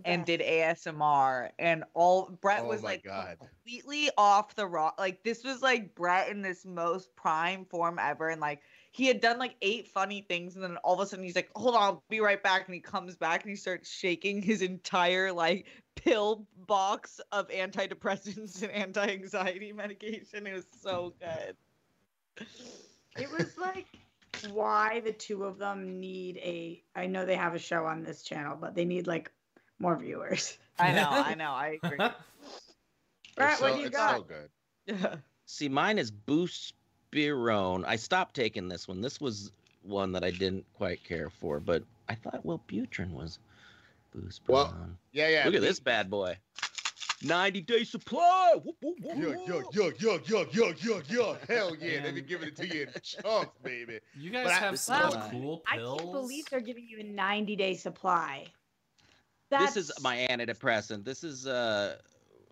The 0.02 0.08
and 0.08 0.24
did 0.24 0.40
ASMR, 0.40 1.50
and 1.58 1.84
all 1.94 2.30
Brett 2.40 2.64
Oh 2.64 2.68
was 2.68 2.82
like 2.82 3.04
God. 3.04 3.38
completely 3.38 4.10
off 4.16 4.54
the 4.54 4.66
rock. 4.66 4.96
Like 4.98 5.22
this 5.22 5.44
was 5.44 5.62
like 5.62 5.94
Brett 5.94 6.28
in 6.28 6.42
this 6.42 6.64
most 6.64 7.14
prime 7.16 7.64
form 7.64 7.98
ever, 7.98 8.28
and 8.28 8.40
like 8.40 8.60
he 8.92 9.06
had 9.06 9.20
done 9.20 9.38
like 9.38 9.56
eight 9.62 9.88
funny 9.88 10.22
things, 10.22 10.54
and 10.54 10.64
then 10.64 10.76
all 10.78 10.94
of 10.94 11.00
a 11.00 11.06
sudden 11.06 11.24
he's 11.24 11.36
like, 11.36 11.50
"Hold 11.54 11.74
on, 11.74 11.82
I'll 11.82 12.02
be 12.08 12.20
right 12.20 12.42
back," 12.42 12.66
and 12.66 12.74
he 12.74 12.80
comes 12.80 13.16
back 13.16 13.42
and 13.42 13.50
he 13.50 13.56
starts 13.56 13.90
shaking 13.90 14.40
his 14.42 14.62
entire 14.62 15.32
like 15.32 15.66
pill 15.96 16.46
box 16.66 17.20
of 17.32 17.48
antidepressants 17.48 18.62
and 18.62 18.72
anti-anxiety 18.72 19.72
medication. 19.72 20.46
It 20.46 20.54
was 20.54 20.66
so 20.82 21.14
good. 21.20 21.56
It 23.18 23.30
was 23.30 23.56
like 23.58 23.86
why 24.52 25.00
the 25.00 25.12
two 25.12 25.44
of 25.44 25.58
them 25.58 25.98
need 25.98 26.36
a. 26.38 26.82
I 26.94 27.06
know 27.06 27.24
they 27.24 27.36
have 27.36 27.54
a 27.54 27.58
show 27.58 27.86
on 27.86 28.02
this 28.02 28.22
channel, 28.22 28.56
but 28.60 28.74
they 28.74 28.84
need 28.84 29.06
like 29.06 29.30
more 29.78 29.96
viewers. 29.96 30.58
I 30.78 30.92
know, 30.92 31.08
I 31.10 31.34
know, 31.36 31.50
I 31.50 31.78
agree. 31.82 31.96
Brett, 31.96 33.52
It's 33.52 33.60
what 33.60 33.74
do 33.74 33.80
you 33.80 33.86
it's 33.86 33.96
got? 33.96 34.16
so 34.16 34.22
good. 34.22 34.50
Yeah. 34.86 35.16
See, 35.46 35.68
mine 35.68 35.98
is 35.98 36.10
Buspirone. 36.10 37.84
I 37.86 37.96
stopped 37.96 38.34
taking 38.34 38.68
this 38.68 38.88
one. 38.88 39.00
This 39.00 39.20
was 39.20 39.52
one 39.82 40.12
that 40.12 40.24
I 40.24 40.30
didn't 40.30 40.64
quite 40.74 41.02
care 41.04 41.30
for, 41.30 41.60
but 41.60 41.82
I 42.08 42.14
thought 42.14 42.44
Wellbutrin 42.44 43.12
was 43.12 43.38
Buspirone. 44.16 44.40
Well, 44.48 44.74
Yeah, 45.12 45.28
yeah. 45.28 45.44
Look 45.44 45.54
at 45.54 45.60
this 45.60 45.80
bad 45.80 46.10
boy. 46.10 46.36
90 47.22 47.60
day 47.62 47.84
supply. 47.84 48.54
Whoop, 48.62 48.76
whoop, 48.82 48.96
whoop, 49.00 49.16
Yuck, 49.16 49.48
whoop. 49.48 49.72
yuck, 49.72 49.96
yuck, 49.96 50.24
yuck, 50.24 50.24
yuck, 50.24 50.50
yuck, 50.50 50.76
yuck, 50.78 51.02
yuck. 51.06 51.48
Hell 51.48 51.74
yeah, 51.76 52.02
they 52.02 52.10
be 52.10 52.20
Man. 52.20 52.26
giving 52.28 52.48
it 52.48 52.56
to 52.56 52.66
you 52.66 52.82
in 52.82 52.88
chunks, 53.02 53.56
baby. 53.62 54.00
You 54.14 54.30
guys 54.30 54.44
But 54.44 54.52
I- 54.52 54.58
have 54.58 54.78
such 54.78 55.14
Wow. 55.14 55.28
cool 55.30 55.62
pills. 55.72 55.98
I 55.98 56.02
can't 56.02 56.12
believe 56.12 56.44
they're 56.50 56.60
giving 56.60 56.86
you 56.86 56.98
a 57.00 57.04
90 57.04 57.56
day 57.56 57.74
supply. 57.74 58.46
This 59.50 59.76
is 59.76 59.92
my 60.00 60.26
antidepressant. 60.30 61.04
This 61.04 61.22
is 61.24 61.46
uh, 61.46 61.96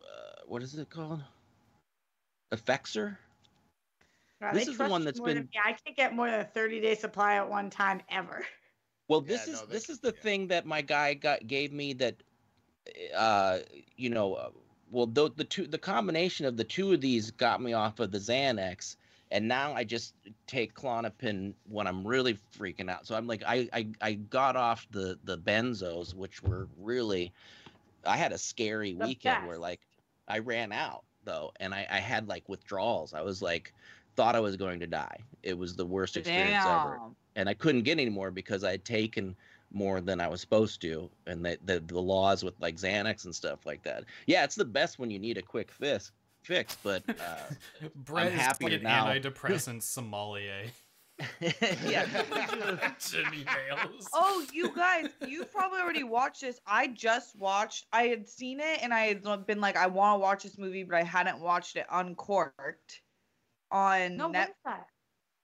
uh 0.03 0.41
what 0.47 0.63
is 0.63 0.75
it 0.75 0.91
called? 0.91 1.23
Effexor? 2.53 3.17
Wow, 4.41 4.53
this 4.53 4.69
is 4.69 4.79
the 4.79 4.89
one 4.89 5.03
you 5.03 5.07
that's 5.07 5.19
more 5.19 5.29
than 5.29 5.45
been- 5.45 5.63
I 5.65 5.73
can't 5.73 5.97
get 5.97 6.15
more 6.15 6.31
than 6.31 6.41
a 6.41 6.45
30 6.45 6.81
day 6.81 6.95
supply 6.95 7.37
at 7.37 7.49
one 7.49 7.71
time 7.71 8.01
ever. 8.11 8.47
Well, 9.09 9.23
Yeah, 9.23 9.33
this 9.37 9.49
is 9.49 9.61
no, 9.61 9.67
they- 9.67 9.73
this 9.75 9.91
is 9.91 9.99
the 10.01 10.15
yeah. 10.15 10.23
thing 10.23 10.49
that 10.49 10.67
my 10.67 10.83
guy 10.83 11.15
got 11.15 11.47
gave 11.47 11.73
me 11.73 11.93
that 11.95 12.17
uh 13.15 13.61
you 13.97 14.11
know 14.11 14.35
uh, 14.35 14.51
well 14.91 15.07
the, 15.07 15.31
the 15.31 15.45
two 15.45 15.67
the 15.67 15.79
combination 15.79 16.45
of 16.47 16.57
the 16.57 16.65
two 16.65 16.93
of 16.93 17.01
these 17.01 17.31
got 17.31 17.61
me 17.63 17.73
off 17.73 17.99
of 17.99 18.11
the 18.13 18.19
Xanax 18.19 18.97
and 19.35 19.49
now 19.49 19.75
I 19.75 19.83
just 19.83 20.15
take 20.47 20.75
Klonopin 20.75 21.55
when 21.69 21.89
I'm 21.89 22.07
really 22.07 22.39
freaking 22.57 22.89
out. 22.89 23.05
So 23.07 23.17
I'm 23.17 23.27
like 23.27 23.43
I 23.47 23.69
I, 23.73 23.89
I 24.01 24.13
got 24.15 24.57
off 24.57 24.87
the 24.93 25.19
the 25.25 25.37
benzos 25.37 26.15
which 26.15 26.41
were 26.43 26.69
really 26.79 27.33
I 28.07 28.17
had 28.17 28.33
a 28.33 28.39
scary 28.39 28.95
The 28.95 29.05
weekend 29.05 29.47
where 29.47 29.59
like 29.59 29.81
I 30.29 30.39
ran 30.39 30.73
out 30.73 31.03
though 31.25 31.53
and 31.59 31.75
I 31.75 31.87
I 31.91 31.99
had 31.99 32.29
like 32.29 32.49
withdrawals. 32.49 33.13
I 33.13 33.23
was 33.23 33.43
like 33.43 33.75
thought 34.15 34.37
I 34.37 34.41
was 34.41 34.57
going 34.57 34.79
to 34.81 34.87
die. 34.87 35.19
It 35.43 35.59
was 35.59 35.75
the 35.75 35.85
worst 35.85 36.17
experience 36.17 36.65
ever 36.65 37.01
and 37.35 37.49
I 37.49 37.55
couldn't 37.55 37.83
get 37.83 37.99
any 37.99 38.11
more 38.11 38.31
because 38.31 38.63
I 38.63 38.71
had 38.71 38.85
taken 38.85 39.35
more 39.73 40.01
than 40.01 40.21
I 40.21 40.29
was 40.29 40.41
supposed 40.41 40.81
to, 40.83 41.11
and 41.27 41.45
the, 41.45 41.59
the 41.65 41.81
the 41.81 42.01
laws 42.01 42.45
with 42.45 42.55
like 42.61 42.77
Xanax 42.77 43.25
and 43.25 43.35
stuff 43.35 43.67
like 43.67 43.83
that. 43.83 44.05
Yeah, 44.27 44.45
it's 44.45 44.55
the 44.55 44.65
best 44.65 45.01
when 45.01 45.11
you 45.11 45.19
need 45.19 45.37
a 45.37 45.43
quick 45.43 45.73
fix. 45.73 46.13
Fix, 46.45 46.77
but 46.83 47.03
uh, 47.09 47.15
Brett 47.95 48.33
is 48.33 48.41
happy 48.41 48.65
like 48.65 48.73
an 48.75 48.83
now. 48.83 49.07
antidepressant 49.07 49.83
sommelier. 49.83 50.65
yeah, 51.41 52.07
Jimmy 52.99 53.45
Bales. 53.45 54.09
Oh, 54.13 54.45
you 54.53 54.75
guys, 54.75 55.09
you 55.27 55.45
probably 55.45 55.81
already 55.81 56.03
watched 56.03 56.41
this. 56.41 56.61
I 56.67 56.89
just 56.89 57.37
watched. 57.39 57.87
I 57.93 58.05
had 58.05 58.29
seen 58.29 58.59
it, 58.61 58.81
and 58.83 58.93
I 58.93 59.07
had 59.07 59.47
been 59.47 59.61
like, 59.61 59.77
I 59.77 59.87
want 59.87 60.17
to 60.17 60.19
watch 60.21 60.43
this 60.43 60.59
movie, 60.59 60.83
but 60.83 60.97
I 60.97 61.05
hadn't 61.05 61.39
watched 61.41 61.77
it 61.77 61.87
uncorked 61.91 63.01
on 63.71 64.17
No, 64.17 64.25
what 64.27 64.33
Net. 64.33 64.49
is 64.49 64.55
that? 64.65 64.87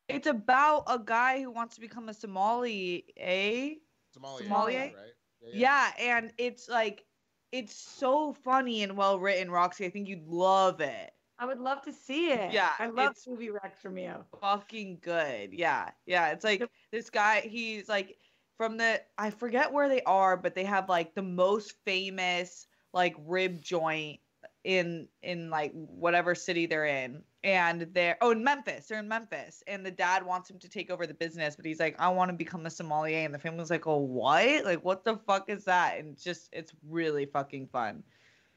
It's 0.08 0.26
about 0.26 0.84
a 0.88 0.98
guy 0.98 1.40
who 1.40 1.52
wants 1.52 1.76
to 1.76 1.80
become 1.80 2.08
a 2.08 2.14
Somali, 2.14 3.04
eh? 3.16 3.74
Somalia, 4.18 4.48
Somalia? 4.48 4.80
right? 4.94 4.94
Yeah, 5.54 5.92
and 6.00 6.32
it's 6.36 6.68
like, 6.68 7.04
it's 7.52 7.74
so 7.74 8.32
funny 8.32 8.82
and 8.82 8.96
well 8.96 9.18
written, 9.18 9.50
Roxy. 9.50 9.86
I 9.86 9.90
think 9.90 10.08
you'd 10.08 10.26
love 10.26 10.80
it. 10.80 11.10
I 11.38 11.46
would 11.46 11.58
love 11.58 11.80
to 11.82 11.92
see 11.92 12.32
it. 12.32 12.52
Yeah, 12.52 12.70
I 12.78 12.88
love 12.88 13.16
movie 13.26 13.50
Rex 13.50 13.80
from 13.80 13.96
you. 13.96 14.12
fucking 14.40 14.98
good. 15.00 15.54
Yeah. 15.54 15.90
Yeah. 16.04 16.32
It's 16.32 16.44
like 16.44 16.62
this 16.92 17.08
guy, 17.08 17.40
he's 17.40 17.88
like 17.88 18.18
from 18.58 18.76
the 18.76 19.00
I 19.16 19.30
forget 19.30 19.72
where 19.72 19.88
they 19.88 20.02
are, 20.02 20.36
but 20.36 20.54
they 20.54 20.64
have 20.64 20.88
like 20.90 21.14
the 21.14 21.22
most 21.22 21.74
famous 21.86 22.66
like 22.92 23.16
rib 23.26 23.62
joint 23.62 24.20
in 24.64 25.08
in 25.22 25.48
like 25.50 25.72
whatever 25.72 26.34
city 26.34 26.66
they're 26.66 26.86
in. 26.86 27.22
And 27.42 27.88
they're 27.94 28.18
oh 28.20 28.32
in 28.32 28.44
Memphis. 28.44 28.88
They're 28.88 28.98
in 28.98 29.08
Memphis. 29.08 29.62
And 29.66 29.84
the 29.84 29.90
dad 29.90 30.24
wants 30.26 30.50
him 30.50 30.58
to 30.58 30.68
take 30.68 30.90
over 30.90 31.06
the 31.06 31.14
business, 31.14 31.56
but 31.56 31.64
he's 31.64 31.80
like, 31.80 31.96
I 31.98 32.08
want 32.08 32.30
to 32.30 32.36
become 32.36 32.66
a 32.66 32.70
sommelier. 32.70 33.24
And 33.24 33.32
the 33.34 33.38
family's 33.38 33.70
like, 33.70 33.86
Oh, 33.86 33.98
what? 33.98 34.64
Like 34.64 34.84
what 34.84 35.04
the 35.04 35.16
fuck 35.26 35.48
is 35.48 35.64
that? 35.64 35.98
And 35.98 36.20
just 36.20 36.50
it's 36.52 36.72
really 36.86 37.24
fucking 37.26 37.68
fun. 37.68 38.02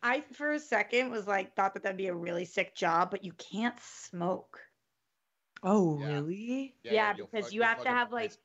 I, 0.06 0.22
for 0.34 0.51
a 0.51 0.60
second, 0.60 1.12
was 1.12 1.28
like, 1.28 1.56
thought 1.56 1.74
that 1.76 1.84
that'd 1.84 1.95
be 1.97 2.08
a 2.08 2.14
really 2.14 2.43
sick 2.43 2.76
job, 2.76 3.10
but 3.10 3.24
you 3.24 3.32
can't 3.34 3.80
smoke. 3.80 4.60
Oh, 5.64 5.97
Yeah. 5.97 6.16
really? 6.16 6.76
Yeah, 6.84 7.14
you'll 7.16 7.28
because 7.28 7.45
fuck- 7.45 7.54
you 7.54 7.62
have 7.62 7.82
to 7.84 7.88
have, 7.89 8.12
like, 8.12 8.32
taste. 8.32 8.39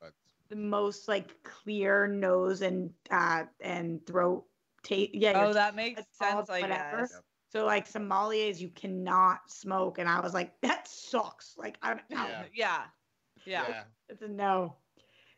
The 0.47 0.55
most 0.55 1.07
like 1.07 1.43
clear 1.43 2.07
nose 2.07 2.61
and 2.63 2.91
uh 3.11 3.43
and 3.59 4.03
throat 4.07 4.45
taste. 4.81 5.13
Yeah. 5.13 5.45
Oh, 5.45 5.53
that 5.53 5.75
makes 5.75 6.01
sense, 6.13 6.49
I 6.49 6.61
whatever. 6.61 7.01
guess. 7.01 7.21
Yep. 7.53 7.61
So 7.61 7.65
like 7.65 7.89
sommeliers, 7.89 8.59
you 8.59 8.69
cannot 8.69 9.49
smoke, 9.49 9.97
and 9.99 10.09
I 10.09 10.19
was 10.19 10.33
like, 10.33 10.59
that 10.61 10.87
sucks. 10.87 11.55
Like 11.57 11.77
I'm 11.81 11.99
out. 12.15 12.29
Yeah. 12.29 12.43
Yeah. 12.53 12.83
Yeah. 13.45 13.69
Yeah. 13.69 13.83
It's 14.09 14.21
a 14.21 14.27
no. 14.27 14.75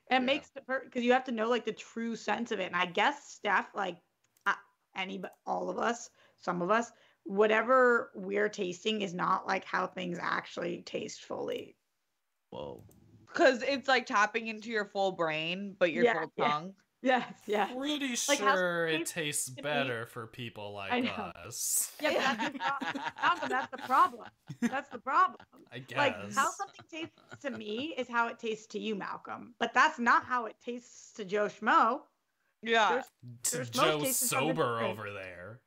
It 0.10 0.16
Yeah. 0.16 0.20
makes 0.20 0.50
the 0.50 0.62
because 0.84 1.04
you 1.04 1.14
have 1.14 1.24
to 1.26 1.32
know 1.32 1.50
like 1.50 1.66
the 1.66 1.74
true 1.74 2.16
sense 2.16 2.52
of 2.52 2.60
it, 2.60 2.66
and 2.66 2.76
I 2.76 2.86
guess 2.86 3.32
Steph, 3.32 3.74
like 3.76 3.98
uh, 4.46 4.54
any 4.96 5.18
but 5.18 5.36
all 5.46 5.70
of 5.70 5.78
us, 5.80 6.10
some 6.40 6.62
of 6.62 6.70
us, 6.70 6.92
whatever 7.24 8.12
we're 8.16 8.50
tasting 8.50 9.02
is 9.02 9.14
not 9.14 9.48
like 9.48 9.64
how 9.66 9.88
things 9.88 10.18
actually 10.22 10.82
taste 10.82 11.24
fully. 11.24 11.78
whoa. 12.50 12.84
Because 13.28 13.64
it's 13.64 13.88
like 13.88 14.06
tapping 14.06 14.48
into 14.48 14.70
your 14.70 14.86
full 14.86 15.14
brain, 15.14 15.76
but 15.80 15.94
your 15.94 16.04
Yeah, 16.04 16.14
full 16.14 16.34
yeah. 16.36 16.52
tongue. 16.52 16.74
Yes, 17.04 17.34
yeah, 17.48 17.66
Pretty 17.66 18.16
Like, 18.28 18.38
sure 18.38 18.86
it 18.88 19.02
it 19.02 19.08
tastes 19.08 19.46
to 19.46 19.56
me? 19.56 19.62
better 19.64 20.06
for 20.06 20.28
people 20.28 20.74
like 20.74 21.12
us. 21.46 21.92
yeah. 22.00 22.50
But 22.52 22.52
that's, 22.52 22.52
the 22.52 22.60
problem. 22.60 23.50
that's 23.50 23.70
the 23.72 23.78
problem. 23.80 24.24
That's 24.62 24.90
the 24.90 24.98
problem. 25.00 25.40
I 25.72 25.80
guess. 25.80 25.98
Like 25.98 26.16
how 26.36 26.52
something 26.52 26.86
tastes 26.92 27.16
to 27.42 27.50
me 27.50 27.96
is 27.98 28.08
how 28.08 28.28
it 28.28 28.38
tastes 28.38 28.68
to 28.68 28.80
you, 28.80 28.94
Malcolm. 28.96 29.56
But 29.60 29.74
that's 29.74 29.98
not 29.98 30.26
how 30.26 30.46
it 30.46 30.56
tastes 30.64 31.14
to 31.14 31.26
Joe 31.26 31.48
Schmo. 31.48 32.02
Yeah. 32.62 32.90
There's- 32.90 33.08
to 33.44 33.56
there's 33.56 33.70
Joe 33.72 34.04
Sober 34.06 34.82
over 34.82 35.12
there. 35.12 35.60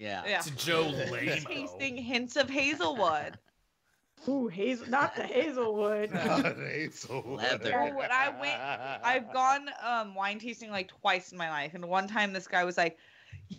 Yeah. 0.00 0.22
Yeah. 0.26 0.40
To 0.40 0.56
Joe 0.56 0.82
Lamo. 0.88 1.44
Tasting 1.46 1.96
hints 1.96 2.34
of 2.34 2.50
hazelwood. 2.50 3.38
Ooh, 4.28 4.48
hazel, 4.48 4.86
not 4.88 5.16
the 5.16 5.24
Hazelwood. 5.24 6.10
Leather. 6.12 7.72
Oh, 7.74 7.94
when 7.96 8.12
I 8.12 8.28
went, 8.28 9.04
I've 9.04 9.32
gone 9.32 9.68
um 9.82 10.14
wine 10.14 10.38
tasting 10.38 10.70
like 10.70 10.88
twice 10.88 11.32
in 11.32 11.38
my 11.38 11.50
life, 11.50 11.74
and 11.74 11.88
one 11.88 12.06
time 12.08 12.32
this 12.32 12.46
guy 12.46 12.64
was 12.64 12.76
like, 12.76 12.98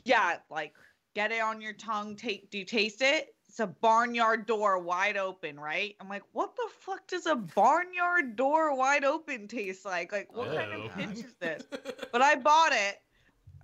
"Yeah, 0.05 0.37
like 0.49 0.73
get 1.15 1.31
it 1.31 1.41
on 1.41 1.61
your 1.61 1.73
tongue. 1.73 2.15
Take, 2.15 2.49
do 2.49 2.57
you 2.57 2.65
taste 2.65 3.01
it? 3.01 3.35
It's 3.47 3.59
a 3.59 3.67
barnyard 3.67 4.45
door 4.45 4.79
wide 4.79 5.17
open, 5.17 5.59
right?" 5.59 5.95
I'm 5.99 6.09
like, 6.09 6.23
"What 6.31 6.55
the 6.55 6.69
fuck 6.79 7.07
does 7.07 7.25
a 7.25 7.35
barnyard 7.35 8.35
door 8.35 8.75
wide 8.75 9.03
open 9.03 9.47
taste 9.47 9.85
like? 9.85 10.11
Like, 10.11 10.31
what 10.33 10.47
kind 10.55 10.71
of 10.73 10.95
pitch 10.95 11.25
is 11.25 11.35
this?" 11.39 11.63
But 12.11 12.21
I 12.21 12.35
bought 12.35 12.73
it. 12.73 13.01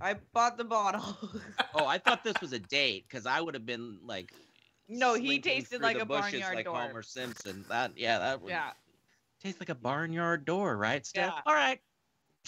I 0.02 0.16
bought 0.34 0.58
the 0.58 0.64
bottle. 0.66 1.18
Oh, 1.76 1.86
I 1.86 2.00
thought 2.00 2.24
this 2.24 2.42
was 2.42 2.52
a 2.52 2.58
date 2.58 3.06
because 3.08 3.28
I 3.28 3.40
would 3.40 3.54
have 3.54 3.66
been 3.66 4.00
like. 4.04 4.34
No, 4.90 5.14
he 5.14 5.40
tasted 5.40 5.82
like 5.82 6.00
a 6.00 6.06
barnyard 6.06 6.56
like 6.56 6.66
door. 6.66 6.80
Homer 6.82 7.02
Simpson. 7.02 7.64
That 7.70 7.98
yeah, 7.98 8.20
that 8.20 8.42
would 8.42 8.52
Yeah, 8.52 8.72
taste 9.42 9.60
like 9.60 9.70
a 9.70 9.76
barnyard 9.76 10.46
door, 10.46 10.76
right, 10.78 11.06
Steph? 11.06 11.34
Yeah. 11.36 11.42
All 11.46 11.54
right. 11.54 11.80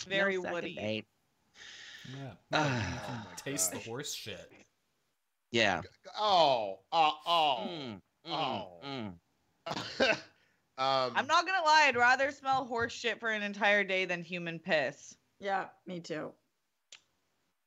very 0.08 0.38
No 0.38 0.52
woody. 0.52 0.76
date. 0.76 1.06
Yeah. 2.18 2.32
Ah. 2.52 2.94
you 2.94 3.00
can 3.00 3.22
Oh 3.26 3.32
taste 3.36 3.72
the 3.72 3.80
horse 3.80 4.14
shit. 4.14 4.52
Yeah. 5.52 5.82
Oh, 6.20 6.80
oh, 6.92 7.14
oh. 7.26 7.70
Mm, 7.70 8.02
mm, 8.26 8.34
Oh. 8.34 8.82
mm. 8.84 9.14
um, 10.78 11.14
I'm 11.16 11.28
not 11.28 11.46
gonna 11.46 11.64
lie, 11.64 11.86
I'd 11.88 11.96
rather 11.96 12.32
smell 12.32 12.66
horse 12.66 12.94
shit 12.94 13.20
for 13.20 13.30
an 13.30 13.44
entire 13.44 13.84
day 13.84 14.06
than 14.06 14.24
human 14.24 14.60
piss. 14.60 15.16
Yeah, 15.40 15.68
me 15.86 16.00
too. 16.00 16.32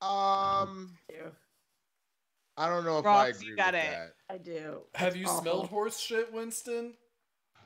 Um, 0.00 0.96
Ew, 1.10 1.32
I 2.56 2.68
don't 2.68 2.84
know 2.84 2.98
if 2.98 3.04
Rox, 3.04 3.14
I 3.14 3.26
you 3.28 3.34
agree 3.34 3.56
got 3.56 3.74
with 3.74 3.82
it. 3.84 3.90
that. 3.90 4.14
I 4.34 4.38
do. 4.38 4.80
Have 4.94 5.08
It's 5.08 5.16
you 5.16 5.26
awful. 5.26 5.40
smelled 5.42 5.68
horse 5.68 5.98
shit, 5.98 6.32
Winston? 6.32 6.94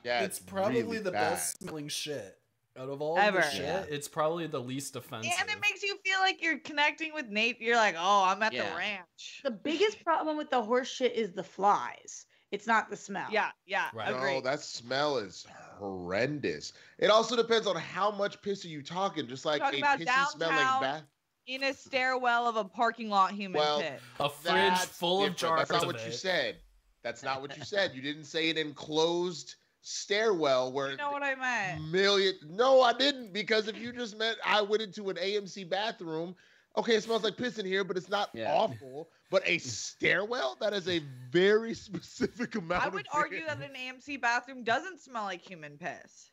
Yeah, 0.03 0.21
it's 0.21 0.39
probably 0.39 0.81
really 0.83 0.99
the 0.99 1.11
bad. 1.11 1.31
best 1.31 1.59
smelling 1.59 1.89
shit. 1.89 2.35
Out 2.77 2.87
of 2.89 3.01
all 3.01 3.17
Ever. 3.17 3.39
the 3.41 3.49
shit, 3.49 3.61
Yeah. 3.63 3.83
it's 3.89 4.07
probably 4.07 4.47
the 4.47 4.59
least 4.61 4.95
offensive. 4.95 5.33
And 5.39 5.49
it 5.49 5.59
makes 5.59 5.83
you 5.83 5.97
feel 6.05 6.19
like 6.19 6.41
you're 6.41 6.59
connecting 6.59 7.13
with 7.13 7.27
Nate. 7.27 7.59
You're 7.59 7.75
like, 7.75 7.95
oh, 7.97 8.23
I'm 8.23 8.41
at 8.41 8.53
Yeah. 8.53 8.69
the 8.69 8.75
ranch. 8.77 9.41
The 9.43 9.51
biggest 9.51 10.03
problem 10.03 10.37
with 10.37 10.49
the 10.49 10.61
horse 10.61 10.87
shit 10.87 11.13
is 11.13 11.33
the 11.33 11.43
flies. 11.43 12.25
It's 12.51 12.65
not 12.65 12.89
the 12.89 12.95
smell. 12.95 13.27
Yeah, 13.31 13.51
yeah, 13.65 13.89
Right. 13.93 14.09
agree. 14.15 14.35
No, 14.35 14.41
that 14.41 14.61
smell 14.61 15.17
is 15.17 15.45
horrendous. 15.77 16.73
It 16.97 17.09
also 17.09 17.35
depends 17.35 17.67
on 17.67 17.75
how 17.75 18.11
much 18.11 18.41
piss 18.41 18.63
are 18.65 18.69
you 18.69 18.81
talking. 18.81 19.27
Just 19.27 19.45
like 19.45 19.61
Talking 19.61 19.79
a 19.81 19.83
about 19.83 19.99
pissy 19.99 20.27
smelling 20.31 20.55
downtown. 20.55 20.81
bath. 20.81 21.03
In 21.49 21.63
a 21.63 21.73
stairwell 21.73 22.47
of 22.47 22.57
a 22.57 22.63
parking 22.63 23.09
lot 23.09 23.31
human 23.31 23.57
Well, 23.57 23.81
pit. 23.81 23.99
A 24.19 24.29
fridge 24.29 24.77
full 24.85 25.23
of 25.23 25.31
different. 25.31 25.37
jars 25.39 25.57
That's 25.57 25.71
not 25.71 25.81
of 25.81 25.87
what 25.95 26.05
you 26.05 26.11
said. 26.11 26.57
That's 27.01 27.23
not 27.23 27.41
what 27.41 27.57
you 27.57 27.63
said. 27.63 27.95
You 27.95 28.03
didn't 28.03 28.25
say 28.25 28.51
an 28.51 28.57
enclosed 28.59 29.55
stairwell 29.81 30.71
where 30.71 30.91
You 30.91 30.97
know 30.97 31.09
what 31.09 31.23
I 31.23 31.33
meant? 31.33 31.89
million. 31.89 32.35
No, 32.47 32.83
I 32.83 32.93
didn't 32.93 33.33
because 33.33 33.67
if 33.67 33.75
you 33.79 33.91
just 33.91 34.15
meant 34.15 34.37
I 34.45 34.61
went 34.61 34.83
into 34.83 35.09
an 35.09 35.15
AMC 35.15 35.67
bathroom. 35.67 36.35
Okay, 36.77 36.93
it 36.93 37.01
smells 37.03 37.23
like 37.23 37.35
piss 37.35 37.57
in 37.57 37.65
here, 37.65 37.83
but 37.83 37.97
it's 37.97 38.09
not 38.09 38.29
Yeah. 38.35 38.53
awful. 38.53 39.09
But 39.31 39.41
a 39.47 39.57
stairwell 39.57 40.55
that 40.61 40.71
is 40.73 40.87
a 40.87 40.99
very 41.31 41.73
specific 41.87 42.53
amount. 42.53 42.83
I 42.83 42.87
of 42.89 42.93
would 42.93 43.07
argue 43.11 43.43
that 43.47 43.59
an 43.59 43.73
AMC 43.73 44.21
bathroom 44.21 44.63
doesn't 44.63 44.99
smell 44.99 45.23
like 45.23 45.41
human 45.41 45.79
piss. 45.79 46.29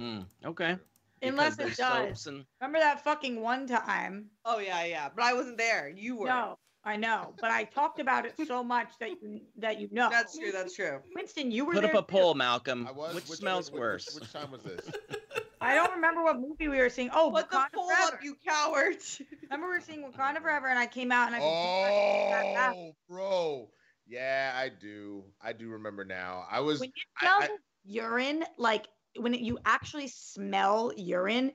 Mm, 0.00 0.26
okay. 0.46 0.78
Unless 1.22 1.56
Because 1.56 1.72
it 1.72 1.76
there's 1.76 1.76
does. 2.12 2.26
and- 2.26 2.44
Remember 2.60 2.78
that 2.80 3.02
fucking 3.04 3.40
one 3.40 3.66
time? 3.66 4.26
Oh 4.44 4.58
yeah, 4.58 4.84
yeah. 4.84 5.08
But 5.14 5.24
I 5.24 5.32
wasn't 5.34 5.58
there. 5.58 5.88
You 5.94 6.16
were. 6.18 6.26
No, 6.26 6.58
I 6.84 6.96
know, 6.96 7.34
but 7.40 7.50
I 7.50 7.64
talked 7.64 7.98
about 8.00 8.24
it 8.26 8.34
so 8.46 8.62
much 8.62 8.88
that 9.00 9.10
you 9.10 9.40
that 9.56 9.80
you 9.80 9.88
know. 9.92 10.08
That's 10.10 10.38
true. 10.38 10.52
That's 10.52 10.74
true. 10.74 11.00
Winston, 11.14 11.50
you 11.50 11.64
were 11.64 11.72
Put 11.74 11.82
there 11.82 11.96
up 11.96 12.04
a 12.04 12.12
too. 12.12 12.18
poll, 12.18 12.34
Malcolm. 12.34 12.86
I 12.86 12.92
was. 12.92 13.14
Which 13.14 13.28
which- 13.28 13.38
smells 13.40 13.70
which- 13.70 13.80
worse? 13.80 14.06
Which, 14.14 14.22
which 14.22 14.32
time 14.32 14.50
was 14.50 14.62
this? 14.62 14.88
I 15.60 15.74
don't 15.74 15.90
remember 15.90 16.22
what 16.22 16.38
movie 16.38 16.68
we 16.68 16.78
were 16.78 16.88
seeing. 16.88 17.10
Oh, 17.12 17.32
Put 17.32 17.50
the 17.50 17.56
Wakanda 17.56 17.72
poll 17.74 17.88
Forever. 17.88 18.14
up, 18.14 18.22
you 18.22 18.36
cowards. 18.46 19.20
Remember 19.42 19.66
we 19.66 19.74
were 19.74 19.80
seeing 19.80 20.04
Wakanda 20.08 20.40
Forever, 20.40 20.68
and 20.68 20.78
I 20.78 20.86
came 20.86 21.10
out 21.10 21.26
and 21.26 21.34
I 21.36 21.40
said, 21.40 22.74
Oh, 22.76 22.92
bro. 23.08 23.68
Yeah, 24.06 24.52
I 24.56 24.68
do. 24.68 25.24
I 25.42 25.52
do 25.52 25.68
remember 25.70 26.04
now. 26.04 26.44
I 26.48 26.60
was. 26.60 26.78
when 26.78 26.90
you 26.94 27.02
I- 27.20 27.24
smell 27.24 27.38
I- 27.42 27.58
urine, 27.84 28.44
like 28.56 28.86
when 29.18 29.34
it, 29.34 29.40
you 29.40 29.58
actually 29.64 30.08
smell 30.08 30.92
urine, 30.96 31.52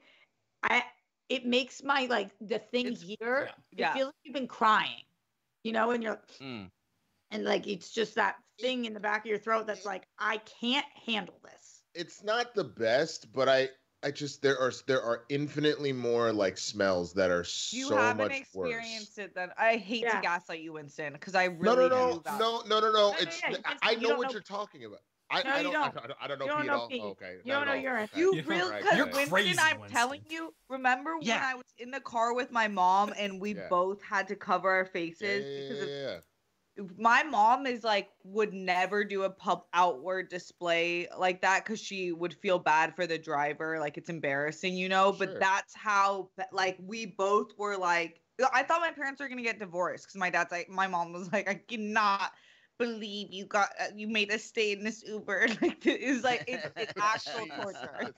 I 0.63 0.83
it 1.29 1.45
makes 1.45 1.83
my 1.83 2.05
like 2.09 2.29
the 2.41 2.59
thing 2.59 2.87
It's- 2.87 3.01
here. 3.01 3.49
It 3.71 3.79
yeah. 3.79 3.93
feels 3.93 4.07
like 4.07 4.15
you've 4.23 4.33
been 4.35 4.47
crying, 4.47 5.03
you 5.63 5.71
know, 5.71 5.91
and 5.91 6.03
you're 6.03 6.21
Mm. 6.41 6.69
and 7.31 7.43
like 7.43 7.67
it's 7.67 7.91
just 7.91 8.15
that 8.15 8.35
thing 8.59 8.85
in 8.85 8.93
the 8.93 8.99
back 8.99 9.21
of 9.21 9.25
your 9.29 9.39
throat 9.39 9.65
that's 9.67 9.85
like 9.85 10.07
I 10.19 10.37
can't 10.59 10.85
handle 11.05 11.39
this. 11.43 11.81
It's 11.95 12.23
not 12.23 12.53
the 12.55 12.63
best, 12.63 13.31
but 13.33 13.47
I. 13.49 13.69
I 14.05 14.11
just 14.11 14.41
there 14.41 14.59
are 14.59 14.73
there 14.85 15.01
are 15.01 15.23
infinitely 15.29 15.93
more 15.93 16.33
like 16.33 16.57
smells 16.57 17.13
that 17.13 17.31
are 17.31 17.45
You 17.71 17.87
so 17.87 17.95
haven't 17.95 18.17
much 18.27 18.37
experienced 18.37 19.17
worse. 19.17 19.25
it 19.27 19.33
then. 19.33 19.51
I 19.57 19.77
hate 19.77 20.01
Yeah. 20.01 20.15
to 20.17 20.21
gaslight 20.21 20.59
you, 20.59 20.73
Winston, 20.73 21.13
because 21.13 21.35
I 21.35 21.45
really 21.45 21.87
no, 21.87 22.09
no, 22.09 22.13
do 22.15 22.21
that. 22.25 22.37
no, 22.37 22.63
no, 22.67 22.81
no, 22.81 22.87
no. 22.91 23.11
no, 23.11 23.15
It's 23.21 23.41
yeah, 23.41 23.51
you 23.51 23.57
I, 23.63 23.71
just- 23.71 23.85
I 23.85 23.91
you 23.91 24.09
know 24.09 24.17
what 24.17 24.27
know- 24.27 24.31
you're 24.33 24.41
talking 24.41 24.83
about. 24.83 24.99
I, 25.33 25.43
No, 25.43 25.49
I 25.51 25.57
you 25.57 25.63
don't, 25.63 25.73
don't. 25.73 25.83
I 26.03 26.07
don't. 26.07 26.19
I 26.21 26.27
don't 26.27 26.39
know 26.39 26.45
You 26.45 26.51
don't 26.51 26.61
pee 26.61 26.67
oh, 26.67 26.67
know 26.67 26.73
at 26.73 26.79
all. 26.79 26.87
pee. 26.89 26.99
Oh, 27.01 27.07
okay. 27.11 27.37
You 27.43 27.51
not 27.53 27.59
don't 27.59 27.65
know 27.65 27.71
all. 27.73 27.77
urine. 27.79 28.03
Okay. 28.03 28.19
You 28.19 28.33
You're 28.35 28.43
really, 28.45 28.71
right, 28.71 28.81
because 28.81 28.97
You're 28.97 29.07
okay. 29.07 29.25
Winston, 29.27 29.29
crazy, 29.31 29.59
I'm 29.61 29.79
Winston. 29.79 29.97
telling 29.97 30.21
you. 30.29 30.53
Remember 30.69 31.17
when 31.17 31.29
I 31.29 31.55
was 31.55 31.63
in 31.77 31.91
the 31.91 32.01
car 32.01 32.33
with 32.33 32.51
my 32.51 32.67
mom 32.67 33.13
and 33.17 33.39
we 33.41 33.55
Yeah. 33.55 33.67
both 33.69 34.01
had 34.03 34.27
to 34.29 34.35
cover 34.35 34.69
our 34.69 34.85
faces 34.85 35.45
yeah, 35.45 35.59
because 35.67 35.83
of 35.83 35.89
yeah, 35.89 36.19
yeah. 36.77 36.83
my 36.97 37.23
mom 37.23 37.67
is 37.67 37.83
like 37.83 38.09
would 38.23 38.53
never 38.53 39.03
do 39.03 39.23
a 39.23 39.29
pub 39.29 39.65
outward 39.73 40.29
display 40.29 41.07
like 41.17 41.41
that 41.41 41.63
because 41.63 41.79
she 41.79 42.11
would 42.11 42.33
feel 42.33 42.57
bad 42.57 42.95
for 42.95 43.05
the 43.05 43.17
driver 43.17 43.79
like 43.79 43.97
it's 43.97 44.09
embarrassing 44.09 44.75
you 44.75 44.89
know 44.89 45.11
Sure. 45.11 45.27
but 45.27 45.39
that's 45.39 45.75
how 45.75 46.31
like 46.51 46.77
we 46.81 47.05
both 47.05 47.51
were 47.59 47.77
like 47.77 48.21
i 48.53 48.63
thought 48.63 48.81
my 48.81 48.89
parents 48.91 49.21
were 49.21 49.29
gonna 49.29 49.43
get 49.43 49.59
divorced 49.59 50.05
because 50.05 50.15
my 50.15 50.31
dad's 50.31 50.51
like 50.51 50.67
my 50.67 50.87
mom 50.87 51.13
was 51.13 51.31
like 51.31 51.47
i 51.47 51.53
cannot 51.53 52.31
believe 52.83 53.33
you 53.39 53.45
got 53.45 53.69
uh, 53.81 53.93
you 54.01 54.07
made 54.07 54.31
us 54.31 54.51
stay 54.53 54.73
in 54.73 54.83
this 54.83 55.03
uber 55.07 55.47
like 55.61 55.85
it 55.87 56.09
was 56.15 56.23
like 56.23 56.43
it's, 56.47 56.71
it's 56.79 56.95
actual 57.15 57.47
torture 57.59 58.15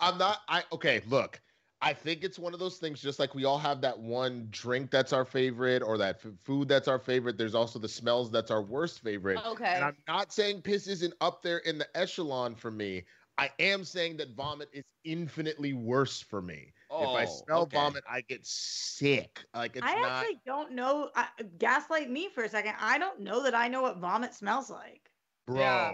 I'm 0.00 0.18
not. 0.18 0.38
I 0.48 0.64
okay. 0.72 1.02
Look, 1.06 1.40
I 1.80 1.92
think 1.94 2.24
it's 2.24 2.38
one 2.38 2.54
of 2.54 2.60
those 2.60 2.78
things. 2.78 3.00
Just 3.02 3.18
like 3.20 3.34
we 3.34 3.44
all 3.44 3.58
have 3.58 3.80
that 3.82 3.98
one 3.98 4.48
drink 4.50 4.90
that's 4.90 5.12
our 5.12 5.24
favorite, 5.24 5.82
or 5.82 5.98
that 5.98 6.16
f- 6.24 6.32
food 6.38 6.68
that's 6.68 6.88
our 6.88 6.98
favorite. 6.98 7.38
There's 7.38 7.54
also 7.54 7.78
the 7.78 7.88
smells 7.88 8.30
that's 8.30 8.50
our 8.50 8.62
worst 8.62 9.00
favorite. 9.00 9.44
okay 9.44 9.74
And 9.74 9.84
I'm 9.84 9.96
not 10.08 10.32
saying 10.32 10.62
piss 10.62 10.88
isn't 10.88 11.14
up 11.20 11.42
there 11.42 11.58
in 11.58 11.78
the 11.78 11.88
echelon 11.96 12.54
for 12.54 12.70
me. 12.70 13.04
I 13.38 13.50
am 13.58 13.84
saying 13.84 14.16
that 14.18 14.34
vomit 14.36 14.68
is 14.72 14.84
infinitely 15.04 15.72
worse 15.72 16.20
for 16.20 16.42
me. 16.42 16.72
if 16.98 17.14
I 17.14 17.24
Oh, 17.24 17.26
smell 17.26 17.64
okay. 17.64 17.66
vomit, 17.66 18.04
I 18.08 18.20
get 18.22 18.44
sick. 18.46 19.44
Like 19.54 19.76
it's 19.76 19.86
I 19.86 19.96
not. 19.96 20.28
actually 20.28 20.40
don't 20.46 20.72
know. 20.72 21.10
I, 21.14 21.28
gaslight 21.58 22.10
me 22.10 22.28
for 22.28 22.44
a 22.44 22.48
second. 22.48 22.74
I 22.78 22.98
don't 22.98 23.20
know 23.20 23.42
that 23.44 23.54
I 23.54 23.68
know 23.68 23.82
what 23.82 23.98
vomit 23.98 24.34
smells 24.34 24.70
like. 24.70 25.10
bro. 25.46 25.56
Yeah. 25.60 25.92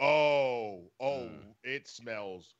Oh, 0.00 0.90
oh, 1.00 1.30
Hmm. 1.30 1.50
it 1.62 1.88
smells. 1.88 2.56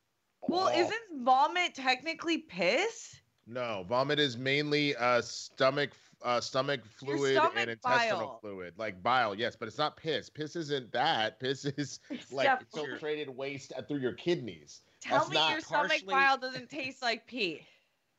well 0.47 0.69
awful. 0.69 0.75
isn't 0.75 1.25
vomit 1.25 1.75
technically 1.75 2.39
piss 2.39 3.21
No, 3.47 3.85
vomit 3.89 4.19
is 4.19 4.37
mainly 4.37 4.95
uh 4.97 5.21
stomach 5.23 5.95
uh 6.23 6.41
stomach 6.41 6.81
fluid 6.99 7.35
stomach 7.35 7.53
and 7.57 7.71
intestinal 7.71 8.19
bile. 8.19 8.39
fluid, 8.41 8.75
like 8.77 9.03
bile. 9.03 9.35
Yes, 9.35 9.55
but 9.57 9.69
it's 9.69 9.79
not 9.79 9.97
piss. 9.97 10.29
Piss 10.29 10.57
isn't 10.57 10.91
that. 10.93 11.39
Piss 11.41 11.65
is 11.65 12.01
It's 12.11 12.33
like 12.33 12.47
stuff- 12.47 12.63
infiltrated 12.85 13.29
waste 13.29 13.73
through 13.87 13.99
your 14.01 14.13
kidneys. 14.15 14.83
Tell 15.01 15.19
That's 15.19 15.31
me 15.31 15.35
not 15.37 15.53
your 15.53 15.61
stomach 15.61 16.05
bile 16.07 16.37
doesn't 16.39 16.71
taste 16.71 17.03
like 17.03 17.27
pee. 17.27 17.61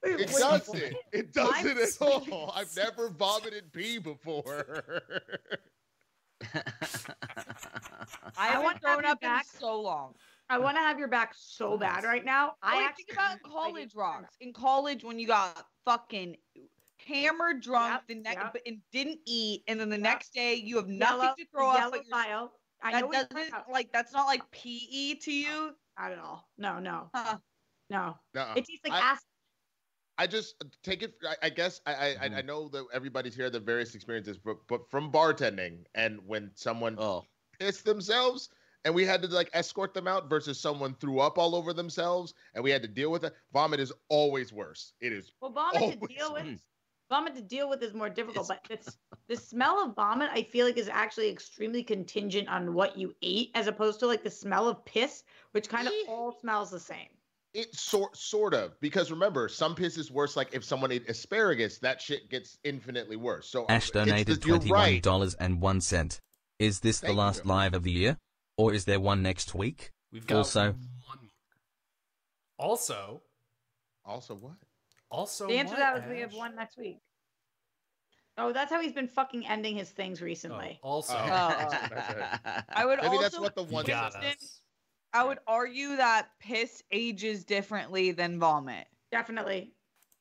Wait, 0.03 0.19
It 0.21 0.27
doesn't. 0.29 0.95
It 1.11 1.33
doesn't 1.33 1.77
at 1.77 1.97
all. 2.01 2.53
I've 2.55 2.73
never 2.77 3.09
vomited 3.09 3.73
pee 3.73 3.97
before. 3.97 4.83
I 6.53 6.61
I 8.37 8.47
haven't 8.47 8.63
want 8.63 8.81
to 8.81 8.87
have 8.87 8.99
thrown 8.99 9.05
up 9.11 9.19
back. 9.21 9.45
in 9.53 9.59
so 9.59 9.81
long. 9.81 10.13
I 10.49 10.57
want 10.57 10.77
to 10.77 10.81
have 10.81 10.97
your 10.97 11.09
back 11.09 11.33
so 11.37 11.77
bad 11.77 12.03
right 12.05 12.23
now. 12.25 12.53
I 12.63 12.79
I 12.79 12.83
actually 12.85 13.03
think 13.05 13.19
about 13.19 13.39
college 13.43 13.93
rocks. 13.93 14.35
In 14.39 14.53
college, 14.53 15.03
when 15.03 15.19
you 15.19 15.27
got 15.27 15.65
fucking 15.85 16.37
hammered 17.09 17.61
drunk 17.61 17.93
Yep, 17.93 18.07
the 18.07 18.15
next 18.15 18.43
yep. 18.55 18.57
and 18.65 18.77
didn't 18.91 19.19
eat, 19.25 19.63
and 19.67 19.79
then 19.79 19.89
the 19.89 19.95
Yep. 19.97 20.03
next 20.03 20.33
day 20.33 20.55
you 20.55 20.75
have 20.77 20.87
nothing 20.87 21.19
Yellow, 21.21 21.35
to 21.37 21.45
throw 21.51 21.69
up. 21.69 21.77
yellow 21.79 21.91
But 21.91 22.05
you're. 22.07 22.51
I 22.81 22.91
know 22.91 22.99
that 22.99 23.05
what 23.07 23.13
you're 23.13 23.23
talking 23.25 23.49
doesn't 23.51 23.71
like 23.73 23.91
that's 23.91 24.13
not 24.13 24.25
like 24.25 24.49
PE 24.51 25.15
to 25.15 25.31
you. 25.33 25.75
Not 25.97 26.11
at 26.11 26.19
all. 26.19 26.49
No, 26.57 26.79
no, 26.79 27.09
Huh. 27.13 27.37
no. 27.89 28.17
Nuh-uh. 28.33 28.53
It 28.55 28.65
tastes 28.65 28.81
like 28.87 28.93
I- 28.93 29.11
acid. 29.11 29.23
I 30.17 30.27
just 30.27 30.55
uh, 30.61 30.67
take 30.83 31.01
it. 31.01 31.13
I, 31.25 31.35
I 31.43 31.49
guess 31.49 31.79
I, 31.85 31.93
I 31.93 32.07
I 32.21 32.25
I 32.39 32.41
know 32.41 32.67
that 32.69 32.85
everybody's 32.93 33.35
here 33.35 33.49
the 33.49 33.59
various 33.59 33.95
experiences, 33.95 34.37
but 34.37 34.57
but 34.67 34.89
from 34.91 35.11
bartending 35.11 35.85
and 35.95 36.19
when 36.25 36.51
someone 36.55 36.95
oh, 36.99 37.23
pissed 37.57 37.85
themselves 37.85 38.49
and 38.85 38.93
we 38.93 39.05
had 39.05 39.21
to 39.21 39.29
like 39.29 39.49
escort 39.53 39.93
them 39.93 40.07
out 40.09 40.29
versus 40.29 40.59
someone 40.59 40.93
threw 40.95 41.19
up 41.19 41.37
all 41.37 41.55
over 41.55 41.71
themselves 41.73 42.33
and 42.53 42.61
we 42.63 42.69
had 42.69 42.81
to 42.81 42.87
deal 42.89 43.11
with 43.11 43.23
it. 43.23 43.33
Vomit 43.53 43.79
is 43.79 43.93
always 44.09 44.51
worse. 44.51 44.91
It 44.99 45.13
is 45.13 45.31
Well, 45.41 45.51
vomit 45.51 45.75
to 45.75 45.79
always 45.85 46.17
deal 46.17 46.33
with. 46.33 46.59
Worse. 47.09 47.17
Vomit 47.17 47.35
to 47.35 47.41
deal 47.41 47.69
with 47.69 47.81
is 47.83 47.93
more 47.93 48.09
difficult, 48.09 48.49
It's- 48.49 48.61
but 48.67 48.77
it's, 48.79 48.97
the 49.27 49.35
smell 49.35 49.83
of 49.83 49.95
vomit, 49.95 50.29
I 50.33 50.43
feel 50.43 50.65
like, 50.65 50.77
is 50.77 50.89
actually 50.89 51.29
extremely 51.29 51.83
contingent 51.83 52.47
on 52.47 52.73
what 52.73 52.97
you 52.97 53.15
ate, 53.21 53.51
as 53.55 53.67
opposed 53.67 53.99
to 53.99 54.07
like 54.07 54.23
the 54.23 54.29
smell 54.31 54.67
of 54.67 54.83
piss, 54.85 55.23
which 55.51 55.69
kind 55.69 55.87
of 55.87 55.93
all 56.07 56.31
smells 56.39 56.71
the 56.71 56.79
same. 56.79 57.07
It 57.55 57.73
sort 57.75 58.15
sort 58.15 58.53
of 58.53 58.79
because 58.79 59.09
remember 59.09 59.49
some 59.49 59.73
piss 59.73 59.97
is 59.97 60.11
worse. 60.11 60.35
Like 60.35 60.53
if 60.53 60.63
someone 60.63 60.91
ate 60.91 61.09
asparagus, 61.09 61.79
that 61.79 61.99
shit 61.99 62.29
gets 62.29 62.59
infinitely 62.63 63.15
worse. 63.15 63.47
So 63.49 63.65
Ash 63.67 63.89
donated 63.89 64.41
the- 64.41 64.47
you're 64.47 64.57
twenty-one 64.57 64.79
right. 64.79 65.01
dollars 65.01 65.33
and 65.33 65.59
one 65.59 65.81
cent. 65.81 66.19
Is 66.59 66.81
this 66.81 66.99
the 66.99 67.11
last 67.11 67.45
you. 67.45 67.49
live 67.49 67.73
of 67.73 67.81
the 67.81 67.91
year, 67.91 68.17
or 68.57 68.71
is 68.71 68.85
there 68.85 68.99
one 68.99 69.23
next 69.23 69.55
week? 69.55 69.89
We've 70.11 70.27
got 70.27 70.37
Also- 70.37 70.73
one. 71.07 71.29
Also, 72.59 73.21
Also, 74.05 74.35
what? 74.35 74.57
Also. 75.11 75.47
the 75.47 75.53
answer 75.57 75.75
to 75.75 75.81
what, 75.81 75.93
that 75.95 76.07
was 76.07 76.13
we 76.13 76.19
have 76.21 76.33
one 76.33 76.55
next 76.55 76.77
week. 76.77 76.99
Oh, 78.37 78.53
that's 78.53 78.71
how 78.71 78.79
he's 78.79 78.93
been 78.93 79.07
fucking 79.07 79.45
ending 79.47 79.75
his 79.75 79.89
things 79.89 80.21
Oh, 80.21 80.25
recently. 80.25 80.79
also, 80.81 81.13
Oh. 81.13 81.17
Uh, 81.19 82.61
I 82.69 82.85
would 82.85 82.99
Maybe 83.01 83.07
also 83.09 83.21
that's 83.21 83.39
what 83.39 83.55
the 83.55 83.63
one. 83.63 83.85
got 83.85 84.15
us. 84.15 84.61
I 85.11 85.25
would 85.25 85.39
argue 85.47 85.97
that 85.97 86.29
piss 86.39 86.83
ages 86.91 87.43
differently 87.43 88.11
than 88.11 88.39
vomit. 88.39 88.87
Definitely. 89.11 89.73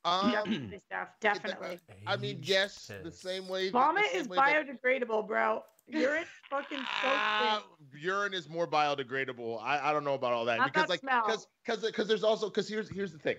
Um, 0.05 0.33
Definitely, 0.33 0.81
Definitely. 1.21 1.79
I 2.07 2.17
mean, 2.17 2.39
yes, 2.43 2.91
the 3.05 3.11
same 3.13 3.47
way. 3.49 3.71
Vomit 3.71 4.05
the 4.05 4.09
same 4.11 4.21
is 4.23 4.29
way 4.29 4.37
that- 4.37 4.67
biodegradable, 4.67 5.27
bro. 5.29 5.63
Urine 5.91 6.25
fucking 6.51 6.79
so 6.79 6.85
Ah, 7.05 7.65
urine 7.99 8.35
is 8.35 8.49
more 8.49 8.67
biodegradable. 8.67 9.59
I, 9.63 9.89
I 9.89 9.93
don't 9.93 10.05
know 10.05 10.13
about 10.15 10.33
all 10.35 10.45
that 10.45 10.59
Not 10.59 10.73
because 10.73 10.83
that 10.89 10.91
like 10.91 11.01
because 11.01 11.47
because 11.65 11.83
because 11.83 12.07
there's 12.09 12.25
also 12.25 12.49
because 12.51 12.69
here's 12.69 12.91
here's 12.91 13.11
the 13.13 13.19
thing. 13.19 13.37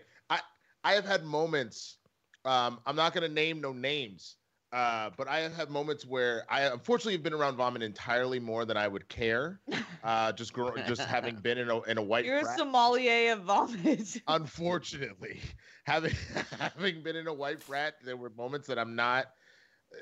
I 0.84 0.94
have 0.94 1.06
had 1.06 1.24
moments. 1.24 1.98
Um, 2.46 2.82
I'm 2.86 2.96
not 2.96 3.14
gonna 3.14 3.28
name 3.30 3.62
no 3.62 3.74
names. 3.74 4.38
Uh, 4.72 5.10
but 5.18 5.28
I 5.28 5.40
have 5.40 5.54
had 5.56 5.72
moments 5.72 6.06
where 6.06 6.46
I 6.48 6.62
unfortunately 6.62 7.14
have 7.14 7.24
been 7.24 7.34
around 7.34 7.56
vomit 7.56 7.82
entirely 7.82 8.40
more 8.40 8.66
than 8.66 8.78
I 8.78 8.88
would 8.88 9.10
care. 9.10 9.62
Uh, 10.04 10.32
just 10.32 10.54
grow, 10.54 10.78
just 10.78 11.02
having 11.02 11.36
been 11.42 11.58
in 11.58 11.70
a 11.72 11.82
in 11.84 11.98
a 11.98 12.04
white 12.04 12.26
You're 12.26 12.38
a 12.38 12.42
frat. 12.42 12.58
sommelier 12.60 13.34
of 13.34 13.42
vomit. 13.44 14.22
unfortunately 14.28 15.40
having 15.86 16.12
having 16.60 17.02
been 17.02 17.16
in 17.16 17.28
a 17.28 17.34
white 17.34 17.62
frat 17.64 17.96
there 18.04 18.16
were 18.16 18.30
moments 18.30 18.68
that 18.68 18.78
i'm 18.78 18.96
not 18.96 19.34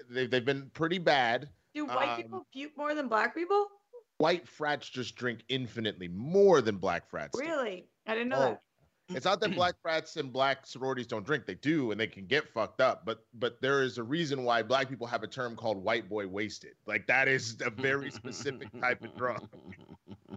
they, 0.09 0.27
they've 0.27 0.43
been 0.45 0.69
pretty 0.71 0.97
bad 0.97 1.49
Do 1.73 1.85
white 1.85 2.09
Um, 2.09 2.23
people 2.23 2.45
puke 2.51 2.77
more 2.77 2.93
than 2.93 3.07
black 3.07 3.33
people? 3.33 3.67
White 4.17 4.47
frats 4.47 4.89
just 4.89 5.15
drink 5.15 5.43
infinitely 5.47 6.07
more 6.07 6.59
than 6.61 6.77
black 6.77 7.07
frats. 7.09 7.37
do. 7.39 7.45
Really? 7.45 7.85
I 8.05 8.15
didn't 8.15 8.29
know 8.29 8.39
Oh, 8.39 8.49
that. 8.49 8.61
It's 9.09 9.25
not 9.25 9.39
that 9.41 9.55
black 9.55 9.75
frats 9.81 10.17
and 10.17 10.33
black 10.33 10.67
sororities 10.67 11.07
don't 11.07 11.25
drink; 11.25 11.45
they 11.45 11.55
do, 11.55 11.91
and 11.91 11.99
they 11.99 12.07
can 12.07 12.25
get 12.25 12.49
fucked 12.53 12.81
up. 12.81 13.05
But 13.05 13.25
but 13.33 13.61
there 13.61 13.81
is 13.81 13.97
a 13.97 14.03
reason 14.03 14.43
why 14.43 14.63
black 14.63 14.89
people 14.89 15.07
have 15.07 15.23
a 15.23 15.27
term 15.27 15.55
called 15.55 15.77
"white 15.77 16.09
boy 16.09 16.27
wasted." 16.27 16.75
Like 16.85 17.07
that 17.07 17.27
is 17.27 17.57
a 17.61 17.69
very 17.69 18.11
specific 18.11 18.67
type 18.81 19.03
of 19.03 19.15
drug. 19.15 19.47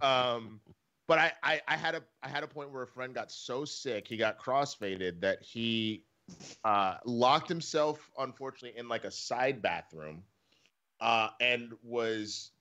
Um, 0.01 0.61
but 1.07 1.19
I, 1.19 1.33
I 1.43 1.61
I 1.67 1.75
had 1.75 1.95
a 1.95 2.03
I 2.23 2.29
had 2.29 2.43
a 2.43 2.47
point 2.47 2.71
where 2.71 2.83
a 2.83 2.87
friend 2.87 3.13
got 3.13 3.31
so 3.31 3.65
sick 3.65 4.07
he 4.07 4.15
got 4.15 4.39
crossfaded 4.39 5.19
that 5.19 5.41
he 5.41 6.05
uh, 6.63 6.95
locked 7.05 7.49
himself, 7.49 8.09
unfortunately, 8.17 8.79
in 8.79 8.87
like 8.87 9.03
a 9.03 9.11
side 9.11 9.61
bathroom, 9.61 10.23
uh, 11.01 11.29
and 11.39 11.73
was 11.83 12.51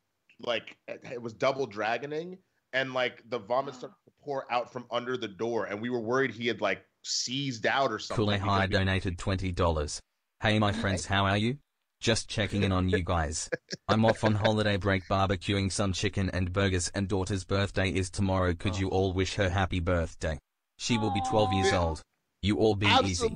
like 0.40 0.76
it 0.88 1.22
was 1.22 1.32
double 1.32 1.68
dragoning, 1.68 2.38
and 2.72 2.92
like 2.92 3.22
the 3.28 3.38
vomit 3.38 3.74
started 3.74 3.96
to 4.04 4.12
pour 4.22 4.50
out 4.52 4.72
from 4.72 4.86
under 4.90 5.16
the 5.16 5.28
door, 5.28 5.66
and 5.66 5.80
we 5.80 5.90
were 5.90 6.00
worried 6.00 6.30
he 6.30 6.46
had 6.46 6.60
like 6.60 6.84
seized 7.02 7.66
out 7.66 7.92
or 7.92 7.98
something. 7.98 8.24
Cooley 8.24 8.38
High 8.38 8.66
because- 8.66 8.80
donated 8.80 9.18
$20. 9.18 10.00
Hey 10.42 10.58
my 10.58 10.72
friends, 10.72 11.04
how 11.06 11.26
are 11.26 11.36
you? 11.36 11.58
Just 12.00 12.30
checking 12.30 12.62
in 12.62 12.72
on 12.72 12.88
you 12.88 13.02
guys. 13.02 13.50
I'm 13.86 14.06
off 14.06 14.24
on 14.24 14.34
holiday 14.34 14.78
break 14.78 15.06
barbecuing 15.06 15.70
some 15.70 15.92
chicken 15.92 16.30
and 16.30 16.50
burgers 16.50 16.90
and 16.94 17.06
daughter's 17.06 17.44
birthday 17.44 17.90
is 17.90 18.08
tomorrow. 18.08 18.54
Could 18.54 18.78
you 18.78 18.88
oh. 18.88 18.94
all 18.94 19.12
wish 19.12 19.34
her 19.34 19.50
happy 19.50 19.80
birthday? 19.80 20.38
She 20.78 20.96
will 20.96 21.10
be 21.10 21.20
12 21.28 21.52
years 21.52 21.72
old. 21.74 22.02
You 22.40 22.56
all 22.56 22.74
be 22.74 22.86
easy. 23.04 23.28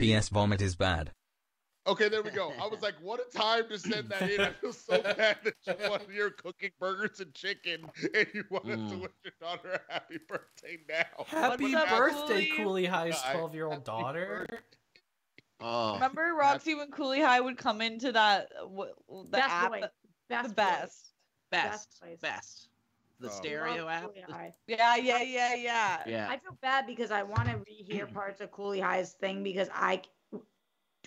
P.S. 0.00 0.30
Vomit 0.30 0.60
is 0.60 0.74
bad. 0.74 1.12
Okay, 1.88 2.08
there 2.10 2.22
we 2.22 2.30
go. 2.30 2.52
I 2.60 2.66
was 2.66 2.82
like, 2.82 2.94
what 3.00 3.18
a 3.18 3.36
time 3.36 3.68
to 3.70 3.78
send 3.78 4.10
that 4.10 4.28
in. 4.30 4.40
I 4.40 4.50
feel 4.52 4.72
so 4.74 5.00
bad 5.16 5.38
that 5.42 5.54
you 5.66 5.74
wanted 5.88 6.10
your 6.10 6.30
cooking 6.30 6.70
burgers 6.78 7.18
and 7.20 7.32
chicken 7.34 7.90
and 8.14 8.26
you 8.34 8.44
wanted 8.50 8.76
to 8.90 8.94
Mm. 8.96 9.00
wish 9.02 9.12
your 9.24 9.32
daughter 9.40 9.80
a 9.88 9.92
happy 9.92 10.18
birthday 10.28 10.78
now. 10.88 11.24
Happy 11.24 11.74
up, 11.74 11.88
birthday, 11.88 12.46
Cooley? 12.46 12.56
Cooley 12.56 12.84
High's 12.86 13.22
12 13.32 13.54
year 13.54 13.64
old 13.64 13.72
happy 13.74 13.84
daughter. 13.84 14.46
Oh, 15.60 15.94
Remember 15.94 16.34
Roxy 16.38 16.74
when 16.74 16.90
Cooley 16.90 17.20
High 17.20 17.40
would 17.40 17.56
come 17.56 17.80
into 17.80 18.12
that 18.12 18.50
w- 18.60 18.92
the 19.08 19.24
Best 19.30 19.50
app? 19.50 19.70
boy. 19.72 19.82
Best 20.28 20.48
the 20.50 20.54
boy. 20.54 20.54
best. 20.56 21.12
best, 21.50 22.02
best. 22.20 22.68
The 23.20 23.28
Oh. 23.28 23.30
stereo 23.32 23.86
Love 23.86 24.14
app. 24.28 24.52
Yeah, 24.68 24.96
yeah, 24.96 25.22
yeah, 25.22 25.54
yeah. 25.54 26.02
Yeah. 26.06 26.26
I 26.30 26.38
feel 26.38 26.56
bad 26.60 26.86
because 26.86 27.10
I 27.10 27.22
want 27.24 27.48
to 27.48 27.56
rehear 27.56 28.12
parts 28.14 28.40
of 28.40 28.52
Cooley 28.52 28.78
High's 28.78 29.14
thing 29.14 29.42
because 29.42 29.68
I, 29.74 30.02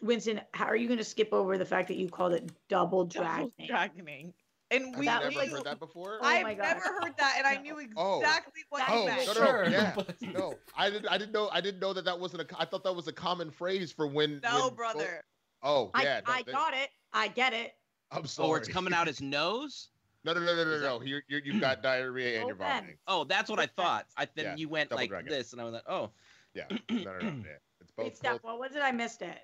Winston, 0.01 0.41
how 0.53 0.65
are 0.65 0.75
you 0.75 0.87
going 0.87 0.97
to 0.97 1.03
skip 1.03 1.29
over 1.31 1.57
the 1.57 1.65
fact 1.65 1.87
that 1.89 1.97
you 1.97 2.09
called 2.09 2.33
it 2.33 2.49
double 2.69 3.05
Double 3.05 3.05
dragging? 3.05 3.51
dragoning. 3.69 4.33
And 4.71 4.95
we 4.95 5.05
you 5.05 5.11
That 5.11 5.23
never 5.23 5.35
like- 5.35 5.49
heard 5.49 5.63
that 5.65 5.79
before? 5.79 6.19
Oh 6.21 6.25
I've 6.25 6.45
God. 6.45 6.63
never 6.63 6.79
heard 6.79 7.13
that, 7.17 7.35
and 7.37 7.45
I 7.45 7.55
No. 7.55 7.61
knew 7.61 7.89
Oh. 7.97 8.19
exactly 8.21 8.61
what 8.69 8.83
Oh, 8.87 8.93
you 9.03 9.09
no, 9.09 9.15
meant. 9.15 9.27
no, 9.27 9.33
Sure, 9.33 9.69
yeah. 9.69 9.95
No, 10.33 10.53
I 10.77 10.89
didn't. 10.89 11.09
I 11.09 11.17
didn't 11.17 11.33
know. 11.33 11.49
I 11.51 11.59
didn't 11.59 11.81
know 11.81 11.91
that 11.91 12.05
that 12.05 12.17
wasn't 12.17 12.43
a. 12.49 12.59
I 12.61 12.63
thought 12.63 12.83
that 12.85 12.93
was 12.93 13.07
a 13.09 13.11
common 13.11 13.51
phrase 13.51 13.91
for 13.91 14.07
when. 14.07 14.39
No, 14.41 14.67
when- 14.67 14.75
brother. 14.75 15.23
Oh, 15.61 15.91
I, 15.93 16.03
yeah. 16.03 16.21
no, 16.25 16.33
I 16.33 16.43
they- 16.43 16.51
got 16.53 16.73
it. 16.73 16.89
I 17.11 17.27
get 17.27 17.51
it. 17.53 17.73
I'm 18.11 18.21
oh, 18.23 18.25
sorry. 18.25 18.47
Or 18.49 18.57
it's 18.59 18.69
coming 18.69 18.93
out 18.93 19.07
his 19.07 19.21
nose. 19.21 19.89
No, 20.23 20.33
no, 20.33 20.39
no, 20.39 20.55
no, 20.55 20.63
no, 20.63 20.71
Is 20.71 20.81
that- 20.81 20.87
no. 20.87 21.01
You're, 21.01 21.23
you're, 21.27 21.39
you've 21.43 21.59
got 21.59 21.81
diarrhea 21.81 22.37
and 22.39 22.47
you're 22.47 22.55
vomiting. 22.55 22.95
Oh, 23.07 23.23
that's 23.23 23.49
what 23.49 23.57
I 23.57 23.65
thought. 23.65 24.05
I 24.15 24.27
then 24.35 24.45
Yeah, 24.45 24.55
you 24.55 24.69
went 24.69 24.91
like 24.91 25.09
dragon. 25.09 25.27
this, 25.31 25.51
and 25.51 25.59
I 25.59 25.63
was 25.63 25.73
like, 25.73 25.83
oh. 25.89 26.11
Yeah. 26.53 26.65
No, 26.91 26.95
no, 26.97 27.19
no. 27.19 27.27
yeah. 27.43 27.57
It's 27.79 27.91
Wait, 27.97 28.03
both. 28.09 28.15
Steph, 28.17 28.33
both. 28.33 28.43
what 28.43 28.59
was 28.59 28.75
it? 28.75 28.83
I 28.83 28.91
missed 28.91 29.23
it. 29.23 29.39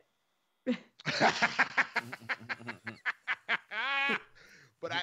but 4.82 4.92
I 4.92 5.02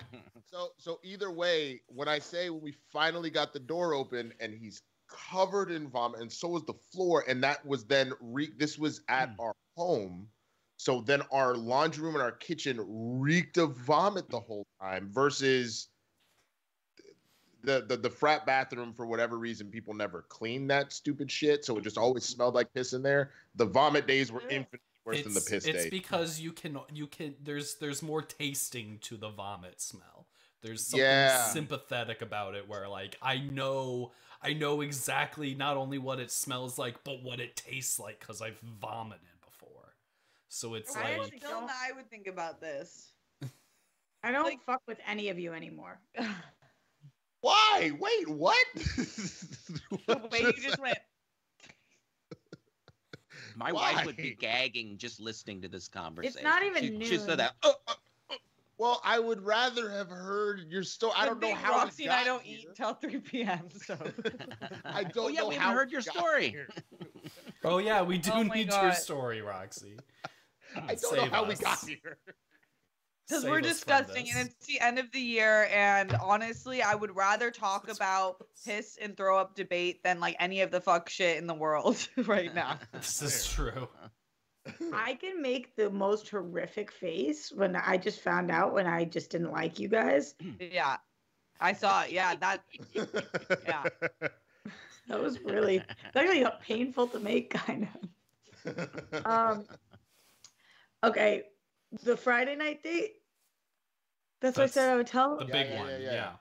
so 0.50 0.68
so 0.78 1.00
either 1.02 1.30
way, 1.30 1.80
when 1.86 2.08
I 2.08 2.18
say 2.18 2.50
when 2.50 2.62
we 2.62 2.74
finally 2.92 3.30
got 3.30 3.52
the 3.52 3.60
door 3.60 3.94
open 3.94 4.32
and 4.40 4.54
he's 4.54 4.82
covered 5.08 5.70
in 5.70 5.88
vomit, 5.88 6.20
and 6.20 6.30
so 6.30 6.48
was 6.48 6.64
the 6.64 6.74
floor, 6.92 7.24
and 7.28 7.42
that 7.42 7.64
was 7.64 7.84
then 7.84 8.12
re- 8.20 8.52
this 8.56 8.78
was 8.78 9.00
at 9.08 9.30
Hmm. 9.30 9.40
our 9.40 9.54
home. 9.76 10.28
So 10.76 11.00
then 11.00 11.22
our 11.32 11.54
laundry 11.54 12.04
room 12.04 12.14
and 12.14 12.22
our 12.22 12.32
kitchen 12.32 12.80
reeked 12.86 13.56
of 13.58 13.76
vomit 13.76 14.28
the 14.28 14.40
whole 14.40 14.66
time 14.80 15.08
versus 15.12 15.88
the, 17.64 17.84
the 17.88 17.96
the 17.96 18.10
frat 18.10 18.44
bathroom 18.44 18.92
for 18.92 19.06
whatever 19.06 19.38
reason 19.38 19.70
people 19.70 19.94
never 19.94 20.22
cleaned 20.28 20.70
that 20.70 20.92
stupid 20.92 21.30
shit 21.30 21.64
so 21.64 21.78
it 21.78 21.84
just 21.84 21.96
always 21.96 22.24
smelled 22.24 22.54
like 22.54 22.72
piss 22.74 22.92
in 22.92 23.02
there 23.02 23.30
the 23.54 23.64
vomit 23.64 24.06
days 24.06 24.30
were 24.30 24.42
Ugh. 24.50 24.66
Infinitely 25.06 25.22
worse 25.22 25.22
than 25.24 25.32
the 25.34 25.38
It's, 25.40 25.48
piss 25.50 25.66
it's 25.66 25.82
days 25.84 25.90
because 25.90 26.40
you 26.40 26.52
can 26.52 26.78
you 26.92 27.06
can 27.06 27.34
there's 27.42 27.76
there's 27.76 28.02
more 28.02 28.22
tasting 28.22 28.98
to 29.02 29.16
the 29.16 29.30
vomit 29.30 29.80
smell. 29.80 30.26
There's 30.62 30.86
something 30.86 31.00
Yeah. 31.04 31.44
sympathetic 31.48 32.22
about 32.22 32.54
it 32.54 32.68
where 32.68 32.88
like 32.88 33.16
I 33.20 33.38
know 33.38 34.12
I 34.42 34.52
know 34.54 34.80
exactly 34.80 35.54
not 35.54 35.76
only 35.76 35.98
what 35.98 36.20
it 36.20 36.30
smells 36.30 36.78
like 36.78 37.02
but 37.04 37.22
what 37.22 37.40
it 37.40 37.56
tastes 37.56 37.98
like 37.98 38.20
because 38.20 38.40
I've 38.40 38.58
vomited 38.60 39.20
before. 39.44 39.94
So 40.48 40.74
it's 40.74 40.94
I 40.96 41.00
like 41.02 41.20
actually 41.20 41.38
still 41.38 41.50
don't- 41.60 41.70
I 41.70 41.92
would 41.94 42.08
think 42.10 42.26
about 42.26 42.60
this. 42.60 43.10
I 44.22 44.32
don't 44.32 44.44
Like- 44.44 44.64
fuck 44.64 44.80
with 44.86 44.98
any 45.06 45.28
of 45.28 45.38
you 45.38 45.52
anymore. 45.52 46.00
why 47.42 47.90
wait 47.98 48.28
what 48.28 48.56
the 48.74 50.28
way 50.32 50.40
you 50.40 50.52
just 50.54 50.78
went. 50.78 50.96
My 53.56 53.72
wife 53.72 54.04
would 54.06 54.16
be 54.16 54.34
gagging 54.40 54.96
just 54.98 55.20
listening 55.20 55.60
to 55.62 55.68
this 55.68 55.88
conversation. 55.88 56.36
It's 56.38 56.44
not 56.44 56.62
even 56.62 57.00
she, 57.02 57.06
She 57.06 57.18
said 57.18 57.38
that. 57.38 57.52
Oh, 57.62 57.74
oh, 57.88 57.94
oh, 58.30 58.34
well 58.76 59.00
i 59.04 59.20
would 59.20 59.40
rather 59.40 59.88
have 59.88 60.08
heard 60.08 60.66
your 60.68 60.82
story 60.82 61.12
i 61.16 61.24
don't 61.24 61.40
know 61.40 61.46
thing 61.46 61.56
how 61.56 61.74
we 61.74 61.78
Roxy 61.84 62.04
and 62.06 62.12
I 62.12 62.24
don't 62.24 62.42
here. 62.42 62.58
eat 62.58 62.74
till 62.74 62.92
3 62.94 63.18
p.m. 63.20 63.68
So 63.70 63.96
i 64.84 65.04
don't 65.04 65.16
oh, 65.16 65.28
yeah, 65.28 65.40
know 65.42 65.48
we 65.48 65.54
how 65.54 65.60
haven't 65.68 65.76
heard 65.76 65.92
your 65.92 66.00
got 66.02 66.14
story. 66.16 66.48
here. 66.50 66.68
oh 67.62 67.78
yeah 67.78 68.02
we 68.02 68.16
oh 68.16 68.20
do 68.20 68.30
Oh 68.34 68.42
my 68.44 68.54
need 68.56 68.70
God. 68.70 68.82
your 68.82 68.92
story 68.94 69.42
Roxy. 69.42 69.96
i 70.74 70.94
don't 70.96 71.02
know 71.02 71.22
Save 71.22 71.30
how 71.30 71.44
we 71.44 71.54
got 71.54 71.78
here 71.86 72.16
because 73.28 73.44
we're 73.44 73.60
us 73.60 73.66
disgusting 73.66 74.26
and 74.34 74.48
it's 74.48 74.66
the 74.66 74.80
end 74.80 74.98
of 74.98 75.10
the 75.12 75.20
year 75.20 75.68
and 75.72 76.14
honestly 76.22 76.82
i 76.82 76.94
would 76.94 77.14
rather 77.16 77.50
talk 77.50 77.88
about 77.88 78.44
piss 78.64 78.98
and 79.00 79.16
throw 79.16 79.38
up 79.38 79.54
debate 79.54 80.02
than 80.02 80.20
like 80.20 80.36
any 80.40 80.60
of 80.60 80.70
the 80.70 80.80
fuck 80.80 81.08
shit 81.08 81.36
in 81.38 81.46
the 81.46 81.54
world 81.54 82.06
right 82.26 82.54
now 82.62 82.78
This 82.92 83.22
is 83.22 83.46
true. 83.46 83.88
I 84.94 85.14
can 85.14 85.42
make 85.42 85.76
the 85.76 85.90
most 85.90 86.28
horrific 86.30 86.90
face 86.90 87.52
when 87.54 87.76
I 87.76 87.98
just 87.98 88.20
found 88.22 88.50
out 88.50 88.72
when 88.72 88.86
I 88.86 89.04
just 89.04 89.30
didn't 89.30 89.52
like 89.52 89.78
you 89.78 89.88
guys. 89.88 90.34
yeah 90.60 90.96
i 91.60 91.72
saw 91.72 92.02
it 92.02 92.10
yeah 92.12 92.34
that 92.36 92.62
Yeah. 93.66 93.84
That 95.08 95.20
was 95.20 95.38
really 95.42 95.76
it's 95.76 96.16
actually 96.16 96.46
painful 96.62 97.08
to 97.08 97.20
make, 97.20 97.50
kind 97.50 97.88
of. 98.64 99.26
Um, 99.26 99.64
okay, 101.02 101.42
the 102.02 102.16
Friday 102.16 102.56
night 102.56 102.82
date. 102.82 103.12
That's, 104.40 104.56
what 104.58 104.64
I 104.64 104.66
said 104.66 104.90
I 104.92 104.96
would 104.96 105.06
tell. 105.06 105.38
The 105.38 105.44
big 105.46 105.68
yeah, 105.70 105.80
one. 105.80 105.90
yeah, 105.90 105.98
Yeah. 105.98 106.12
yeah. 106.12 106.32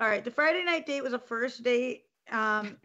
All 0.00 0.08
right, 0.08 0.24
the 0.24 0.30
Friday 0.30 0.64
night 0.64 0.86
date 0.86 1.02
was 1.02 1.12
a 1.12 1.18
first 1.18 1.62
date, 1.62 2.04
um, 2.30 2.76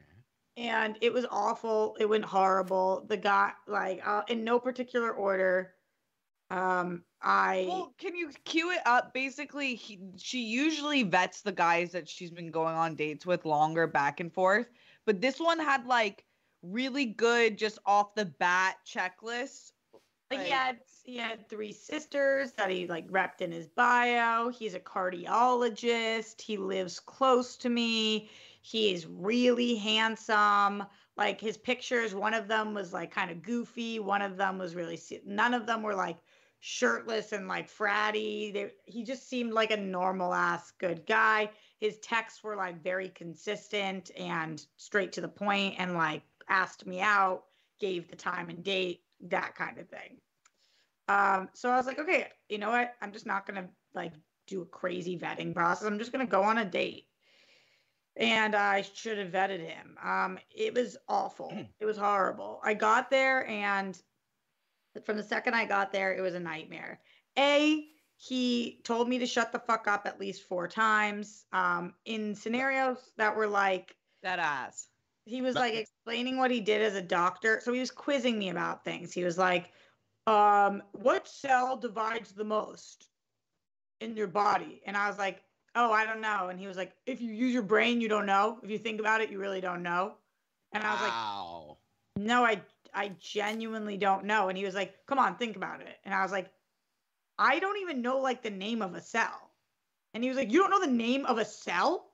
and 0.57 0.98
it 1.02 1.11
was 1.11 1.26
awful. 1.31 1.98
It 1.99 2.07
went 2.07 2.23
horrible. 2.26 3.06
The 3.07 3.18
guy, 3.18 3.52
like, 3.68 4.06
uh, 4.06 4.22
in 4.27 4.44
no 4.44 4.60
particular 4.60 5.11
order. 5.11 5.73
Um, 6.52 7.03
I 7.22 7.65
well 7.68 7.94
can 7.98 8.15
you 8.15 8.31
cue 8.45 8.72
it 8.72 8.80
up 8.86 9.14
basically 9.14 9.76
he, 9.76 9.99
she 10.18 10.41
usually 10.41 11.03
vets 11.03 11.41
the 11.41 11.52
guys 11.52 11.91
that 11.91 12.07
she's 12.07 12.31
been 12.31 12.49
going 12.49 12.76
on 12.76 12.95
dates 12.95 13.26
with 13.26 13.45
longer 13.45 13.88
back 13.88 14.19
and 14.22 14.34
forth 14.34 14.68
but 15.06 15.19
this 15.19 15.40
one 15.40 15.60
had 15.60 15.86
like 15.86 16.23
really 16.64 17.06
good 17.06 17.57
just 17.57 17.77
off 17.86 18.15
the 18.15 18.26
bat 18.26 18.77
checklists 18.88 19.72
Like 20.31 20.40
Like- 20.40 20.48
he 21.10 21.18
had 21.18 21.49
three 21.49 21.72
sisters 21.72 22.52
that 22.52 22.69
he 22.69 22.86
like 22.86 23.06
wrapped 23.10 23.41
in 23.41 23.52
his 23.52 23.68
bio. 23.68 24.49
He's 24.49 24.76
a 24.76 24.80
cardiologist. 24.80 26.40
He 26.40 26.56
lives 26.56 26.99
close 26.99 27.57
to 27.57 27.69
me. 27.69 28.30
He's 28.61 29.07
really 29.07 29.73
handsome. 29.76 30.84
Like 31.18 31.41
his 31.41 31.57
pictures, 31.57 32.14
one 32.14 32.36
of 32.36 32.48
them 32.48 32.76
was 32.76 32.94
like 32.94 33.10
kind 33.10 33.31
of 33.31 33.41
goofy. 33.41 33.99
One 33.99 34.22
of 34.22 34.38
them 34.38 34.60
was 34.60 34.76
really 34.76 34.99
none 35.26 35.56
of 35.56 35.65
them 35.65 35.81
were 35.81 35.95
like 35.95 36.18
shirtless 36.60 37.31
and 37.31 37.48
like 37.48 37.72
fratty. 37.72 38.53
They, 38.53 38.72
he 38.86 39.03
just 39.03 39.27
seemed 39.27 39.52
like 39.52 39.72
a 39.72 39.77
normal 39.77 40.31
ass 40.31 40.72
good 40.77 41.07
guy. 41.07 41.49
His 41.80 41.98
texts 41.99 42.44
were 42.44 42.56
like 42.56 42.84
very 42.84 43.10
consistent 43.10 44.11
and 44.15 44.64
straight 44.77 45.11
to 45.14 45.22
the 45.22 45.27
point 45.27 45.73
and 45.80 45.95
like 45.95 46.22
asked 46.49 46.86
me 46.86 47.02
out, 47.02 47.45
gave 47.80 48.11
the 48.11 48.15
time 48.15 48.49
and 48.49 48.64
date, 48.64 49.02
that 49.22 49.56
kind 49.56 49.80
of 49.80 49.90
thing. 49.90 50.19
Um, 51.10 51.49
so 51.53 51.69
I 51.72 51.76
was 51.76 51.88
like, 51.88 51.99
okay, 51.99 52.27
you 52.49 52.60
know 52.60 52.69
what? 52.69 52.94
I'm 53.02 53.11
just 53.11 53.26
not 53.26 53.45
gonna 53.48 53.68
like 53.95 54.14
do 54.48 54.61
a 54.61 54.65
crazy 54.65 55.18
vetting 55.18 55.53
process. 55.56 55.88
I'm 55.88 55.98
just 55.98 56.11
gonna 56.11 56.26
go 56.27 56.44
on 56.44 56.60
a 56.60 56.65
date. 56.65 57.07
And 58.15 58.53
I 58.56 58.81
should 58.81 59.18
have 59.18 59.31
vetted 59.31 59.65
him. 59.65 59.98
Um, 60.03 60.38
it 60.52 60.73
was 60.73 60.98
awful. 61.07 61.52
it 61.80 61.86
was 61.86 61.98
horrible. 61.98 62.60
I 62.64 62.73
got 62.76 63.10
there 63.10 63.48
and 63.48 63.99
from 65.06 65.18
the 65.18 65.23
second 65.23 65.53
I 65.56 65.65
got 65.65 65.91
there, 65.91 66.14
it 66.14 66.22
was 66.22 66.36
a 66.36 66.40
nightmare. 66.40 66.99
A, 67.38 67.86
he 68.18 68.81
told 68.84 69.07
me 69.07 69.18
to 69.19 69.26
shut 69.26 69.52
the 69.52 69.60
fuck 69.60 69.88
up 69.88 70.06
at 70.06 70.19
least 70.19 70.44
four 70.48 70.68
times 70.68 71.45
um, 71.53 71.94
in 72.06 72.36
scenarios 72.36 72.98
that 73.18 73.36
were 73.36 73.48
like 73.48 73.95
That 74.23 74.40
ass. 74.40 74.88
he 75.26 75.41
was 75.41 75.56
like 75.56 75.73
explaining 75.76 76.38
what 76.38 76.52
he 76.52 76.60
did 76.60 76.81
as 76.81 76.95
a 76.95 77.02
doctor. 77.02 77.61
So 77.64 77.72
he 77.72 77.80
was 77.80 77.91
quizzing 77.91 78.38
me 78.38 78.49
about 78.49 78.84
things. 78.84 79.14
He 79.14 79.23
was 79.23 79.38
like, 79.38 79.72
um, 80.30 80.84
what 80.91 81.27
cell 81.27 81.76
divides 81.76 82.34
the 82.34 82.43
most 82.43 83.10
in 83.99 84.15
your 84.15 84.27
body? 84.27 84.81
And 84.85 84.95
I 84.95 85.07
was 85.07 85.18
like, 85.18 85.41
oh, 85.76 85.91
I 85.91 86.06
don't 86.06 86.22
know. 86.22 86.49
And 86.49 86.60
he 86.60 86.68
was 86.68 86.77
like, 86.77 86.93
if 87.07 87.19
you 87.19 87.34
use 87.34 87.51
your 87.53 87.64
brain, 87.64 87.99
you 87.99 88.07
don't 88.07 88.27
know. 88.27 88.60
If 88.61 88.69
you 88.69 88.77
think 88.77 88.99
about 88.99 89.22
it, 89.22 89.31
you 89.31 89.39
really 89.39 89.61
don't 89.61 89.81
know. 89.81 90.14
And 90.72 90.84
I 90.84 90.91
was 90.91 91.01
like, 91.01 91.11
wow. 91.11 91.77
no, 92.15 92.45
I 92.45 92.61
I 92.93 93.10
genuinely 93.19 93.97
don't 93.97 94.26
know. 94.26 94.49
And 94.49 94.57
he 94.57 94.65
was 94.65 94.76
like, 94.76 94.93
come 95.07 95.18
on, 95.18 95.35
think 95.35 95.56
about 95.56 95.81
it. 95.81 95.97
And 96.06 96.14
I 96.14 96.22
was 96.22 96.31
like, 96.31 96.51
I 97.39 97.60
don't 97.60 97.80
even 97.81 98.01
know 98.03 98.19
like 98.19 98.43
the 98.43 98.51
name 98.51 98.84
of 98.84 98.93
a 98.93 99.01
cell. 99.01 99.51
And 100.14 100.23
he 100.23 100.30
was 100.30 100.38
like, 100.38 100.51
you 100.51 100.60
don't 100.60 100.72
know 100.72 100.81
the 100.81 100.91
name 100.91 101.26
of 101.26 101.39
a 101.39 101.45
cell? 101.45 102.06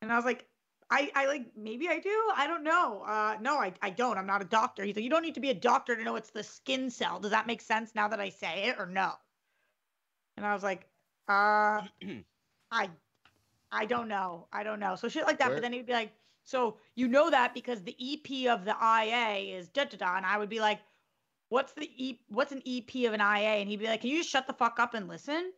And 0.00 0.10
I 0.10 0.16
was 0.16 0.24
like, 0.24 0.46
I, 0.90 1.10
I 1.14 1.26
like 1.26 1.46
maybe 1.56 1.88
I 1.88 1.98
do. 1.98 2.30
I 2.34 2.46
don't 2.46 2.64
know. 2.64 3.02
Uh 3.06 3.36
no, 3.40 3.58
I, 3.58 3.72
I 3.82 3.90
don't. 3.90 4.16
I'm 4.16 4.26
not 4.26 4.40
a 4.42 4.46
doctor. 4.46 4.84
He's 4.84 4.96
like, 4.96 5.04
you 5.04 5.10
don't 5.10 5.22
need 5.22 5.34
to 5.34 5.40
be 5.40 5.50
a 5.50 5.54
doctor 5.54 5.94
to 5.94 6.02
know 6.02 6.16
it's 6.16 6.30
the 6.30 6.42
skin 6.42 6.90
cell. 6.90 7.20
Does 7.20 7.30
that 7.32 7.46
make 7.46 7.60
sense 7.60 7.94
now 7.94 8.08
that 8.08 8.20
I 8.20 8.30
say 8.30 8.64
it 8.68 8.76
or 8.78 8.86
no? 8.86 9.12
And 10.36 10.46
I 10.46 10.54
was 10.54 10.62
like, 10.62 10.86
uh 11.28 11.82
I 12.70 12.90
I 13.70 13.84
don't 13.86 14.08
know. 14.08 14.46
I 14.52 14.62
don't 14.62 14.80
know. 14.80 14.96
So 14.96 15.08
shit 15.08 15.26
like 15.26 15.38
that. 15.38 15.48
Where- 15.48 15.56
But 15.56 15.62
then 15.62 15.72
he'd 15.74 15.86
be 15.86 15.92
like, 15.92 16.12
so 16.44 16.78
you 16.94 17.06
know 17.08 17.28
that 17.30 17.52
because 17.52 17.82
the 17.82 17.94
EP 18.00 18.50
of 18.50 18.64
the 18.64 18.74
IA 18.80 19.58
is 19.58 19.68
da 19.68 19.84
da 19.84 19.98
da. 19.98 20.16
And 20.16 20.24
I 20.24 20.38
would 20.38 20.48
be 20.48 20.60
like, 20.60 20.80
what's 21.50 21.72
the 21.74 21.90
E 21.96 22.20
what's 22.28 22.52
an 22.52 22.62
EP 22.66 22.88
of 23.06 23.12
an 23.12 23.20
IA? 23.20 23.60
And 23.60 23.68
he'd 23.68 23.80
be 23.80 23.86
like, 23.86 24.00
Can 24.00 24.10
you 24.10 24.18
just 24.18 24.30
shut 24.30 24.46
the 24.46 24.54
fuck 24.54 24.78
up 24.80 24.94
and 24.94 25.06
listen? 25.08 25.52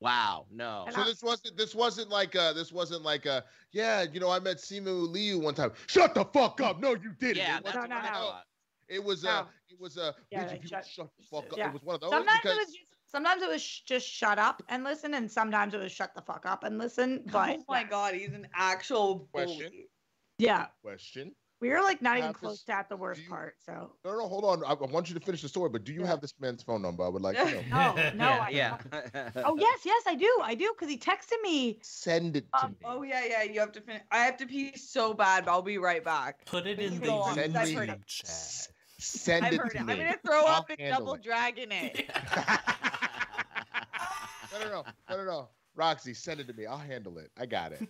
Wow. 0.00 0.46
No. 0.50 0.84
And 0.86 0.94
So 0.94 1.02
I- 1.02 1.04
this 1.04 1.22
wasn't 1.22 1.56
this 1.56 1.74
wasn't 1.74 2.10
like 2.10 2.36
uh 2.36 2.52
this 2.52 2.72
wasn't 2.72 3.02
like 3.02 3.26
uh 3.26 3.40
yeah 3.72 4.02
you 4.02 4.20
know 4.20 4.30
I 4.30 4.38
met 4.40 4.58
Simu 4.58 5.10
Liu 5.10 5.38
one 5.38 5.54
time. 5.54 5.72
Shut 5.86 6.14
the 6.14 6.24
fuck 6.26 6.60
up! 6.60 6.80
No, 6.80 6.90
you 6.90 7.12
didn't. 7.18 7.36
Yeah, 7.38 7.58
It 7.58 7.64
that's 7.64 7.76
wasn't 7.76 7.90
No, 7.90 8.02
no, 8.02 8.10
no. 8.12 8.34
It 8.88 9.02
was 9.02 9.24
uh 9.24 9.42
No. 9.42 9.48
it 9.70 9.80
was 9.80 9.96
uh 9.96 10.12
Yeah, 10.30 10.44
bitch, 10.44 10.62
you 10.62 10.68
shut- 10.68 10.86
shut 10.86 11.08
the 11.18 11.24
fuck 11.24 11.44
up. 11.52 11.56
yeah. 11.58 11.68
It 11.68 11.72
was 11.72 11.82
one 11.82 11.94
of 11.94 12.00
those 12.02 12.10
Sometimes 12.10 12.40
because 12.42 12.56
it 12.56 12.60
was 12.60 12.66
just 12.74 12.78
sometimes 13.06 13.42
it 13.42 13.48
was 13.48 13.62
sh- 13.62 13.80
just 13.82 14.06
shut 14.08 14.38
up 14.38 14.62
and 14.68 14.84
listen, 14.84 15.14
and 15.14 15.30
sometimes 15.30 15.72
it 15.72 15.78
was 15.80 15.92
shut 15.92 16.14
the 16.14 16.22
fuck 16.22 16.44
up 16.44 16.64
and 16.64 16.76
listen. 16.78 17.24
But 17.32 17.58
oh 17.60 17.64
my 17.68 17.80
yeah. 17.82 17.88
god, 17.88 18.14
he's 18.14 18.32
an 18.32 18.46
actual 18.54 19.20
Question. 19.32 19.70
bully. 19.70 19.88
yeah, 20.38 20.66
question. 20.82 21.34
We 21.60 21.70
were 21.70 21.80
like 21.80 22.02
not 22.02 22.16
even 22.18 22.28
Have 22.28 22.36
close 22.38 22.62
to 22.64 22.72
at 22.72 22.88
the 22.88 22.96
worst 22.96 23.22
you- 23.22 23.28
part. 23.28 23.54
So 23.64 23.92
No, 24.04 24.18
no, 24.18 24.28
hold 24.28 24.44
on. 24.44 24.64
I, 24.64 24.72
I 24.72 24.86
want 24.90 25.08
you 25.08 25.14
to 25.18 25.24
finish 25.24 25.40
the 25.42 25.48
story, 25.48 25.70
but 25.70 25.84
do 25.84 25.92
you 25.92 26.00
Yeah. 26.02 26.08
have 26.08 26.20
this 26.20 26.34
man's 26.40 26.62
phone 26.62 26.82
number? 26.82 27.04
I 27.04 27.08
would 27.08 27.22
like 27.22 27.36
to 27.36 27.44
know. 27.70 27.94
no, 27.94 28.10
no, 28.14 28.28
I 28.28 28.48
yeah. 28.50 28.78
Oh 29.36 29.56
yes, 29.58 29.80
yes, 29.84 30.02
I 30.06 30.14
do, 30.14 30.30
I 30.42 30.54
do, 30.54 30.72
because 30.74 30.90
he 30.92 30.98
texted 30.98 31.40
me. 31.42 31.78
Send 31.82 32.36
it 32.36 32.46
to 32.52 32.64
Um, 32.64 32.70
me. 32.72 32.76
Oh 32.84 33.02
yeah, 33.02 33.24
yeah. 33.24 33.42
You 33.44 33.60
have 33.60 33.72
to 33.72 33.80
finish. 33.80 34.02
I 34.10 34.18
have 34.18 34.36
to 34.38 34.46
pee 34.46 34.76
so 34.76 35.14
bad, 35.14 35.44
but 35.46 35.52
I'll 35.52 35.62
be 35.62 35.78
right 35.78 36.04
back. 36.04 36.44
Put 36.46 36.66
it 36.66 36.78
in 36.80 37.00
the 37.00 37.06
go 37.06 37.30
Send 37.34 37.56
I've 37.56 37.68
me- 37.68 37.74
heard 37.74 37.88
it. 37.88 38.06
chat. 38.06 38.68
Send 38.98 39.44
I've 39.46 39.52
it 39.54 39.60
heard 39.60 39.70
to 39.72 39.76
it. 39.76 39.80
I'm 39.80 39.86
gonna 39.86 40.16
throw 40.24 40.40
I'll 40.44 40.56
up 40.56 40.70
and 40.78 40.90
double 40.92 41.14
it. 41.14 41.22
dragon 41.22 41.70
it. 41.72 42.10
no, 44.52 44.58
no, 44.60 44.66
no, 44.70 44.84
no, 45.10 45.16
no, 45.16 45.24
no. 45.24 45.48
Roxy, 45.76 46.14
send 46.14 46.40
it 46.40 46.46
to 46.46 46.52
me. 46.54 46.66
I'll 46.66 46.78
handle 46.78 47.18
it. 47.18 47.30
I 47.38 47.46
got 47.46 47.72
it. 47.72 47.88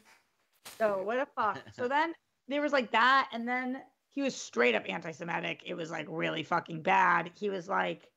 So 0.79 1.03
what 1.03 1.19
a 1.19 1.27
fuck. 1.27 1.61
So 1.77 1.89
then 1.89 2.15
there 2.49 2.61
was 2.63 2.73
like 2.73 2.91
that, 2.93 3.29
and 3.33 3.47
then 3.47 3.81
he 4.11 4.23
was 4.23 4.35
straight 4.35 4.75
up 4.75 4.85
anti-Semitic. 4.89 5.63
It 5.67 5.75
was 5.75 5.91
like 5.91 6.07
really 6.09 6.43
fucking 6.43 6.83
bad. 6.83 7.31
He 7.35 7.51
was 7.51 7.69
like, 7.69 8.09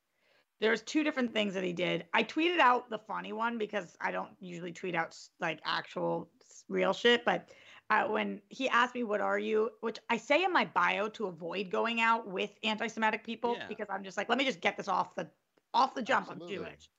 there's 0.60 0.82
two 0.82 1.04
different 1.04 1.34
things 1.34 1.54
that 1.54 1.64
he 1.64 1.74
did. 1.74 2.06
I 2.14 2.24
tweeted 2.24 2.60
out 2.60 2.90
the 2.90 2.98
funny 2.98 3.34
one 3.34 3.58
because 3.58 3.96
I 4.02 4.12
don't 4.12 4.32
usually 4.40 4.72
tweet 4.72 4.96
out 4.96 5.16
like 5.40 5.60
actual 5.66 6.30
real 6.68 6.94
shit, 6.94 7.24
but 7.26 7.50
uh, 7.90 8.04
when 8.06 8.42
he 8.50 8.68
asked 8.68 8.96
me, 8.96 9.04
"What 9.04 9.22
are 9.22 9.40
you?" 9.40 9.70
which 9.80 9.98
I 10.10 10.18
say 10.18 10.44
in 10.44 10.52
my 10.52 10.66
bio 10.66 11.08
to 11.10 11.28
avoid 11.28 11.70
going 11.72 12.02
out 12.02 12.28
with 12.28 12.50
anti-Semitic 12.64 13.24
people 13.24 13.56
Yeah. 13.56 13.68
because 13.70 13.88
I'm 13.90 14.04
just 14.04 14.18
like, 14.18 14.28
let 14.30 14.38
me 14.38 14.46
just 14.46 14.60
get 14.60 14.76
this 14.76 14.90
off 14.90 15.16
the 15.16 15.30
off 15.74 15.96
the 15.96 16.02
jump. 16.02 16.28
Absolutely. 16.30 16.58
I'm 16.58 16.64
Jewish. 16.66 16.90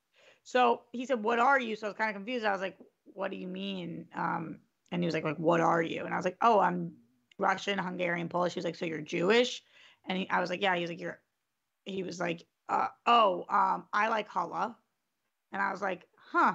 So 0.45 0.83
he 0.93 1.05
said, 1.05 1.23
"What 1.23 1.39
are 1.41 1.61
you?" 1.61 1.77
So 1.77 1.89
I 1.89 1.91
was 1.91 1.97
kind 1.99 2.09
of 2.11 2.15
confused. 2.17 2.47
I 2.47 2.53
was 2.53 2.63
like, 2.63 2.79
"What 3.05 3.31
do 3.31 3.37
you 3.37 3.49
mean?" 3.49 4.07
Um, 4.15 4.61
and 4.91 5.03
he 5.03 5.07
was 5.07 5.15
like, 5.15 5.25
"Like, 5.25 5.37
what 5.37 5.61
are 5.61 5.83
you?" 5.83 6.05
And 6.05 6.15
I 6.15 6.17
was 6.17 6.25
like, 6.25 6.39
"Oh, 6.41 6.59
I'm 6.59 6.93
Russian, 7.39 7.79
Hungarian, 7.79 8.29
Polish." 8.29 8.55
He 8.55 8.59
was 8.59 8.65
like, 8.65 8.77
"So 8.77 8.87
you're 8.87 9.01
Jewish?" 9.01 9.63
And 10.07 10.19
he, 10.19 10.31
I 10.31 10.41
was 10.41 10.51
like, 10.51 10.63
"Yeah." 10.63 10.75
He 10.75 10.83
was 10.83 10.91
like, 10.91 11.01
"You're." 11.01 11.21
He 11.85 12.03
was 12.03 12.21
like, 12.21 12.47
uh, 12.69 12.89
"Oh, 13.07 13.45
um, 13.49 13.87
I 13.93 14.09
like 14.09 14.29
challah," 14.29 14.77
and 15.53 15.63
I 15.63 15.71
was 15.71 15.83
like, 15.83 16.07
"Huh." 16.17 16.55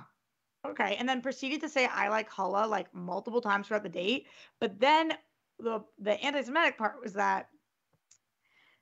Okay, 0.66 0.96
and 0.96 1.08
then 1.10 1.22
proceeded 1.22 1.60
to 1.62 1.70
say 1.70 1.88
I 1.88 2.08
like 2.08 2.30
challah 2.32 2.70
like 2.70 2.94
multiple 2.94 3.42
times 3.42 3.68
throughout 3.68 3.84
the 3.84 3.90
date. 3.90 4.28
But 4.60 4.80
then 4.80 5.14
the 5.60 5.84
the 6.00 6.14
anti-Semitic 6.24 6.78
part 6.78 7.02
was 7.02 7.14
that. 7.14 7.50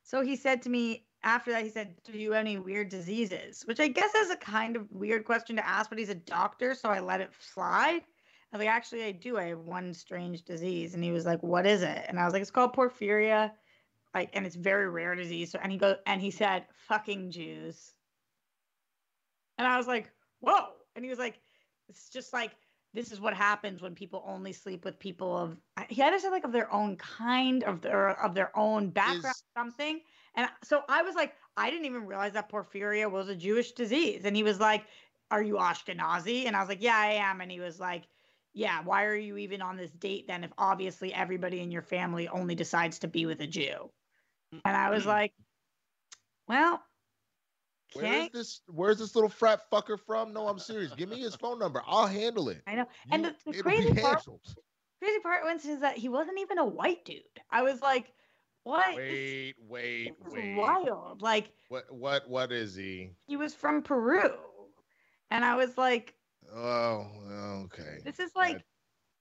So 0.04 0.22
he 0.22 0.36
said 0.36 0.62
to 0.64 0.70
me 0.70 1.08
after 1.24 1.52
that, 1.52 1.64
he 1.64 1.70
said, 1.70 1.96
"Do 2.04 2.14
you 2.14 2.32
have 2.34 2.42
any 2.42 2.58
weird 2.58 2.90
diseases?" 2.90 3.64
Which 3.66 3.80
I 3.80 3.88
guess 3.88 4.14
is 4.16 4.30
a 4.30 4.36
kind 4.36 4.76
of 4.76 4.92
weird 4.92 5.26
question 5.26 5.56
to 5.56 5.68
ask, 5.68 5.90
but 5.90 6.00
he's 6.00 6.10
a 6.10 6.16
doctor, 6.16 6.74
so 6.76 6.90
I 6.90 7.00
let 7.00 7.22
it 7.22 7.32
slide. 7.40 8.04
I 8.52 8.58
was 8.58 8.66
like, 8.66 8.74
"Actually, 8.74 9.04
I 9.06 9.12
do. 9.12 9.38
I 9.38 9.46
have 9.46 9.60
one 9.60 9.94
strange 9.94 10.44
disease," 10.44 10.94
and 10.94 11.04
he 11.04 11.12
was 11.12 11.26
like, 11.26 11.42
"What 11.44 11.66
is 11.66 11.82
it?" 11.84 12.06
And 12.08 12.20
I 12.20 12.26
was 12.26 12.34
like, 12.34 12.42
"It's 12.42 12.52
called 12.52 12.74
porphyria, 12.74 13.54
like, 14.14 14.30
and 14.34 14.46
it's 14.46 14.56
very 14.56 14.90
rare 14.90 15.16
disease." 15.16 15.52
So, 15.52 15.60
and 15.62 15.72
he 15.72 15.78
goes, 15.78 15.98
and 16.06 16.22
he 16.22 16.32
said, 16.32 16.68
"Fucking 16.88 17.32
Jews," 17.32 17.94
and 19.58 19.68
I 19.68 19.78
was 19.78 19.88
like, 19.88 20.12
"Whoa!" 20.40 20.74
And 20.96 21.06
he 21.06 21.10
was 21.10 21.20
like, 21.20 21.40
"It's 21.90 22.10
just 22.10 22.34
like." 22.34 22.52
This 22.94 23.14
is 23.14 23.22
what 23.22 23.34
happens 23.34 23.82
when 23.82 23.96
people 23.96 24.22
only 24.28 24.52
sleep 24.52 24.84
with 24.84 25.00
people 25.00 25.38
of 25.38 25.58
he 25.88 26.02
had 26.02 26.10
to 26.12 26.20
say 26.20 26.30
like 26.30 26.44
of 26.44 26.52
their 26.52 26.70
own 26.74 26.98
kind 26.98 27.64
of 27.64 27.80
their 27.80 28.22
of 28.22 28.34
their 28.36 28.52
own 28.58 28.90
background 28.90 29.34
Is- 29.34 29.44
something 29.56 30.02
and 30.36 30.50
so 30.64 30.84
I 30.90 31.02
was 31.02 31.16
like, 31.16 31.36
I 31.58 31.70
didn't 31.70 31.86
even 31.86 32.06
realize 32.06 32.34
that 32.34 32.50
porphyria 32.50 33.10
was 33.10 33.30
a 33.30 33.36
Jewish 33.36 33.74
disease. 33.74 34.26
And 34.26 34.36
he 34.36 34.44
was 34.44 34.60
like, 34.60 34.86
Are 35.30 35.42
you 35.44 35.56
Ashkenazi? 35.56 36.46
And 36.48 36.56
I 36.56 36.60
was 36.60 36.70
like, 36.70 36.82
Yeah, 36.82 36.98
I 36.98 37.14
am. 37.14 37.42
And 37.42 37.52
he 37.52 37.60
was 37.60 37.80
like, 37.80 38.04
Yeah, 38.54 38.82
why 38.84 39.06
are 39.06 39.16
you 39.16 39.38
even 39.38 39.62
on 39.62 39.78
this 39.78 39.92
date 39.92 40.28
then 40.28 40.44
if 40.44 40.52
obviously 40.58 41.14
everybody 41.14 41.62
in 41.62 41.72
your 41.72 41.82
family 41.82 42.28
only 42.28 42.56
decides 42.56 43.00
to 43.00 43.08
be 43.08 43.26
with 43.26 43.40
a 43.42 43.48
Jew? 43.48 43.90
And 44.66 44.76
I 44.76 44.90
was 44.90 45.06
like, 45.06 45.34
Well, 46.48 46.82
Where's 47.94 48.30
this? 48.30 48.62
Where's 48.68 49.00
this 49.00 49.16
little 49.16 49.30
frat 49.30 49.70
fucker 49.72 50.00
from? 50.00 50.34
No, 50.34 50.48
I'm 50.48 50.60
serious. 50.60 50.94
Give 50.94 51.10
me 51.10 51.20
his 51.20 51.36
phone 51.36 51.60
number. 51.60 51.82
I'll 51.86 52.08
handle 52.08 52.50
it. 52.50 52.62
I 52.68 52.76
know. 52.76 52.86
And 53.12 53.24
You- 53.26 53.32
the, 53.46 53.52
the 53.52 53.64
crazy 53.64 53.94
part, 53.94 54.26
crazy 55.02 55.20
part 55.22 55.44
was 55.44 55.66
is 55.66 55.82
that 55.82 55.98
he 55.98 56.10
wasn't 56.10 56.40
even 56.40 56.58
a 56.58 56.66
white 56.66 57.04
dude. 57.06 57.22
I 57.50 57.64
was 57.64 57.82
like, 57.82 58.14
What? 58.64 58.96
This 58.96 58.98
Wait, 58.98 59.56
wait, 59.68 60.14
wait. 60.30 60.56
wild. 60.56 61.22
Like 61.22 61.52
What? 61.70 61.92
What? 61.94 62.30
What 62.30 62.52
is 62.52 62.76
he? 62.76 63.12
he 63.28 63.38
was 63.38 63.54
from 63.54 63.82
Peru. 63.82 64.32
And 65.30 65.46
I 65.46 65.56
was 65.56 65.78
like, 65.78 66.14
Oh, 66.54 67.08
okay. 67.66 68.00
This 68.04 68.20
is 68.20 68.32
like 68.36 68.64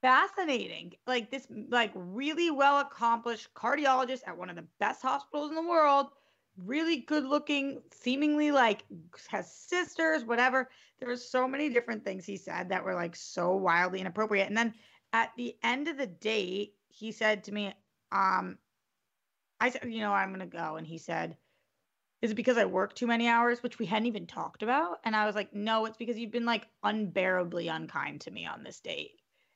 fascinating. 0.02 0.92
Like 1.06 1.30
this 1.30 1.46
like 1.68 1.92
really 1.94 2.50
well 2.50 2.80
accomplished 2.80 3.52
cardiologist 3.54 4.22
at 4.26 4.36
one 4.36 4.50
of 4.50 4.56
the 4.56 4.66
best 4.78 5.02
hospitals 5.02 5.50
in 5.50 5.56
the 5.56 5.68
world, 5.68 6.08
really 6.56 6.98
good 6.98 7.24
looking, 7.24 7.82
seemingly 7.92 8.50
like 8.50 8.84
has 9.28 9.52
sisters, 9.52 10.24
whatever. 10.24 10.68
There 10.98 11.08
were 11.08 11.16
so 11.16 11.46
many 11.46 11.68
different 11.68 12.04
things 12.04 12.24
he 12.26 12.36
said 12.36 12.68
that 12.70 12.84
were 12.84 12.94
like 12.94 13.16
so 13.16 13.56
wildly 13.56 14.00
inappropriate. 14.00 14.48
And 14.48 14.56
then 14.56 14.74
at 15.12 15.30
the 15.36 15.56
end 15.62 15.88
of 15.88 15.96
the 15.96 16.06
date, 16.06 16.74
he 16.88 17.12
said 17.12 17.44
to 17.44 17.52
me, 17.52 17.72
um, 18.12 18.58
I 19.60 19.70
said, 19.70 19.84
you 19.84 20.00
know, 20.00 20.12
I'm 20.12 20.30
gonna 20.32 20.46
go. 20.46 20.76
And 20.76 20.86
he 20.86 20.98
said, 20.98 21.36
Is 22.22 22.30
it 22.32 22.34
because 22.34 22.58
I 22.58 22.66
work 22.66 22.94
too 22.94 23.06
many 23.06 23.28
hours, 23.28 23.62
which 23.62 23.78
we 23.78 23.86
hadn't 23.86 24.06
even 24.06 24.26
talked 24.26 24.62
about? 24.62 24.98
And 25.04 25.16
I 25.16 25.26
was 25.26 25.34
like, 25.34 25.54
No, 25.54 25.86
it's 25.86 25.96
because 25.96 26.18
you've 26.18 26.30
been 26.30 26.44
like 26.44 26.66
unbearably 26.82 27.68
unkind 27.68 28.20
to 28.22 28.30
me 28.30 28.46
on 28.46 28.62
this 28.62 28.80
date. 28.80 29.12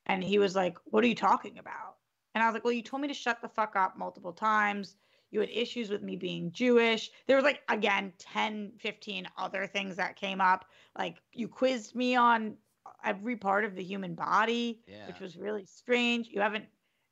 And 0.06 0.22
he 0.24 0.38
was 0.38 0.54
like, 0.54 0.76
What 0.84 1.04
are 1.04 1.08
you 1.08 1.14
talking 1.14 1.58
about? 1.58 1.96
And 2.34 2.42
I 2.42 2.46
was 2.46 2.54
like, 2.54 2.64
Well, 2.64 2.72
you 2.72 2.82
told 2.82 3.02
me 3.02 3.08
to 3.08 3.14
shut 3.14 3.42
the 3.42 3.48
fuck 3.48 3.76
up 3.76 3.98
multiple 3.98 4.32
times. 4.32 4.96
You 5.30 5.40
had 5.40 5.50
issues 5.50 5.90
with 5.90 6.02
me 6.02 6.16
being 6.16 6.52
Jewish. 6.52 7.10
There 7.26 7.36
was 7.36 7.44
like, 7.44 7.62
again, 7.68 8.12
10, 8.18 8.74
15 8.78 9.26
other 9.36 9.66
things 9.66 9.96
that 9.96 10.14
came 10.14 10.40
up. 10.40 10.64
Like, 10.96 11.16
you 11.32 11.48
quizzed 11.48 11.96
me 11.96 12.14
on 12.14 12.56
every 13.04 13.34
part 13.34 13.64
of 13.64 13.74
the 13.74 13.82
human 13.82 14.14
body, 14.14 14.80
Yeah. 14.86 15.08
which 15.08 15.18
was 15.18 15.36
really 15.36 15.64
strange. 15.66 16.28
You 16.28 16.40
haven't, 16.40 16.66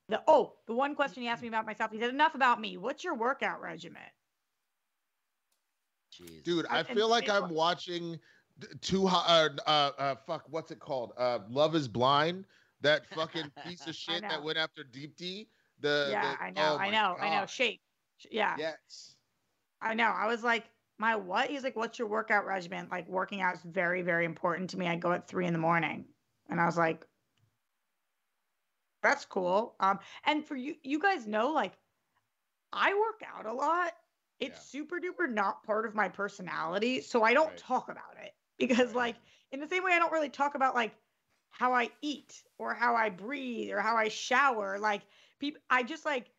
the, 0.09 0.23
oh, 0.29 0.55
the 0.69 0.74
one 0.74 0.95
question 0.95 1.24
he 1.24 1.29
asked 1.29 1.43
me 1.43 1.49
about 1.49 1.66
myself, 1.66 1.91
he 1.91 1.99
said, 1.99 2.11
Enough 2.11 2.37
about 2.37 2.61
me. 2.61 2.77
What's 2.77 3.03
your 3.03 3.16
workout 3.16 3.61
regimen? 3.61 4.03
Jeez. 6.12 6.43
Dude, 6.43 6.66
I 6.66 6.82
feel 6.82 7.09
like 7.09 7.28
I'm 7.30 7.48
watching 7.48 8.18
too 8.80 9.06
hot. 9.06 9.26
Uh, 9.28 9.70
uh, 9.70 9.90
uh, 9.98 10.14
fuck, 10.26 10.44
what's 10.48 10.70
it 10.70 10.78
called? 10.78 11.12
Uh, 11.16 11.40
Love 11.48 11.74
is 11.74 11.89
Blind. 11.89 12.44
That 12.80 13.06
fucking 13.14 13.51
piece 13.66 13.86
of 13.86 13.94
shit 13.94 14.22
that 14.22 14.43
went 14.43 14.59
after 14.59 14.82
Deepti. 14.84 15.47
The 15.80 16.09
yeah, 16.10 16.36
the- 16.36 16.43
I 16.43 16.51
know, 16.51 16.62
oh 16.74 16.76
I 16.76 16.86
my 16.86 16.90
know, 16.90 17.16
I 17.20 17.28
know. 17.30 17.40
God. 17.40 17.51
Shake. 17.51 17.80
Yeah. 18.30 18.56
Yes. 18.59 19.16
I 19.80 19.94
know. 19.94 20.12
I 20.14 20.26
was 20.26 20.44
like, 20.44 20.64
my 20.98 21.16
what? 21.16 21.51
He's 21.51 21.64
like, 21.64 21.76
what's 21.76 21.98
your 21.98 22.09
workout 22.09 22.47
regimen? 22.47 22.89
Like 22.90 23.09
working 23.09 23.40
out 23.40 23.55
is 23.55 23.62
very, 23.62 24.02
very 24.02 24.24
important 24.24 24.70
to 24.70 24.78
me. 24.78 24.86
I 24.86 24.97
go 24.97 25.12
at 25.12 25.26
three 25.26 25.47
in 25.47 25.52
the 25.52 25.59
morning. 25.59 26.05
And 26.48 26.60
I 26.60 26.66
was 26.66 26.76
like, 26.76 27.06
that's 29.02 29.24
cool. 29.24 29.74
Um, 29.80 29.98
and 30.24 30.44
for 30.47 30.55
you, 30.55 30.74
you 30.82 31.01
guys 31.01 31.26
know, 31.26 31.51
like, 31.51 31.72
I 32.72 32.94
work 32.94 33.22
out 33.36 33.47
a 33.47 33.52
lot. 33.52 33.93
It's 34.43 34.59
Yeah. 34.59 34.62
super 34.62 35.01
duper 35.01 35.31
not 35.31 35.64
part 35.64 35.86
of 35.86 35.94
my 35.94 36.09
personality. 36.10 37.01
So 37.02 37.23
I 37.24 37.35
don't 37.35 37.56
Right. 37.56 37.59
talk 37.59 37.89
about 37.89 38.19
it 38.19 38.35
because, 38.59 38.94
Right. 38.94 38.94
like, 38.94 39.16
in 39.52 39.60
the 39.60 39.69
same 39.69 39.85
way, 39.85 39.93
I 39.94 40.01
don't 40.01 40.12
really 40.12 40.31
talk 40.31 40.55
about 40.56 40.74
like 40.74 40.97
how 41.51 41.74
I 41.74 41.90
eat 42.02 42.44
or 42.59 42.74
how 42.74 42.97
I 42.97 43.10
breathe 43.10 43.73
or 43.73 43.81
how 43.81 43.97
I 43.97 44.09
shower. 44.09 44.78
Like, 44.78 45.02
people, 45.40 45.62
I 45.70 45.85
just 45.85 46.05
like 46.06 46.32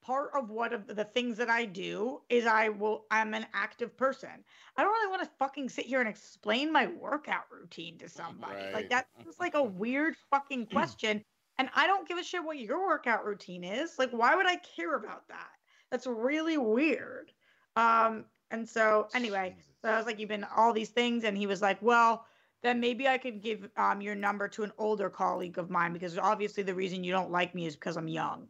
part 0.00 0.30
of 0.34 0.50
what 0.50 0.72
of 0.72 0.86
the 0.86 1.04
things 1.04 1.36
that 1.38 1.50
I 1.50 1.64
do 1.64 2.22
is 2.28 2.46
I 2.46 2.68
will 2.68 3.06
I'm 3.10 3.34
an 3.34 3.46
active 3.52 3.96
person. 3.96 4.44
I 4.76 4.82
don't 4.82 4.92
really 4.92 5.10
want 5.10 5.22
to 5.24 5.36
fucking 5.38 5.68
sit 5.68 5.86
here 5.86 6.00
and 6.00 6.08
explain 6.08 6.72
my 6.72 6.86
workout 6.86 7.50
routine 7.50 7.98
to 7.98 8.08
somebody. 8.08 8.70
Right. 8.70 8.72
Like 8.72 8.88
that's 8.88 9.10
just 9.24 9.40
like 9.40 9.54
a 9.54 9.62
weird 9.62 10.16
fucking 10.30 10.66
question. 10.66 11.24
And 11.58 11.70
I 11.74 11.86
don't 11.86 12.06
give 12.08 12.18
a 12.18 12.22
shit 12.24 12.44
what 12.44 12.58
your 12.58 12.86
workout 12.86 13.24
routine 13.24 13.64
is. 13.64 13.98
Like 13.98 14.10
why 14.12 14.36
would 14.36 14.46
I 14.46 14.56
care 14.56 14.94
about 14.94 15.28
that? 15.28 15.50
That's 15.90 16.06
really 16.06 16.58
weird. 16.58 17.32
Um 17.76 18.24
and 18.50 18.68
so 18.68 19.08
anyway, 19.14 19.56
so 19.82 19.88
I 19.90 19.96
was 19.96 20.06
like, 20.06 20.18
You've 20.18 20.28
been 20.28 20.46
all 20.56 20.72
these 20.72 20.90
things, 20.90 21.24
and 21.24 21.36
he 21.36 21.46
was 21.46 21.60
like, 21.62 21.80
Well, 21.82 22.26
then 22.62 22.80
maybe 22.80 23.06
I 23.08 23.18
could 23.18 23.42
give 23.42 23.68
um 23.76 24.00
your 24.00 24.14
number 24.14 24.48
to 24.48 24.62
an 24.62 24.72
older 24.78 25.10
colleague 25.10 25.58
of 25.58 25.70
mine 25.70 25.92
because 25.92 26.18
obviously 26.18 26.62
the 26.62 26.74
reason 26.74 27.04
you 27.04 27.12
don't 27.12 27.30
like 27.30 27.54
me 27.54 27.66
is 27.66 27.74
because 27.74 27.96
I'm 27.96 28.08
young. 28.08 28.48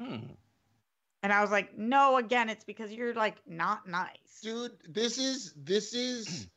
Hmm. 0.00 0.18
And 1.22 1.32
I 1.32 1.40
was 1.40 1.50
like, 1.50 1.78
no, 1.78 2.18
again, 2.18 2.50
it's 2.50 2.64
because 2.64 2.92
you're 2.92 3.14
like 3.14 3.36
not 3.46 3.88
nice. 3.88 4.40
dude 4.42 4.72
this 4.88 5.16
is 5.16 5.54
this 5.56 5.94
is 5.94 6.48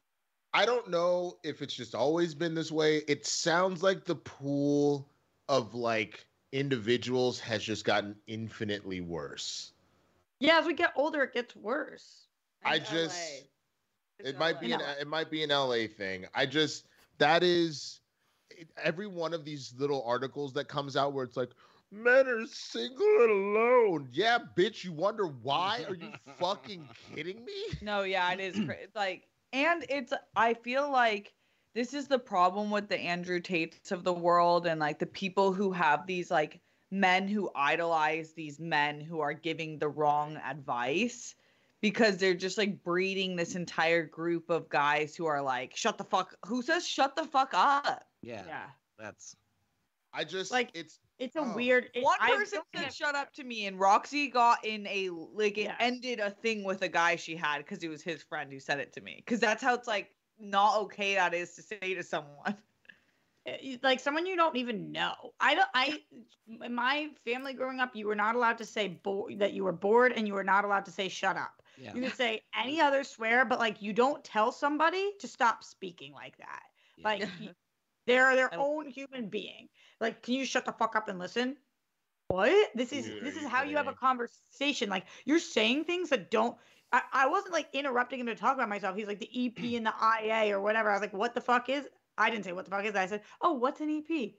i 0.54 0.66
don't 0.66 0.88
know 0.88 1.36
if 1.44 1.62
it's 1.62 1.74
just 1.74 1.94
always 1.94 2.34
been 2.34 2.54
this 2.54 2.72
way 2.72 3.02
it 3.06 3.24
sounds 3.26 3.82
like 3.82 4.04
the 4.04 4.16
pool 4.16 5.08
of 5.48 5.74
like 5.74 6.26
individuals 6.58 7.38
has 7.40 7.62
just 7.62 7.84
gotten 7.84 8.16
infinitely 8.26 9.00
worse 9.00 9.72
Yeah, 10.40 10.58
as 10.58 10.66
we 10.66 10.74
get 10.74 10.92
older, 10.96 11.22
it 11.22 11.32
gets 11.32 11.54
worse. 11.56 12.26
I 12.64 12.78
just- 12.78 13.40
LA. 13.40 13.46
It's 14.18 14.30
it 14.30 14.38
might 14.38 14.60
be 14.60 14.72
an 14.72 14.80
it 14.98 15.06
might 15.06 15.30
be 15.30 15.42
an 15.42 15.50
LA 15.50 15.86
thing. 15.86 16.24
I 16.34 16.46
just 16.46 16.86
that 17.18 17.42
is 17.42 18.00
it, 18.50 18.68
every 18.82 19.06
one 19.06 19.34
of 19.34 19.44
these 19.44 19.74
little 19.76 20.02
articles 20.06 20.54
that 20.54 20.68
comes 20.68 20.96
out 20.96 21.12
where 21.12 21.24
it's 21.24 21.36
like 21.36 21.50
men 21.90 22.26
are 22.26 22.46
single 22.46 23.06
and 23.06 23.30
alone. 23.30 24.08
Yeah, 24.12 24.38
bitch, 24.56 24.84
you 24.84 24.92
wonder 24.92 25.26
why? 25.26 25.84
Are 25.88 25.94
you 25.94 26.10
fucking 26.38 26.88
kidding 27.14 27.44
me? 27.44 27.54
No, 27.82 28.02
yeah, 28.04 28.32
it 28.32 28.40
is 28.40 28.64
cra- 28.64 28.78
it's 28.80 28.96
like, 28.96 29.28
and 29.52 29.84
it's. 29.90 30.14
I 30.34 30.54
feel 30.54 30.90
like 30.90 31.34
this 31.76 31.92
is 31.92 32.08
the 32.08 32.18
problem 32.18 32.70
with 32.70 32.88
the 32.88 32.98
Andrew 32.98 33.38
Tates 33.38 33.92
of 33.92 34.02
the 34.02 34.12
world, 34.12 34.66
and 34.66 34.80
like 34.80 34.98
the 34.98 35.04
people 35.04 35.52
who 35.52 35.70
have 35.72 36.06
these 36.06 36.30
like 36.30 36.58
men 36.90 37.28
who 37.28 37.50
idolize 37.54 38.32
these 38.32 38.58
men 38.58 38.98
who 38.98 39.20
are 39.20 39.34
giving 39.34 39.78
the 39.78 39.88
wrong 39.88 40.38
advice 40.38 41.34
because 41.82 42.16
they're 42.16 42.32
just 42.32 42.56
like 42.56 42.82
breeding 42.82 43.36
this 43.36 43.56
entire 43.56 44.04
group 44.06 44.48
of 44.48 44.70
guys 44.70 45.14
who 45.14 45.26
are 45.26 45.42
like, 45.42 45.76
shut 45.76 45.98
the 45.98 46.04
fuck. 46.04 46.34
Who 46.46 46.62
says 46.62 46.88
shut 46.88 47.14
the 47.14 47.24
fuck 47.24 47.50
up? 47.52 48.04
Yeah, 48.22 48.44
Yeah. 48.46 48.66
that's 48.98 49.36
I 50.14 50.24
just 50.24 50.50
Like, 50.50 50.70
it's 50.72 50.98
It's 51.18 51.36
a 51.36 51.40
Oh. 51.40 51.54
weird. 51.54 51.90
It, 51.94 52.04
One 52.04 52.18
person 52.20 52.60
don't 52.72 52.84
said 52.84 52.94
shut 52.94 53.14
up 53.14 53.34
to 53.34 53.44
me, 53.44 53.66
and 53.66 53.78
Roxy 53.78 54.28
got 54.28 54.64
in 54.64 54.86
a 54.86 55.10
like 55.10 55.58
it 55.58 55.64
Yeah. 55.64 55.76
ended 55.78 56.20
a 56.20 56.30
thing 56.30 56.64
with 56.64 56.80
a 56.80 56.88
guy 56.88 57.16
she 57.16 57.36
had 57.36 57.58
because 57.58 57.82
it 57.82 57.88
was 57.88 58.02
his 58.02 58.22
friend 58.22 58.50
who 58.50 58.60
said 58.60 58.80
it 58.80 58.94
to 58.94 59.02
me. 59.02 59.16
Because 59.16 59.40
that's 59.40 59.62
how 59.62 59.74
it's 59.74 59.86
like 59.86 60.15
not 60.38 60.80
okay 60.82 61.14
that 61.14 61.34
is 61.34 61.54
to 61.54 61.62
say 61.62 61.94
to 61.94 62.02
someone. 62.02 62.36
uh, 63.46 63.52
like 63.82 64.00
someone 64.00 64.26
you 64.26 64.36
don't 64.36 64.56
even 64.56 64.92
know. 64.92 65.14
I 65.40 65.54
don't. 65.54 65.68
I 65.74 65.98
in 66.62 66.74
my 66.74 67.08
family 67.24 67.52
growing 67.54 67.80
up, 67.80 67.94
you 67.94 68.06
were 68.06 68.14
not 68.14 68.34
allowed 68.34 68.58
to 68.58 68.64
say 68.64 68.88
bo- 69.02 69.28
that 69.38 69.52
you 69.52 69.64
were 69.64 69.72
bored, 69.72 70.12
and 70.12 70.26
you 70.26 70.34
were 70.34 70.44
not 70.44 70.64
allowed 70.64 70.84
to 70.86 70.90
say 70.90 71.08
shut 71.08 71.36
up. 71.36 71.62
yeah. 71.78 71.94
You 71.94 72.02
could 72.02 72.14
say 72.14 72.42
any 72.58 72.80
other 72.80 73.04
swear, 73.04 73.44
but 73.44 73.58
like 73.58 73.82
you 73.82 73.92
don't 73.92 74.22
tell 74.24 74.52
somebody 74.52 75.12
to 75.20 75.28
stop 75.28 75.64
speaking 75.64 76.12
like 76.12 76.36
that. 76.38 76.62
Yeah. 76.96 77.08
Like 77.08 77.28
they're 78.06 78.34
their 78.36 78.52
I- 78.52 78.56
own 78.56 78.88
human 78.88 79.28
being. 79.28 79.68
Like, 80.00 80.22
can 80.22 80.34
you 80.34 80.44
shut 80.44 80.64
the 80.66 80.72
fuck 80.72 80.94
up 80.94 81.08
and 81.08 81.18
listen? 81.18 81.56
What? 82.28 82.70
This 82.74 82.92
is 82.92 83.06
Dude, 83.06 83.24
this 83.24 83.36
is 83.36 83.42
you 83.42 83.48
how 83.48 83.62
you 83.62 83.76
have 83.76 83.86
a 83.86 83.92
conversation. 83.92 84.90
Like 84.90 85.04
you're 85.24 85.38
saying 85.38 85.84
things 85.84 86.10
that 86.10 86.30
don't. 86.30 86.56
I, 86.92 87.02
I 87.12 87.26
wasn't 87.28 87.52
like 87.52 87.68
interrupting 87.72 88.20
him 88.20 88.26
to 88.26 88.34
talk 88.34 88.54
about 88.54 88.68
myself. 88.68 88.96
He's 88.96 89.06
like 89.06 89.18
the 89.20 89.28
EP 89.46 89.58
and 89.76 89.86
the 89.86 89.92
IA 90.24 90.56
or 90.56 90.60
whatever. 90.60 90.90
I 90.90 90.94
was 90.94 91.00
like, 91.02 91.12
what 91.12 91.34
the 91.34 91.40
fuck 91.40 91.68
is? 91.68 91.86
I 92.18 92.30
didn't 92.30 92.44
say 92.44 92.52
what 92.52 92.64
the 92.64 92.70
fuck 92.70 92.84
is. 92.84 92.94
I 92.94 93.06
said, 93.06 93.22
oh, 93.42 93.52
what's 93.52 93.80
an 93.80 93.90
EP? 93.90 94.30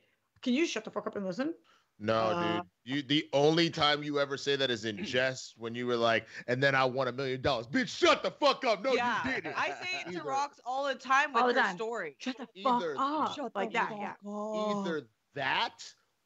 Can 0.41 0.53
you 0.53 0.65
shut 0.65 0.84
the 0.84 0.91
fuck 0.91 1.07
up 1.07 1.15
and 1.15 1.26
listen? 1.26 1.53
no, 1.99 2.14
Uh, 2.15 2.53
dude. 2.57 2.61
You 2.86 3.02
the 3.02 3.28
only 3.34 3.69
time 3.72 4.03
you 4.03 4.19
ever 4.19 4.38
say 4.38 4.56
that 4.56 4.69
is 4.72 4.86
in 4.86 5.03
jest 5.03 5.56
when 5.57 5.74
you 5.76 5.88
were 5.88 5.95
like, 5.98 6.28
and 6.48 6.61
then 6.61 6.74
I 6.76 6.86
won 6.86 7.07
a 7.07 7.11
million 7.11 7.41
dollars. 7.41 7.68
Bitch, 7.68 7.90
shut 7.90 8.22
the 8.24 8.32
fuck 8.32 8.64
up. 8.65 8.84
No, 8.84 8.94
yeah, 8.94 9.18
you 9.28 9.34
didn't. 9.41 9.56
I 9.60 9.69
say 9.69 9.99
it 10.06 10.11
to 10.11 10.18
Either- 10.19 10.30
Rox 10.30 10.49
all 10.65 10.86
the 10.86 10.95
time 10.95 11.34
with 11.34 11.41
All 11.41 11.48
the 11.48 11.53
time. 11.56 11.76
story. 11.76 12.15
Shut 12.19 12.38
the 12.38 12.48
fuck 12.64 12.82
Either- 12.84 12.95
up. 12.99 13.36
Shut 13.36 13.56
like 13.56 13.69
the 13.69 13.74
that. 13.80 13.90
fuck 13.90 13.99
Yeah. 13.99 14.11
up. 14.32 14.86
either 14.88 15.07
that 15.36 15.74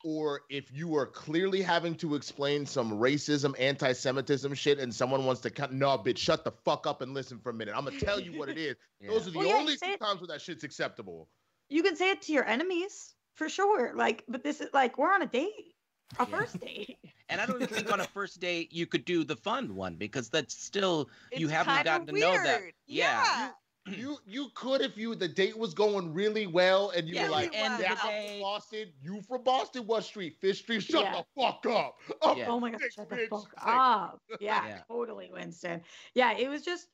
or 0.03 0.41
if 0.49 0.71
you 0.73 0.95
are 0.95 1.05
clearly 1.05 1.61
having 1.61 1.95
to 1.95 2.15
explain 2.15 2.65
some 2.65 2.91
racism, 2.91 3.53
anti-Semitism 3.59 4.53
shit, 4.53 4.79
and 4.79 4.93
someone 4.93 5.25
wants 5.25 5.41
to 5.41 5.49
cut, 5.49 5.73
no, 5.73 5.97
bitch, 5.97 6.17
shut 6.17 6.43
the 6.43 6.51
fuck 6.51 6.87
up 6.87 7.01
and 7.01 7.13
listen 7.13 7.39
for 7.39 7.49
a 7.49 7.53
minute. 7.53 7.73
I'm 7.77 7.85
gonna 7.85 7.99
tell 7.99 8.19
you 8.19 8.37
what 8.37 8.49
it 8.49 8.57
is. 8.59 8.75
Those 9.05 9.27
are 9.27 9.31
the 9.31 9.37
Well, 9.39 9.47
yeah, 9.47 9.53
only 9.55 9.73
you 9.73 9.77
say 9.77 9.87
two 9.87 9.93
it- 9.93 9.99
times 9.99 10.21
where 10.21 10.27
that 10.27 10.41
shit's 10.41 10.63
acceptable. 10.63 11.27
You 11.69 11.83
can 11.83 11.95
say 11.95 12.11
it 12.11 12.21
to 12.23 12.33
your 12.33 12.45
enemies 12.45 13.13
for 13.35 13.47
sure. 13.49 13.93
Like, 13.95 14.23
but 14.27 14.43
this 14.43 14.59
is 14.61 14.69
like 14.73 14.97
we're 14.97 15.13
on 15.13 15.21
a 15.21 15.27
date, 15.27 15.75
a 16.19 16.23
Yeah. 16.23 16.25
first 16.25 16.59
date. 16.59 16.97
And 17.29 17.39
I 17.39 17.45
don't 17.45 17.61
even 17.61 17.73
think 17.73 17.89
on 17.93 18.01
a 18.01 18.03
first 18.03 18.41
date 18.41 18.73
you 18.73 18.85
could 18.85 19.05
do 19.05 19.23
the 19.23 19.37
fun 19.37 19.73
one 19.73 19.95
because 19.95 20.27
that's 20.27 20.61
still 20.61 21.09
you 21.31 21.47
haven't 21.47 21.75
kinda 21.75 21.89
gotten 21.89 22.07
to 22.07 22.19
know 22.19 22.33
that. 22.33 22.59
weird. 22.59 22.73
Yeah. 22.87 23.51
You 23.97 24.17
you 24.25 24.49
could 24.55 24.81
if 24.81 24.97
you 24.97 25.15
the 25.15 25.27
date 25.27 25.57
was 25.57 25.73
going 25.73 26.13
really 26.13 26.47
well 26.47 26.89
and 26.91 27.07
you 27.07 27.15
Yeah, 27.15 27.25
were 27.25 27.31
like, 27.31 27.51
the 27.51 27.57
end 27.57 27.73
of 27.75 27.79
yeah, 27.81 27.95
the 27.95 28.01
I'm 28.01 28.07
day- 28.09 28.27
from 28.33 28.41
Boston, 28.41 28.93
you 29.01 29.21
from 29.27 29.43
Boston, 29.43 29.87
what 29.87 30.03
street? 30.03 30.37
Fish 30.41 30.59
Street, 30.59 30.81
shut 30.83 31.03
Yeah. 31.03 31.21
the 31.35 31.41
fuck 31.41 31.65
up. 31.67 31.95
Oh, 32.21 32.35
Yeah. 32.37 32.45
Oh 32.49 32.59
my 32.59 32.71
god, 32.71 32.81
six, 32.81 32.95
shut 32.95 33.09
the 33.09 33.27
fuck 33.29 33.47
up. 33.57 34.19
Yeah, 34.39 34.65
Yeah. 34.67 34.79
totally, 34.87 35.29
Winston. 35.31 35.81
Yeah, 36.15 36.37
it 36.37 36.49
was 36.49 36.63
just, 36.63 36.87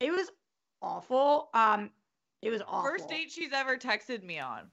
it 0.00 0.10
was 0.10 0.30
awful. 0.80 1.48
Um, 1.54 1.90
it 2.42 2.50
was 2.50 2.62
awful. 2.66 2.90
First 2.90 3.08
date 3.08 3.30
she's 3.30 3.52
ever 3.52 3.76
texted 3.76 4.22
me 4.22 4.38
on. 4.38 4.70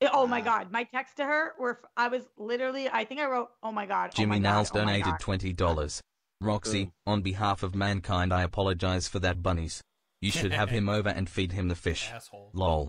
It- 0.00 0.10
oh 0.12 0.26
my 0.28 0.40
god, 0.40 0.70
my 0.70 0.84
text 0.84 1.16
to 1.16 1.24
her 1.24 1.54
were 1.58 1.80
I 1.96 2.06
was 2.08 2.28
literally, 2.36 2.88
I 2.88 3.04
think 3.04 3.20
I 3.20 3.26
wrote, 3.26 3.48
oh 3.62 3.72
my 3.72 3.84
god. 3.86 4.10
oh 4.12 4.16
Jimmy 4.16 4.38
my 4.40 4.50
oh 4.50 4.62
my 4.62 4.62
donated 4.64 5.04
God." 5.04 5.20
twenty 5.20 5.52
dollars. 5.52 6.00
Roxy, 6.40 6.92
on 7.04 7.20
behalf 7.22 7.64
of 7.64 7.74
mankind, 7.74 8.32
I 8.32 8.42
apologize 8.44 9.08
for 9.08 9.18
that, 9.18 9.42
bunnies. 9.42 9.82
You 10.20 10.30
should 10.30 10.52
have 10.52 10.70
him 10.70 10.88
over 10.88 11.08
and 11.08 11.28
feed 11.28 11.52
him 11.52 11.68
the 11.68 11.74
fish. 11.74 12.10
Asshole. 12.12 12.50
Lol. 12.52 12.88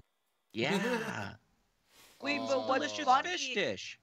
Yeah. 0.54 0.78
Wait, 2.22 2.40
Oh. 2.42 2.48
but 2.48 2.68
what's 2.68 2.86
Delicious 2.88 3.06
funny? 3.06 3.30
fish 3.30 3.54
dish. 3.54 4.00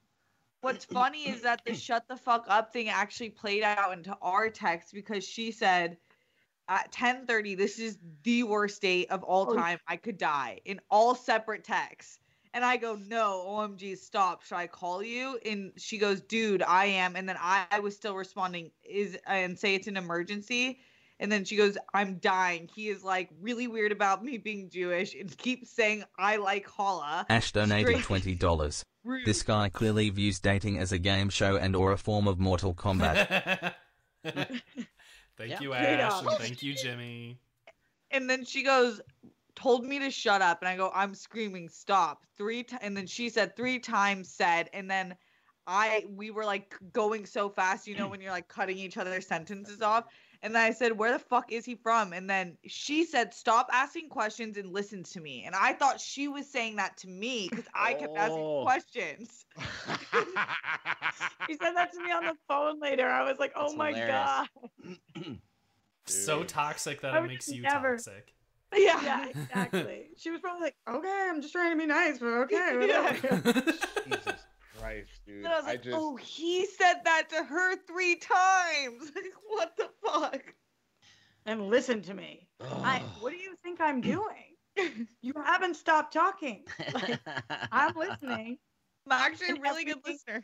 What's 0.61 0.85
funny 0.85 1.29
is 1.29 1.41
that 1.41 1.61
the 1.65 1.75
shut 1.75 2.07
the 2.07 2.15
fuck 2.15 2.45
up 2.47 2.73
thing 2.73 2.89
actually 2.89 3.29
played 3.29 3.63
out 3.63 3.93
into 3.93 4.17
our 4.21 4.49
text 4.49 4.93
because 4.93 5.23
she 5.27 5.51
said 5.51 5.97
at 6.67 6.91
10:30 6.91 7.55
this 7.55 7.77
is 7.79 7.97
the 8.23 8.43
worst 8.43 8.81
date 8.81 9.09
of 9.11 9.23
all 9.23 9.51
Oh. 9.51 9.55
time. 9.55 9.79
I 9.87 9.97
could 9.97 10.17
die 10.17 10.59
in 10.65 10.79
all 10.89 11.13
separate 11.15 11.63
texts. 11.63 12.19
And 12.53 12.65
I 12.65 12.77
go, 12.77 12.95
"No, 12.95 13.45
OMG, 13.47 13.95
stop. 13.95 14.41
Should 14.41 14.55
I 14.55 14.65
call 14.67 15.03
you?" 15.03 15.37
And 15.45 15.73
she 15.77 15.97
goes, 15.99 16.21
"Dude, 16.21 16.63
I 16.63 16.85
am." 16.85 17.15
And 17.15 17.29
then 17.29 17.37
I, 17.39 17.67
I 17.69 17.79
was 17.79 17.95
still 17.95 18.15
responding 18.15 18.71
is 18.83 19.15
and 19.27 19.59
say 19.59 19.75
it's 19.75 19.87
an 19.87 19.97
emergency. 19.97 20.79
And 21.19 21.31
then 21.31 21.45
she 21.45 21.55
goes, 21.55 21.77
"I'm 21.93 22.17
dying." 22.19 22.69
He 22.75 22.89
is 22.89 23.03
like 23.03 23.29
really 23.41 23.67
weird 23.67 23.91
about 23.91 24.23
me 24.23 24.37
being 24.37 24.69
Jewish 24.69 25.15
and 25.15 25.35
keeps 25.37 25.71
saying 25.71 26.03
I 26.17 26.35
like 26.37 26.67
challah. 26.67 27.25
Ash 27.29 27.51
donated 27.51 28.03
twenty 28.03 28.35
dollars. 28.47 28.83
Rude. 29.03 29.25
This 29.25 29.41
guy 29.41 29.69
clearly 29.69 30.09
views 30.09 30.39
dating 30.39 30.77
as 30.79 30.91
a 30.91 30.97
game 30.99 31.29
show 31.29 31.55
and 31.55 31.75
or 31.75 31.91
a 31.93 31.97
form 31.97 32.27
of 32.27 32.39
Mortal 32.39 32.73
Kombat. 32.73 33.73
thank 34.23 34.61
Yeah. 35.51 35.59
you, 35.61 35.73
Ash, 35.73 36.21
and 36.21 36.29
thank 36.37 36.61
you, 36.63 36.73
Jimmy. 36.75 37.39
and 38.11 38.29
then 38.29 38.43
she 38.45 38.63
goes 38.63 39.01
told 39.55 39.83
me 39.85 39.97
to 39.97 40.11
shut 40.11 40.39
up 40.39 40.61
and 40.61 40.69
i 40.69 40.77
go 40.77 40.91
i'm 40.93 41.15
screaming 41.15 41.67
stop 41.67 42.23
three 42.37 42.61
times 42.61 42.79
and 42.83 42.95
then 42.95 43.07
she 43.07 43.27
said 43.27 43.55
three 43.55 43.79
times 43.79 44.29
said 44.29 44.69
and 44.71 44.87
then 44.89 45.15
i 45.65 46.05
we 46.15 46.29
were 46.29 46.45
like 46.45 46.75
going 46.93 47.25
so 47.25 47.49
fast 47.49 47.87
you 47.87 47.95
know 47.97 48.07
when 48.07 48.21
you're 48.21 48.31
like 48.31 48.47
cutting 48.47 48.77
each 48.77 48.97
other's 48.97 49.25
sentences 49.25 49.81
off 49.81 50.03
and 50.43 50.53
then 50.55 50.61
i 50.63 50.71
said 50.71 50.97
where 50.97 51.11
the 51.11 51.19
fuck 51.19 51.51
is 51.51 51.65
he 51.65 51.75
from 51.75 52.13
and 52.13 52.29
then 52.29 52.57
she 52.67 53.03
said 53.05 53.33
stop 53.33 53.67
asking 53.71 54.07
questions 54.09 54.57
and 54.57 54.71
listen 54.71 55.03
to 55.03 55.19
me 55.21 55.43
and 55.45 55.55
i 55.55 55.73
thought 55.73 55.99
she 55.99 56.27
was 56.27 56.47
saying 56.49 56.75
that 56.75 56.95
to 56.97 57.07
me 57.07 57.47
because 57.49 57.65
i 57.73 57.93
kept 57.93 58.15
asking 58.17 58.37
Oh. 58.39 58.63
questions 58.63 59.45
She 61.47 61.55
said 61.55 61.73
that 61.75 61.93
to 61.93 62.03
me 62.03 62.11
on 62.11 62.25
the 62.25 62.33
phone 62.47 62.79
later. 62.79 63.07
I 63.07 63.23
was 63.23 63.39
like, 63.39 63.53
oh 63.55 63.67
That's 63.67 63.75
my 63.77 63.89
hilarious. 63.91 64.47
god. 65.15 65.37
So 66.05 66.43
toxic 66.43 67.01
that 67.01 67.13
I 67.13 67.19
it 67.19 67.27
makes 67.27 67.49
you 67.49 67.61
never- 67.61 67.95
toxic. 67.97 68.33
Yeah. 68.75 69.01
Yeah, 69.03 69.27
exactly. 69.29 70.07
she 70.17 70.29
was 70.29 70.39
probably 70.41 70.61
like, 70.63 70.75
okay, 70.89 71.27
I'm 71.29 71.41
just 71.41 71.53
trying 71.53 71.71
to 71.71 71.77
be 71.77 71.85
nice, 71.85 72.19
but 72.19 72.27
okay. 72.27 72.87
Yeah. 72.87 73.13
Jesus 73.13 74.39
Christ, 74.79 75.21
dude. 75.25 75.37
And 75.45 75.47
I 75.47 75.57
was 75.57 75.65
I 75.65 75.71
like, 75.71 75.83
just 75.83 75.97
oh, 75.97 76.15
he 76.15 76.65
said 76.65 76.95
that 77.05 77.29
to 77.29 77.43
her 77.43 77.75
three 77.87 78.15
times. 78.15 79.11
Like, 79.15 79.33
what 79.47 79.77
the 79.77 79.89
fuck? 80.05 80.53
and 81.45 81.69
listen 81.69 82.01
to 82.03 82.13
me. 82.13 82.47
I, 82.61 83.01
what 83.21 83.31
do 83.31 83.37
you 83.37 83.55
think 83.63 83.79
I'm 83.81 84.01
doing? 84.01 85.05
You 85.21 85.33
haven't 85.45 85.75
stopped 85.75 86.13
talking. 86.13 86.63
Like, 86.93 87.19
I'm 87.71 87.93
listening. 87.97 88.57
I'm 89.09 89.11
actually 89.13 89.57
a 89.57 89.61
really 89.61 89.85
good 89.85 89.99
listener. 90.05 90.43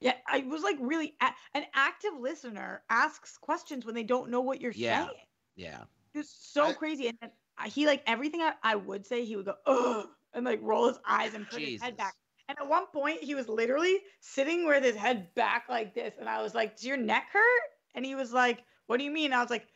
Yeah, 0.00 0.14
I 0.26 0.40
was 0.40 0.62
like 0.62 0.76
really 0.80 1.14
a- 1.22 1.32
an 1.54 1.64
active 1.74 2.12
listener 2.18 2.82
asks 2.90 3.38
questions 3.38 3.86
when 3.86 3.94
they 3.94 4.02
don't 4.02 4.30
know 4.30 4.40
what 4.40 4.60
you're 4.60 4.72
Yeah. 4.74 5.04
saying. 5.06 5.16
yeah. 5.56 5.78
It's 6.14 6.28
so 6.52 6.66
I- 6.66 6.72
crazy. 6.72 7.06
And 7.08 7.16
then 7.20 7.30
I- 7.56 7.68
he 7.68 7.86
like 7.86 8.02
everything 8.06 8.42
I, 8.42 8.54
I 8.64 8.74
would 8.74 9.06
say, 9.06 9.24
he 9.24 9.36
would 9.36 9.46
go, 9.46 9.54
ugh, 9.66 10.08
and 10.34 10.44
like 10.44 10.58
roll 10.62 10.88
his 10.88 10.98
eyes 11.06 11.34
and 11.34 11.48
put 11.48 11.60
his 11.62 11.80
head 11.80 11.96
back. 11.96 12.14
Jesus. 12.52 12.60
And 12.60 12.66
at 12.66 12.70
one 12.70 12.86
point, 12.86 13.22
he 13.22 13.34
was 13.34 13.48
literally 13.48 13.98
sitting 14.20 14.66
with 14.66 14.84
his 14.84 14.96
head 14.96 15.34
back 15.34 15.64
like 15.68 15.94
this. 15.94 16.14
And 16.18 16.28
I 16.28 16.42
was 16.42 16.54
like, 16.54 16.76
Does 16.76 16.86
your 16.86 16.96
neck 16.96 17.28
hurt? 17.32 17.62
And 17.94 18.04
he 18.04 18.14
was 18.14 18.32
like, 18.32 18.64
What 18.86 18.98
do 18.98 19.04
you 19.04 19.10
mean? 19.10 19.32
I 19.32 19.40
was 19.40 19.50
like, 19.50 19.66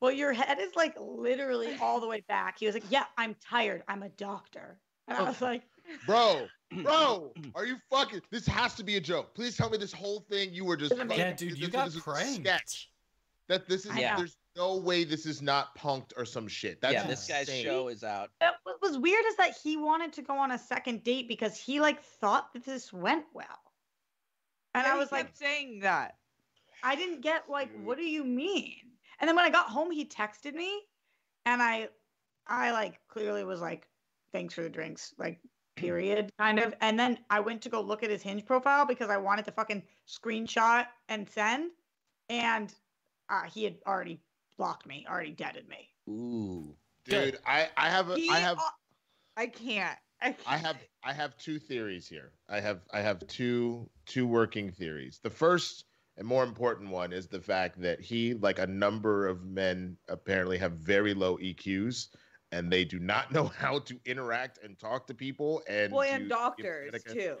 Well, 0.00 0.12
your 0.12 0.32
head 0.32 0.58
is 0.60 0.74
like 0.76 0.94
literally 0.98 1.76
all 1.80 2.00
the 2.00 2.08
way 2.08 2.22
back. 2.28 2.58
He 2.58 2.66
was 2.66 2.74
like, 2.74 2.90
Yeah, 2.90 3.04
I'm 3.16 3.34
tired. 3.40 3.82
I'm 3.88 4.02
a 4.02 4.08
doctor. 4.10 4.78
And 5.06 5.16
I 5.18 5.22
oh. 5.22 5.24
was 5.26 5.40
like, 5.40 5.62
Bro, 6.06 6.46
bro, 6.82 7.32
are 7.54 7.64
you 7.64 7.76
fucking? 7.90 8.20
This 8.30 8.46
has 8.46 8.74
to 8.74 8.84
be 8.84 8.96
a 8.96 9.00
joke. 9.00 9.34
Please 9.34 9.56
tell 9.56 9.70
me 9.70 9.78
this 9.78 9.92
whole 9.92 10.20
thing 10.30 10.52
you 10.52 10.64
were 10.64 10.76
just. 10.76 10.94
Yeah, 10.94 11.32
dude, 11.32 11.58
you 11.58 11.66
this- 11.66 11.68
got 11.68 11.86
this 11.86 11.96
a 11.96 12.02
pranked. 12.02 12.46
Sketch. 12.46 12.90
That 13.48 13.66
this 13.66 13.86
is. 13.86 13.92
I. 13.92 14.14
There's 14.16 14.36
no 14.58 14.76
way 14.76 15.04
this 15.04 15.24
is 15.24 15.40
not 15.40 15.76
punked 15.78 16.12
or 16.16 16.24
some 16.24 16.48
shit. 16.48 16.80
That's 16.80 16.94
yeah, 16.94 17.06
this 17.06 17.26
guy's 17.26 17.48
show 17.48 17.88
is 17.88 18.02
out. 18.02 18.30
That 18.40 18.54
what 18.64 18.82
was 18.82 18.98
weird 18.98 19.24
is 19.28 19.36
that 19.36 19.56
he 19.62 19.76
wanted 19.76 20.12
to 20.14 20.22
go 20.22 20.36
on 20.36 20.50
a 20.50 20.58
second 20.58 21.04
date 21.04 21.28
because 21.28 21.56
he 21.56 21.80
like 21.80 22.02
thought 22.02 22.52
that 22.52 22.64
this 22.64 22.92
went 22.92 23.24
well. 23.32 23.46
And 24.74 24.84
Yeah, 24.84 24.90
I 24.90 24.94
he 24.94 24.98
was 24.98 25.12
like, 25.12 25.30
saying 25.34 25.80
that. 25.80 26.16
I 26.82 26.96
didn't 26.96 27.20
get 27.20 27.48
like, 27.48 27.72
Dude. 27.72 27.84
what 27.84 27.96
do 27.98 28.04
you 28.04 28.24
mean? 28.24 28.74
And 29.20 29.28
then 29.28 29.36
when 29.36 29.44
I 29.44 29.50
got 29.50 29.66
home, 29.66 29.90
he 29.90 30.04
texted 30.04 30.54
me, 30.54 30.82
and 31.46 31.62
I, 31.62 31.88
I 32.46 32.70
like 32.72 33.00
clearly 33.08 33.44
was 33.44 33.60
like, 33.60 33.88
thanks 34.32 34.54
for 34.54 34.62
the 34.62 34.68
drinks, 34.68 35.14
like 35.18 35.40
period, 35.76 36.30
kind 36.38 36.58
of. 36.58 36.74
And 36.80 36.98
then 36.98 37.18
I 37.30 37.40
went 37.40 37.62
to 37.62 37.68
go 37.68 37.80
look 37.80 38.02
at 38.02 38.10
his 38.10 38.22
Hinge 38.22 38.44
profile 38.44 38.86
because 38.86 39.10
I 39.10 39.16
wanted 39.16 39.44
to 39.46 39.52
fucking 39.52 39.82
screenshot 40.06 40.86
and 41.08 41.28
send, 41.28 41.70
and 42.28 42.72
uh, 43.28 43.42
he 43.42 43.64
had 43.64 43.76
already 43.86 44.20
blocked 44.58 44.86
me, 44.86 45.06
already 45.08 45.30
deaded 45.30 45.66
me. 45.68 45.88
Ooh. 46.08 46.76
dude. 47.04 47.38
I 47.46 47.68
I 47.76 47.88
have 47.88 48.10
a, 48.10 48.16
He- 48.16 48.28
I 48.28 48.38
have 48.40 48.58
uh, 48.58 48.62
I 49.36 49.46
can't. 49.46 49.98
I, 50.20 50.32
can't. 50.32 50.38
I 50.48 50.56
have 50.56 50.76
I 51.04 51.12
have 51.12 51.36
two 51.38 51.58
theories 51.58 52.06
here. 52.08 52.32
I 52.48 52.60
have 52.60 52.80
I 52.92 53.00
have 53.00 53.24
two 53.28 53.88
two 54.04 54.26
working 54.26 54.72
theories. 54.72 55.20
The 55.22 55.30
first 55.30 55.84
and 56.16 56.26
more 56.26 56.42
important 56.42 56.90
one 56.90 57.12
is 57.12 57.28
the 57.28 57.40
fact 57.40 57.80
that 57.80 58.00
he, 58.00 58.34
like 58.34 58.58
a 58.58 58.66
number 58.66 59.28
of 59.28 59.44
men, 59.44 59.96
apparently 60.08 60.58
have 60.58 60.72
very 60.72 61.14
low 61.14 61.38
EQs 61.38 62.08
and 62.50 62.72
they 62.72 62.84
do 62.84 62.98
not 62.98 63.30
know 63.32 63.46
how 63.46 63.78
to 63.78 63.96
interact 64.04 64.58
and 64.64 64.76
talk 64.78 65.06
to 65.06 65.14
people. 65.14 65.62
And 65.68 65.92
boy 65.92 66.08
and 66.10 66.28
doctors 66.28 66.88
etiquette. 66.92 67.12
too. 67.14 67.36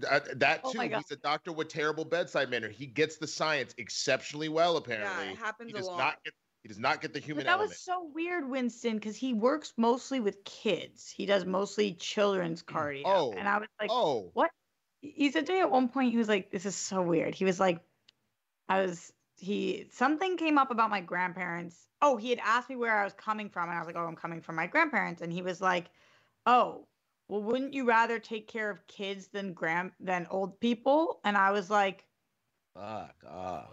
That, 0.00 0.40
that 0.40 0.60
Oh 0.64 0.72
too. 0.72 0.78
my 0.78 0.86
He's 0.88 1.10
a 1.10 1.16
doctor 1.16 1.52
with 1.52 1.68
terrible 1.68 2.06
bedside 2.06 2.48
manner. 2.48 2.70
He 2.70 2.86
gets 2.86 3.18
the 3.18 3.26
science 3.26 3.74
exceptionally 3.76 4.48
well. 4.48 4.78
Apparently, 4.78 5.26
Yeah, 5.26 5.32
it 5.32 5.36
happens 5.36 5.70
he 5.70 5.78
a 5.78 5.84
lot. 5.84 5.98
not 5.98 6.24
get. 6.24 6.32
He 6.62 6.68
does 6.68 6.78
not 6.78 7.00
get 7.00 7.12
the 7.12 7.18
human 7.18 7.44
But 7.44 7.46
that 7.46 7.52
element. 7.54 7.70
was 7.70 7.78
so 7.78 8.08
weird, 8.14 8.48
Winston, 8.48 8.94
because 8.94 9.16
he 9.16 9.34
works 9.34 9.72
mostly 9.76 10.20
with 10.20 10.44
kids. 10.44 11.10
He 11.10 11.26
does 11.26 11.44
mostly 11.44 11.94
children's 11.94 12.62
mm, 12.62 12.72
cardio. 12.72 13.02
Oh. 13.04 13.32
And 13.32 13.48
I 13.48 13.58
was 13.58 13.68
like, 13.80 13.90
oh, 13.90 14.30
what? 14.34 14.50
He 15.00 15.32
said 15.32 15.46
to 15.46 15.52
me 15.52 15.60
at 15.60 15.70
one 15.70 15.88
point, 15.88 16.12
he 16.12 16.18
was 16.18 16.28
like, 16.28 16.52
this 16.52 16.64
is 16.64 16.76
so 16.76 17.02
weird. 17.02 17.34
He 17.34 17.44
was 17.44 17.58
like, 17.58 17.80
I 18.68 18.82
was, 18.82 19.12
he, 19.38 19.88
something 19.92 20.36
came 20.36 20.56
up 20.56 20.70
about 20.70 20.90
my 20.90 21.00
grandparents. 21.00 21.76
Oh, 22.00 22.16
he 22.16 22.30
had 22.30 22.38
asked 22.38 22.70
me 22.70 22.76
where 22.76 22.96
I 22.96 23.02
was 23.02 23.12
coming 23.14 23.50
from. 23.50 23.68
And 23.68 23.76
I 23.76 23.80
was 23.80 23.86
like, 23.86 23.96
oh, 23.96 24.06
I'm 24.06 24.14
coming 24.14 24.40
from 24.40 24.54
my 24.54 24.68
grandparents. 24.68 25.20
And 25.20 25.32
he 25.32 25.42
was 25.42 25.60
like, 25.60 25.90
oh, 26.46 26.86
well, 27.26 27.42
wouldn't 27.42 27.74
you 27.74 27.86
rather 27.88 28.20
take 28.20 28.46
care 28.46 28.70
of 28.70 28.86
kids 28.86 29.26
than 29.28 29.52
grand, 29.52 29.90
than 29.98 30.28
old 30.30 30.60
people? 30.60 31.18
And 31.24 31.36
I 31.36 31.50
was 31.50 31.68
like, 31.70 32.04
Fuck 32.74 33.16
off. 33.28 33.70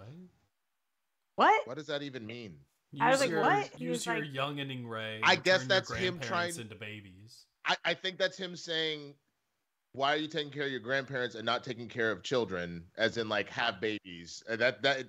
what? 1.35 1.67
what 1.67 1.77
does 1.77 1.87
that 1.87 2.01
even 2.01 2.25
mean? 2.25 2.57
Use 2.91 3.01
I 3.01 3.09
was 3.11 3.19
like, 3.19 3.29
your, 3.29 3.41
what? 3.41 3.69
He 3.77 3.85
Use 3.85 3.97
was 3.99 4.05
your 4.05 4.15
like- 4.19 4.33
youngening 4.33 4.87
ray. 4.87 5.19
I 5.23 5.35
guess 5.35 5.59
turn 5.61 5.61
your 5.61 5.67
that's 5.67 5.93
him 5.93 6.17
grandparents 6.17 6.55
trying- 6.57 6.65
into 6.67 6.75
babies. 6.79 7.45
I, 7.65 7.75
I 7.85 7.93
think 7.93 8.17
that's 8.17 8.37
him 8.37 8.55
saying, 8.55 9.13
"Why 9.91 10.13
are 10.13 10.17
you 10.17 10.27
taking 10.27 10.51
care 10.51 10.63
of 10.65 10.71
your 10.71 10.79
grandparents 10.79 11.35
and 11.35 11.45
not 11.45 11.63
taking 11.63 11.87
care 11.87 12.09
of 12.11 12.23
children?" 12.23 12.85
As 12.97 13.17
in, 13.17 13.29
like, 13.29 13.47
have 13.49 13.79
babies. 13.79 14.41
Uh, 14.49 14.55
That 14.55 14.81
that 14.81 15.05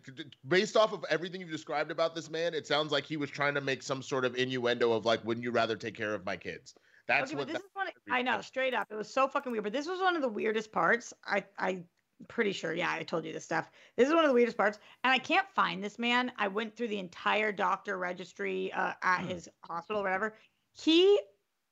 based 0.46 0.76
off 0.76 0.92
of 0.92 1.04
everything 1.08 1.40
you've 1.40 1.50
described 1.50 1.90
about 1.90 2.14
this 2.14 2.28
man, 2.28 2.52
it 2.52 2.66
sounds 2.66 2.92
like 2.92 3.04
he 3.04 3.16
was 3.16 3.30
trying 3.30 3.54
to 3.54 3.60
make 3.62 3.82
some 3.82 4.02
sort 4.02 4.24
of 4.26 4.36
innuendo 4.36 4.92
of 4.92 5.06
like, 5.06 5.24
"Wouldn't 5.24 5.44
you 5.44 5.52
rather 5.52 5.76
take 5.76 5.94
care 5.94 6.12
of 6.12 6.24
my 6.26 6.36
kids?" 6.36 6.74
That's 7.08 7.30
okay, 7.30 7.36
what. 7.38 7.46
but 7.46 7.52
this 7.54 7.62
that- 7.62 7.66
is 7.66 7.70
one. 7.74 7.86
Of, 7.86 7.92
I 8.10 8.22
know, 8.22 8.40
straight 8.42 8.74
up, 8.74 8.88
it 8.90 8.94
was 8.96 9.12
so 9.12 9.26
fucking 9.26 9.50
weird. 9.52 9.64
But 9.64 9.72
this 9.72 9.86
was 9.86 10.00
one 10.00 10.16
of 10.16 10.22
the 10.22 10.28
weirdest 10.28 10.70
parts. 10.72 11.14
I, 11.24 11.44
I'm 11.58 11.84
pretty 12.28 12.52
sure. 12.52 12.72
Yeah, 12.72 12.90
I 12.90 13.02
told 13.02 13.24
you 13.24 13.32
this 13.32 13.44
stuff. 13.44 13.70
This 13.96 14.08
is 14.08 14.14
one 14.14 14.24
of 14.24 14.28
the 14.28 14.34
weirdest 14.34 14.56
parts, 14.56 14.78
and 15.04 15.12
I 15.12 15.18
can't 15.18 15.48
find 15.50 15.82
this 15.82 15.98
man. 15.98 16.32
I 16.36 16.48
went 16.48 16.76
through 16.76 16.88
the 16.88 16.98
entire 16.98 17.52
doctor 17.52 17.98
registry 17.98 18.72
uh, 18.72 18.92
at 19.02 19.24
his 19.24 19.48
hospital, 19.64 20.02
whatever. 20.02 20.34
He, 20.72 21.18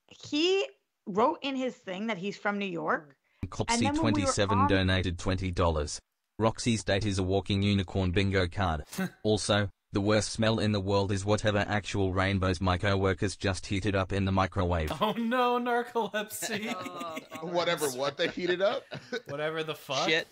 he 0.09 0.67
wrote 1.07 1.39
in 1.43 1.57
his 1.57 1.75
thing 1.75 2.07
that 2.09 2.19
he's 2.19 2.37
from 2.37 2.59
New 2.59 2.67
York. 2.67 3.17
And 3.69 3.81
then 3.83 4.03
we 4.03 4.13
Copsy27 4.13 4.51
on- 4.51 4.69
donated 4.69 5.19
$20. 5.19 6.01
Roxy's 6.39 6.85
date 6.85 7.05
is 7.07 7.19
a 7.19 7.23
walking 7.23 7.63
unicorn 7.63 8.13
bingo 8.13 8.47
card. 8.47 8.85
also, 9.23 9.69
the 9.93 10.01
worst 10.01 10.31
smell 10.31 10.59
in 10.59 10.73
the 10.73 10.81
world 10.81 11.11
is 11.13 11.25
whatever 11.25 11.59
actual 11.67 12.13
rainbows 12.13 12.61
my 12.61 12.77
co-workers 12.77 13.37
just 13.37 13.67
heated 13.67 13.95
up 13.97 14.13
in 14.13 14.25
the 14.27 14.33
microwave. 14.33 14.93
Oh 15.01 15.13
no, 15.13 15.59
narcolepsy. 15.59 16.75
Oh, 17.41 17.47
whatever 17.47 17.87
what 17.91 18.17
they 18.17 18.29
heated 18.29 18.61
up. 18.61 18.83
Whatever 19.29 19.63
the 19.63 19.75
fuck. 19.75 20.09
Shit. 20.09 20.27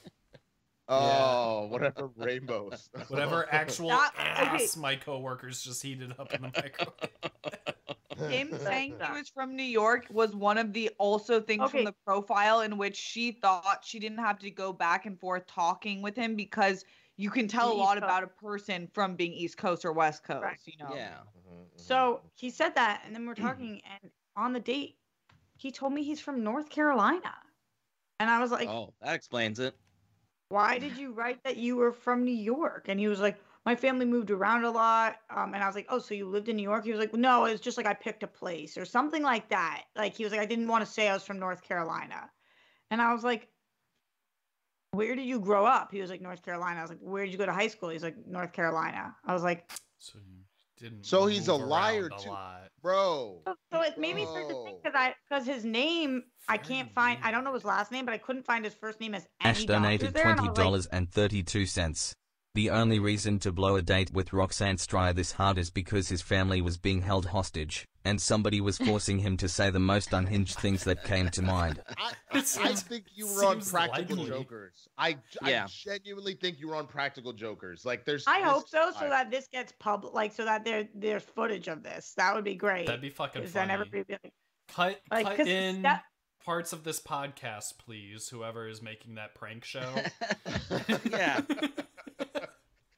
oh, 0.88 1.66
whatever 1.68 2.10
rainbows. 2.16 2.88
Whatever 3.08 3.46
actual 3.50 3.88
That- 3.90 4.12
okay. 4.18 4.64
ass 4.64 4.76
my 4.76 4.96
coworkers 4.96 5.62
just 5.62 5.82
heated 5.82 6.14
up 6.18 6.32
in 6.34 6.42
the 6.42 6.48
microwave. 6.48 8.30
Him 8.30 8.58
saying 8.60 8.94
he 9.04 9.12
was 9.12 9.28
from 9.28 9.54
New 9.56 9.62
York 9.62 10.06
was 10.10 10.34
one 10.34 10.58
of 10.58 10.72
the 10.72 10.90
also 10.98 11.40
things 11.40 11.62
Okay. 11.64 11.78
from 11.78 11.84
the 11.84 11.94
profile 12.06 12.62
in 12.62 12.78
which 12.78 12.96
she 12.96 13.32
thought 13.32 13.80
she 13.84 13.98
didn't 13.98 14.18
have 14.18 14.38
to 14.40 14.50
go 14.50 14.72
back 14.72 15.06
and 15.06 15.20
forth 15.20 15.46
talking 15.46 16.00
with 16.02 16.16
him 16.16 16.34
because 16.34 16.84
you 17.16 17.30
can 17.30 17.48
tell 17.48 17.72
a 17.72 17.74
lot 17.74 17.94
Coast. 17.94 18.04
about 18.04 18.22
a 18.22 18.26
person 18.26 18.88
from 18.92 19.16
being 19.16 19.32
East 19.32 19.56
Coast 19.56 19.84
or 19.84 19.92
West 19.92 20.24
Coast. 20.24 20.42
Right. 20.42 20.58
You 20.64 20.84
know. 20.84 20.94
Yeah. 20.94 21.08
Mm-hmm, 21.08 21.62
so 21.76 21.94
mm-hmm. 21.94 22.26
he 22.34 22.50
said 22.50 22.74
that, 22.74 23.02
and 23.06 23.14
then 23.14 23.26
we're 23.26 23.34
mm-hmm. 23.34 23.46
talking, 23.46 23.80
and 24.02 24.10
on 24.36 24.52
the 24.52 24.60
date, 24.60 24.96
he 25.56 25.70
told 25.70 25.92
me 25.92 26.02
he's 26.02 26.20
from 26.20 26.44
North 26.44 26.68
Carolina, 26.68 27.34
and 28.20 28.30
I 28.30 28.40
was 28.40 28.50
like, 28.50 28.68
Oh, 28.68 28.92
that 29.02 29.14
explains 29.14 29.58
it. 29.58 29.74
why 30.48 30.78
did 30.78 30.96
you 30.96 31.12
write 31.12 31.42
that 31.44 31.56
you 31.56 31.76
were 31.76 31.92
from 31.92 32.24
New 32.24 32.34
York? 32.34 32.86
And 32.88 33.00
he 33.00 33.08
was 33.08 33.20
like, 33.20 33.38
my 33.66 33.74
family 33.74 34.06
moved 34.06 34.30
around 34.30 34.64
a 34.64 34.70
lot. 34.70 35.16
Um, 35.28 35.52
and 35.52 35.62
I 35.62 35.66
was 35.66 35.74
like, 35.74 35.86
oh, 35.88 35.98
so 35.98 36.14
you 36.14 36.28
lived 36.28 36.48
in 36.48 36.54
New 36.56 36.62
York? 36.62 36.84
He 36.84 36.92
was 36.92 37.00
like, 37.00 37.12
no, 37.12 37.46
it's 37.46 37.60
just 37.60 37.76
like 37.76 37.86
I 37.86 37.94
picked 37.94 38.22
a 38.22 38.28
place 38.28 38.78
or 38.78 38.84
something 38.84 39.24
like 39.24 39.48
that. 39.48 39.82
Like 39.96 40.14
he 40.14 40.22
was 40.22 40.32
like, 40.32 40.40
I 40.40 40.46
didn't 40.46 40.68
want 40.68 40.86
to 40.86 40.90
say 40.90 41.08
I 41.08 41.14
was 41.14 41.24
from 41.24 41.40
North 41.40 41.62
Carolina. 41.62 42.30
And 42.92 43.02
I 43.02 43.12
was 43.12 43.24
like, 43.24 43.48
where 44.96 45.14
did 45.14 45.26
you 45.26 45.38
grow 45.40 45.64
up? 45.64 45.92
He 45.92 46.00
was 46.00 46.10
like, 46.10 46.20
North 46.20 46.42
Carolina. 46.42 46.78
I 46.78 46.82
was 46.82 46.90
like, 46.90 47.00
where 47.00 47.24
did 47.24 47.32
you 47.32 47.38
go 47.38 47.46
to 47.46 47.52
high 47.52 47.68
school? 47.68 47.90
He's 47.90 48.02
like, 48.02 48.16
North 48.26 48.52
Carolina. 48.52 49.14
I 49.24 49.32
was 49.34 49.42
like, 49.42 49.70
So 49.98 50.18
you 50.18 50.38
didn't. 50.78 51.04
So 51.06 51.26
he's 51.26 51.48
a 51.48 51.54
liar, 51.54 52.06
a 52.06 52.22
too. 52.22 52.30
lot. 52.30 52.68
bro. 52.82 53.42
so, 53.46 53.54
so 53.72 53.82
it 53.82 53.98
made 53.98 54.16
me 54.16 54.24
start 54.24 54.48
to 54.48 54.54
think 54.64 54.76
Whoa. 54.76 54.80
because 54.82 54.94
I 54.98 55.14
because 55.28 55.46
his 55.46 55.64
name 55.64 56.24
I 56.48 56.56
can't 56.58 56.92
find. 56.94 57.18
I 57.22 57.30
don't 57.30 57.44
know 57.44 57.54
his 57.54 57.64
last 57.64 57.90
name, 57.92 58.04
but 58.04 58.14
I 58.14 58.18
couldn't 58.18 58.44
find 58.46 58.64
his 58.64 58.74
first 58.74 59.00
name 59.00 59.14
as 59.14 59.26
Ash 59.40 59.64
donated 59.64 60.12
doctors 60.12 60.22
there, 60.22 60.30
and 60.30 60.40
I 60.40 60.48
was 60.48 60.58
like, 60.58 60.66
$20 60.66 60.88
and 60.92 61.10
32 61.12 61.66
cents. 61.66 62.14
The 62.56 62.70
only 62.70 62.98
reason 62.98 63.38
to 63.40 63.52
blow 63.52 63.76
a 63.76 63.82
date 63.82 64.14
with 64.14 64.32
Roxanne 64.32 64.78
Striar 64.78 65.12
this 65.12 65.32
hard 65.32 65.58
is 65.58 65.68
because 65.68 66.08
his 66.08 66.22
family 66.22 66.62
was 66.62 66.78
being 66.78 67.02
held 67.02 67.26
hostage, 67.26 67.86
and 68.02 68.18
somebody 68.18 68.62
was 68.62 68.78
forcing 68.78 69.18
him 69.18 69.36
to 69.36 69.46
say 69.46 69.68
the 69.68 69.78
most 69.78 70.14
unhinged 70.14 70.58
things 70.58 70.84
that 70.84 71.04
came 71.04 71.28
to 71.32 71.42
mind. 71.42 71.82
I, 71.98 72.12
It 72.32 72.56
I 72.62 72.72
think 72.72 73.04
you 73.14 73.26
were 73.26 73.44
on 73.44 73.60
Practical 73.60 74.16
likely. 74.16 74.30
Jokers. 74.30 74.88
I, 74.96 75.18
Yeah. 75.44 75.64
I 75.64 75.66
genuinely 75.68 76.32
think 76.32 76.58
you 76.58 76.68
were 76.68 76.76
on 76.76 76.86
Practical 76.86 77.34
Jokers. 77.34 77.84
Like, 77.84 78.06
there's. 78.06 78.24
I 78.26 78.40
this 78.40 78.48
hope 78.50 78.68
so, 78.70 78.90
so 78.98 79.06
that 79.10 79.30
this 79.30 79.48
gets 79.48 79.74
public, 79.78 80.14
like 80.14 80.32
so 80.32 80.46
that 80.46 80.64
there 80.64 80.88
there's 80.94 81.24
footage 81.24 81.68
of 81.68 81.82
this. 81.82 82.14
That 82.16 82.34
would 82.34 82.44
be 82.44 82.54
great. 82.54 82.86
That'd 82.86 83.02
be 83.02 83.10
fucking 83.10 83.42
'cause 83.42 83.52
then 83.52 83.64
funny. 83.68 83.74
everybody 83.74 83.98
would 83.98 84.06
be 84.06 84.14
like, 84.24 84.32
Cut, 84.68 85.00
like, 85.10 85.26
cut 85.26 85.36
'cause 85.36 85.46
in 85.46 85.82
that- 85.82 86.04
parts 86.46 86.72
of 86.72 86.84
this 86.84 87.00
podcast, 87.00 87.76
please. 87.76 88.28
Whoever 88.28 88.68
is 88.68 88.80
making 88.80 89.16
that 89.16 89.34
prank 89.34 89.64
show. 89.64 89.92
yeah. 91.10 91.40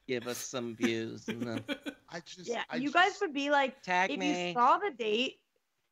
Give 0.07 0.27
us 0.27 0.37
some 0.37 0.75
views. 0.75 1.27
And 1.27 1.41
then 1.41 1.63
I 2.09 2.19
just 2.19 2.47
Yeah, 2.47 2.61
I 2.69 2.75
you 2.75 2.83
just, 2.91 2.93
guys 2.93 3.17
would 3.21 3.33
be 3.33 3.49
like, 3.49 3.81
tag 3.81 4.11
if 4.11 4.19
me. 4.19 4.49
you 4.49 4.53
saw 4.53 4.77
the 4.77 4.91
date, 4.91 5.37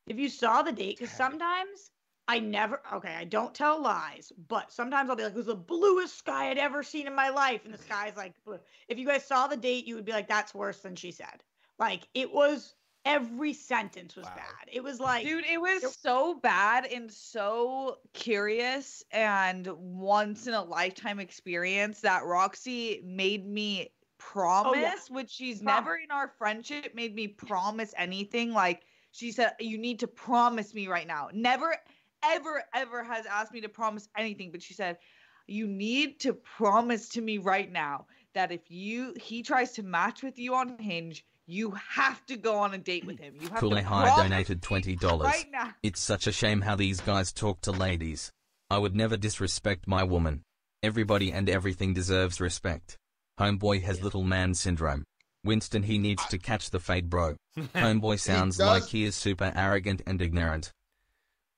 if 0.05 0.17
you 0.17 0.29
saw 0.29 0.61
the 0.61 0.71
date, 0.71 0.99
because 0.99 1.13
sometimes 1.15 1.91
I 2.27 2.37
never, 2.39 2.79
okay, 2.93 3.15
I 3.15 3.23
don't 3.23 3.55
tell 3.55 3.81
lies, 3.81 4.31
but 4.47 4.71
sometimes 4.71 5.09
I'll 5.09 5.15
be 5.15 5.23
like, 5.23 5.33
it 5.33 5.37
was 5.37 5.47
the 5.47 5.55
bluest 5.55 6.15
sky 6.17 6.51
I'd 6.51 6.59
ever 6.59 6.83
seen 6.83 7.07
in 7.07 7.15
my 7.15 7.29
life. 7.29 7.65
And 7.65 7.73
the 7.73 7.79
sky's 7.79 8.15
like 8.15 8.33
blue. 8.45 8.59
If 8.87 8.99
you 8.99 9.07
guys 9.07 9.25
saw 9.25 9.47
the 9.47 9.57
date, 9.57 9.85
you 9.87 9.95
would 9.95 10.05
be 10.05 10.11
like, 10.11 10.27
that's 10.27 10.53
worse 10.53 10.79
than 10.79 10.95
she 10.95 11.11
said. 11.11 11.43
Like, 11.79 12.07
it 12.13 12.31
was, 12.31 12.75
every 13.05 13.53
sentence 13.53 14.15
was 14.15 14.25
Wow. 14.25 14.35
bad. 14.35 14.69
It 14.71 14.83
was 14.83 14.99
like, 14.99 15.23
Dude, 15.25 15.45
it 15.45 15.61
was 15.61 15.81
Yep. 15.81 15.91
so 15.91 16.33
bad 16.35 16.85
and 16.85 17.11
so 17.11 17.99
curious 18.13 19.03
and 19.11 19.67
once 19.67 20.47
in 20.47 20.53
a 20.53 20.63
lifetime 20.63 21.19
experience 21.19 22.01
that 22.01 22.25
Roxy 22.25 23.01
made 23.03 23.45
me 23.47 23.89
oh, 23.89 23.91
promise, 24.17 25.09
which 25.09 25.29
she's 25.29 25.61
Prom- 25.61 25.83
never 25.83 25.95
in 25.95 26.11
our 26.11 26.27
friendship 26.37 26.93
made 26.95 27.15
me 27.15 27.27
promise 27.27 27.93
anything. 27.97 28.51
Like 28.53 28.83
she 29.11 29.31
said, 29.31 29.53
you 29.59 29.77
need 29.77 29.99
to 29.99 30.07
promise 30.07 30.73
me 30.73 30.87
right 30.87 31.07
now. 31.07 31.29
Never, 31.33 31.75
ever, 32.23 32.63
ever 32.73 33.03
has 33.03 33.25
asked 33.25 33.53
me 33.53 33.61
to 33.61 33.69
promise 33.69 34.09
anything, 34.17 34.51
but 34.51 34.61
she 34.61 34.73
said, 34.73 34.97
you 35.47 35.67
need 35.67 36.19
to 36.21 36.33
promise 36.33 37.09
to 37.09 37.21
me 37.21 37.37
right 37.37 37.71
now 37.71 38.07
that 38.33 38.51
if 38.51 38.69
you 38.69 39.13
he 39.19 39.41
tries 39.43 39.71
to 39.73 39.83
match 39.83 40.21
with 40.23 40.37
you 40.37 40.53
on 40.55 40.77
Hinge, 40.77 41.25
you 41.47 41.71
have 41.71 42.23
to 42.25 42.35
go 42.35 42.57
on 42.57 42.73
a 42.73 42.77
date 42.77 43.05
with 43.05 43.19
him. 43.19 43.35
You 43.39 43.49
have 43.49 43.59
Cooley 43.59 43.81
High 43.81 44.03
promise 44.03 44.29
donated 44.29 44.61
$20. 44.61 45.23
right 45.23 45.45
now. 45.51 45.73
It's 45.81 46.01
such 46.01 46.27
a 46.27 46.31
shame 46.31 46.61
how 46.61 46.75
these 46.75 46.99
guys 47.01 47.31
talk 47.31 47.61
to 47.61 47.71
ladies. 47.71 48.31
I 48.69 48.77
would 48.77 48.95
never 48.95 49.15
disrespect 49.15 49.87
my 49.87 50.03
woman. 50.03 50.43
Everybody 50.83 51.31
and 51.31 51.49
everything 51.49 51.93
deserves 51.93 52.41
respect. 52.41 52.97
Homeboy 53.39 53.81
has 53.83 54.03
little 54.03 54.23
man 54.23 54.53
syndrome. 54.53 55.05
Winston, 55.43 55.83
he 55.83 55.97
needs 55.97 56.25
to 56.27 56.37
catch 56.37 56.69
the 56.69 56.79
fade, 56.79 57.09
bro. 57.09 57.37
Homeboy 57.57 58.19
sounds 58.19 58.59
like 58.59 58.83
does. 58.83 58.91
he 58.91 59.05
is 59.05 59.15
super 59.15 59.53
arrogant 59.55 60.01
and 60.05 60.21
ignorant. 60.21 60.71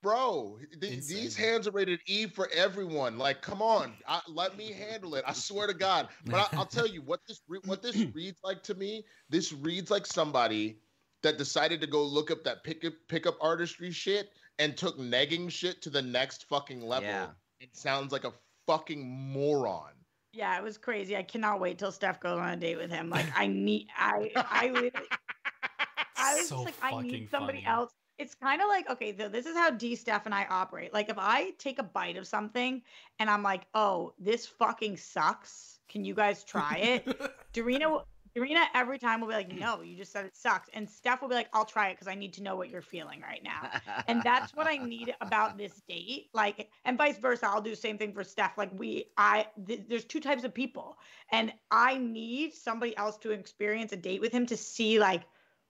Bro, 0.02 0.60
th- 0.80 1.06
these 1.08 1.36
hands 1.36 1.68
are 1.68 1.72
rated 1.72 2.00
E 2.06 2.26
for 2.26 2.50
everyone. 2.56 3.18
Like, 3.18 3.42
come 3.42 3.62
on, 3.62 3.94
I, 4.08 4.22
let 4.30 4.58
me 4.58 4.72
handle 4.72 5.16
it. 5.16 5.26
I 5.28 5.34
swear 5.34 5.68
to 5.68 5.74
God. 5.74 6.08
But 6.26 6.36
I, 6.54 6.58
I'll 6.58 6.66
tell 6.66 6.88
you 6.88 7.02
what 7.02 7.20
this 7.28 7.42
re- 7.50 7.60
what 7.66 7.82
this 7.82 7.96
reads 8.14 8.40
like 8.44 8.64
to 8.64 8.76
me. 8.76 9.04
This 9.30 9.52
reads 9.52 9.92
like 9.92 10.06
somebody 10.06 10.80
that 11.22 11.38
decided 11.38 11.82
to 11.82 11.88
go 11.88 12.02
look 12.04 12.32
up 12.32 12.46
that 12.46 12.64
pickup 12.64 12.94
pickup 13.10 13.36
artistry 13.42 13.92
shit 13.92 14.30
and 14.58 14.78
took 14.78 14.98
negging 14.98 15.50
shit 15.52 15.82
to 15.82 15.90
the 15.90 16.02
next 16.02 16.46
fucking 16.48 16.82
level. 16.82 17.10
Yeah. 17.10 17.28
It 17.60 17.76
sounds 17.76 18.14
like 18.14 18.24
a 18.24 18.32
fucking 18.68 19.06
moron. 19.06 19.92
yeah, 20.32 20.58
it 20.58 20.64
was 20.64 20.78
crazy. 20.78 21.18
I 21.18 21.24
cannot 21.24 21.60
wait 21.60 21.78
till 21.78 21.92
Steph 21.92 22.22
goes 22.22 22.40
on 22.40 22.48
a 22.50 22.56
date 22.56 22.78
with 22.78 22.90
him. 22.90 23.10
Like, 23.10 23.26
I 23.36 23.48
need, 23.48 23.88
I, 23.98 24.32
I 24.36 24.68
literally, 24.70 25.08
I 26.16 26.36
was 26.36 26.48
So 26.48 26.66
just 26.66 26.82
like, 26.82 26.94
I 26.94 27.02
need 27.02 27.30
somebody 27.30 27.64
funny. 27.64 27.68
else. 27.68 27.92
It's 28.20 28.36
kind 28.36 28.62
of 28.62 28.68
like, 28.68 28.90
okay, 28.90 29.16
so 29.18 29.30
this 29.30 29.46
is 29.46 29.56
how 29.56 29.72
D 29.72 29.96
Steph 29.96 30.26
and 30.26 30.36
I 30.36 30.46
operate. 30.50 30.94
Like, 30.94 31.10
if 31.10 31.18
I 31.18 31.52
take 31.58 31.80
a 31.80 31.84
bite 31.84 32.18
of 32.18 32.28
something 32.28 32.82
and 33.18 33.30
I'm 33.30 33.42
like, 33.42 33.62
oh, 33.74 34.14
this 34.20 34.46
fucking 34.46 34.98
sucks. 34.98 35.80
Can 35.88 36.04
you 36.04 36.14
guys 36.14 36.44
try 36.44 36.76
it? 36.78 37.08
Darina, 37.54 37.90
will- 37.90 38.06
Darina 38.38 38.66
every 38.76 39.00
time 39.00 39.22
will 39.22 39.30
be 39.30 39.34
like, 39.34 39.52
no, 39.58 39.82
you 39.82 39.96
just 39.96 40.12
said 40.12 40.26
it 40.26 40.36
sucks. 40.36 40.70
And 40.74 40.88
Steph 40.88 41.22
will 41.22 41.30
be 41.30 41.36
like, 41.36 41.48
I'll 41.54 41.66
try 41.66 41.88
it 41.90 41.94
because 41.94 42.08
I 42.10 42.14
need 42.16 42.34
to 42.34 42.44
know 42.44 42.56
what 42.58 42.70
you're 42.70 42.82
feeling 42.82 43.22
right 43.22 43.42
now. 43.42 43.70
And 44.08 44.22
that's 44.22 44.54
what 44.54 44.68
I 44.68 44.78
need 44.78 45.16
about 45.22 45.58
this 45.58 45.82
date. 45.88 46.28
Like, 46.34 46.70
and 46.86 46.98
vice 46.98 47.18
versa. 47.18 47.48
I'll 47.48 47.62
do 47.62 47.72
the 47.72 47.76
same 47.76 47.98
thing 47.98 48.14
for 48.14 48.24
Steph. 48.24 48.58
Like, 48.58 48.70
we, 48.78 49.06
I, 49.18 49.48
th- 49.66 49.86
there's 49.88 50.06
two 50.06 50.20
types 50.20 50.44
of 50.44 50.54
people. 50.54 50.98
And 51.32 51.52
I 51.72 51.98
need 51.98 52.54
somebody 52.54 52.96
else 52.98 53.18
to 53.20 53.32
experience 53.32 53.94
a 53.94 53.98
date 53.98 54.22
with 54.22 54.32
him 54.34 54.46
to 54.48 54.58
see, 54.58 55.00
like, 55.00 55.24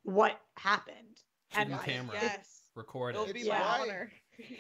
what 0.04 0.42
happened. 0.58 0.96
Shoot 1.52 1.62
And 1.62 1.70
your 1.70 1.78
like, 1.78 1.88
camera. 1.88 2.16
Yes. 2.22 2.62
Record 2.76 3.16
It'll 3.16 3.34
be 3.34 3.42
Yeah. 3.42 3.60
my 3.60 3.82
honor. 3.82 4.12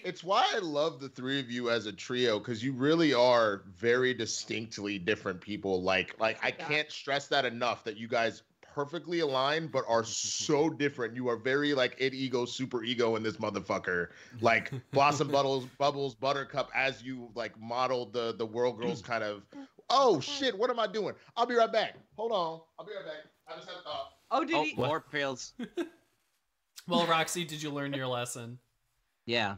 It's 0.03 0.23
why 0.23 0.45
I 0.53 0.59
love 0.59 0.99
the 0.99 1.07
three 1.07 1.39
of 1.39 1.49
you 1.49 1.69
as 1.69 1.85
a 1.85 1.93
trio 1.93 2.37
because 2.37 2.61
you 2.61 2.73
really 2.73 3.13
are 3.13 3.63
very 3.67 4.13
distinctly 4.13 4.99
different 4.99 5.39
people. 5.39 5.81
Like, 5.81 6.19
like 6.19 6.43
I 6.43 6.49
Yeah. 6.49 6.67
can't 6.67 6.91
stress 6.91 7.27
that 7.27 7.45
enough 7.45 7.85
that 7.85 7.95
you 7.95 8.07
guys 8.07 8.43
perfectly 8.73 9.19
aligned 9.19 9.71
but 9.71 9.85
are 9.87 10.03
so 10.03 10.69
different. 10.83 11.15
You 11.15 11.29
are 11.29 11.37
very 11.37 11.73
like 11.73 11.95
id 11.99 12.13
ego, 12.13 12.45
super 12.45 12.83
ego 12.83 13.15
in 13.15 13.23
this 13.23 13.37
motherfucker. 13.37 14.09
Like 14.41 14.71
Blossom 14.91 15.29
Bubbles, 15.29 15.65
Bubbles, 15.77 16.15
Buttercup, 16.15 16.69
as 16.75 17.01
you 17.01 17.29
like 17.35 17.59
modeled 17.59 18.13
the 18.13 18.33
the 18.33 18.45
World 18.45 18.79
Girls 18.79 19.01
kind 19.01 19.23
of. 19.23 19.43
Oh 19.91 20.19
shit! 20.19 20.55
What 20.55 20.69
am 20.69 20.79
I 20.79 20.85
doing? 20.85 21.15
I'll 21.35 21.47
be 21.47 21.55
right 21.55 21.71
back. 21.71 21.95
Hold 22.15 22.31
on. 22.31 22.61
I'll 22.77 22.85
be 22.85 22.91
right 22.95 23.05
back. 23.05 23.25
I 23.47 23.55
just 23.55 23.67
had 23.67 23.79
a 23.79 23.81
thought. 23.81 24.11
Oh, 24.29 24.45
did 24.45 24.55
oh, 24.55 24.63
he? 24.63 24.75
more 24.75 25.01
pills. 25.01 25.53
Well, 26.89 27.05
Roxy, 27.07 27.45
did 27.45 27.61
you 27.61 27.69
learn 27.69 27.93
your 27.93 28.07
lesson? 28.07 28.59
Yeah. 29.25 29.55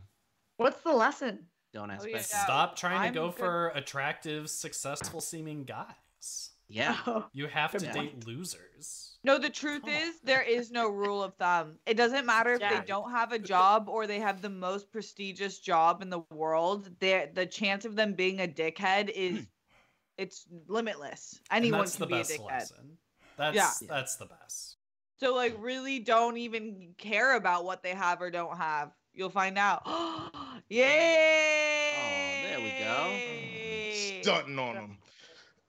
what's 0.57 0.81
the 0.81 0.91
lesson? 0.93 1.47
Don't 1.73 1.89
ask 1.89 2.03
Oh, 2.03 2.05
me. 2.05 2.11
yeah. 2.13 2.19
Stop 2.21 2.75
trying 2.75 2.97
I'm 2.99 3.13
to 3.13 3.19
go 3.19 3.27
good. 3.27 3.35
for 3.37 3.67
attractive, 3.69 4.49
successful 4.49 5.21
seeming 5.21 5.63
guys. 5.63 6.49
Yeah. 6.67 6.97
Oh, 7.07 7.25
You 7.33 7.47
have 7.47 7.71
to 7.71 7.79
Good 7.79 7.93
date 7.93 8.27
losers. 8.27 9.17
No, 9.23 9.37
the 9.37 9.49
truth 9.49 9.81
Come 9.81 9.91
on. 9.91 10.01
is 10.01 10.19
there 10.23 10.41
is 10.41 10.71
no 10.71 10.89
rule 10.89 11.23
of 11.23 11.33
thumb. 11.35 11.75
It 11.85 11.95
doesn't 11.95 12.25
matter 12.25 12.53
if 12.53 12.59
Yeah. 12.61 12.79
they 12.79 12.85
don't 12.85 13.11
have 13.11 13.31
a 13.31 13.39
job 13.39 13.87
or 13.89 14.07
they 14.07 14.19
have 14.19 14.41
the 14.41 14.49
most 14.49 14.91
prestigious 14.91 15.59
job 15.59 16.01
in 16.01 16.09
the 16.09 16.21
world. 16.31 16.89
There, 16.99 17.29
the 17.33 17.45
chance 17.45 17.85
of 17.85 17.95
them 17.95 18.13
being 18.13 18.41
a 18.41 18.47
dickhead 18.47 19.09
is 19.09 19.37
hmm. 19.39 19.43
it's 20.17 20.45
limitless. 20.67 21.39
And 21.49 21.63
Anyone 21.63 21.81
that's 21.81 21.95
can 21.95 22.01
the 22.01 22.07
be 22.07 22.13
a 22.15 22.17
best 22.19 22.31
dickhead. 22.31 22.45
lesson. 22.47 22.97
That's 23.37 23.55
Yeah. 23.55 23.71
that's 23.87 24.15
the 24.17 24.25
best. 24.25 24.77
So 25.21 25.35
like 25.35 25.55
really 25.59 25.99
don't 25.99 26.37
even 26.37 26.95
care 26.97 27.35
about 27.35 27.63
what 27.63 27.83
they 27.83 27.93
have 27.93 28.21
or 28.21 28.31
don't 28.31 28.57
have. 28.57 28.91
You'll 29.13 29.29
find 29.29 29.55
out. 29.57 29.83
Yay! 30.69 31.91
Oh, 31.91 32.37
there 32.41 32.61
we 32.61 32.71
go. 32.71 33.21
Stunting 33.89 34.57
on 34.59 34.77
them. 34.77 34.97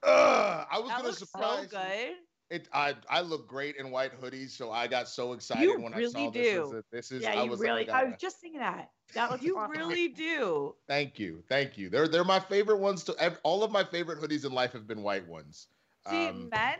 Ugh, 0.03 0.67
I 0.71 0.79
was 0.79 0.89
That 0.89 0.97
gonna 0.97 1.09
looks 1.09 1.19
surprise 1.19 1.69
so 1.71 1.77
you. 1.79 1.91
good. 1.91 2.15
It 2.49 2.67
I 2.73 2.95
I 3.09 3.21
look 3.21 3.47
great 3.47 3.75
in 3.77 3.91
white 3.91 4.19
hoodies, 4.19 4.49
so 4.49 4.71
I 4.71 4.87
got 4.87 5.07
so 5.07 5.33
excited 5.33 5.69
You 5.69 5.79
when 5.79 5.93
I 5.93 5.97
really 5.97 6.09
saw 6.11 6.29
this. 6.31 6.53
as 6.53 6.71
do. 6.71 6.71
a- 6.71 6.83
This 6.91 7.11
is 7.11 7.23
yeah, 7.23 7.33
I 7.33 7.43
you 7.43 7.51
was 7.51 7.59
really, 7.59 7.85
like, 7.85 7.89
I 7.89 8.03
I 8.03 8.03
was 8.03 8.15
just 8.19 8.39
thinking 8.39 8.59
that. 8.59 8.89
That 9.13 9.29
looks 9.31 9.43
You 9.43 9.55
awesome. 9.55 9.81
really 9.97 10.09
do. 10.09 10.75
Thank 10.87 11.19
you, 11.19 11.43
thank 11.47 11.77
you. 11.77 11.89
They're 11.89 12.07
they're 12.07 12.23
my 12.25 12.39
favorite 12.39 12.77
ones. 12.77 13.03
To 13.05 13.39
all 13.43 13.63
of 13.63 13.71
my 13.71 13.83
favorite 13.83 14.19
hoodies 14.19 14.45
in 14.45 14.51
life 14.51 14.73
have 14.73 14.87
been 14.87 15.03
white 15.03 15.27
ones. 15.27 15.67
See, 16.01 16.29
Um, 16.29 16.49
men 16.51 16.79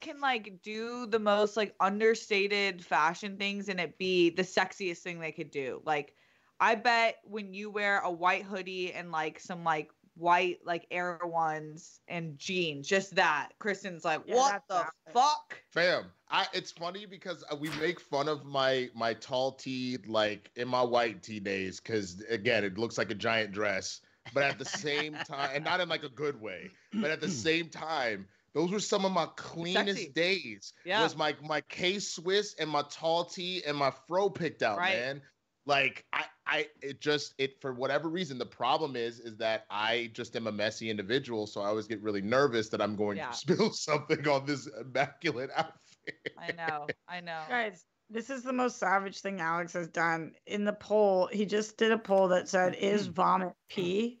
can 0.00 0.20
like 0.20 0.62
do 0.62 1.06
the 1.06 1.18
most 1.18 1.56
like 1.56 1.74
understated 1.80 2.84
fashion 2.84 3.36
things 3.36 3.68
and 3.68 3.80
it 3.80 3.98
be 3.98 4.30
the 4.30 4.42
sexiest 4.42 4.98
thing 4.98 5.20
they 5.20 5.32
could 5.32 5.50
do. 5.50 5.80
Like, 5.84 6.14
I 6.58 6.74
bet 6.74 7.16
when 7.24 7.54
you 7.54 7.70
wear 7.70 8.00
a 8.00 8.10
white 8.10 8.44
hoodie 8.44 8.92
and 8.92 9.10
like 9.10 9.40
some 9.40 9.64
like 9.64 9.90
white 10.14 10.58
like 10.64 10.86
Air 10.90 11.18
Ones 11.24 12.00
and 12.08 12.38
jeans, 12.38 12.86
just 12.88 13.14
that, 13.16 13.50
Kristen's 13.58 14.04
like, 14.04 14.22
Yeah, 14.26 14.36
what 14.36 14.62
the 14.68 14.84
fuck? 15.12 15.62
Fam, 15.70 16.06
I 16.28 16.46
it's 16.52 16.70
funny 16.72 17.06
because 17.06 17.44
uh, 17.50 17.56
we 17.56 17.70
make 17.80 18.00
fun 18.00 18.28
of 18.28 18.44
my 18.44 18.90
my 18.94 19.14
tall 19.14 19.52
tee 19.52 19.98
like 20.06 20.50
in 20.56 20.68
my 20.68 20.82
white 20.82 21.22
tee 21.22 21.40
days 21.40 21.80
because 21.80 22.22
again 22.28 22.64
it 22.64 22.76
looks 22.78 22.98
like 22.98 23.10
a 23.10 23.14
giant 23.14 23.52
dress, 23.52 24.00
but 24.34 24.42
at 24.42 24.58
the 24.58 24.64
same 24.64 25.14
time, 25.24 25.50
and 25.54 25.64
not 25.64 25.80
in 25.80 25.88
like 25.88 26.04
a 26.04 26.08
good 26.08 26.40
way, 26.40 26.70
but 27.00 27.10
at 27.10 27.20
the 27.20 27.28
same 27.28 27.68
time, 27.68 28.26
those 28.54 28.70
were 28.70 28.80
some 28.80 29.04
of 29.04 29.12
my 29.12 29.26
cleanest 29.36 29.98
Sexy. 29.98 30.12
days. 30.12 30.72
Yeah. 30.84 31.02
Was 31.02 31.16
my 31.16 31.34
my 31.42 31.60
K 31.62 31.98
Swiss 31.98 32.54
and 32.58 32.68
my 32.68 32.82
tall 32.90 33.24
tee 33.24 33.62
and 33.66 33.76
my 33.76 33.92
fro 34.06 34.28
picked 34.30 34.62
out, 34.62 34.78
Right. 34.78 34.96
man. 34.96 35.22
Like 35.66 36.04
I 36.12 36.24
I 36.46 36.66
it 36.82 37.00
just 37.00 37.34
it 37.38 37.60
for 37.60 37.72
whatever 37.72 38.08
reason 38.08 38.38
the 38.38 38.46
problem 38.46 38.96
is 38.96 39.20
is 39.20 39.36
that 39.36 39.66
I 39.70 40.10
just 40.14 40.34
am 40.36 40.46
a 40.46 40.52
messy 40.52 40.90
individual, 40.90 41.46
so 41.46 41.60
I 41.60 41.66
always 41.66 41.86
get 41.86 42.02
really 42.02 42.22
nervous 42.22 42.68
that 42.70 42.80
I'm 42.80 42.96
going 42.96 43.18
Yeah. 43.18 43.30
to 43.30 43.36
spill 43.36 43.72
something 43.72 44.26
on 44.26 44.46
this 44.46 44.66
immaculate 44.80 45.50
outfit. 45.54 46.34
I 46.38 46.52
know, 46.52 46.86
I 47.08 47.20
know. 47.20 47.42
Guys, 47.48 47.84
this 48.08 48.30
is 48.30 48.42
the 48.42 48.52
most 48.52 48.78
savage 48.78 49.20
thing 49.20 49.40
Alex 49.40 49.72
has 49.74 49.86
done. 49.88 50.32
In 50.46 50.64
the 50.64 50.72
poll, 50.72 51.28
he 51.28 51.46
just 51.46 51.76
did 51.76 51.92
a 51.92 51.98
poll 51.98 52.26
that 52.28 52.48
said, 52.48 52.74
Is 52.74 53.04
mm-hmm. 53.04 53.12
vomit 53.12 53.52
pee? 53.68 54.20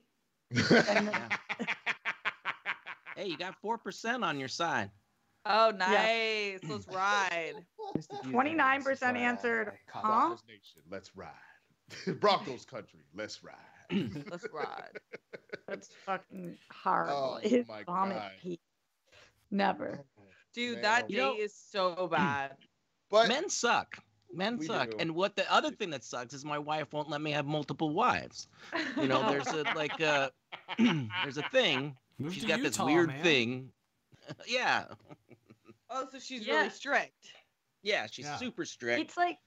And 0.88 1.10
Hey, 3.16 3.26
you 3.28 3.36
got 3.36 3.54
four 3.60 3.78
percent 3.78 4.24
on 4.24 4.38
your 4.38 4.48
side. 4.48 4.90
Oh, 5.46 5.72
nice. 5.76 6.60
Let's 6.68 6.86
ride. 6.92 7.54
29% 8.26 9.02
answered, 9.16 9.72
huh? 9.88 10.36
Nation, 10.46 10.82
let's 10.90 11.16
ride. 11.16 11.30
Broncos 12.20 12.64
country, 12.64 13.00
let's 13.14 13.42
ride. 13.42 13.54
Let's 14.30 14.46
ride. 14.54 14.92
That's 15.66 15.88
fucking 16.06 16.56
horrible. 16.70 17.40
Oh 17.44 17.64
my 17.66 17.82
vomit 17.82 18.18
God. 18.18 18.30
pee? 18.40 18.60
Never. 19.50 20.04
Dude, 20.54 20.74
Man, 20.74 20.82
that 20.82 21.10
You 21.10 21.16
day 21.16 21.22
know- 21.22 21.36
is 21.36 21.52
so 21.54 22.06
bad. 22.12 22.52
But 23.10 23.26
Men 23.26 23.48
suck. 23.48 23.96
Men 24.32 24.58
We 24.58 24.66
suck. 24.66 24.90
do. 24.92 24.96
And 25.00 25.12
what 25.16 25.34
the 25.34 25.52
other 25.52 25.72
thing 25.72 25.90
that 25.90 26.04
sucks 26.04 26.34
is 26.34 26.44
my 26.44 26.58
wife 26.60 26.92
won't 26.92 27.10
let 27.10 27.20
me 27.20 27.32
have 27.32 27.46
multiple 27.46 27.90
wives. 27.90 28.46
You 28.96 29.08
know, 29.08 29.28
there's 29.28 29.48
a 29.48 29.64
like 29.74 30.00
uh, 30.00 30.30
a 30.78 31.08
there's 31.24 31.38
a 31.38 31.48
thing. 31.50 31.96
Move 32.20 32.34
She's 32.34 32.44
to 32.44 32.48
got 32.48 32.58
Utah, 32.58 32.84
this 32.84 32.94
weird 32.94 33.08
man. 33.08 33.24
thing. 33.24 33.72
yeah. 34.46 34.86
Oh, 35.90 36.06
so 36.10 36.18
she's 36.18 36.46
Yeah. 36.46 36.58
really 36.58 36.70
strict. 36.70 37.32
Yeah, 37.82 38.06
she's 38.06 38.26
Yeah. 38.26 38.36
super 38.36 38.64
strict. 38.64 39.00
It's 39.00 39.16
like 39.16 39.38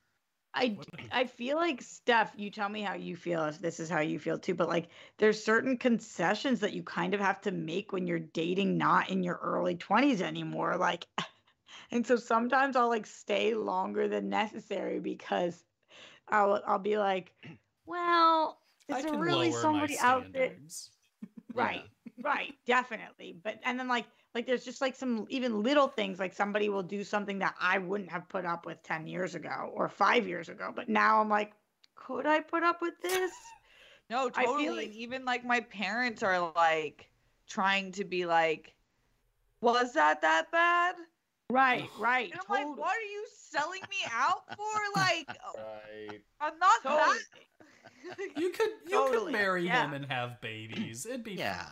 I 0.53 0.77
I 1.11 1.25
feel 1.25 1.57
like 1.57 1.81
Steph, 1.81 2.33
you 2.37 2.49
tell 2.51 2.69
me 2.69 2.81
how 2.81 2.95
you 2.95 3.15
feel 3.15 3.45
if 3.45 3.59
this 3.59 3.79
is 3.79 3.89
how 3.89 4.01
you 4.01 4.19
feel 4.19 4.37
too, 4.39 4.55
but 4.55 4.67
like 4.67 4.87
there's 5.17 5.43
certain 5.43 5.77
concessions 5.77 6.59
that 6.61 6.73
you 6.73 6.83
kind 6.83 7.13
of 7.13 7.19
have 7.19 7.41
to 7.41 7.51
make 7.51 7.91
when 7.91 8.07
you're 8.07 8.19
dating 8.19 8.77
not 8.77 9.09
in 9.09 9.23
your 9.23 9.35
early 9.35 9.75
20s 9.75 10.21
anymore. 10.21 10.77
Like 10.77 11.07
and 11.91 12.05
so 12.05 12.15
sometimes 12.15 12.75
I'll 12.75 12.89
like 12.89 13.05
stay 13.05 13.55
longer 13.55 14.07
than 14.07 14.29
necessary 14.29 14.99
because 14.99 15.63
I'll 16.27 16.61
I'll 16.65 16.79
be 16.79 16.97
like, 16.97 17.33
well, 17.85 18.59
is 18.89 19.01
there 19.01 19.19
really 19.19 19.51
somebody 19.51 19.95
my 19.95 19.99
out 20.01 20.33
there? 20.33 20.51
Right. 21.55 21.92
Right, 22.21 22.53
definitely. 22.65 23.35
But 23.43 23.59
and 23.63 23.79
then 23.79 23.87
like 23.87 24.05
like 24.35 24.45
there's 24.45 24.65
just 24.65 24.81
like 24.81 24.95
some 24.95 25.25
even 25.29 25.63
little 25.63 25.87
things 25.87 26.19
like 26.19 26.33
somebody 26.33 26.69
will 26.69 26.83
do 26.83 27.03
something 27.03 27.39
that 27.39 27.55
I 27.59 27.77
wouldn't 27.77 28.09
have 28.11 28.27
put 28.29 28.45
up 28.45 28.65
with 28.65 28.81
10 28.83 29.07
years 29.07 29.35
ago 29.35 29.71
or 29.73 29.87
5 29.89 30.27
years 30.27 30.49
ago. 30.49 30.71
But 30.75 30.89
now 30.89 31.21
I'm 31.21 31.29
like, 31.29 31.53
could 31.95 32.25
I 32.25 32.39
put 32.41 32.63
up 32.63 32.81
with 32.81 32.99
this? 33.01 33.31
No, 34.09 34.29
I 34.35 34.43
feel 34.43 34.53
totally. 34.57 34.75
like- 34.87 34.91
even 34.95 35.23
like 35.25 35.45
my 35.45 35.61
parents 35.61 36.23
are 36.23 36.51
like 36.55 37.09
trying 37.47 37.91
to 37.93 38.03
be 38.03 38.25
like, 38.25 38.73
was 39.61 39.93
that 39.93 40.21
that 40.21 40.51
bad? 40.51 40.95
Right, 41.49 41.87
right. 41.99 42.31
And 42.31 42.39
I'm 42.49 42.67
like, 42.69 42.77
what 42.77 42.95
are 42.97 43.01
you 43.01 43.25
selling 43.37 43.81
me 43.89 43.97
out 44.11 44.43
for? 44.55 44.99
Like, 44.99 45.27
oh, 45.45 45.53
Right. 45.57 46.21
I'm 46.41 46.57
not 46.57 46.81
Totally. 46.83 47.17
that. 47.17 47.39
You 48.37 48.49
could 48.49 48.69
you 48.85 48.91
Totally, 48.91 49.25
could 49.25 49.31
marry 49.31 49.65
yeah. 49.65 49.85
him 49.85 49.93
and 49.93 50.05
have 50.11 50.41
babies. 50.41 51.05
It'd 51.05 51.23
be 51.23 51.33
yeah. 51.35 51.63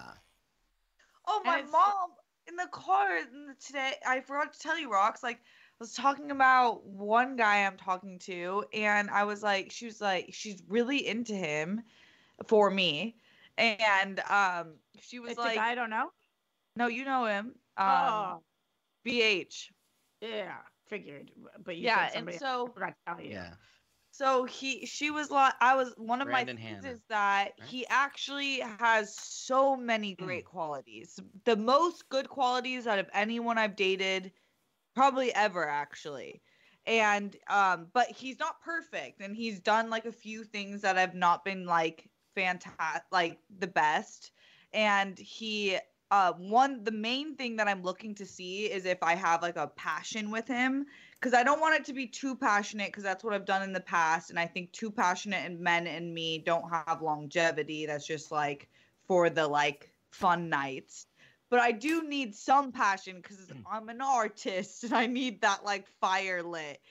Oh, 1.33 1.43
my 1.45 1.61
mom 1.61 2.11
in 2.47 2.55
the 2.57 2.67
car 2.67 3.21
today. 3.59 3.93
I 4.05 4.21
forgot 4.21 4.53
to 4.53 4.59
tell 4.59 4.77
you, 4.77 4.91
Rocks. 4.91 5.23
Like, 5.23 5.37
I 5.39 5.41
was 5.79 5.93
talking 5.93 6.31
about 6.31 6.83
one 6.85 7.35
guy 7.37 7.65
I'm 7.65 7.77
talking 7.77 8.19
to, 8.19 8.65
and 8.73 9.09
I 9.09 9.23
was 9.23 9.41
like, 9.41 9.71
she 9.71 9.85
was 9.85 10.01
like, 10.01 10.33
she's 10.33 10.61
really 10.67 11.05
into 11.07 11.33
him 11.35 11.83
for 12.47 12.69
me, 12.69 13.17
and 13.57 14.19
um, 14.21 14.79
she 14.99 15.19
was 15.19 15.31
It's 15.31 15.37
like, 15.39 15.53
a 15.53 15.59
guy 15.59 15.71
I 15.71 15.75
don't 15.75 15.89
know. 15.89 16.11
no, 16.75 16.87
you 16.87 17.05
know 17.05 17.25
him, 17.25 17.59
um, 17.77 18.37
oh, 18.37 18.43
BH. 19.03 19.71
yeah, 20.21 20.63
figured. 20.85 21.31
But 21.63 21.77
you 21.77 21.85
Yeah, 21.85 22.09
said 22.09 22.15
and 22.15 22.33
so 22.33 22.67
I 22.67 22.71
forgot 22.71 22.87
to 22.89 22.95
tell 23.05 23.21
you. 23.21 23.31
Yeah. 23.31 23.55
So 24.11 24.45
he, 24.45 24.85
she 24.85 25.09
was 25.11 25.31
like, 25.31 25.53
I 25.61 25.75
was 25.75 25.93
one 25.97 26.21
of 26.21 26.27
Brandon 26.27 26.57
my 26.57 26.61
things 26.61 26.85
is 26.85 27.01
that 27.09 27.51
right? 27.59 27.69
he 27.69 27.85
actually 27.88 28.59
has 28.59 29.15
so 29.15 29.75
many 29.75 30.15
great 30.15 30.45
qualities. 30.45 31.19
The 31.45 31.55
most 31.55 32.09
good 32.09 32.29
qualities 32.29 32.88
out 32.88 32.99
of 32.99 33.09
anyone 33.13 33.57
I've 33.57 33.75
dated, 33.75 34.31
probably 34.95 35.33
ever 35.33 35.67
actually. 35.67 36.41
And 36.85 37.35
um, 37.47 37.88
but 37.93 38.07
he's 38.09 38.39
not 38.39 38.61
perfect, 38.61 39.21
and 39.21 39.35
he's 39.35 39.59
done 39.59 39.89
like 39.89 40.05
a 40.05 40.11
few 40.11 40.43
things 40.43 40.81
that 40.81 40.97
have 40.97 41.13
not 41.13 41.45
been 41.45 41.65
like 41.65 42.09
fantastic, 42.35 43.03
like 43.11 43.39
the 43.55 43.67
best. 43.67 44.31
And 44.73 45.17
he, 45.19 45.77
uh, 46.09 46.33
one 46.33 46.83
the 46.83 46.91
main 46.91 47.35
thing 47.35 47.57
that 47.57 47.67
I'm 47.67 47.83
looking 47.83 48.15
to 48.15 48.25
see 48.25 48.65
is 48.71 48.85
if 48.85 49.03
I 49.03 49.15
have 49.15 49.43
like 49.43 49.57
a 49.57 49.67
passion 49.67 50.31
with 50.31 50.47
him 50.47 50.85
because 51.22 51.35
I 51.35 51.43
don't 51.43 51.61
want 51.61 51.76
it 51.76 51.85
to 51.85 51.93
be 51.93 52.07
too 52.07 52.35
passionate 52.35 52.88
because 52.88 53.03
that's 53.03 53.23
what 53.23 53.34
I've 53.34 53.45
done 53.45 53.61
in 53.61 53.73
the 53.73 53.80
past, 53.80 54.31
and 54.31 54.39
I 54.39 54.48
think 54.48 54.72
too 54.72 54.89
passionate 54.89 55.45
and 55.45 55.60
men 55.60 55.85
and 55.85 56.11
me 56.14 56.39
don't 56.39 56.68
have 56.69 57.03
longevity. 57.03 57.85
That's 57.85 58.07
just 58.07 58.31
like 58.31 58.68
for 59.07 59.30
the 59.30 59.48
like 59.48 59.91
fun 60.10 60.49
nights. 60.49 61.06
But 61.52 61.60
I 61.60 61.73
do 61.73 62.07
need 62.07 62.34
some 62.34 62.72
passion 62.72 63.18
because 63.18 63.38
mm. 63.38 63.61
I'm 63.69 63.89
an 63.89 64.02
artist 64.02 64.84
and 64.84 64.93
I 64.93 65.06
need 65.06 65.41
that 65.41 65.64
like 65.64 65.85
fire 65.99 66.41
lit. 66.41 66.81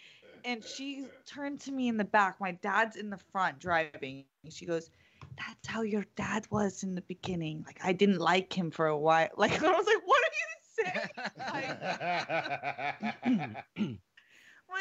And 0.44 0.65
she 0.65 1.07
turned 1.27 1.61
to 1.62 1.73
me 1.73 1.89
in 1.89 1.97
the 1.97 2.05
back. 2.05 2.40
My 2.40 2.52
dad's 2.52 2.97
in 2.97 3.11
the 3.11 3.19
front 3.32 3.59
driving. 3.59 4.24
She 4.48 4.65
goes, 4.65 4.90
That's 5.36 5.66
how 5.66 5.82
your 5.82 6.05
dad 6.15 6.47
was 6.51 6.85
in 6.85 6.94
the 6.94 7.02
beginning. 7.02 7.65
Like 7.66 7.81
I 7.82 7.93
didn't 7.93 8.20
like 8.20 8.52
him 8.52 8.70
for 8.70 8.86
a 8.86 8.97
while. 8.97 9.28
Like 9.36 9.61
I 9.62 9.73
was 9.73 9.86
like, 9.86 10.02
What 10.05 10.23
are 10.23 10.31
you 10.39 10.47
saying? 10.85 11.09
Like, 13.77 13.97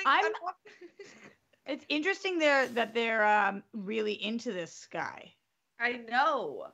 I'm- 0.05 0.31
It's 1.65 1.85
interesting 1.87 2.39
there 2.39 2.67
that 2.69 2.93
they're 2.93 3.25
um, 3.25 3.63
really 3.73 4.13
into 4.13 4.51
this 4.51 4.87
guy. 4.91 5.33
I 5.79 5.97
know. 6.09 6.67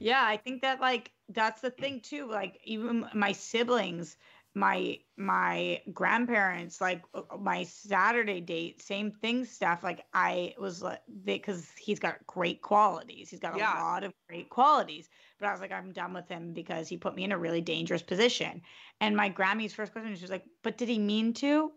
Yeah, 0.00 0.22
I 0.24 0.36
think 0.36 0.62
that 0.62 0.80
like 0.80 1.12
that's 1.28 1.60
the 1.60 1.70
thing 1.70 2.00
too. 2.00 2.26
Like 2.26 2.60
even 2.64 3.06
my 3.14 3.32
siblings, 3.32 4.16
my 4.54 4.98
my 5.16 5.82
grandparents, 5.92 6.80
like 6.80 7.02
uh, 7.12 7.22
my 7.38 7.64
Saturday 7.64 8.40
date, 8.40 8.80
same 8.80 9.10
thing. 9.10 9.44
Stuff 9.44 9.82
like 9.82 10.04
I 10.14 10.54
was 10.58 10.80
like 10.80 11.00
because 11.24 11.68
he's 11.76 11.98
got 11.98 12.24
great 12.26 12.62
qualities. 12.62 13.28
He's 13.28 13.40
got 13.40 13.54
a 13.54 13.58
lot 13.80 14.04
of 14.04 14.12
great 14.28 14.48
qualities. 14.50 15.08
But 15.40 15.48
I 15.48 15.52
was 15.52 15.60
like, 15.60 15.72
I'm 15.72 15.92
done 15.92 16.14
with 16.14 16.28
him 16.28 16.52
because 16.52 16.88
he 16.88 16.96
put 16.96 17.16
me 17.16 17.24
in 17.24 17.32
a 17.32 17.38
really 17.38 17.60
dangerous 17.60 18.02
position. 18.02 18.62
And 19.00 19.16
my 19.16 19.28
Grammy's 19.28 19.74
first 19.74 19.92
question, 19.92 20.14
she 20.14 20.22
was 20.22 20.30
like, 20.30 20.44
"But 20.62 20.78
did 20.78 20.88
he 20.88 20.98
mean 21.00 21.32
to? 21.34 21.72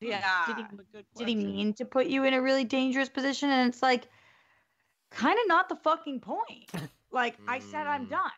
Yeah. 0.00 0.44
Did 0.46 0.56
he, 0.56 0.64
did 1.16 1.28
he 1.28 1.34
mean 1.34 1.74
to 1.74 1.84
put 1.84 2.06
you 2.06 2.24
in 2.24 2.32
a 2.32 2.40
really 2.40 2.64
dangerous 2.64 3.10
position?" 3.10 3.50
And 3.50 3.68
it's 3.68 3.82
like, 3.82 4.08
kind 5.10 5.38
of 5.38 5.46
not 5.46 5.68
the 5.68 5.76
fucking 5.76 6.20
point. 6.20 6.70
Like 7.10 7.36
I 7.46 7.58
said, 7.58 7.86
I'm 7.86 8.06
Mm. 8.06 8.10
done. 8.10 8.30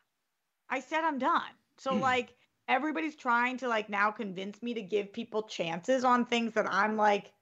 I 0.68 0.80
said 0.80 1.04
I'm 1.04 1.18
done. 1.18 1.52
So 1.78 1.94
like 1.94 2.34
everybody's 2.68 3.16
trying 3.16 3.56
to 3.58 3.68
like 3.68 3.88
now 3.88 4.10
convince 4.10 4.62
me 4.62 4.74
to 4.74 4.82
give 4.82 5.12
people 5.12 5.42
chances 5.42 6.04
on 6.04 6.24
things 6.24 6.54
that 6.54 6.66
I'm 6.72 6.96
like, 6.96 7.32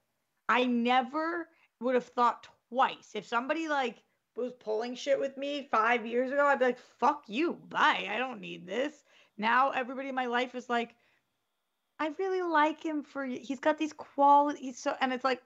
I 0.49 0.65
never 0.65 1.47
would 1.79 1.95
have 1.95 2.05
thought 2.07 2.47
twice. 2.69 3.11
If 3.13 3.25
somebody 3.25 3.67
like 3.67 4.03
was 4.35 4.53
pulling 4.59 4.95
shit 4.95 5.19
with 5.19 5.37
me 5.37 5.67
five 5.71 6.05
years 6.05 6.31
ago, 6.31 6.45
I'd 6.45 6.59
be 6.59 6.65
like, 6.65 6.79
fuck 6.99 7.23
you. 7.27 7.53
Bye. 7.69 8.07
I 8.11 8.17
don't 8.17 8.41
need 8.41 8.65
this. 8.65 9.03
Now 9.37 9.71
everybody 9.71 10.09
in 10.09 10.15
my 10.15 10.25
life 10.27 10.55
is 10.55 10.69
like, 10.69 10.95
I 11.99 12.11
really 12.17 12.41
like 12.41 12.83
him 12.83 13.03
for 13.03 13.25
he's 13.25 13.59
got 13.59 13.77
these 13.77 13.93
qualities. 13.93 14.79
So 14.79 14.95
and 15.01 15.13
it's 15.13 15.23
like, 15.23 15.41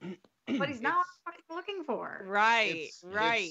but 0.00 0.68
he's 0.68 0.80
not 0.82 1.04
what 1.24 1.34
I'm 1.50 1.56
looking 1.56 1.82
for. 1.84 2.24
Right. 2.26 2.68
It's- 2.68 3.02
it's- 3.04 3.14
right. 3.14 3.50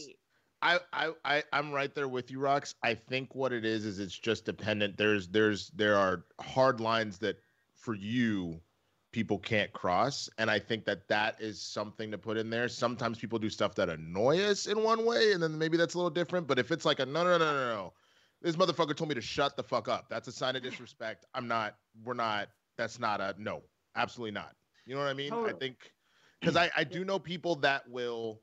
I, 0.63 0.79
I, 0.93 1.11
I, 1.25 1.43
I'm 1.51 1.71
right 1.71 1.93
there 1.93 2.07
with 2.07 2.31
you, 2.31 2.39
Rox. 2.39 2.73
I 2.81 2.95
think 2.95 3.35
what 3.35 3.51
it 3.51 3.65
is 3.65 3.85
is 3.85 3.99
it's 3.99 4.17
just 4.17 4.45
dependent. 4.45 4.97
There's, 4.97 5.27
there's, 5.27 5.69
there 5.75 5.97
are 5.97 6.23
hard 6.39 6.79
lines 6.79 7.17
that 7.19 7.37
for 7.75 7.93
you, 7.93 8.61
people 9.11 9.37
can't 9.37 9.71
cross, 9.73 10.29
and 10.37 10.49
I 10.49 10.59
think 10.59 10.85
that 10.85 11.07
that 11.09 11.35
is 11.39 11.61
something 11.61 12.09
to 12.11 12.17
put 12.17 12.37
in 12.37 12.49
there. 12.49 12.67
Sometimes 12.69 13.19
people 13.19 13.37
do 13.39 13.49
stuff 13.49 13.75
that 13.75 13.89
annoy 13.89 14.39
us 14.41 14.65
in 14.65 14.81
one 14.81 15.05
way, 15.05 15.33
and 15.33 15.43
then 15.43 15.57
maybe 15.57 15.77
that's 15.77 15.93
a 15.93 15.97
little 15.97 16.09
different. 16.09 16.47
But 16.47 16.59
if 16.59 16.71
it's 16.71 16.85
like 16.85 16.99
a 16.99 17.05
no, 17.05 17.23
no, 17.23 17.37
no, 17.37 17.53
no, 17.53 17.75
no, 17.75 17.93
this 18.41 18.55
motherfucker 18.55 18.95
told 18.95 19.09
me 19.09 19.15
to 19.15 19.21
shut 19.21 19.55
the 19.55 19.63
fuck 19.63 19.87
up. 19.87 20.07
That's 20.09 20.27
a 20.27 20.31
sign 20.31 20.55
of 20.55 20.63
disrespect. 20.63 21.25
I'm 21.35 21.47
not. 21.47 21.75
We're 22.03 22.13
not. 22.13 22.49
That's 22.77 22.99
not 22.99 23.21
a 23.21 23.35
no. 23.37 23.61
Absolutely 23.95 24.31
not. 24.31 24.55
You 24.85 24.95
know 24.95 25.01
what 25.01 25.09
I 25.09 25.13
mean? 25.13 25.31
I 25.31 25.53
think 25.53 25.75
because 26.39 26.55
I, 26.55 26.71
I 26.75 26.83
do 26.83 27.05
know 27.05 27.19
people 27.19 27.55
that 27.57 27.87
will 27.87 28.41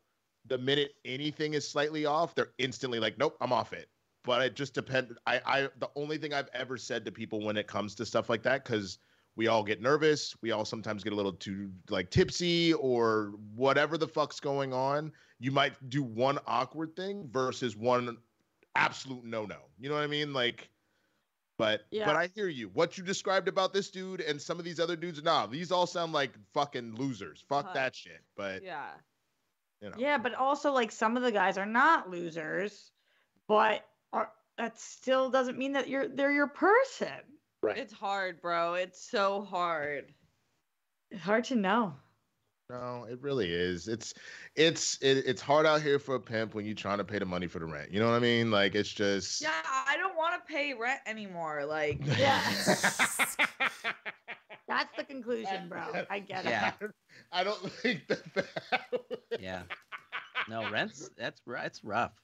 the 0.50 0.58
minute 0.58 0.96
anything 1.06 1.54
is 1.54 1.66
slightly 1.66 2.04
off, 2.04 2.34
they're 2.34 2.50
instantly 2.58 3.00
like, 3.00 3.16
nope, 3.16 3.36
I'm 3.40 3.52
off 3.52 3.72
it. 3.72 3.88
But 4.24 4.42
it 4.42 4.54
just 4.54 4.74
depends. 4.74 5.16
I, 5.26 5.40
I 5.46 5.60
the 5.78 5.88
only 5.96 6.18
thing 6.18 6.34
I've 6.34 6.50
ever 6.52 6.76
said 6.76 7.06
to 7.06 7.12
people 7.12 7.42
when 7.42 7.56
it 7.56 7.66
comes 7.66 7.94
to 7.94 8.04
stuff 8.04 8.28
like 8.28 8.42
that, 8.42 8.64
because 8.64 8.98
we 9.36 9.46
all 9.46 9.62
get 9.62 9.80
nervous, 9.80 10.36
we 10.42 10.50
all 10.50 10.66
sometimes 10.66 11.02
get 11.02 11.14
a 11.14 11.16
little 11.16 11.32
too 11.32 11.70
like 11.88 12.10
tipsy 12.10 12.74
or 12.74 13.32
whatever 13.54 13.96
the 13.96 14.08
fuck's 14.08 14.40
going 14.40 14.74
on. 14.74 15.12
You 15.38 15.52
might 15.52 15.72
do 15.88 16.02
one 16.02 16.38
awkward 16.46 16.94
thing 16.96 17.30
versus 17.32 17.76
one 17.76 18.18
absolute 18.76 19.24
no 19.24 19.46
no. 19.46 19.56
You 19.78 19.88
know 19.88 19.94
what 19.94 20.04
I 20.04 20.08
mean? 20.08 20.34
Like, 20.34 20.68
but 21.56 21.82
Yeah. 21.90 22.04
but 22.06 22.16
I 22.16 22.28
hear 22.34 22.48
you. 22.48 22.68
What 22.74 22.98
you 22.98 23.04
described 23.04 23.48
about 23.48 23.72
this 23.72 23.90
dude 23.90 24.20
and 24.20 24.40
some 24.42 24.58
of 24.58 24.64
these 24.66 24.80
other 24.80 24.96
dudes, 24.96 25.22
nah, 25.22 25.46
these 25.46 25.72
all 25.72 25.86
sound 25.86 26.12
like 26.12 26.32
fucking 26.52 26.96
losers. 26.96 27.42
Fuck 27.48 27.66
Huh. 27.68 27.72
that 27.74 27.94
shit. 27.94 28.22
But 28.36 28.62
Yeah. 28.62 28.90
You 29.80 29.90
know. 29.90 29.96
Yeah, 29.98 30.18
but 30.18 30.34
also 30.34 30.72
like 30.72 30.92
some 30.92 31.16
of 31.16 31.22
the 31.22 31.32
guys 31.32 31.58
are 31.58 31.66
not 31.66 32.10
losers, 32.10 32.92
but 33.48 33.84
are 34.12 34.30
that 34.58 34.78
still 34.78 35.30
doesn't 35.30 35.58
mean 35.58 35.72
that 35.72 35.88
you're 35.88 36.08
they're 36.08 36.32
your 36.32 36.48
person. 36.48 37.08
Right. 37.62 37.78
It's 37.78 37.92
hard, 37.92 38.40
bro. 38.40 38.74
It's 38.74 39.10
so 39.10 39.42
hard. 39.42 40.12
It's 41.10 41.22
hard 41.22 41.44
to 41.44 41.56
know. 41.56 41.94
No, 42.70 43.04
it 43.10 43.20
really 43.20 43.50
is. 43.50 43.88
It's 43.88 44.14
it's 44.54 44.96
it, 45.02 45.24
it's 45.26 45.42
hard 45.42 45.66
out 45.66 45.82
here 45.82 45.98
for 45.98 46.14
a 46.14 46.20
pimp 46.20 46.54
when 46.54 46.64
you're 46.64 46.74
trying 46.74 46.98
to 46.98 47.04
pay 47.04 47.18
the 47.18 47.26
money 47.26 47.48
for 47.48 47.58
the 47.58 47.66
rent. 47.66 47.90
You 47.90 47.98
know 47.98 48.06
what 48.06 48.14
I 48.14 48.20
mean? 48.20 48.50
Like 48.52 48.76
it's 48.76 48.92
just 48.92 49.42
Yeah, 49.42 49.50
I 49.64 49.96
don't 49.96 50.16
want 50.16 50.34
to 50.34 50.52
pay 50.52 50.72
rent 50.74 51.00
anymore. 51.04 51.64
Like, 51.66 52.00
Yeah. 52.16 52.40
That's 54.70 54.94
the 54.96 55.04
conclusion, 55.04 55.68
bro. 55.68 56.02
I 56.10 56.20
get 56.20 56.46
it. 56.46 56.60
Yeah. 56.60 56.74
I 57.32 57.44
don't 57.44 57.70
think 57.72 58.08
that. 58.08 58.34
that 58.34 58.48
Yeah. 59.38 59.64
No, 60.48 60.66
rent's 60.66 61.10
that's 61.16 61.42
ru- 61.46 61.58
it's 61.58 61.84
rough. 61.84 62.14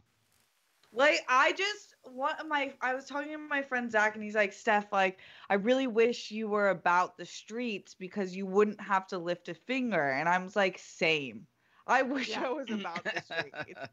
Like 0.93 1.21
I 1.29 1.53
just 1.53 1.95
one 2.05 2.35
of 2.41 2.47
my 2.49 2.75
I 2.81 2.95
was 2.95 3.07
talking 3.07 3.33
to 3.33 3.39
my 3.39 3.63
friend 3.63 3.91
Zach 3.91 4.15
and 4.15 4.23
he's 4.25 4.35
like, 4.35 4.53
Steph, 4.53 4.93
like, 4.93 5.19
I 5.49 5.55
really 5.55 5.87
wish 5.87 6.31
you 6.31 6.49
were 6.49 6.69
about 6.69 7.17
the 7.19 7.27
streets 7.27 7.95
because 7.95 8.37
you 8.37 8.47
wouldn't 8.47 8.81
have 8.81 9.07
to 9.09 9.19
lift 9.19 9.49
a 9.49 9.55
finger. 9.55 10.03
And 10.11 10.29
I 10.29 10.39
was 10.39 10.57
like, 10.57 10.79
same. 10.79 11.47
I 11.87 12.03
wish 12.03 12.37
Yeah. 12.37 12.45
I 12.45 12.51
was 12.51 12.71
about 12.71 13.09
the 13.11 13.19
streets. 13.21 13.91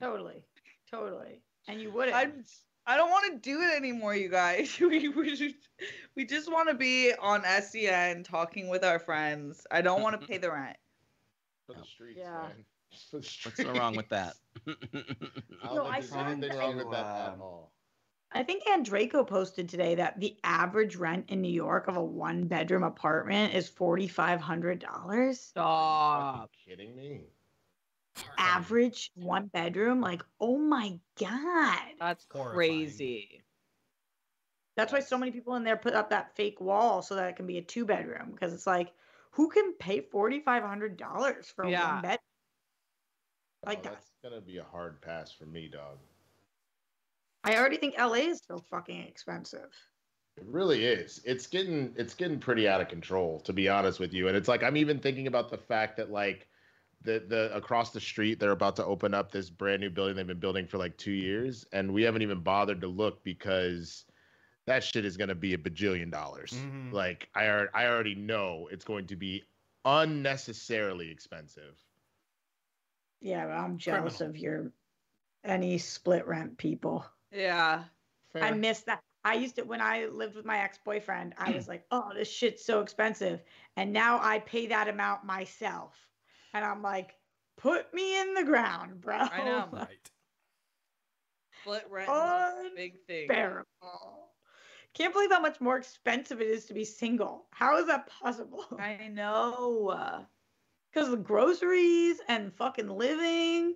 Totally. 0.00 0.44
Totally. 0.90 1.42
And 1.68 1.80
you 1.80 1.90
wouldn't. 1.90 2.16
I'm 2.16 2.44
I 2.90 2.96
don't 2.96 3.10
want 3.10 3.32
to 3.32 3.38
do 3.38 3.60
it 3.60 3.76
anymore, 3.76 4.16
you 4.16 4.28
guys. 4.28 4.76
We 4.80 5.08
we, 5.08 5.36
just, 5.36 5.54
we 6.16 6.24
just 6.24 6.50
want 6.50 6.68
to 6.70 6.74
be 6.74 7.12
on 7.20 7.44
SEN 7.62 8.24
talking 8.24 8.68
with 8.68 8.82
our 8.84 8.98
friends. 8.98 9.64
I 9.70 9.80
don't 9.80 10.02
want 10.02 10.20
to 10.20 10.26
pay 10.26 10.38
the 10.38 10.50
rent. 10.50 10.76
For 11.66 11.74
the 11.74 11.80
oh. 11.80 11.84
streets, 11.84 12.18
Yeah. 12.18 12.32
man. 12.32 12.64
For 13.10 13.16
the 13.16 13.16
What's 13.18 13.28
streets. 13.28 13.62
so 13.62 13.72
wrong 13.74 13.94
with 13.94 14.08
that? 14.08 14.34
I 14.66 14.72
don't 14.72 15.74
No, 15.76 15.84
think 15.84 15.94
I 15.94 16.00
there's 16.00 16.12
anything 16.12 16.40
that 16.40 16.58
wrong 16.58 16.76
with 16.78 16.90
that 16.90 17.06
at 17.34 17.38
all. 17.38 17.72
I 18.32 18.42
think 18.42 18.64
Andraco 18.64 19.24
posted 19.26 19.68
today 19.68 19.94
that 19.96 20.18
the 20.18 20.36
average 20.42 20.96
rent 20.96 21.30
in 21.30 21.40
New 21.40 21.52
York 21.52 21.86
of 21.86 21.96
a 21.96 22.02
one 22.02 22.48
bedroom 22.48 22.82
apartment 22.82 23.54
is 23.54 23.68
forty 23.68 24.08
five 24.08 24.40
hundred 24.40 24.80
dollars. 24.80 25.52
Are 25.56 26.48
you 26.66 26.76
kidding 26.76 26.96
me? 26.96 27.26
Average 28.38 29.12
one 29.14 29.46
bedroom, 29.46 30.00
like 30.00 30.22
oh 30.40 30.58
my 30.58 30.98
god. 31.18 31.78
That's 31.98 32.26
Horrifying. 32.30 32.54
crazy. 32.54 33.42
That's 34.76 34.92
why 34.92 35.00
so 35.00 35.18
many 35.18 35.30
people 35.32 35.56
in 35.56 35.64
there 35.64 35.76
put 35.76 35.94
up 35.94 36.10
that 36.10 36.34
fake 36.36 36.60
wall 36.60 37.02
so 37.02 37.14
that 37.16 37.28
it 37.28 37.36
can 37.36 37.46
be 37.46 37.58
a 37.58 37.62
two 37.62 37.84
bedroom 37.84 38.30
because 38.32 38.52
it's 38.52 38.66
like, 38.66 38.92
who 39.32 39.48
can 39.48 39.74
pay 39.74 40.00
forty 40.00 40.40
five 40.40 40.62
hundred 40.62 40.96
dollars 40.96 41.50
for 41.54 41.64
a 41.64 41.70
Yeah. 41.70 41.94
one 41.94 42.02
bed? 42.02 42.18
Like 43.66 43.78
oh, 43.80 43.82
that. 43.82 43.92
that's 43.92 44.10
gonna 44.22 44.40
be 44.40 44.58
a 44.58 44.64
hard 44.64 45.00
pass 45.02 45.30
for 45.32 45.44
me, 45.46 45.68
dog. 45.68 45.98
I 47.44 47.56
already 47.56 47.76
think 47.76 47.94
LA 47.98 48.14
is 48.30 48.42
so 48.46 48.58
fucking 48.70 49.00
expensive. 49.02 49.70
It 50.36 50.46
really 50.46 50.84
is. 50.84 51.20
It's 51.24 51.46
getting 51.46 51.92
it's 51.96 52.14
getting 52.14 52.38
pretty 52.38 52.66
out 52.68 52.80
of 52.80 52.88
control, 52.88 53.40
to 53.40 53.52
be 53.52 53.68
honest 53.68 54.00
with 54.00 54.12
you. 54.14 54.28
And 54.28 54.36
it's 54.36 54.48
like 54.48 54.62
I'm 54.62 54.76
even 54.76 54.98
thinking 54.98 55.26
about 55.26 55.50
the 55.50 55.58
fact 55.58 55.96
that 55.98 56.10
like 56.10 56.48
the 57.02 57.24
the 57.26 57.54
across 57.56 57.90
the 57.90 58.00
street 58.00 58.38
they're 58.38 58.50
about 58.50 58.76
to 58.76 58.84
open 58.84 59.14
up 59.14 59.32
this 59.32 59.48
brand 59.48 59.80
new 59.80 59.90
building 59.90 60.16
they've 60.16 60.26
been 60.26 60.38
building 60.38 60.66
for 60.66 60.78
like 60.78 60.96
two 60.96 61.12
years, 61.12 61.64
and 61.72 61.92
we 61.92 62.02
haven't 62.02 62.22
even 62.22 62.40
bothered 62.40 62.80
to 62.80 62.88
look 62.88 63.22
because 63.24 64.04
that 64.66 64.84
shit 64.84 65.04
is 65.04 65.16
gonna 65.16 65.34
be 65.34 65.54
a 65.54 65.58
bajillion 65.58 66.10
dollars. 66.10 66.52
Mhm. 66.52 66.92
Like 66.92 67.28
I 67.34 67.46
al- 67.46 67.68
I 67.74 67.86
already 67.86 68.14
know 68.14 68.68
it's 68.70 68.84
going 68.84 69.06
to 69.06 69.16
be 69.16 69.44
unnecessarily 69.84 71.10
expensive. 71.10 71.78
Yeah, 73.20 73.46
but 73.46 73.52
I'm 73.52 73.76
jealous 73.78 74.18
Criminal. 74.18 74.30
of 74.30 74.36
your 74.40 74.72
any 75.44 75.78
split 75.78 76.26
rent 76.26 76.58
people. 76.58 77.04
Yeah. 77.32 77.84
I 78.34 78.52
miss 78.52 78.82
that. 78.82 79.02
I 79.24 79.34
used 79.34 79.56
to 79.56 79.62
when 79.62 79.80
I 79.80 80.06
lived 80.06 80.36
with 80.36 80.44
my 80.44 80.58
ex 80.58 80.78
boyfriend. 80.78 81.34
I 81.38 81.50
was 81.50 81.66
like, 81.68 81.84
"Oh, 81.90 82.12
this 82.14 82.30
shit's 82.30 82.64
so 82.64 82.80
expensive," 82.80 83.42
and 83.76 83.92
now 83.92 84.18
I 84.22 84.38
pay 84.40 84.66
that 84.68 84.88
amount 84.88 85.24
myself, 85.24 85.94
and 86.52 86.64
I'm 86.64 86.82
like, 86.82 87.14
"Put 87.56 87.92
me 87.94 88.20
in 88.20 88.34
the 88.34 88.44
ground, 88.44 89.00
bro." 89.00 89.16
I 89.16 89.44
know. 89.44 89.68
Right. 89.72 90.10
Split 91.62 91.86
rent 91.90 92.74
big 92.74 92.94
thing. 93.06 93.28
Unbearable. 93.28 94.30
Can't 94.94 95.12
believe 95.12 95.30
how 95.30 95.40
much 95.40 95.60
more 95.60 95.76
expensive 95.76 96.40
it 96.40 96.48
is 96.48 96.64
to 96.66 96.74
be 96.74 96.84
single. 96.84 97.46
How 97.50 97.78
is 97.78 97.86
that 97.86 98.08
possible? 98.08 98.64
I 98.78 99.08
know. 99.08 100.26
Because 100.92 101.10
the 101.10 101.16
groceries 101.16 102.20
and 102.28 102.52
fucking 102.54 102.88
living 102.88 103.74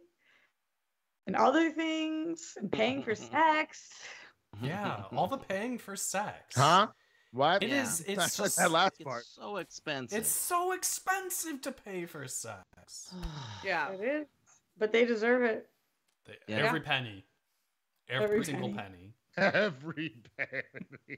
and 1.26 1.36
other 1.36 1.70
things 1.70 2.54
and 2.56 2.72
paying 2.72 3.02
for 3.02 3.14
sex. 3.32 3.90
Yeah, 4.62 5.04
all 5.12 5.26
the 5.28 5.36
paying 5.36 5.78
for 5.78 5.94
sex. 5.94 6.56
Huh? 6.56 6.88
What? 7.34 7.62
It 7.64 7.70
Yeah. 7.70 7.82
is. 7.82 8.00
It's 8.06 8.16
That's 8.18 8.36
just. 8.36 8.56
that 8.58 8.70
last 8.70 9.02
part. 9.02 9.22
It's 9.22 9.34
so 9.34 9.56
expensive. 9.56 10.18
It's 10.18 10.28
so 10.30 10.72
expensive 10.72 11.60
to 11.62 11.72
pay 11.72 12.06
for 12.06 12.26
sex. 12.28 13.12
Yeah. 13.64 13.90
It 13.90 14.00
is. 14.00 14.26
But 14.78 14.92
they 14.92 15.04
deserve 15.04 15.42
it. 15.42 15.68
They- 16.26 16.38
Yeah. 16.54 16.66
Every 16.66 16.80
penny. 16.80 17.24
Every, 18.08 18.24
Every 18.24 18.44
single 18.44 18.68
penny. 18.72 18.78
penny. 18.78 19.10
Every 19.54 20.14
penny. 20.38 20.62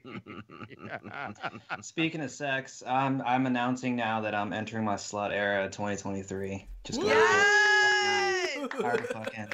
Speaking 1.81 2.21
of 2.21 2.31
sex, 2.31 2.81
I'm 2.87 3.21
I'm 3.21 3.45
announcing 3.45 3.95
now 3.95 4.21
that 4.21 4.33
I'm 4.33 4.53
entering 4.53 4.85
my 4.85 4.95
slut 4.95 5.31
era 5.31 5.65
2023. 5.69 6.67
Just 6.83 6.99
go 7.01 7.05
Yes! 7.07 8.69
Tired 8.71 8.99
of 9.01 9.07
fucking. 9.09 9.49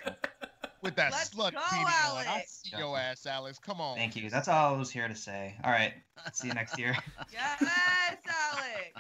With 0.84 0.95
that 0.97 1.14
Let's 1.14 1.30
slut 1.30 1.53
go, 1.53 1.60
beating 1.72 1.85
on. 1.85 2.18
I 2.18 2.23
Alex. 2.27 2.61
see 2.65 2.77
your 2.77 2.97
ass, 2.97 3.26
Alex. 3.26 3.57
Come 3.57 3.80
on. 3.80 3.95
Thank 3.95 4.18
you. 4.18 4.30
That's 4.30 4.49
all 4.49 4.76
I 4.76 4.77
was 4.77 4.91
here 4.91 5.07
to 5.07 5.15
say. 5.15 5.55
All 5.64 5.72
right. 5.72 5.93
See 6.34 6.49
you 6.49 6.53
next 6.53 6.77
year. 6.77 6.95
Yes, 7.31 7.61
Alex. 7.61 8.22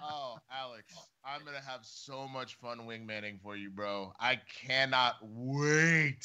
Oh, 0.00 0.36
Alex, 0.52 0.94
I'm 1.24 1.44
gonna 1.44 1.60
have 1.60 1.80
so 1.82 2.28
much 2.28 2.54
fun 2.56 2.80
wingmaning 2.86 3.40
for 3.42 3.56
you, 3.56 3.68
bro. 3.68 4.12
I 4.20 4.38
cannot 4.64 5.16
wait. 5.22 6.24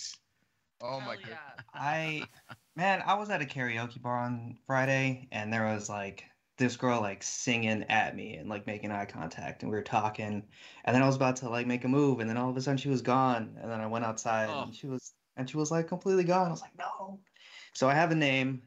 Oh 0.79 0.99
my 0.99 1.15
Hell 1.15 1.31
god. 1.31 1.63
I 1.73 2.23
man, 2.75 3.01
I 3.05 3.15
was 3.15 3.31
at 3.31 3.41
a 3.41 3.45
karaoke 3.45 3.99
bar 3.99 4.19
on 4.19 4.57
Friday 4.67 5.27
and 5.31 5.51
there 5.51 5.65
was 5.65 5.89
like 5.89 6.23
this 6.57 6.75
girl 6.75 7.01
like 7.01 7.21
singing 7.23 7.83
at 7.83 8.15
me 8.15 8.35
and 8.35 8.49
like 8.49 8.65
making 8.67 8.91
eye 8.91 9.05
contact 9.05 9.61
and 9.61 9.71
we 9.71 9.77
were 9.77 9.83
talking 9.83 10.43
and 10.85 10.95
then 10.95 11.03
I 11.03 11.05
was 11.05 11.15
about 11.15 11.35
to 11.37 11.49
like 11.49 11.67
make 11.67 11.83
a 11.85 11.87
move 11.87 12.19
and 12.19 12.29
then 12.29 12.35
all 12.37 12.49
of 12.49 12.57
a 12.57 12.61
sudden 12.61 12.77
she 12.77 12.89
was 12.89 13.01
gone 13.01 13.55
and 13.61 13.69
then 13.71 13.79
I 13.79 13.85
went 13.87 14.05
outside 14.05 14.49
Oh. 14.51 14.63
and 14.63 14.73
she 14.75 14.87
was 14.87 15.13
and 15.35 15.47
she 15.49 15.55
was 15.57 15.69
like 15.69 15.87
completely 15.87 16.23
gone. 16.23 16.47
I 16.47 16.51
was 16.51 16.61
like, 16.61 16.75
no. 16.77 17.19
So 17.73 17.87
I 17.87 17.93
have 17.93 18.09
a 18.11 18.15
name. 18.15 18.63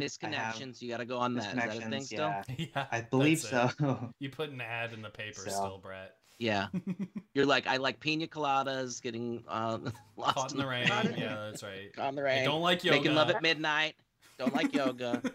Misconnections. 0.00 0.80
You 0.82 0.88
got 0.90 0.98
to 0.98 1.04
go 1.04 1.18
on 1.18 1.34
that. 1.34 1.56
Is 1.56 1.80
that 1.80 1.90
thing 1.90 2.02
still? 2.02 2.18
yeah. 2.18 2.42
yeah, 2.58 2.86
I 2.90 3.00
believe 3.02 3.42
that's 3.42 3.72
it. 3.72 3.78
so. 3.78 4.10
You 4.20 4.30
put 4.30 4.50
an 4.50 4.60
ad 4.60 4.92
in 4.92 5.02
the 5.02 5.10
paper 5.10 5.40
So. 5.40 5.50
still, 5.50 5.78
Brett. 5.82 6.14
Yeah. 6.38 6.66
You're 7.34 7.46
like, 7.46 7.66
I 7.68 7.76
like 7.76 8.00
pina 8.00 8.26
coladas, 8.26 9.00
getting 9.00 9.44
uh, 9.48 9.78
lost 10.16 10.34
Caught 10.36 10.52
in 10.52 10.58
the 10.58 10.66
rain. 10.66 10.88
water, 10.88 11.14
Yeah, 11.16 11.46
that's 11.50 11.62
right. 11.62 11.90
on 11.98 12.08
in 12.10 12.14
the 12.16 12.22
I 12.22 12.24
rain. 12.24 12.44
don't 12.44 12.60
like 12.60 12.82
yoga. 12.84 12.98
Making 12.98 13.14
love 13.14 13.30
at 13.30 13.40
midnight. 13.42 13.94
Don't 14.38 14.54
like 14.54 14.74
yoga. 14.74 15.22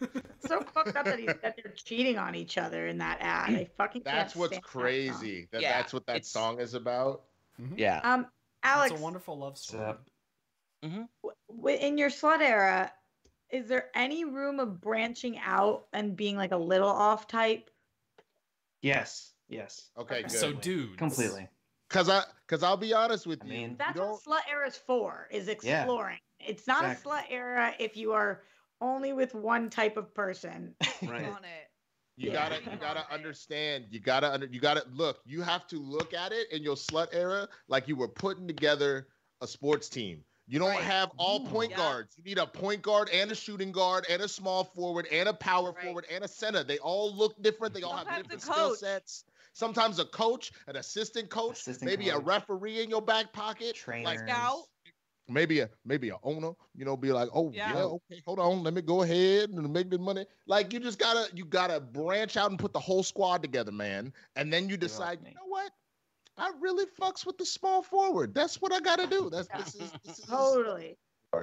So 0.48 0.62
fucked 0.62 0.96
up 0.96 1.04
that, 1.06 1.20
he, 1.20 1.26
that 1.26 1.42
they're 1.62 1.74
cheating 1.76 2.18
on 2.18 2.34
each 2.34 2.58
other 2.58 2.88
in 2.88 2.98
that 3.00 3.18
ad. 3.20 3.50
I 3.54 3.66
fucking 3.78 4.04
can't 4.04 4.16
That's 4.16 4.36
what's 4.38 4.54
stand 4.54 4.64
that 4.64 4.68
crazy. 4.68 5.48
That 5.52 5.62
Yeah, 5.62 5.78
that's 5.78 5.94
what 5.94 6.06
that 6.08 6.16
it's- 6.16 6.30
song 6.32 6.60
is 6.62 6.74
about. 6.74 7.24
Mhm. 7.62 7.74
Yeah. 7.78 8.00
Um, 8.04 8.26
Alex, 8.64 8.92
It's 8.94 9.00
a 9.00 9.04
wonderful 9.04 9.38
love 9.38 9.58
story. 9.58 9.84
up? 9.86 10.08
w- 10.82 11.08
w- 11.50 11.78
in 11.78 11.98
your 11.98 12.10
slut 12.10 12.40
era, 12.40 12.92
is 13.50 13.68
there 13.68 13.90
any 13.94 14.24
room 14.26 14.60
of 14.62 14.80
branching 14.80 15.38
out 15.40 15.88
and 15.94 16.16
being 16.16 16.38
like 16.38 16.52
a 16.54 16.58
little 16.58 16.90
off 16.90 17.28
type? 17.28 17.70
yes. 18.82 19.34
Yes. 19.50 19.90
Okay, 19.98 20.22
good. 20.22 20.32
So, 20.32 20.54
dudes. 20.54 20.96
Completely. 20.96 21.48
Cause 21.90 22.08
I, 22.08 22.24
cause 22.48 22.62
I'll 22.62 22.78
be 22.78 22.94
honest 22.94 23.26
with 23.28 23.42
I 23.44 23.46
you. 23.48 23.52
mean- 23.52 23.70
you 23.72 23.76
That's 23.78 23.98
don't- 23.98 24.10
what 24.26 24.44
slut 24.46 24.52
era 24.52 24.68
is 24.68 24.78
for, 24.78 25.28
is 25.32 25.48
exploring. 25.48 26.20
It's 26.40 26.66
not 26.68 26.84
Exactly. 26.86 27.12
a 27.12 27.16
slut 27.16 27.24
era 27.30 27.74
if 27.80 27.98
you 27.98 28.14
are 28.14 28.44
only 28.82 29.14
with 29.14 29.34
one 29.34 29.70
type 29.70 29.98
of 29.98 30.14
person. 30.14 30.76
Right. 31.02 31.26
On 31.26 31.44
it. 31.44 31.72
You 32.18 32.32
Yeah. 32.32 32.50
gotta, 32.50 32.72
you 32.72 32.78
gotta 32.78 33.10
understand. 33.14 33.86
You 33.92 34.00
gotta, 34.02 34.32
under, 34.34 34.46
you 34.48 34.60
gotta 34.60 34.86
look. 34.90 35.22
You 35.26 35.42
have 35.42 35.66
to 35.68 35.80
look 35.80 36.14
at 36.14 36.34
it 36.34 36.52
in 36.52 36.62
your 36.64 36.76
slut 36.76 37.08
era 37.14 37.48
like 37.70 37.88
you 37.88 37.96
were 37.96 38.10
putting 38.10 38.48
together 38.48 39.08
a 39.42 39.48
sports 39.48 39.88
team. 39.90 40.26
You 40.46 40.60
don't 40.60 40.70
Right. 40.70 40.84
have 40.84 41.12
all 41.18 41.46
Ooh. 41.46 41.50
point 41.50 41.72
Yeah. 41.72 41.78
guards. 41.78 42.18
You 42.18 42.24
need 42.24 42.38
a 42.40 42.48
point 42.48 42.82
guard 42.82 43.08
and 43.10 43.32
a 43.32 43.36
shooting 43.36 43.72
guard 43.72 44.06
and 44.10 44.22
a 44.22 44.28
small 44.28 44.64
forward 44.66 45.08
and 45.12 45.30
a 45.30 45.34
power 45.34 45.72
Right. 45.72 45.86
forward 45.86 46.06
and 46.10 46.24
a 46.24 46.28
center. 46.28 46.64
They 46.64 46.80
all 46.80 47.16
look 47.16 47.42
different. 47.42 47.74
They 47.74 47.84
all 47.84 47.96
have 47.96 48.08
Sometimes 48.08 48.20
a 48.20 48.24
different 48.24 48.42
skill 48.54 48.76
sets. 48.76 49.26
Sometimes 49.54 50.00
a 50.00 50.06
coach, 50.06 50.52
an 50.68 50.76
assistant 50.76 51.30
coach, 51.30 51.60
Assistant 51.60 51.90
maybe 51.90 52.10
a 52.10 52.18
referee 52.20 52.82
in 52.84 52.90
your 52.90 53.02
back 53.02 53.32
pocket, 53.32 53.76
Trainers. 53.76 54.06
like 54.06 54.20
Scout. 54.20 54.64
Maybe 55.30 55.60
a 55.60 55.70
maybe 55.86 56.10
a 56.10 56.18
owner, 56.24 56.52
you 56.76 56.86
know, 56.86 56.98
be 56.98 57.12
like, 57.12 57.30
oh 57.34 57.52
yeah. 57.54 57.74
Yeah. 57.74 57.84
okay, 57.84 58.22
hold 58.26 58.40
on, 58.40 58.64
let 58.64 58.74
me 58.74 58.82
go 58.82 59.04
ahead 59.04 59.50
and 59.50 59.72
make 59.72 59.90
the 59.90 59.98
money. 59.98 60.26
Like 60.48 60.74
you 60.74 60.80
just 60.80 61.00
gotta 61.00 61.30
you 61.36 61.46
gotta 61.46 61.80
branch 61.80 62.38
out 62.38 62.50
and 62.50 62.60
put 62.60 62.74
the 62.74 62.80
whole 62.80 63.04
squad 63.04 63.42
together, 63.42 63.72
man. 63.72 64.14
And 64.36 64.52
then 64.52 64.70
you 64.70 64.78
decide, 64.78 65.20
you 65.24 65.32
know 65.34 65.48
what? 65.48 65.72
I 66.38 66.52
really 66.60 66.86
fucks 67.00 67.26
with 67.26 67.38
the 67.38 67.46
small 67.46 67.82
forward. 67.82 68.34
That's 68.34 68.62
what 68.62 68.74
I 68.74 68.80
gotta 68.80 69.08
do. 69.08 69.30
That's 69.30 69.50
this 69.50 69.76
is 69.76 69.92
this 70.06 70.20
is 70.20 70.26
Totally. 70.26 70.98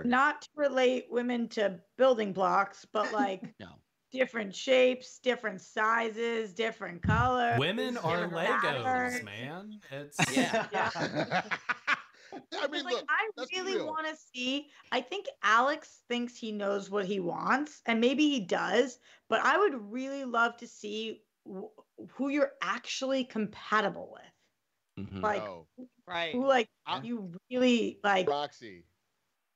Not 0.04 0.42
to 0.42 0.48
relate 0.56 1.06
women 1.10 1.48
to 1.50 1.78
building 1.96 2.32
blocks, 2.32 2.86
but 2.92 3.12
like 3.12 3.42
No. 3.60 3.68
different 4.10 4.54
shapes, 4.54 5.20
different 5.22 5.60
sizes, 5.60 6.52
different 6.52 7.02
colors. 7.02 7.58
Women 7.58 7.96
are 7.98 8.28
Legos, 8.28 8.60
patterns. 8.62 9.24
man. 9.24 9.80
It's 9.90 10.36
Yeah. 10.36 10.90
I 12.62 12.68
mean, 12.68 12.84
like 12.84 12.94
look, 12.94 13.04
I 13.08 13.30
let's 13.36 13.52
really 13.52 13.74
real. 13.76 13.86
want 13.86 14.06
to 14.08 14.16
see. 14.34 14.68
I 14.92 15.00
think 15.00 15.26
Alex 15.42 16.02
thinks 16.08 16.36
he 16.36 16.52
knows 16.52 16.90
what 16.90 17.04
he 17.06 17.20
wants, 17.20 17.82
and 17.86 18.00
maybe 18.00 18.28
he 18.28 18.40
does. 18.40 18.98
But 19.28 19.40
I 19.44 19.58
would 19.58 19.90
really 19.92 20.24
love 20.24 20.56
to 20.58 20.66
see 20.66 21.22
wh- 21.48 21.66
who 22.12 22.28
you're 22.28 22.52
actually 22.62 23.24
compatible 23.24 24.12
with. 24.12 25.06
Mhm. 25.08 25.22
Like 25.22 25.44
no. 25.44 25.66
Right. 26.06 26.32
who 26.32 26.46
like 26.46 26.68
I'm- 26.86 27.04
you 27.04 27.32
really 27.50 27.98
like 28.02 28.28
Roxy. 28.28 28.84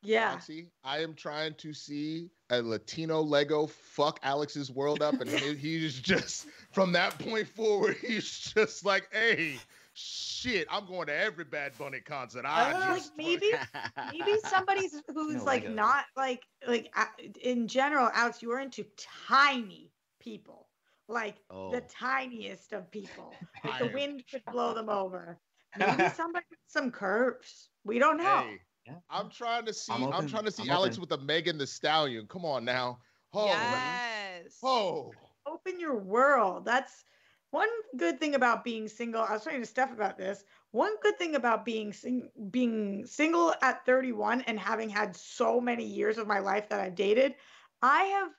yeah. 0.03 0.33
Roxy, 0.33 0.69
I 0.85 0.99
am 1.03 1.15
trying 1.15 1.55
to 1.55 1.73
see 1.73 2.31
a 2.51 2.61
Latino 2.61 3.21
Lego 3.23 3.67
fuck 3.67 4.19
Alex's 4.23 4.71
world 4.71 5.03
up, 5.03 5.21
and 5.21 5.31
he's 5.31 5.99
just 6.01 6.47
from 6.73 6.93
that 6.93 7.19
point 7.19 7.49
forward, 7.49 7.97
he's 8.03 8.29
just 8.29 8.85
like, 8.85 9.09
hey, 9.13 9.59
shit, 10.01 10.67
I'm 10.71 10.87
going 10.87 11.07
to 11.09 11.15
every 11.17 11.45
Bad 11.45 11.73
Bunny 11.79 12.01
concert. 12.01 12.45
I 12.47 12.73
Uh, 12.73 12.95
just 12.97 13.13
maybe 13.17 13.51
maybe 14.13 14.39
somebody's 14.49 14.95
who's 15.15 15.37
No 15.37 15.45
like 15.45 15.69
not 15.69 16.05
like 16.17 16.43
like 16.67 16.91
uh, 16.97 17.05
in 17.43 17.69
general 17.69 18.11
alex 18.15 18.41
you 18.43 18.51
are 18.53 18.61
into 18.61 18.85
tiny 19.29 19.91
people 20.21 20.69
like 21.09 21.37
Oh. 21.51 21.71
the 21.73 21.83
tiniest 21.83 22.73
of 22.73 22.91
people 22.91 23.35
like 23.65 23.79
the 23.81 23.89
wind 23.89 24.25
could 24.31 24.43
blow 24.51 24.73
them 24.75 24.89
over 24.89 25.39
maybe 25.77 26.09
somebody 26.15 26.47
with 26.51 26.59
some 26.67 26.91
curves 26.91 27.69
we 27.85 27.99
don't 27.99 28.17
know 28.17 28.39
Hey, 28.47 28.61
Yeah. 28.87 28.95
I'm 29.11 29.29
trying 29.31 29.67
to 29.67 29.75
see. 29.75 29.93
I'm 29.93 30.05
I'm, 30.13 30.27
trying 30.29 30.45
to 30.45 30.51
see 30.51 30.63
I'm 30.65 30.71
Alex 30.71 30.97
open. 30.97 31.09
with 31.11 31.21
a 31.21 31.23
Megan 31.25 31.59
Thee 31.59 31.67
Stallion. 31.67 32.27
Come 32.29 32.45
on 32.45 32.65
now. 32.65 32.99
Oh, 33.35 33.47
yes. 33.47 34.59
oh. 34.63 35.13
open 35.47 35.79
your 35.79 35.97
world 35.99 36.65
that's 36.65 37.05
one 37.51 37.69
good 37.97 38.21
thing 38.21 38.35
about 38.35 38.65
being 38.65 38.89
single 38.89 39.23
i 39.23 39.33
was 39.33 39.43
talking 39.43 39.61
to 39.61 39.67
steph 39.67 39.93
about 39.93 40.17
this. 40.17 40.45
One 40.73 40.93
good 41.03 41.19
thing 41.19 41.35
about 41.35 41.65
being 41.65 41.93
sing- 41.93 42.31
being 42.51 43.05
single 43.05 43.53
at 43.61 43.85
31 43.85 44.43
and 44.43 44.59
having 44.59 44.89
had 44.89 45.17
so 45.17 45.61
many 45.61 45.85
years 45.85 46.17
of 46.17 46.29
my 46.29 46.39
life 46.39 46.69
that 46.69 46.81
i've 46.81 46.95
dated 46.95 47.35
i 47.83 48.05
have 48.05 48.31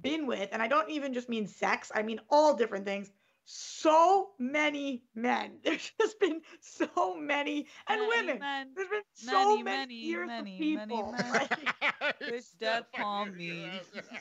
been 0.00 0.26
with 0.26 0.48
and 0.52 0.62
i 0.62 0.66
don't 0.68 0.90
even 0.90 1.12
just 1.12 1.28
mean 1.28 1.46
sex 1.46 1.92
i 1.94 2.02
mean 2.02 2.20
all 2.30 2.54
different 2.54 2.84
things 2.86 3.10
so 3.46 4.30
many 4.38 5.02
men 5.14 5.58
there's 5.64 5.92
just 6.00 6.18
been 6.20 6.40
so 6.60 7.16
many 7.18 7.66
and 7.88 8.00
Many 8.00 8.08
women 8.26 8.38
men. 8.38 8.68
there's 8.74 8.88
been 8.88 9.02
so 9.12 9.32
Many, 9.50 9.62
many, 9.62 9.76
many, 9.78 9.94
years 9.94 10.26
many, 10.26 10.40
of 10.40 10.44
many 10.74 10.94
people 10.94 11.12
men. 11.12 11.30
Like, 11.32 12.20
Wish 12.30 12.44
death 12.60 12.84
upon 12.94 13.36
me. 13.36 13.70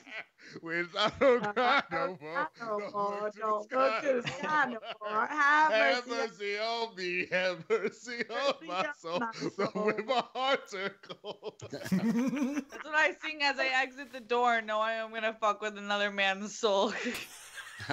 Wish 0.62 0.88
I 0.98 1.12
don't 1.20 1.42
cry 1.54 1.84
no 1.92 2.18
more. 2.22 2.50
no 2.60 2.80
more, 2.92 3.32
Don't 3.38 3.70
don't 3.70 4.02
to 4.02 4.22
the 4.22 4.28
sky 4.28 4.66
no 4.66 4.80
more. 5.02 5.28
Have 5.28 5.72
Have 5.72 6.08
mercy 6.08 6.58
on 6.58 6.96
me, 6.96 7.28
have 7.32 7.64
mercy 7.70 8.24
on 8.30 8.54
my 8.68 8.86
soul, 8.98 9.20
my 9.20 9.32
the 9.58 9.68
soul. 9.74 9.86
way 9.86 9.94
my 10.06 10.24
heart 10.34 10.70
turned 10.70 10.92
cold. 11.02 11.64
That's 11.72 11.92
what 11.92 12.96
I 12.96 13.14
sing 13.22 13.42
as 13.42 13.58
I 13.60 13.68
exit 13.84 14.12
the 14.12 14.20
door, 14.20 14.62
knowing 14.62 14.98
I'm 15.00 15.14
gonna 15.14 15.34
fuck 15.40 15.62
with 15.62 15.78
another 15.78 16.12
man's 16.12 16.58
soul. 16.58 16.94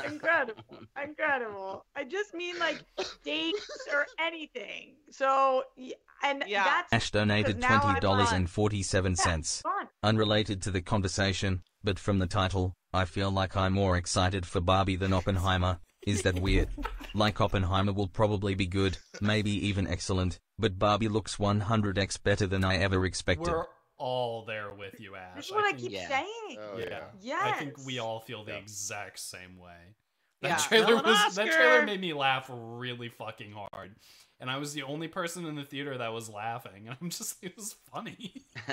Incredible 0.05 0.63
incredible 1.03 1.85
i 1.97 2.05
just 2.05 2.35
mean 2.35 2.59
like 2.59 2.85
dates 3.25 3.89
or 3.93 4.07
anything 4.19 4.95
so 5.11 5.63
y- 5.77 5.93
and 6.23 6.45
Yeah. 6.47 6.65
that's 6.65 6.93
Ash 6.93 7.11
donated 7.11 7.57
Because 7.57 7.71
now 7.71 7.81
I'm 7.83 8.47
$20.47. 8.47 9.63
fun 9.63 9.89
Unrelated 10.03 10.61
to 10.63 10.71
the 10.71 10.83
conversation, 10.83 11.63
but 11.83 11.99
from 11.99 12.19
the 12.19 12.27
title, 12.27 12.75
I 12.93 13.07
feel 13.07 13.31
like 13.31 13.57
I'm 13.57 13.73
more 13.73 13.97
excited 13.97 14.45
for 14.45 14.61
Barbie 14.61 14.97
than 14.97 15.15
Oppenheimer. 15.15 15.79
Is 16.07 16.21
that 16.23 16.39
weird? 16.41 16.69
Like 17.15 17.41
Oppenheimer 17.41 17.93
will 17.95 18.07
probably 18.09 18.55
be 18.55 18.67
good, 18.67 18.99
maybe 19.23 19.51
even 19.67 19.87
excellent, 19.87 20.39
but 20.59 20.79
Barbie 20.79 21.09
looks 21.09 21.37
100x 21.39 22.23
better 22.23 22.47
than 22.47 22.65
I 22.65 22.77
ever 22.77 23.07
expected. 23.07 23.53
We're 23.53 23.65
all 24.01 24.45
there 24.45 24.73
with 24.75 24.99
you, 25.01 25.15
Ash. 25.15 25.37
this 25.37 25.47
is 25.47 25.53
what 25.53 25.65
i, 25.65 25.69
think- 25.69 25.81
keep 25.83 25.93
Yeah. 25.93 26.09
saying 26.09 26.59
Oh, 26.59 26.79
yeah. 26.79 27.05
yeah. 27.21 27.41
I 27.45 27.53
think 27.53 27.75
we 27.87 27.99
all 28.01 28.19
feel 28.21 28.43
the 28.45 28.53
Yeah. 28.53 28.59
exact 28.59 29.19
same 29.21 29.57
way. 29.59 29.95
That 30.41 30.49
Yeah. 30.49 30.57
trailer 30.57 30.87
Smell 30.87 30.99
an 30.99 31.05
was 31.27 31.35
that 31.37 31.47
trailer 31.53 31.85
made 31.87 32.01
me 32.01 32.13
laugh 32.15 32.47
really 32.51 33.09
fucking 33.11 33.53
hard. 33.53 33.95
And 34.41 34.51
I 34.51 34.57
was 34.57 34.73
the 34.73 34.83
only 34.85 35.07
person 35.07 35.45
in 35.45 35.55
the 35.55 35.65
theater 35.65 35.99
that 35.99 36.13
was 36.15 36.29
laughing. 36.31 36.89
And 36.89 36.97
I'm 37.03 37.11
just 37.11 37.37
it 37.45 37.55
was 37.57 37.75
funny. 37.93 38.43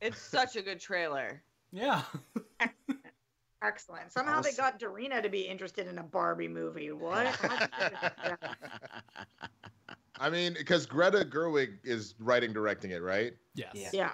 it's 0.00 0.20
such 0.20 0.56
a 0.56 0.62
good 0.62 0.80
trailer. 0.80 1.42
yeah. 1.72 2.02
excellent 3.62 4.12
somehow 4.12 4.40
they 4.40 4.52
got 4.52 4.78
Dorina 4.78 5.22
to 5.22 5.28
be 5.28 5.40
interested 5.42 5.86
in 5.86 5.98
a 5.98 6.02
barbie 6.02 6.48
movie 6.48 6.92
what 6.92 7.26
I 10.18 10.30
mean, 10.30 10.54
because 10.54 10.86
Greta 10.86 11.24
Gerwig 11.24 11.78
is 11.84 12.14
writing, 12.18 12.52
directing 12.52 12.90
it, 12.92 13.02
right? 13.02 13.34
Yes. 13.54 13.72
Yeah. 13.74 13.90
yeah 13.92 14.12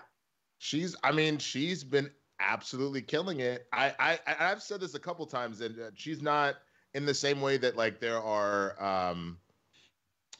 She's, 0.59 0.97
I 1.03 1.13
mean, 1.13 1.39
she's 1.39 1.85
been 1.85 2.11
absolutely 2.41 3.03
killing 3.03 3.41
it. 3.41 3.67
I, 3.73 3.95
I, 3.99 4.19
I- 4.27 4.51
I've 4.51 4.63
said 4.63 4.81
this 4.81 4.95
a 4.95 4.99
couple 5.01 5.27
times, 5.27 5.61
and 5.61 5.79
uh, 5.79 5.91
she's 5.95 6.23
not 6.23 6.57
in 6.95 7.07
the 7.07 7.15
same 7.15 7.41
way 7.41 7.57
that 7.59 7.77
like 7.77 8.01
there 8.01 8.21
are, 8.21 8.81
um, 8.83 9.39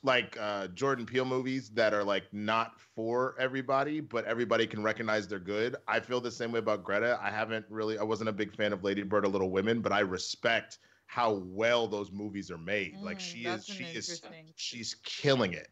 like 0.03 0.37
uh, 0.41 0.69
Jordan 0.69 1.07
Peele 1.07 1.25
movies 1.25 1.71
that 1.71 1.95
are 1.95 2.05
like 2.05 2.25
not 2.33 2.81
for 2.81 3.35
everybody, 3.39 4.01
but 4.01 4.25
everybody 4.25 4.67
can 4.67 4.83
recognize 4.83 5.29
they're 5.29 5.39
good. 5.39 5.77
I 5.87 6.01
feel 6.01 6.21
the 6.21 6.31
same 6.31 6.53
way 6.53 6.59
about 6.59 6.85
Greta. 6.85 7.19
I 7.23 7.31
haven't 7.31 7.67
really, 7.69 7.99
I 7.99 8.03
wasn't 8.03 8.29
a 8.29 8.33
big 8.33 8.55
fan 8.55 8.73
of 8.73 8.83
Lady 8.83 9.03
Bird 9.03 9.25
or 9.25 9.29
Little 9.29 9.51
Women, 9.51 9.81
but 9.81 9.93
I 9.93 10.01
respect 10.01 10.79
how 11.07 11.33
well 11.47 11.87
those 11.87 12.11
movies 12.11 12.51
are 12.51 12.59
made. 12.59 13.01
like 13.03 13.19
Mm, 13.19 13.21
she 13.21 13.39
is, 13.47 13.67
she 13.67 13.85
is, 13.85 14.23
she's 14.57 14.95
killing 15.05 15.53
it. 15.53 15.69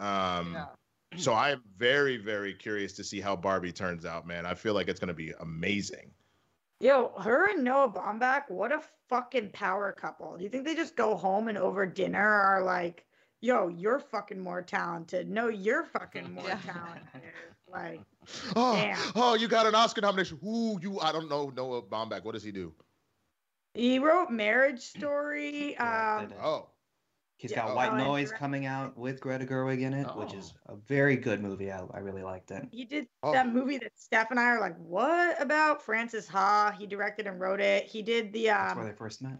Um, 0.00 0.52
Yeah. 0.54 0.66
so 1.16 1.34
I'm 1.34 1.62
very, 1.76 2.16
very 2.16 2.54
curious 2.54 2.92
to 2.94 3.04
see 3.04 3.20
how 3.20 3.36
Barbie 3.36 3.72
turns 3.72 4.04
out, 4.04 4.26
man. 4.26 4.46
I 4.46 4.54
feel 4.54 4.74
like 4.74 4.88
it's 4.88 5.00
going 5.00 5.08
to 5.08 5.14
be 5.14 5.32
amazing. 5.40 6.12
Yo, 6.80 7.12
her 7.18 7.50
and 7.50 7.64
Noah 7.64 7.88
Baumbach, 7.90 8.50
what 8.50 8.72
a 8.72 8.82
fucking 9.08 9.50
power 9.52 9.92
couple. 9.92 10.36
Do 10.36 10.44
you 10.44 10.50
think 10.50 10.64
they 10.64 10.74
just 10.74 10.96
go 10.96 11.16
home 11.16 11.48
and 11.48 11.58
over 11.58 11.86
dinner 11.86 12.28
are 12.28 12.62
like, 12.62 13.05
yo, 13.40 13.68
you're 13.68 13.98
fucking 13.98 14.40
more 14.40 14.62
talented. 14.62 15.28
No, 15.28 15.48
you're 15.48 15.84
fucking 15.84 16.32
more 16.34 16.44
Yeah. 16.48 16.58
talented. 16.66 17.32
Like, 17.70 18.00
Oh, 18.56 18.74
Damn. 18.74 18.98
oh, 19.14 19.34
you 19.34 19.48
got 19.48 19.66
an 19.66 19.74
Oscar 19.74 20.00
nomination. 20.00 20.38
Ooh, 20.46 20.78
you, 20.82 20.98
I 21.00 21.12
don't 21.12 21.28
know 21.28 21.50
Noah 21.54 21.82
Baumbach. 21.82 22.24
What 22.24 22.34
does 22.34 22.42
he 22.44 22.52
do? 22.52 22.72
he 23.74 23.98
wrote 23.98 24.30
Marriage 24.30 24.80
Story. 24.96 25.72
Yeah, 25.72 26.18
Um. 26.22 26.32
Oh, 26.42 26.68
He's 27.38 27.50
Yeah. 27.50 27.66
got 27.66 27.70
Oh, 27.70 27.74
White 27.74 27.90
and 27.92 27.98
Noise 27.98 28.28
direct- 28.28 28.40
coming 28.40 28.64
out 28.64 28.96
with 28.96 29.20
Greta 29.20 29.44
Gerwig 29.44 29.82
in 29.82 29.92
it, 29.92 30.06
which 30.16 30.32
is 30.32 30.54
a 30.70 30.74
very 30.74 31.16
good 31.16 31.42
movie. 31.42 31.70
I, 31.70 31.82
I 31.92 31.98
really 31.98 32.22
liked 32.22 32.50
it. 32.50 32.66
he 32.72 32.86
did 32.86 33.06
Oh. 33.22 33.32
that 33.32 33.52
movie 33.52 33.76
that 33.76 33.92
Steph 33.94 34.30
and 34.30 34.40
I 34.40 34.44
are 34.44 34.60
like, 34.60 34.76
what 34.78 35.38
about 35.40 35.82
Frances 35.82 36.26
Ha? 36.28 36.74
He 36.78 36.86
directed 36.86 37.26
and 37.26 37.38
wrote 37.38 37.60
it. 37.60 37.84
He 37.86 38.00
did 38.00 38.32
the 38.32 38.46
That's 38.46 38.74
where 38.74 38.84
um 38.86 38.90
they 38.90 38.96
first 38.96 39.20
met. 39.20 39.36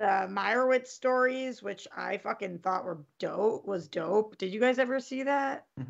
The 0.00 0.26
Meyerowitz 0.32 0.88
stories, 0.88 1.62
which 1.62 1.86
I 1.94 2.16
fucking 2.16 2.58
thought 2.60 2.84
were 2.84 2.98
dope. 3.18 3.66
Was 3.66 3.86
dope. 3.86 4.36
Did 4.38 4.52
you 4.52 4.58
guys 4.58 4.78
ever 4.78 4.98
see 4.98 5.22
that? 5.24 5.66
mm. 5.78 5.86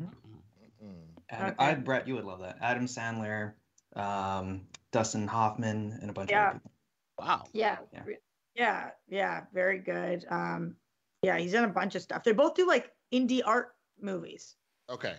Adam, 1.29 1.47
Okay. 1.47 1.55
I 1.65 1.73
Brett, 1.75 2.07
you 2.09 2.15
would 2.15 2.25
love 2.25 2.41
that. 2.41 2.57
Adam 2.61 2.85
Sandler, 2.87 3.53
um, 3.95 4.67
Dustin 4.91 5.27
Hoffman, 5.27 5.97
and 6.01 6.09
a 6.09 6.13
bunch 6.13 6.29
Yeah. 6.29 6.41
of 6.41 6.49
other 6.49 6.59
people. 6.59 6.71
wow. 7.19 7.43
Yeah. 7.53 7.77
Yeah. 7.93 8.03
Yeah. 8.53 8.89
Yeah. 9.07 9.41
Very 9.53 9.79
good. 9.79 10.25
Um, 10.29 10.75
yeah, 11.23 11.37
he's 11.37 11.53
done 11.53 11.63
a 11.63 11.69
bunch 11.69 11.95
of 11.95 12.01
stuff. 12.01 12.23
They 12.25 12.33
both 12.33 12.55
do 12.55 12.67
like 12.67 12.91
indie 13.13 13.41
art 13.45 13.75
movies. 14.01 14.55
okay, 14.89 15.15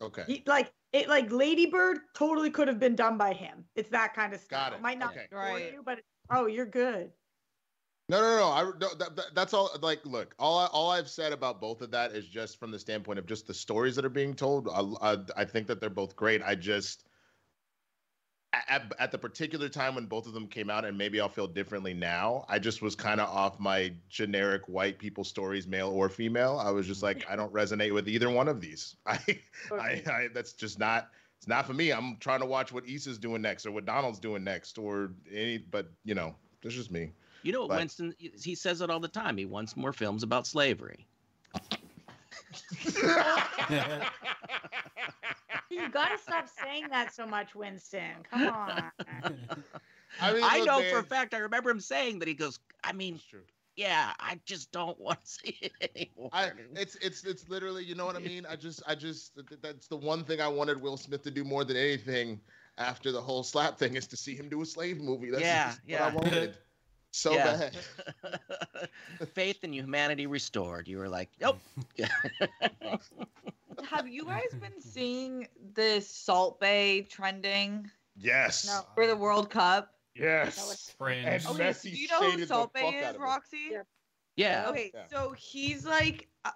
okay. 0.00 0.22
He, 0.26 0.42
like 0.46 0.72
it 0.92 1.08
like 1.08 1.30
Lady 1.32 1.66
Bird 1.66 1.98
totally 2.14 2.50
could 2.50 2.68
have 2.68 2.78
been 2.78 2.94
done 2.94 3.18
by 3.18 3.34
him. 3.34 3.64
It's 3.74 3.90
that 3.90 4.14
kind 4.14 4.32
of 4.32 4.40
stuff. 4.40 4.70
Got 4.70 4.72
it. 4.74 4.80
Might 4.80 4.98
not 4.98 5.10
Okay. 5.12 5.26
for 5.30 5.36
Right. 5.36 5.72
you, 5.72 5.82
but 5.84 5.98
oh, 6.30 6.46
you're 6.46 6.64
good. 6.66 7.10
No, 8.12 8.20
no, 8.20 8.36
no. 8.36 8.48
I 8.50 8.62
no, 8.64 8.94
that, 8.98 9.16
that- 9.16 9.34
that's 9.34 9.54
all. 9.54 9.70
Like, 9.80 10.04
look, 10.04 10.34
all 10.38 10.58
I, 10.58 10.66
all 10.66 10.90
I've 10.90 11.08
said 11.08 11.32
about 11.32 11.62
both 11.62 11.80
of 11.80 11.90
that 11.92 12.12
is 12.12 12.26
just 12.26 12.60
from 12.60 12.70
the 12.70 12.78
standpoint 12.78 13.18
of 13.18 13.24
just 13.24 13.46
the 13.46 13.54
stories 13.54 13.96
that 13.96 14.04
are 14.04 14.10
being 14.10 14.34
told. 14.34 14.68
I, 14.68 15.12
I, 15.12 15.16
I 15.34 15.44
think 15.46 15.66
that 15.68 15.80
they're 15.80 15.88
both 15.88 16.14
great. 16.14 16.42
I 16.42 16.54
just 16.54 17.06
at, 18.52 18.92
at 18.98 19.12
the 19.12 19.16
particular 19.16 19.70
time 19.70 19.94
when 19.94 20.04
both 20.04 20.26
of 20.26 20.34
them 20.34 20.46
came 20.46 20.68
out, 20.68 20.84
and 20.84 20.98
maybe 20.98 21.22
I'll 21.22 21.30
feel 21.30 21.46
differently 21.46 21.94
now. 21.94 22.44
I 22.50 22.58
just 22.58 22.82
was 22.82 22.94
kind 22.94 23.18
of 23.18 23.30
off 23.30 23.58
my 23.58 23.94
generic 24.10 24.68
white 24.68 24.98
people 24.98 25.24
stories, 25.24 25.66
male 25.66 25.88
or 25.88 26.10
female. 26.10 26.60
I 26.62 26.70
was 26.70 26.86
just 26.86 26.98
mm-hmm. 26.98 27.18
like, 27.18 27.30
I 27.30 27.34
don't 27.34 27.50
resonate 27.50 27.94
with 27.94 28.10
either 28.10 28.28
one 28.28 28.46
of 28.46 28.60
these. 28.60 28.94
I, 29.06 29.18
I, 29.72 30.02
I 30.06 30.28
that's 30.34 30.52
just 30.52 30.78
not. 30.78 31.08
It's 31.38 31.48
not 31.48 31.66
for 31.66 31.72
me. 31.72 31.92
I'm 31.92 32.18
trying 32.20 32.40
to 32.40 32.46
watch 32.46 32.72
what 32.72 32.86
Issa's 32.86 33.16
doing 33.16 33.40
next, 33.40 33.64
or 33.64 33.72
what 33.72 33.86
Donald's 33.86 34.20
doing 34.20 34.44
next, 34.44 34.76
or 34.76 35.12
any. 35.32 35.56
But 35.56 35.90
you 36.04 36.14
know, 36.14 36.34
that's 36.62 36.74
just 36.74 36.90
me. 36.90 37.12
You 37.42 37.52
know 37.52 37.60
what, 37.62 37.68
But- 37.70 37.78
Winston? 37.78 38.14
He 38.18 38.54
says 38.54 38.80
it 38.80 38.90
all 38.90 39.00
the 39.00 39.08
time. 39.08 39.36
He 39.36 39.44
wants 39.46 39.76
more 39.76 39.92
films 39.92 40.22
about 40.22 40.46
slavery. 40.46 41.06
You 45.70 45.88
gotta 45.88 46.18
stop 46.18 46.48
saying 46.62 46.88
that 46.90 47.14
so 47.14 47.26
much, 47.26 47.54
Winston. 47.54 48.10
Come 48.30 48.46
on. 48.48 48.82
I 50.20 50.32
mean, 50.34 50.42
I 50.44 50.60
know 50.60 50.80
man, 50.80 50.92
for 50.92 50.98
a 50.98 51.02
fact. 51.02 51.32
I 51.32 51.38
remember 51.38 51.70
him 51.70 51.80
saying 51.80 52.18
that. 52.18 52.28
He 52.28 52.34
goes, 52.34 52.58
I 52.84 52.92
mean, 52.92 53.18
true. 53.30 53.40
yeah, 53.76 54.12
I 54.20 54.38
just 54.44 54.70
don't 54.70 55.00
want 55.00 55.24
to 55.24 55.30
see 55.30 55.58
it 55.62 55.72
anymore. 55.96 56.28
I, 56.34 56.50
it's 56.74 56.96
it's 56.96 57.24
it's 57.24 57.48
literally, 57.48 57.84
you 57.84 57.94
know 57.94 58.04
what 58.04 58.16
I 58.16 58.20
mean. 58.20 58.44
I 58.46 58.54
just 58.56 58.82
I 58.86 58.94
just 58.94 59.32
that's 59.62 59.86
the 59.88 59.96
one 59.96 60.24
thing 60.24 60.42
I 60.42 60.48
wanted 60.48 60.80
Will 60.80 60.98
Smith 60.98 61.22
to 61.22 61.30
do 61.30 61.42
more 61.42 61.64
than 61.64 61.78
anything 61.78 62.38
after 62.76 63.10
the 63.10 63.20
whole 63.22 63.42
slap 63.42 63.78
thing 63.78 63.96
is 63.96 64.06
to 64.08 64.16
see 64.16 64.34
him 64.36 64.50
do 64.50 64.60
a 64.60 64.66
slave 64.66 65.00
movie. 65.00 65.30
That's 65.30 65.42
Yeah, 65.42 65.66
just 65.68 65.80
yeah. 65.86 66.04
what 66.14 66.26
I 66.26 66.28
wanted. 66.28 66.56
So 67.12 67.34
Yeah. 67.34 67.70
bad. 68.22 68.88
Faith 69.34 69.62
in 69.64 69.72
humanity 69.72 70.26
restored. 70.26 70.88
You 70.88 70.98
were 70.98 71.08
like, 71.08 71.30
nope. 71.40 71.60
Have 73.88 74.08
you 74.08 74.24
guys 74.24 74.48
been 74.60 74.80
seeing 74.80 75.46
this 75.74 76.08
Salt 76.08 76.58
Bae 76.60 77.06
trending 77.10 77.90
Yes. 78.16 78.66
No. 78.66 78.82
for 78.94 79.06
the 79.06 79.16
World 79.16 79.50
Cup? 79.50 79.94
Yes. 80.14 80.94
Fringe. 80.98 81.26
And 81.26 81.46
Okay, 81.46 81.64
Messi 81.64 81.82
do 81.92 81.98
you 81.98 82.08
know 82.08 82.18
who 82.20 82.30
shaded 82.32 82.42
the 82.42 82.46
Salt 82.54 82.72
Bae 82.72 82.80
fuck 82.82 82.94
out 83.02 83.14
is. 83.14 83.20
Roxy? 83.20 83.56
Yeah. 83.70 83.82
yeah. 84.36 84.66
Okay, 84.70 84.90
Yeah. 84.94 85.00
so 85.10 85.32
he's 85.32 85.84
like, 85.86 86.28
uh, 86.44 86.50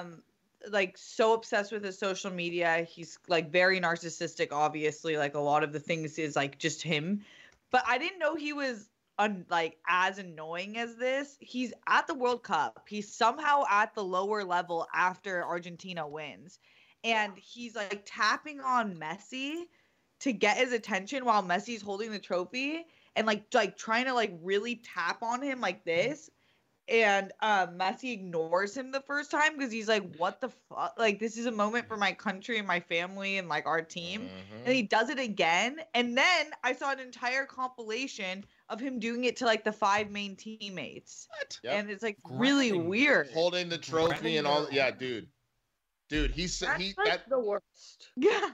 um, 0.00 0.22
like 0.70 0.96
so 0.98 1.34
obsessed 1.34 1.72
with 1.72 1.84
his 1.84 1.98
social 1.98 2.30
media. 2.30 2.86
He's 2.88 3.18
like 3.28 3.50
very 3.50 3.80
narcissistic. 3.80 4.48
Obviously, 4.52 5.16
like 5.16 5.34
a 5.34 5.40
lot 5.40 5.62
of 5.62 5.72
the 5.72 5.80
things 5.80 6.18
is 6.18 6.36
like 6.36 6.58
just 6.58 6.82
him. 6.82 7.24
But 7.70 7.84
I 7.86 7.98
didn't 7.98 8.18
know 8.18 8.34
he 8.36 8.52
was 8.52 8.88
un- 9.18 9.46
like 9.50 9.78
as 9.88 10.18
annoying 10.18 10.76
as 10.78 10.96
this. 10.96 11.36
He's 11.40 11.72
at 11.86 12.06
the 12.06 12.14
World 12.14 12.42
Cup. 12.42 12.86
He's 12.88 13.12
somehow 13.14 13.64
at 13.70 13.94
the 13.94 14.04
lower 14.04 14.44
level 14.44 14.86
after 14.94 15.44
Argentina 15.44 16.06
wins, 16.06 16.58
and 17.04 17.36
he's 17.38 17.74
like 17.76 18.02
tapping 18.06 18.60
on 18.60 18.96
Messi 18.96 19.64
to 20.20 20.32
get 20.32 20.56
his 20.58 20.72
attention 20.72 21.24
while 21.24 21.42
Messi's 21.42 21.82
holding 21.82 22.10
the 22.10 22.18
trophy 22.18 22.86
and 23.14 23.26
like 23.26 23.46
like 23.54 23.76
trying 23.76 24.06
to 24.06 24.14
like 24.14 24.32
really 24.42 24.76
tap 24.76 25.22
on 25.22 25.42
him 25.42 25.60
like 25.60 25.84
this 25.84 26.30
and 26.88 27.32
uh, 27.40 27.66
Messi 27.66 28.12
ignores 28.12 28.76
him 28.76 28.92
the 28.92 29.00
first 29.00 29.30
time 29.30 29.56
because 29.56 29.72
he's 29.72 29.88
like, 29.88 30.14
"What 30.16 30.40
the 30.40 30.50
fuck? 30.50 30.94
Like, 30.98 31.18
this 31.18 31.36
is 31.36 31.46
a 31.46 31.50
moment 31.52 31.88
for 31.88 31.96
my 31.96 32.12
country 32.12 32.58
and 32.58 32.66
my 32.66 32.80
family 32.80 33.38
and 33.38 33.48
like 33.48 33.66
our 33.66 33.82
team." 33.82 34.30
Mhm. 34.30 34.64
And 34.64 34.74
he 34.74 34.82
does 34.82 35.08
it 35.10 35.18
again, 35.18 35.80
and 35.94 36.16
then 36.16 36.50
I 36.62 36.74
saw 36.74 36.92
an 36.92 37.00
entire 37.00 37.44
compilation 37.46 38.44
of 38.68 38.80
him 38.80 38.98
doing 38.98 39.24
it 39.24 39.36
to 39.36 39.44
like 39.44 39.64
the 39.64 39.72
five 39.72 40.10
main 40.10 40.36
teammates, 40.36 41.28
What? 41.38 41.60
Yep. 41.62 41.74
and 41.74 41.90
it's 41.90 42.02
like 42.02 42.18
really 42.30 42.72
weird. 42.72 43.30
Holding 43.32 43.68
the 43.68 43.78
trophy 43.78 44.08
Grabbing 44.08 44.38
and 44.38 44.46
all. 44.46 44.68
Yeah, 44.70 44.90
dude. 44.90 45.28
Dude, 46.08 46.30
he 46.30 46.46
said 46.46 46.70
That's 46.70 46.82
he 46.82 46.94
like 46.96 47.08
that 47.08 47.28
the 47.28 47.38
worst. 47.38 48.08
Yeah, 48.16 48.50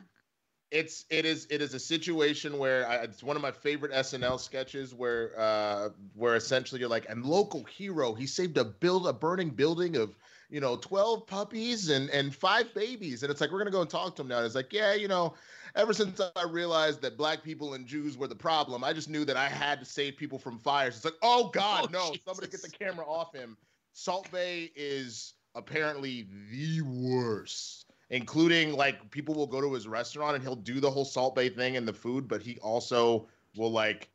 it's 0.71 1.05
it 1.11 1.27
is 1.27 1.47
it 1.51 1.61
is 1.61 1.75
a 1.75 1.79
situation 1.79 2.59
where 2.59 2.89
I, 2.89 2.97
it's 2.97 3.23
one 3.23 3.37
of 3.37 3.43
my 3.43 3.53
favorite 3.53 3.93
SNL 3.93 4.41
sketches 4.41 4.95
where 4.95 5.39
uh 5.39 5.91
where 6.15 6.35
essentially 6.35 6.81
you're 6.81 6.89
like 6.89 7.07
and 7.11 7.27
local 7.27 7.63
hero 7.65 8.15
he 8.15 8.27
saved 8.27 8.57
a 8.57 8.65
build 8.65 9.07
a 9.07 9.13
burning 9.13 9.51
building 9.51 9.97
of 9.97 10.17
you 10.53 10.61
know 10.61 10.77
12 10.77 11.27
puppies 11.27 11.89
and 11.89 12.11
and 12.11 12.35
five 12.35 12.73
babies 12.75 13.23
and 13.23 13.33
it's 13.33 13.41
like 13.41 13.51
we're 13.51 13.59
gonna 13.59 13.71
go 13.71 13.81
and 13.81 13.89
talk 13.89 14.15
to 14.15 14.23
him 14.23 14.29
now 14.29 14.37
and 14.37 14.47
it's 14.47 14.55
like 14.55 14.73
yeah 14.73 14.93
you 14.93 15.09
know 15.09 15.35
ever 15.75 15.95
since 15.95 16.21
I 16.37 16.45
realized 16.45 17.01
that 17.01 17.17
black 17.17 17.43
people 17.43 17.73
and 17.73 17.87
Jews 17.87 18.19
were 18.19 18.29
the 18.29 18.37
problem 18.37 18.85
I 18.85 18.93
just 18.93 19.09
knew 19.09 19.25
that 19.25 19.37
I 19.37 19.49
had 19.49 19.81
to 19.81 19.87
save 19.87 20.19
people 20.19 20.39
from 20.39 20.59
fires. 20.59 20.97
It's 20.97 21.05
like 21.07 21.15
oh, 21.23 21.47
oh 21.47 21.49
god 21.49 21.87
Oh, 21.89 21.91
no 21.91 22.15
somebody 22.27 22.49
get 22.49 22.63
the 22.63 22.71
camera 22.71 23.07
off 23.07 23.35
him. 23.35 23.57
Salt 23.95 24.31
Bae 24.31 24.71
is 24.77 25.35
apparently 25.55 26.29
the 26.51 26.83
worst 26.83 27.87
including 28.11 28.75
like 28.77 29.11
people 29.11 29.35
will 29.35 29.47
go 29.47 29.63
to 29.63 29.73
his 29.73 29.89
restaurant 29.89 30.35
and 30.35 30.45
he'll 30.45 30.55
do 30.55 30.81
the 30.81 30.91
whole 30.91 31.07
Salt 31.07 31.35
Bae 31.35 31.49
thing 31.49 31.79
and 31.79 31.89
the 31.89 31.95
food, 31.95 32.29
but 32.29 32.43
he 32.43 32.59
also 32.59 33.27
will 33.57 33.73
like 33.73 34.11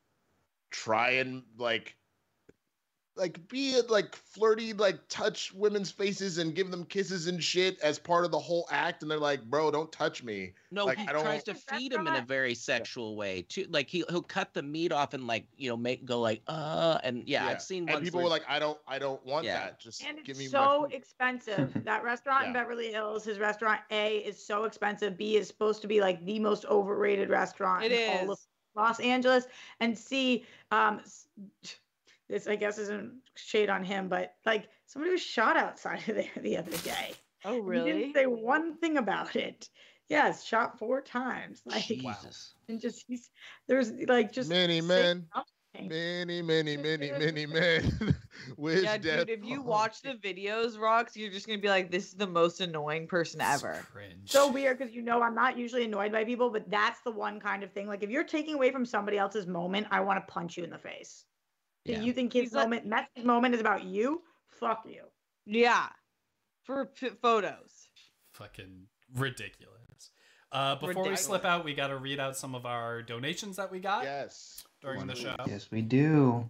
try 0.69 1.11
and 1.11 1.41
like 1.57 1.95
like 3.17 3.45
be 3.47 3.71
it 3.71 3.89
like 3.89 4.15
flirty, 4.15 4.73
like 4.73 4.99
touch 5.09 5.53
women's 5.53 5.89
faces 5.91 6.37
and 6.37 6.53
give 6.55 6.69
them 6.71 6.85
kisses 6.85 7.27
and 7.27 7.43
shit 7.43 7.79
as 7.81 7.97
part 7.99 8.25
of 8.25 8.31
the 8.31 8.39
whole 8.39 8.67
act, 8.71 9.01
and 9.01 9.09
they're 9.11 9.17
like, 9.17 9.43
bro, 9.45 9.71
don't 9.71 9.91
touch 9.91 10.23
me. 10.23 10.53
No, 10.71 10.85
Like, 10.85 10.97
he 10.99 11.07
I 11.07 11.11
don't- 11.13 11.23
tries 11.23 11.43
to 11.45 11.53
That's 11.53 11.63
feed 11.63 11.93
him 11.93 12.07
in 12.07 12.15
a 12.15 12.21
very 12.21 12.53
sexual 12.53 13.15
way 13.15 13.41
too. 13.43 13.65
Like 13.69 13.89
he 13.89 14.03
he'll 14.09 14.21
cut 14.21 14.53
the 14.53 14.61
meat 14.61 14.91
off 14.91 15.13
and 15.13 15.25
like 15.27 15.47
you 15.57 15.69
know 15.69 15.77
make 15.77 16.05
go 16.05 16.19
like 16.21 16.41
uh 16.47 16.99
and 17.03 17.23
yeah, 17.27 17.45
Yeah. 17.45 17.51
I've 17.51 17.61
seen 17.61 17.83
And 17.83 17.95
ones 17.95 18.03
people 18.03 18.19
where- 18.19 18.25
were 18.25 18.29
like, 18.29 18.43
I 18.47 18.59
don't, 18.59 18.77
I 18.87 18.99
don't 18.99 19.25
want 19.25 19.45
Yeah. 19.45 19.59
that. 19.59 19.79
Just 19.79 20.03
And 20.03 20.23
give 20.23 20.37
me 20.37 20.45
it's 20.45 20.53
my 20.53 20.59
so 20.59 20.83
food." 20.83 20.93
expensive. 20.93 21.71
That 21.85 22.03
restaurant 22.03 22.47
in 22.47 22.53
Beverly 22.53 22.91
Hills, 22.91 23.23
his 23.25 23.39
restaurant 23.39 23.81
A 23.91 24.17
is 24.17 24.37
so 24.43 24.65
expensive. 24.65 25.17
B 25.17 25.37
is 25.37 25.47
supposed 25.47 25.81
to 25.81 25.87
be 25.87 26.01
like 26.01 26.23
the 26.25 26.39
most 26.39 26.65
overrated 26.65 27.29
restaurant 27.29 27.83
It 27.85 27.91
in 27.93 28.27
all 28.27 28.31
of. 28.33 28.39
Los 28.75 28.99
Angeles. 28.99 29.47
And 29.79 29.97
C, 29.97 30.45
um, 30.69 30.99
s- 30.99 31.27
this 32.29 32.47
I 32.47 32.55
guess 32.55 32.77
isn't 32.77 33.13
shade 33.35 33.69
on 33.69 33.83
him, 33.83 34.07
but 34.09 34.33
like 34.45 34.67
somebody 34.85 35.11
was 35.11 35.21
shot 35.21 35.57
outside 35.57 35.99
of 36.07 36.15
there 36.15 36.25
the 36.41 36.57
other 36.57 36.75
day. 36.77 37.13
Oh, 37.45 37.69
And 37.69 37.87
He 37.87 37.93
didn't 37.93 38.13
say 38.13 38.25
one 38.25 38.77
thing 38.77 38.97
about 38.97 39.35
it. 39.35 39.69
Yes, 40.09 40.43
shot 40.43 40.79
four 40.79 41.01
times. 41.01 41.61
Like 41.65 41.83
Jesus. 41.85 42.53
and 42.69 42.79
just 42.79 43.03
he's 43.07 43.29
there's 43.67 43.91
like 44.07 44.31
just 44.31 44.49
many 44.49 44.79
men, 44.81 45.27
many, 45.79 46.41
many, 46.41 46.77
many, 46.77 47.11
many 47.11 47.45
men. 47.45 48.15
With 48.57 48.83
Yeah, 48.83 48.97
death 48.97 49.27
dude, 49.27 49.29
if 49.39 49.45
you 49.45 49.59
on- 49.59 49.65
watch 49.65 50.01
the 50.01 50.13
videos, 50.13 50.77
Rox, 50.77 51.15
you're 51.15 51.31
just 51.31 51.47
gonna 51.47 51.59
be 51.59 51.67
like, 51.67 51.91
"This 51.91 52.07
is 52.07 52.13
the 52.13 52.27
most 52.27 52.61
annoying 52.61 53.07
person 53.07 53.41
It's 53.41 53.63
ever." 53.63 53.85
Cringe. 53.91 54.31
so 54.31 54.49
weird 54.51 54.77
because 54.77 54.93
you 54.93 55.01
know 55.01 55.21
I'm 55.21 55.35
not 55.35 55.57
usually 55.57 55.85
annoyed 55.85 56.11
by 56.11 56.23
people, 56.23 56.49
but 56.49 56.69
that's 56.69 57.01
the 57.01 57.11
one 57.11 57.39
kind 57.39 57.63
of 57.63 57.71
thing. 57.73 57.87
Like 57.87 58.03
if 58.03 58.09
you're 58.09 58.23
taking 58.23 58.55
away 58.55 58.71
from 58.71 58.85
somebody 58.85 59.17
else's 59.17 59.47
moment, 59.47 59.87
I 59.91 59.99
want 60.01 60.25
to 60.25 60.31
punch 60.31 60.55
you 60.57 60.63
in 60.63 60.69
the 60.69 60.77
face. 60.77 61.25
Do 61.87 61.93
Yeah. 61.93 62.01
you 62.01 62.11
think 62.13 62.33
his 62.33 62.43
He's 62.43 62.53
like- 62.53 62.65
moment, 62.69 62.85
Messi's 62.87 63.23
moment, 63.25 63.55
is 63.55 63.61
about 63.61 63.85
you? 63.85 64.21
Fuck 64.59 64.85
you. 64.85 65.05
Yeah, 65.45 65.87
for 66.63 66.85
p- 66.87 67.09
photos. 67.09 67.87
fucking 68.33 68.87
ridiculous. 69.15 70.11
Uh, 70.51 70.75
before 70.75 71.07
we 71.07 71.15
slip 71.15 71.43
out, 71.45 71.63
we 71.65 71.73
got 71.73 71.87
to 71.87 71.97
read 71.97 72.19
out 72.19 72.37
some 72.37 72.53
of 72.55 72.65
our 72.67 73.01
donations 73.01 73.55
that 73.55 73.71
we 73.71 73.79
got 73.79 74.03
Yes. 74.03 74.63
during 74.81 75.07
the 75.07 75.15
show. 75.15 75.35
Yes, 75.47 75.71
we 75.71 75.81
do. 75.81 76.47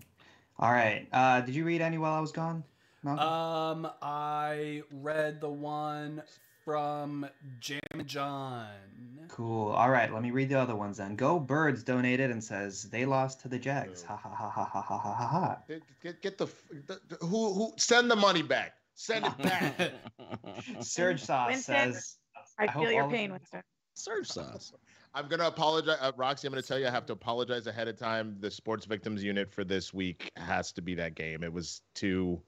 All 0.60 0.72
right. 0.72 1.08
Uh, 1.14 1.42
did 1.42 1.56
you 1.56 1.64
read 1.66 1.82
any 1.82 1.98
while 1.98 2.14
I 2.14 2.20
was 2.20 2.32
gone? 2.34 2.64
Malcolm? 3.04 3.86
Um, 3.86 3.92
I 4.02 4.84
read 4.92 5.40
the 5.40 5.50
one 5.50 6.24
from 6.66 7.30
Jam 7.60 7.80
John. 8.06 9.17
Cool. 9.28 9.72
All 9.72 9.90
right, 9.90 10.12
let 10.12 10.22
me 10.22 10.32
read 10.32 10.50
the 10.50 10.60
other 10.60 10.76
ones 10.76 10.98
then. 10.98 11.16
Go 11.16 11.40
Birds 11.40 11.84
donated 11.84 12.32
and 12.32 12.44
says 12.44 12.84
they 12.84 13.06
lost 13.06 13.42
to 13.42 13.48
the 13.48 13.60
Jags. 13.60 14.04
Ha 14.04 14.16
ha 14.16 14.30
ha 14.30 14.50
ha 14.50 14.64
ha 14.64 14.82
ha 14.82 14.98
ha 14.98 15.14
ha. 15.14 15.58
Get, 16.02 16.22
get 16.22 16.38
the, 16.38 16.48
the, 16.88 17.00
the 17.08 17.16
who 17.26 17.54
who 17.54 17.74
send 17.78 18.10
the 18.10 18.16
money 18.16 18.42
back. 18.42 18.74
Send 18.96 19.26
it 19.26 19.38
back. 19.38 19.92
Surge 20.82 21.24
Sauce 21.24 21.50
Winston, 21.50 21.94
says. 21.94 22.16
I, 22.58 22.64
I 22.66 22.74
feel 22.74 22.92
your 22.92 23.10
pain, 23.10 23.32
Winston. 23.32 23.62
Surge 23.94 24.28
Sauce. 24.28 24.74
I'm 25.14 25.28
gonna 25.28 25.48
apologize, 25.48 25.98
uh, 26.02 26.12
Roxy. 26.16 26.48
I'm 26.48 26.54
gonna 26.54 26.62
tell 26.62 26.80
you 26.80 26.88
I 26.88 26.92
have 26.92 27.06
to 27.08 27.14
apologize 27.14 27.68
ahead 27.68 27.88
of 27.88 27.98
time. 27.98 28.38
The 28.40 28.52
Sports 28.52 28.86
Victims 28.86 29.24
Unit 29.24 29.52
for 29.52 29.64
this 29.64 29.94
week 29.94 30.32
has 30.36 30.72
to 30.74 30.82
be 30.82 30.94
that 30.96 31.16
game. 31.16 31.44
It 31.44 31.52
was 31.52 31.82
too. 31.96 32.42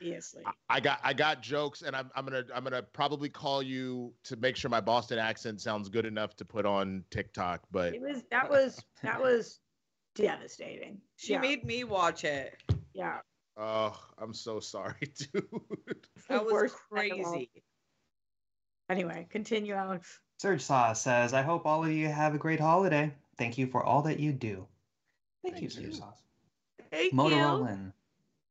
Obviously. 0.00 0.42
I 0.68 0.80
got 0.80 1.00
I 1.02 1.12
got 1.12 1.42
jokes, 1.42 1.82
and 1.82 1.96
I'm 1.96 2.10
I'm 2.14 2.24
gonna 2.24 2.44
I'm 2.54 2.64
gonna 2.64 2.82
probably 2.82 3.28
call 3.28 3.62
you 3.62 4.12
to 4.24 4.36
make 4.36 4.56
sure 4.56 4.70
my 4.70 4.80
Boston 4.80 5.18
accent 5.18 5.60
sounds 5.60 5.88
good 5.88 6.06
enough 6.06 6.36
to 6.36 6.44
put 6.44 6.66
on 6.66 7.04
TikTok. 7.10 7.62
But 7.70 7.94
It 7.94 8.00
was 8.00 8.22
that 8.30 8.48
was 8.50 8.82
that 9.02 9.20
was 9.20 9.60
devastating. 10.14 11.00
She 11.16 11.32
yeah, 11.32 11.40
made 11.40 11.64
me 11.64 11.84
watch 11.84 12.24
it. 12.24 12.62
yeah. 12.92 13.18
oh, 13.56 13.98
I'm 14.18 14.34
so 14.34 14.60
sorry, 14.60 14.94
dude. 15.00 15.32
the 15.32 15.96
That 16.28 16.44
was 16.44 16.52
worst 16.52 16.76
night 16.92 17.12
crazy. 17.12 17.50
Anyway, 18.88 19.26
continue, 19.30 19.74
Alex. 19.74 20.20
Surge 20.38 20.62
Sauce 20.62 21.00
says 21.00 21.32
I 21.32 21.42
hope 21.42 21.66
all 21.66 21.84
of 21.84 21.90
you 21.90 22.08
have 22.08 22.34
a 22.34 22.38
great 22.38 22.60
holiday. 22.60 23.12
Thank 23.38 23.58
you 23.58 23.66
for 23.66 23.82
all 23.82 24.02
that 24.02 24.20
you 24.20 24.32
do. 24.32 24.66
Thank, 25.42 25.56
Thank 25.56 25.74
you, 25.74 25.82
you. 25.82 25.90
Surge 25.92 25.98
Sauce. 26.00 26.22
Thank 26.90 27.12
you. 27.12 27.82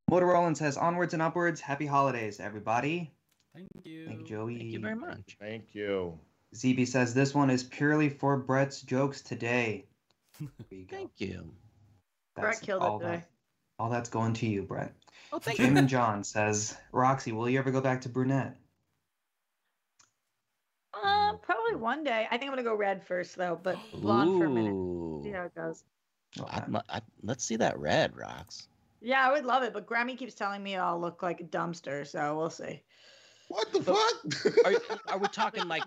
Motorolan. 0.10 0.24
Motorolan 0.24 0.58
says 0.58 0.78
onwards 0.78 1.14
and 1.14 1.22
upwards. 1.22 1.62
Happy 1.62 1.86
holidays, 1.86 2.40
everybody. 2.40 3.12
Thank 3.54 3.68
you. 3.84 4.08
Thank 4.08 4.20
you, 4.22 4.26
Joey. 4.26 4.58
Thank 4.58 4.72
you 4.72 4.80
very 4.80 4.96
much. 4.96 5.38
Thank 5.40 5.74
you. 5.74 6.20
ZB 6.56 6.88
says 6.88 7.14
this 7.14 7.34
one 7.34 7.50
is 7.50 7.64
purely 7.64 8.10
for 8.10 8.38
Brett's 8.38 8.82
jokes 8.82 9.22
today. 9.22 9.86
There 10.40 10.80
you 10.80 10.86
go. 10.86 10.98
Thank 10.98 11.12
you. 11.18 11.54
Brett 12.36 12.62
killed 12.62 12.84
it 12.84 12.86
all 12.86 13.00
today. 13.00 13.16
That, 13.16 13.30
all 13.80 13.90
that's 13.90 14.10
going 14.10 14.34
to 14.34 14.48
you, 14.48 14.64
Brett. 14.64 14.94
Oh, 15.32 15.40
thank 15.40 15.58
Jim 15.58 15.74
you. 15.74 15.80
and 15.80 15.88
John 15.88 16.26
says, 16.26 16.76
Roxy, 16.92 17.32
will 17.32 17.50
you 17.50 17.58
ever 17.58 17.72
go 17.72 17.80
back 17.80 18.02
to 18.02 18.10
brunette? 18.10 18.58
Um, 21.02 21.40
probably 21.42 21.76
one 21.76 22.04
day. 22.04 22.28
I 22.30 22.38
think 22.38 22.50
I'm 22.50 22.58
gonna 22.58 22.64
go 22.64 22.76
red 22.76 23.06
first 23.08 23.38
though, 23.38 23.58
but 23.62 23.78
blonde 23.94 24.38
for 24.38 24.46
a 24.46 24.50
minute. 24.50 25.24
See 25.24 25.32
how 25.32 25.44
it 25.44 25.56
goes. 25.56 25.84
Okay. 26.38 26.52
I'd, 26.52 26.82
I'd, 26.90 27.04
let's 27.24 27.46
see 27.46 27.56
that 27.58 27.80
red 27.80 28.16
rocks. 28.16 28.68
Yeah, 29.06 29.28
I 29.28 29.32
would 29.32 29.46
love 29.46 29.62
it, 29.62 29.72
but 29.72 29.86
Grammy 29.86 30.18
keeps 30.18 30.34
telling 30.34 30.64
me 30.64 30.76
I'll 30.76 31.00
look 31.00 31.22
like 31.22 31.40
a 31.40 31.44
dumpster, 31.44 32.08
so 32.08 32.36
we'll 32.36 32.50
see. 32.50 32.82
What 33.50 33.72
the 33.72 33.84
fuck? 33.84 34.66
Are, 34.66 34.98
are 35.14 35.20
we 35.20 35.28
talking 35.28 35.68
like 35.68 35.84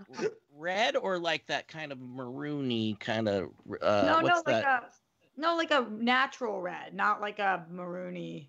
red 0.55 0.97
or 0.97 1.19
like 1.19 1.45
that 1.49 1.67
kind 1.67 1.91
of 1.91 1.99
maroony 1.99 2.99
kind 3.01 3.29
of? 3.29 3.51
Uh, 3.83 4.03
no, 4.07 4.21
no, 4.21 4.23
what's 4.23 4.47
like 4.47 4.63
that? 4.63 4.93
a 5.37 5.41
no, 5.41 5.57
like 5.57 5.73
a 5.73 5.85
natural 5.91 6.61
red, 6.61 6.95
not 6.95 7.21
like 7.21 7.41
a 7.41 7.67
maroony. 7.73 8.47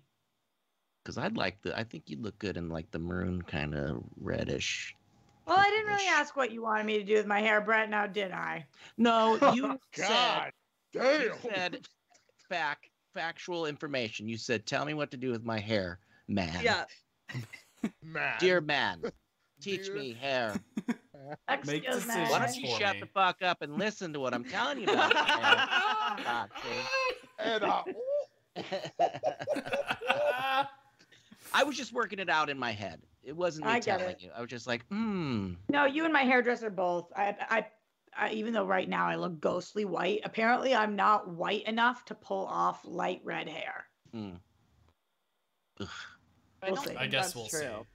Because 1.02 1.18
I'd 1.18 1.36
like 1.36 1.60
the. 1.62 1.76
I 1.76 1.82
think 1.82 2.04
you'd 2.08 2.22
look 2.22 2.38
good 2.38 2.56
in 2.56 2.68
like 2.68 2.92
the 2.92 3.00
maroon 3.00 3.42
kind 3.42 3.74
of 3.74 4.04
reddish. 4.20 4.94
Well, 5.46 5.58
I 5.58 5.68
didn't 5.68 5.86
really 5.86 6.06
ask 6.06 6.36
what 6.36 6.52
you 6.52 6.62
wanted 6.62 6.86
me 6.86 6.98
to 6.98 7.04
do 7.04 7.14
with 7.14 7.26
my 7.26 7.40
hair, 7.40 7.60
Brett. 7.60 7.90
Now 7.90 8.06
did 8.06 8.30
I? 8.30 8.66
No, 8.96 9.36
Oh, 9.42 9.52
you 9.52 9.80
said 9.94 10.06
God 10.06 10.52
you 10.94 11.32
said 11.42 11.88
back 12.48 12.89
factual 13.14 13.66
information. 13.66 14.28
You 14.28 14.36
said, 14.36 14.66
"Tell 14.66 14.84
me 14.84 14.92
what 14.94 15.10
to 15.12 15.16
do 15.16 15.30
with 15.30 15.44
my 15.44 15.58
hair, 15.58 15.98
man." 16.28 16.60
Yeah. 16.62 16.84
Man. 18.02 18.34
Dear 18.38 18.60
man, 18.60 19.00
teach 19.62 19.86
Dear- 19.86 19.94
me 19.94 20.12
hair. 20.12 20.60
Make 20.86 20.96
Excuse 21.48 21.72
me. 21.72 21.80
decisions. 21.80 22.30
Why 22.30 22.38
don't 22.40 22.54
you 22.56 22.68
for 22.68 22.78
shut 22.80 22.94
me. 22.96 23.00
the 23.00 23.06
fuck 23.06 23.40
up 23.40 23.62
and 23.62 23.78
listen 23.78 24.12
to 24.12 24.20
what 24.20 24.34
I'm 24.34 24.44
telling 24.44 24.78
you 24.80 24.84
about? 24.84 25.16
hair, 25.16 26.18
Foxy? 26.24 26.68
And, 27.38 27.64
uh, 27.64 27.82
I 31.54 31.64
was 31.64 31.76
just 31.76 31.92
working 31.92 32.18
it 32.18 32.28
out 32.28 32.50
in 32.50 32.58
my 32.58 32.72
head. 32.72 33.00
It 33.22 33.36
wasn't 33.36 33.66
me 33.66 33.72
I 33.72 33.80
get 33.80 33.98
telling 33.98 34.14
it. 34.16 34.22
you. 34.22 34.30
I 34.36 34.40
was 34.40 34.50
just 34.50 34.66
like, 34.66 34.84
hmm. 34.88 35.52
No, 35.68 35.84
you 35.86 36.04
and 36.04 36.12
my 36.12 36.22
hairdresser 36.22 36.70
both. 36.70 37.12
I, 37.16 37.36
I, 37.48 37.66
I, 38.16 38.30
even 38.32 38.52
though 38.52 38.66
right 38.66 38.88
now 38.88 39.06
I 39.06 39.14
look 39.16 39.40
ghostly 39.40 39.84
white, 39.84 40.20
apparently 40.24 40.74
I'm 40.74 40.96
not 40.96 41.28
white 41.28 41.64
enough 41.64 42.04
to 42.06 42.14
pull 42.14 42.46
off 42.46 42.80
light 42.84 43.20
red 43.24 43.48
hair. 43.48 43.84
hmm. 44.12 44.32
I 45.80 45.86
We'll 46.66 46.74
don't 46.74 46.88
see. 46.88 46.96
I 46.96 47.06
guess 47.06 47.26
that's 47.26 47.34
we'll 47.36 47.46
true. 47.46 47.60
see. 47.60 47.86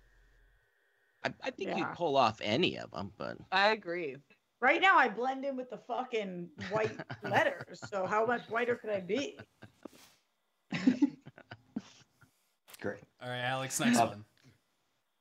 I, 1.26 1.34
I 1.44 1.52
think 1.52 1.70
you 1.72 1.84
Yeah. 1.84 1.94
pull 1.96 2.18
off 2.18 2.40
any 2.42 2.78
of 2.80 2.90
them, 2.92 3.12
but 3.18 3.38
I 3.52 3.72
agree. 3.72 4.16
Right 4.62 4.82
now 4.82 4.98
I 4.98 5.08
blend 5.10 5.46
in 5.46 5.56
with 5.56 5.70
the 5.70 5.78
fucking 5.78 6.50
white 6.72 6.98
letters. 7.24 7.80
So 7.90 8.08
how 8.08 8.26
much 8.26 8.42
whiter 8.50 8.76
could 8.76 8.90
I 8.90 9.02
be? 9.02 9.38
Great. 12.82 13.02
All 13.22 13.30
right, 13.30 13.42
Alex, 13.42 13.80
next 13.80 13.98
Uh, 13.98 14.08
one. 14.08 14.26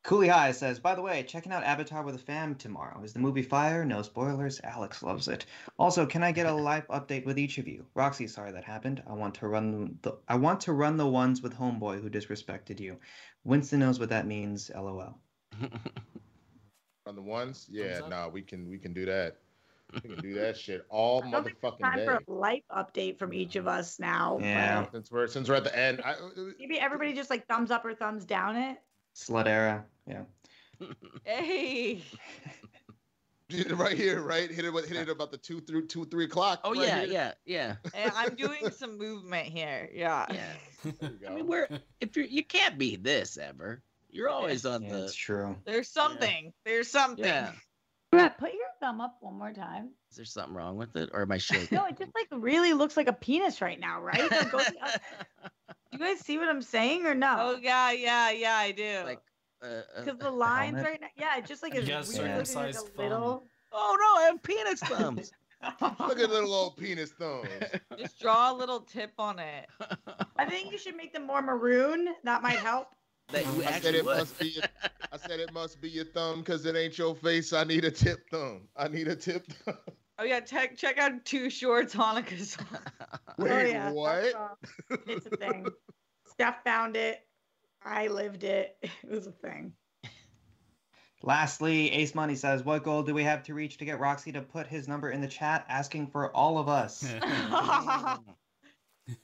Cooley 0.05 0.28
High 0.28 0.52
says, 0.52 0.78
by 0.78 0.94
the 0.94 1.01
way, 1.01 1.22
checking 1.22 1.51
out 1.51 1.64
Avatar 1.64 2.02
with 2.02 2.14
a 2.14 2.18
fam 2.18 2.55
tomorrow. 2.56 3.02
Is 3.02 3.14
the 3.14 3.20
movie 3.20 3.43
fire? 3.43 3.86
No 3.86 4.02
spoilers. 4.02 4.60
Alex 4.62 5.02
loves 5.02 5.28
it. 5.28 5.47
Also, 5.78 6.05
can 6.05 6.22
I 6.22 6.31
get 6.31 6.44
a 6.44 6.52
live 6.52 6.86
update 6.89 7.24
with 7.24 7.39
each 7.39 7.56
of 7.56 7.66
you? 7.66 7.86
Roxy, 7.94 8.26
sorry 8.26 8.52
that 8.52 8.64
happened. 8.64 9.02
I 9.06 9.14
want 9.14 9.35
to 9.36 9.48
run 9.48 9.98
the 10.02 10.18
I 10.28 10.35
want 10.36 10.60
to 10.62 10.74
run 10.74 10.98
the 10.98 11.06
ones 11.06 11.40
with 11.40 11.56
Homeboy 11.56 12.02
who 12.02 12.10
disrespected 12.10 12.81
you. 12.81 12.98
Winston 13.44 13.81
knows 13.81 13.98
what 13.98 14.10
that 14.10 14.26
means. 14.26 14.70
LOL. 14.74 15.18
on 17.06 17.14
the 17.16 17.22
ones, 17.22 17.66
yeah, 17.70 18.01
up. 18.02 18.10
nah, 18.10 18.28
we 18.28 18.43
can 18.43 18.68
we 18.68 18.78
can 18.78 18.93
do 18.93 19.06
that. 19.06 19.39
We 19.94 20.01
can 20.01 20.20
do 20.20 20.35
that 20.35 20.56
shit 20.59 20.85
all 20.90 21.22
I 21.22 21.31
don't 21.31 21.44
think 21.44 21.56
it's 21.56 21.64
motherfucking 21.64 21.81
time 21.81 21.98
day. 21.98 22.05
for 22.05 22.16
a 22.16 22.32
life 22.32 22.62
update 22.70 23.18
from 23.18 23.32
each 23.32 23.56
of 23.56 23.66
us 23.66 23.98
now. 23.98 24.36
but 24.39 24.44
Yeah. 24.44 24.86
Since 24.93 25.10
we're 25.10 25.28
since 25.28 25.48
we're 25.48 25.55
at 25.55 25.64
the 25.64 25.78
end, 25.78 26.02
I, 26.05 26.16
Maybe 26.59 26.78
everybody 26.78 27.14
just 27.14 27.31
like 27.31 27.47
thumbs 27.47 27.70
up 27.70 27.86
or 27.86 27.94
thumbs 27.94 28.26
down 28.26 28.56
it. 28.56 28.78
Slut 29.15 29.47
era. 29.47 29.85
Yeah. 30.09 30.23
Hey. 31.24 32.03
right 33.70 33.97
here, 33.97 34.20
right, 34.23 34.51
hit 34.51 34.65
it 34.65 34.73
with- 34.73 34.89
hit 34.89 34.97
it 34.97 35.09
about 35.09 35.31
the 35.31 35.36
two 35.36 35.61
through 35.61 35.86
two 35.86 36.05
three 36.07 36.24
o'clock. 36.24 36.61
oh 36.65 36.74
right 36.74 36.86
yeah, 36.89 37.01
here. 37.01 37.09
yeah, 37.12 37.32
yeah, 37.45 37.77
Hey, 37.95 38.11
I'm 38.15 38.35
doing 38.35 38.70
some 38.70 38.99
movement 38.99 39.47
here. 39.47 39.89
Yeah. 39.95 40.27
yeah. 40.32 40.91
I 41.28 41.31
mean, 41.32 41.47
we're 41.47 41.69
if 42.01 42.16
you 42.16 42.24
you 42.24 42.43
can't 42.45 42.78
be 42.78 42.97
this 42.97 43.36
ever. 43.39 43.82
You're 44.11 44.28
always 44.28 44.65
on 44.65 44.82
Yeah, 44.82 44.93
the 44.93 45.05
it's 45.05 45.15
true. 45.15 45.57
There's 45.65 45.89
something. 45.89 46.53
There's 46.65 46.89
something. 46.89 47.24
yeah. 47.24 47.51
Brett, 48.12 48.39
put 48.39 48.53
your 48.53 48.69
thumb 48.81 49.01
up 49.01 49.16
one 49.20 49.36
more 49.36 49.53
time. 49.53 49.91
Is 50.11 50.16
there 50.16 50.24
something 50.24 50.55
wrong 50.55 50.77
with 50.77 50.95
it, 50.95 51.11
or 51.12 51.23
am 51.23 51.32
I 51.32 51.39
shaking? 51.39 51.77
No, 51.77 51.85
it 51.86 51.99
just 51.99 52.12
like 52.15 52.28
really 52.31 52.73
looks 52.73 52.97
like 52.97 53.09
a 53.09 53.12
penis 53.12 53.61
right 53.61 53.78
now, 53.81 54.01
right? 54.01 54.31
Like, 54.31 54.53
go 55.99 56.05
the 56.05 56.05
oth- 56.05 56.09
Do 56.09 56.09
you 56.11 56.15
guys 56.16 56.25
see 56.27 56.39
what 56.39 56.49
I'm 56.49 56.62
saying 56.62 57.07
or 57.07 57.15
no? 57.15 57.37
Oh 57.39 57.59
yeah, 57.61 57.91
yeah, 57.93 58.31
yeah. 58.31 58.57
I 58.57 58.73
do. 58.73 59.01
like, 59.05 59.21
uh, 59.62 59.66
uh, 59.66 60.05
Because 60.05 60.19
the 60.19 60.31
lines 60.31 60.77
helmet? 60.77 60.91
right 60.91 61.01
now, 61.01 61.07
yeah, 61.16 61.39
it 61.39 61.47
just 61.47 61.62
like 61.62 61.75
is 61.75 61.87
You 61.89 61.95
got 61.95 62.07
really 62.09 62.19
looking 62.19 62.33
like 62.33 62.43
a 62.43 62.47
circumcised 62.47 62.99
little. 62.99 63.47
oh 63.73 63.97
no, 64.01 64.21
I 64.23 64.25
have 64.27 64.43
penis 64.43 64.81
thumbs. 64.81 65.33
Look 65.81 66.21
at 66.21 66.29
little 66.31 66.53
old 66.53 66.77
penis 66.77 67.12
thumbs. 67.12 67.49
Just 67.99 68.21
draw 68.21 68.53
a 68.53 68.55
little 68.55 68.81
tip 68.81 69.12
on 69.19 69.39
it. 69.39 69.66
I 70.37 70.45
think 70.45 70.71
you 70.71 70.77
should 70.77 70.95
make 70.95 71.15
them 71.15 71.27
more 71.27 71.41
maroon. 71.41 72.09
That 72.23 72.43
might 72.43 72.59
help. 72.59 72.89
that 73.33 73.47
you 73.47 73.65
I 73.65 73.81
said 73.81 73.95
it 73.95 74.05
would. 74.05 74.19
must 74.19 74.39
be. 74.39 74.49
Your, 74.49 74.65
I 75.11 75.16
said 75.16 75.41
it 75.41 75.55
must 75.55 75.81
be 75.81 75.89
your 75.89 76.05
thumb 76.05 76.41
because 76.41 76.66
it 76.66 76.77
ain't 76.77 76.99
your 76.99 77.15
face. 77.15 77.55
I 77.55 77.65
need 77.65 77.87
a 77.87 77.91
tip 77.91 78.29
thumb. 78.31 78.69
I 78.77 78.89
need 78.89 79.09
a 79.09 79.16
tip 79.16 79.47
thumb. 79.47 79.79
Oh 80.19 80.24
yeah, 80.24 80.41
check 80.41 80.77
check 80.77 80.97
out 80.99 81.24
two 81.24 81.51
shorts 81.51 81.95
Hanukkah 81.95 82.41
song. 82.41 82.66
Wait, 83.39 83.51
oh 83.51 83.66
yeah, 83.66 83.91
what? 83.91 84.35
uh, 84.35 84.97
it's 85.07 85.27
a 85.27 85.31
thing. 85.36 85.66
Steph 86.28 86.62
found 86.65 86.97
it. 86.97 87.20
I 87.85 88.07
lived 88.09 88.45
it. 88.45 88.77
It 89.03 89.11
was 89.11 89.27
a 89.27 89.32
thing. 89.32 89.73
Lastly, 91.23 91.91
Ace 91.93 92.15
Money 92.15 92.35
says, 92.36 92.62
What 92.65 92.85
goal 92.85 93.03
do 93.03 93.15
we 93.15 93.24
have 93.24 93.43
to 93.45 93.55
reach 93.55 93.78
to 93.78 93.85
get 93.86 93.99
Roxy 93.99 94.31
to 94.32 94.43
put 94.43 94.66
his 94.66 94.86
number 94.89 95.11
in 95.11 95.20
the 95.23 95.27
chat 95.27 95.65
asking 95.69 96.09
for 96.09 96.31
all 96.36 96.59
of 96.59 96.69
us? 96.69 97.03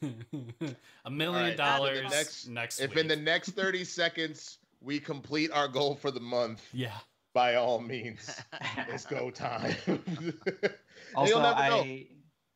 a 0.03 1.11
million 1.11 1.35
Alright, 1.43 1.57
dollars 1.57 2.03
next- 2.11 2.49
next 2.49 2.81
If 2.81 2.91
week. 2.91 3.01
in 3.01 3.09
the 3.09 3.17
next 3.17 3.51
thirty 3.51 3.85
seconds 3.85 4.59
we 4.81 4.99
complete 4.99 5.51
our 5.53 5.69
goal 5.69 5.95
for 5.95 6.11
the 6.11 6.21
month, 6.21 6.67
yeah. 6.73 6.97
By 7.33 7.55
all 7.57 7.81
means, 7.81 8.41
it's 8.89 9.07
go 9.07 9.31
time. 9.31 9.75
Also, 11.15 11.33
You'll 11.33 11.43
never 11.43 11.61
know. 11.69 11.81
I. 11.83 12.07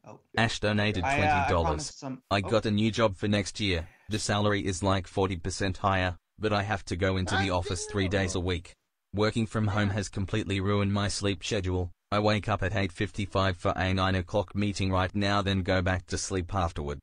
Oh, 0.06 0.20
Ash 0.36 0.60
donated 0.60 1.02
$20. 1.02 1.52
uh, 1.52 1.64
I 1.64 1.76
some. 1.78 2.22
I 2.30 2.38
oh, 2.38 2.48
got 2.48 2.66
a 2.66 2.70
new 2.70 2.90
job 2.90 3.16
for 3.16 3.26
next 3.26 3.58
year. 3.58 3.88
The 4.10 4.18
salary 4.18 4.64
is 4.64 4.82
like 4.82 5.08
40% 5.08 5.78
higher, 5.78 6.16
but 6.38 6.52
I 6.52 6.62
have 6.62 6.84
to 6.86 6.96
go 6.96 7.16
into 7.16 7.36
the 7.38 7.50
office 7.50 7.86
three 7.86 8.06
days 8.06 8.34
a 8.34 8.40
week. 8.40 8.74
Working 9.12 9.46
from 9.46 9.66
home 9.68 9.90
has 9.90 10.08
completely 10.08 10.60
ruined 10.60 10.92
my 10.92 11.08
sleep 11.08 11.42
schedule. 11.42 11.90
I 12.12 12.18
wake 12.20 12.48
up 12.48 12.62
at 12.62 12.72
8.55 12.72 13.56
for 13.56 13.72
a 13.74 13.92
9 13.94 14.14
o'clock 14.14 14.54
meeting 14.54 14.92
right 14.92 15.12
now 15.14 15.42
then 15.42 15.62
go 15.62 15.82
back 15.82 16.06
to 16.08 16.18
sleep 16.18 16.54
afterward. 16.54 17.00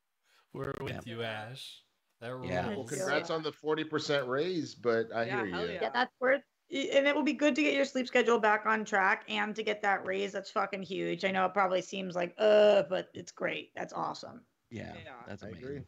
We're 0.54 0.72
with 0.80 0.92
Yeah. 0.92 1.00
you, 1.04 1.22
Ash. 1.22 1.82
That 2.20 2.38
Yeah. 2.44 2.68
well, 2.68 2.84
congrats 2.84 3.30
on 3.30 3.42
the 3.42 3.50
forty 3.52 3.82
percent 3.82 4.28
raise, 4.28 4.76
but 4.76 5.12
I 5.12 5.24
Yeah, 5.24 5.36
hear 5.38 5.46
you. 5.46 5.72
yeah. 5.72 5.78
Yeah, 5.82 5.90
that's 5.92 6.12
worth. 6.20 6.42
And 6.72 7.06
it 7.06 7.14
will 7.14 7.22
be 7.22 7.34
good 7.34 7.54
to 7.56 7.62
get 7.62 7.74
your 7.74 7.84
sleep 7.84 8.06
schedule 8.06 8.38
back 8.38 8.64
on 8.64 8.84
track 8.84 9.24
and 9.28 9.54
to 9.56 9.62
get 9.62 9.82
that 9.82 10.06
raise. 10.06 10.32
That's 10.32 10.50
fucking 10.50 10.82
huge. 10.82 11.22
I 11.24 11.30
know 11.30 11.44
it 11.44 11.52
probably 11.52 11.82
seems 11.82 12.14
like, 12.14 12.34
uh, 12.38 12.84
but 12.88 13.08
it's 13.12 13.30
great. 13.30 13.72
That's 13.76 13.92
awesome. 13.92 14.40
yeah, 14.70 14.94
Yeah. 15.04 15.12
that's 15.28 15.42
I 15.42 15.48
agree. 15.48 15.82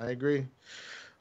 I 0.00 0.06
agree. 0.06 0.46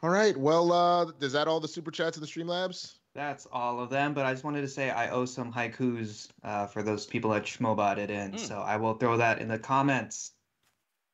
All 0.02 0.10
right. 0.10 0.36
Well, 0.38 0.72
uh, 0.72 1.12
is 1.20 1.34
that 1.34 1.48
all 1.50 1.60
the 1.60 1.68
super 1.68 1.92
chats 1.92 2.16
and 2.18 2.26
the 2.26 2.30
Streamlabs? 2.30 2.94
That's 3.14 3.46
all 3.52 3.80
of 3.80 3.90
them, 3.90 4.14
but 4.14 4.26
I 4.26 4.32
just 4.32 4.44
wanted 4.46 4.62
to 4.62 4.68
say 4.70 4.90
I 4.90 5.10
owe 5.10 5.26
some 5.26 5.52
haikus 5.54 6.30
uh, 6.44 6.66
for 6.66 6.82
those 6.82 7.06
people 7.06 7.30
that 7.32 7.44
schmobotted 7.44 8.10
in, 8.10 8.32
Mm. 8.32 8.40
so 8.40 8.62
I 8.62 8.78
will 8.78 8.94
throw 8.96 9.18
that 9.18 9.40
in 9.40 9.48
the 9.50 9.60
comments. 9.60 10.32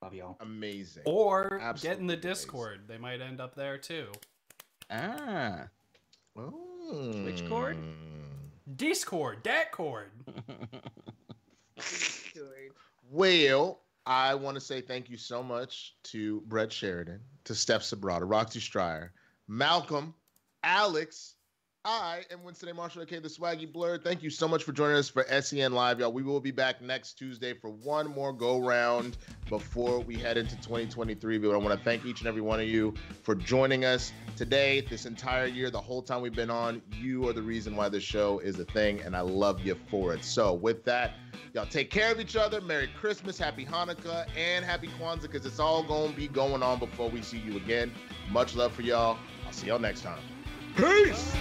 Love 0.01 0.13
y'all. 0.13 0.37
Amazing. 0.39 1.03
Or 1.05 1.49
get 1.49 1.53
in 1.59 1.61
Absolutely 1.61 1.97
the 1.97 2.13
amazing. 2.13 2.21
Discord. 2.29 2.81
They 2.87 2.97
might 2.97 3.19
end 3.19 3.41
up 3.41 3.53
there 3.55 3.77
too. 3.77 4.11
Ah. 4.91 5.67
Which 6.89 7.47
chord? 7.47 7.75
Hmm. 7.75 8.75
Discord, 8.75 9.43
that 9.43 9.71
cord. 9.71 10.11
Well, 13.11 13.81
I 14.05 14.35
want 14.35 14.55
to 14.55 14.61
say 14.61 14.81
thank 14.81 15.09
you 15.09 15.17
so 15.17 15.41
much 15.41 15.95
to 16.05 16.41
Brett 16.41 16.71
Sheridan, 16.71 17.19
to 17.45 17.55
Steph 17.55 17.83
Sabrata, 17.83 18.25
Roxy 18.25 18.59
Striar, 18.59 19.13
Malcolm, 19.47 20.13
Alex, 20.63 21.35
I 21.85 22.23
am 22.29 22.43
Winston. 22.43 22.75
Marshall, 22.75 23.03
aka 23.03 23.19
the 23.19 23.29
Swaggy 23.29 23.71
Blur. 23.71 23.97
Thank 23.97 24.21
you 24.21 24.29
so 24.29 24.49
much 24.49 24.65
for 24.65 24.73
joining 24.73 24.97
us 24.97 25.07
for 25.07 25.23
SEN 25.41 25.71
Live, 25.71 26.01
y'all. 26.01 26.11
We 26.11 26.23
will 26.23 26.41
be 26.41 26.51
back 26.51 26.81
next 26.81 27.13
Tuesday 27.13 27.53
for 27.53 27.69
one 27.69 28.07
more 28.07 28.33
go 28.33 28.59
round 28.59 29.15
before 29.47 30.01
we 30.01 30.15
head 30.15 30.37
into 30.37 30.57
2023. 30.57 31.37
But 31.37 31.51
I 31.51 31.57
want 31.57 31.79
to 31.79 31.81
thank 31.85 32.03
each 32.03 32.19
and 32.19 32.27
every 32.27 32.41
one 32.41 32.59
of 32.59 32.67
you 32.67 32.93
for 33.23 33.33
joining 33.33 33.85
us 33.85 34.11
today, 34.35 34.81
this 34.81 35.05
entire 35.05 35.45
year, 35.45 35.69
the 35.69 35.79
whole 35.79 36.01
time 36.01 36.21
we've 36.21 36.35
been 36.35 36.49
on. 36.49 36.81
You 36.91 37.29
are 37.29 37.33
the 37.33 37.41
reason 37.41 37.77
why 37.77 37.87
this 37.87 38.03
show 38.03 38.39
is 38.39 38.59
a 38.59 38.65
thing, 38.65 38.99
and 38.99 39.15
I 39.15 39.21
love 39.21 39.65
you 39.65 39.77
for 39.89 40.13
it. 40.13 40.25
So, 40.25 40.53
with 40.53 40.83
that, 40.83 41.13
y'all 41.53 41.65
take 41.65 41.91
care 41.91 42.11
of 42.11 42.19
each 42.19 42.35
other. 42.35 42.59
Merry 42.59 42.89
Christmas, 42.99 43.37
Happy 43.37 43.65
Hanukkah, 43.65 44.27
and 44.35 44.65
Happy 44.65 44.89
Kwanzaa, 44.99 45.21
because 45.21 45.45
it's 45.45 45.59
all 45.59 45.83
going 45.83 46.11
to 46.11 46.17
be 46.17 46.27
going 46.27 46.61
on 46.61 46.77
before 46.77 47.09
we 47.09 47.21
see 47.21 47.39
you 47.39 47.55
again. 47.55 47.93
Much 48.31 48.53
love 48.53 48.73
for 48.73 48.81
y'all. 48.81 49.17
I'll 49.47 49.53
see 49.53 49.67
y'all 49.67 49.79
next 49.79 50.01
time. 50.01 50.19
Peace! 50.75 51.35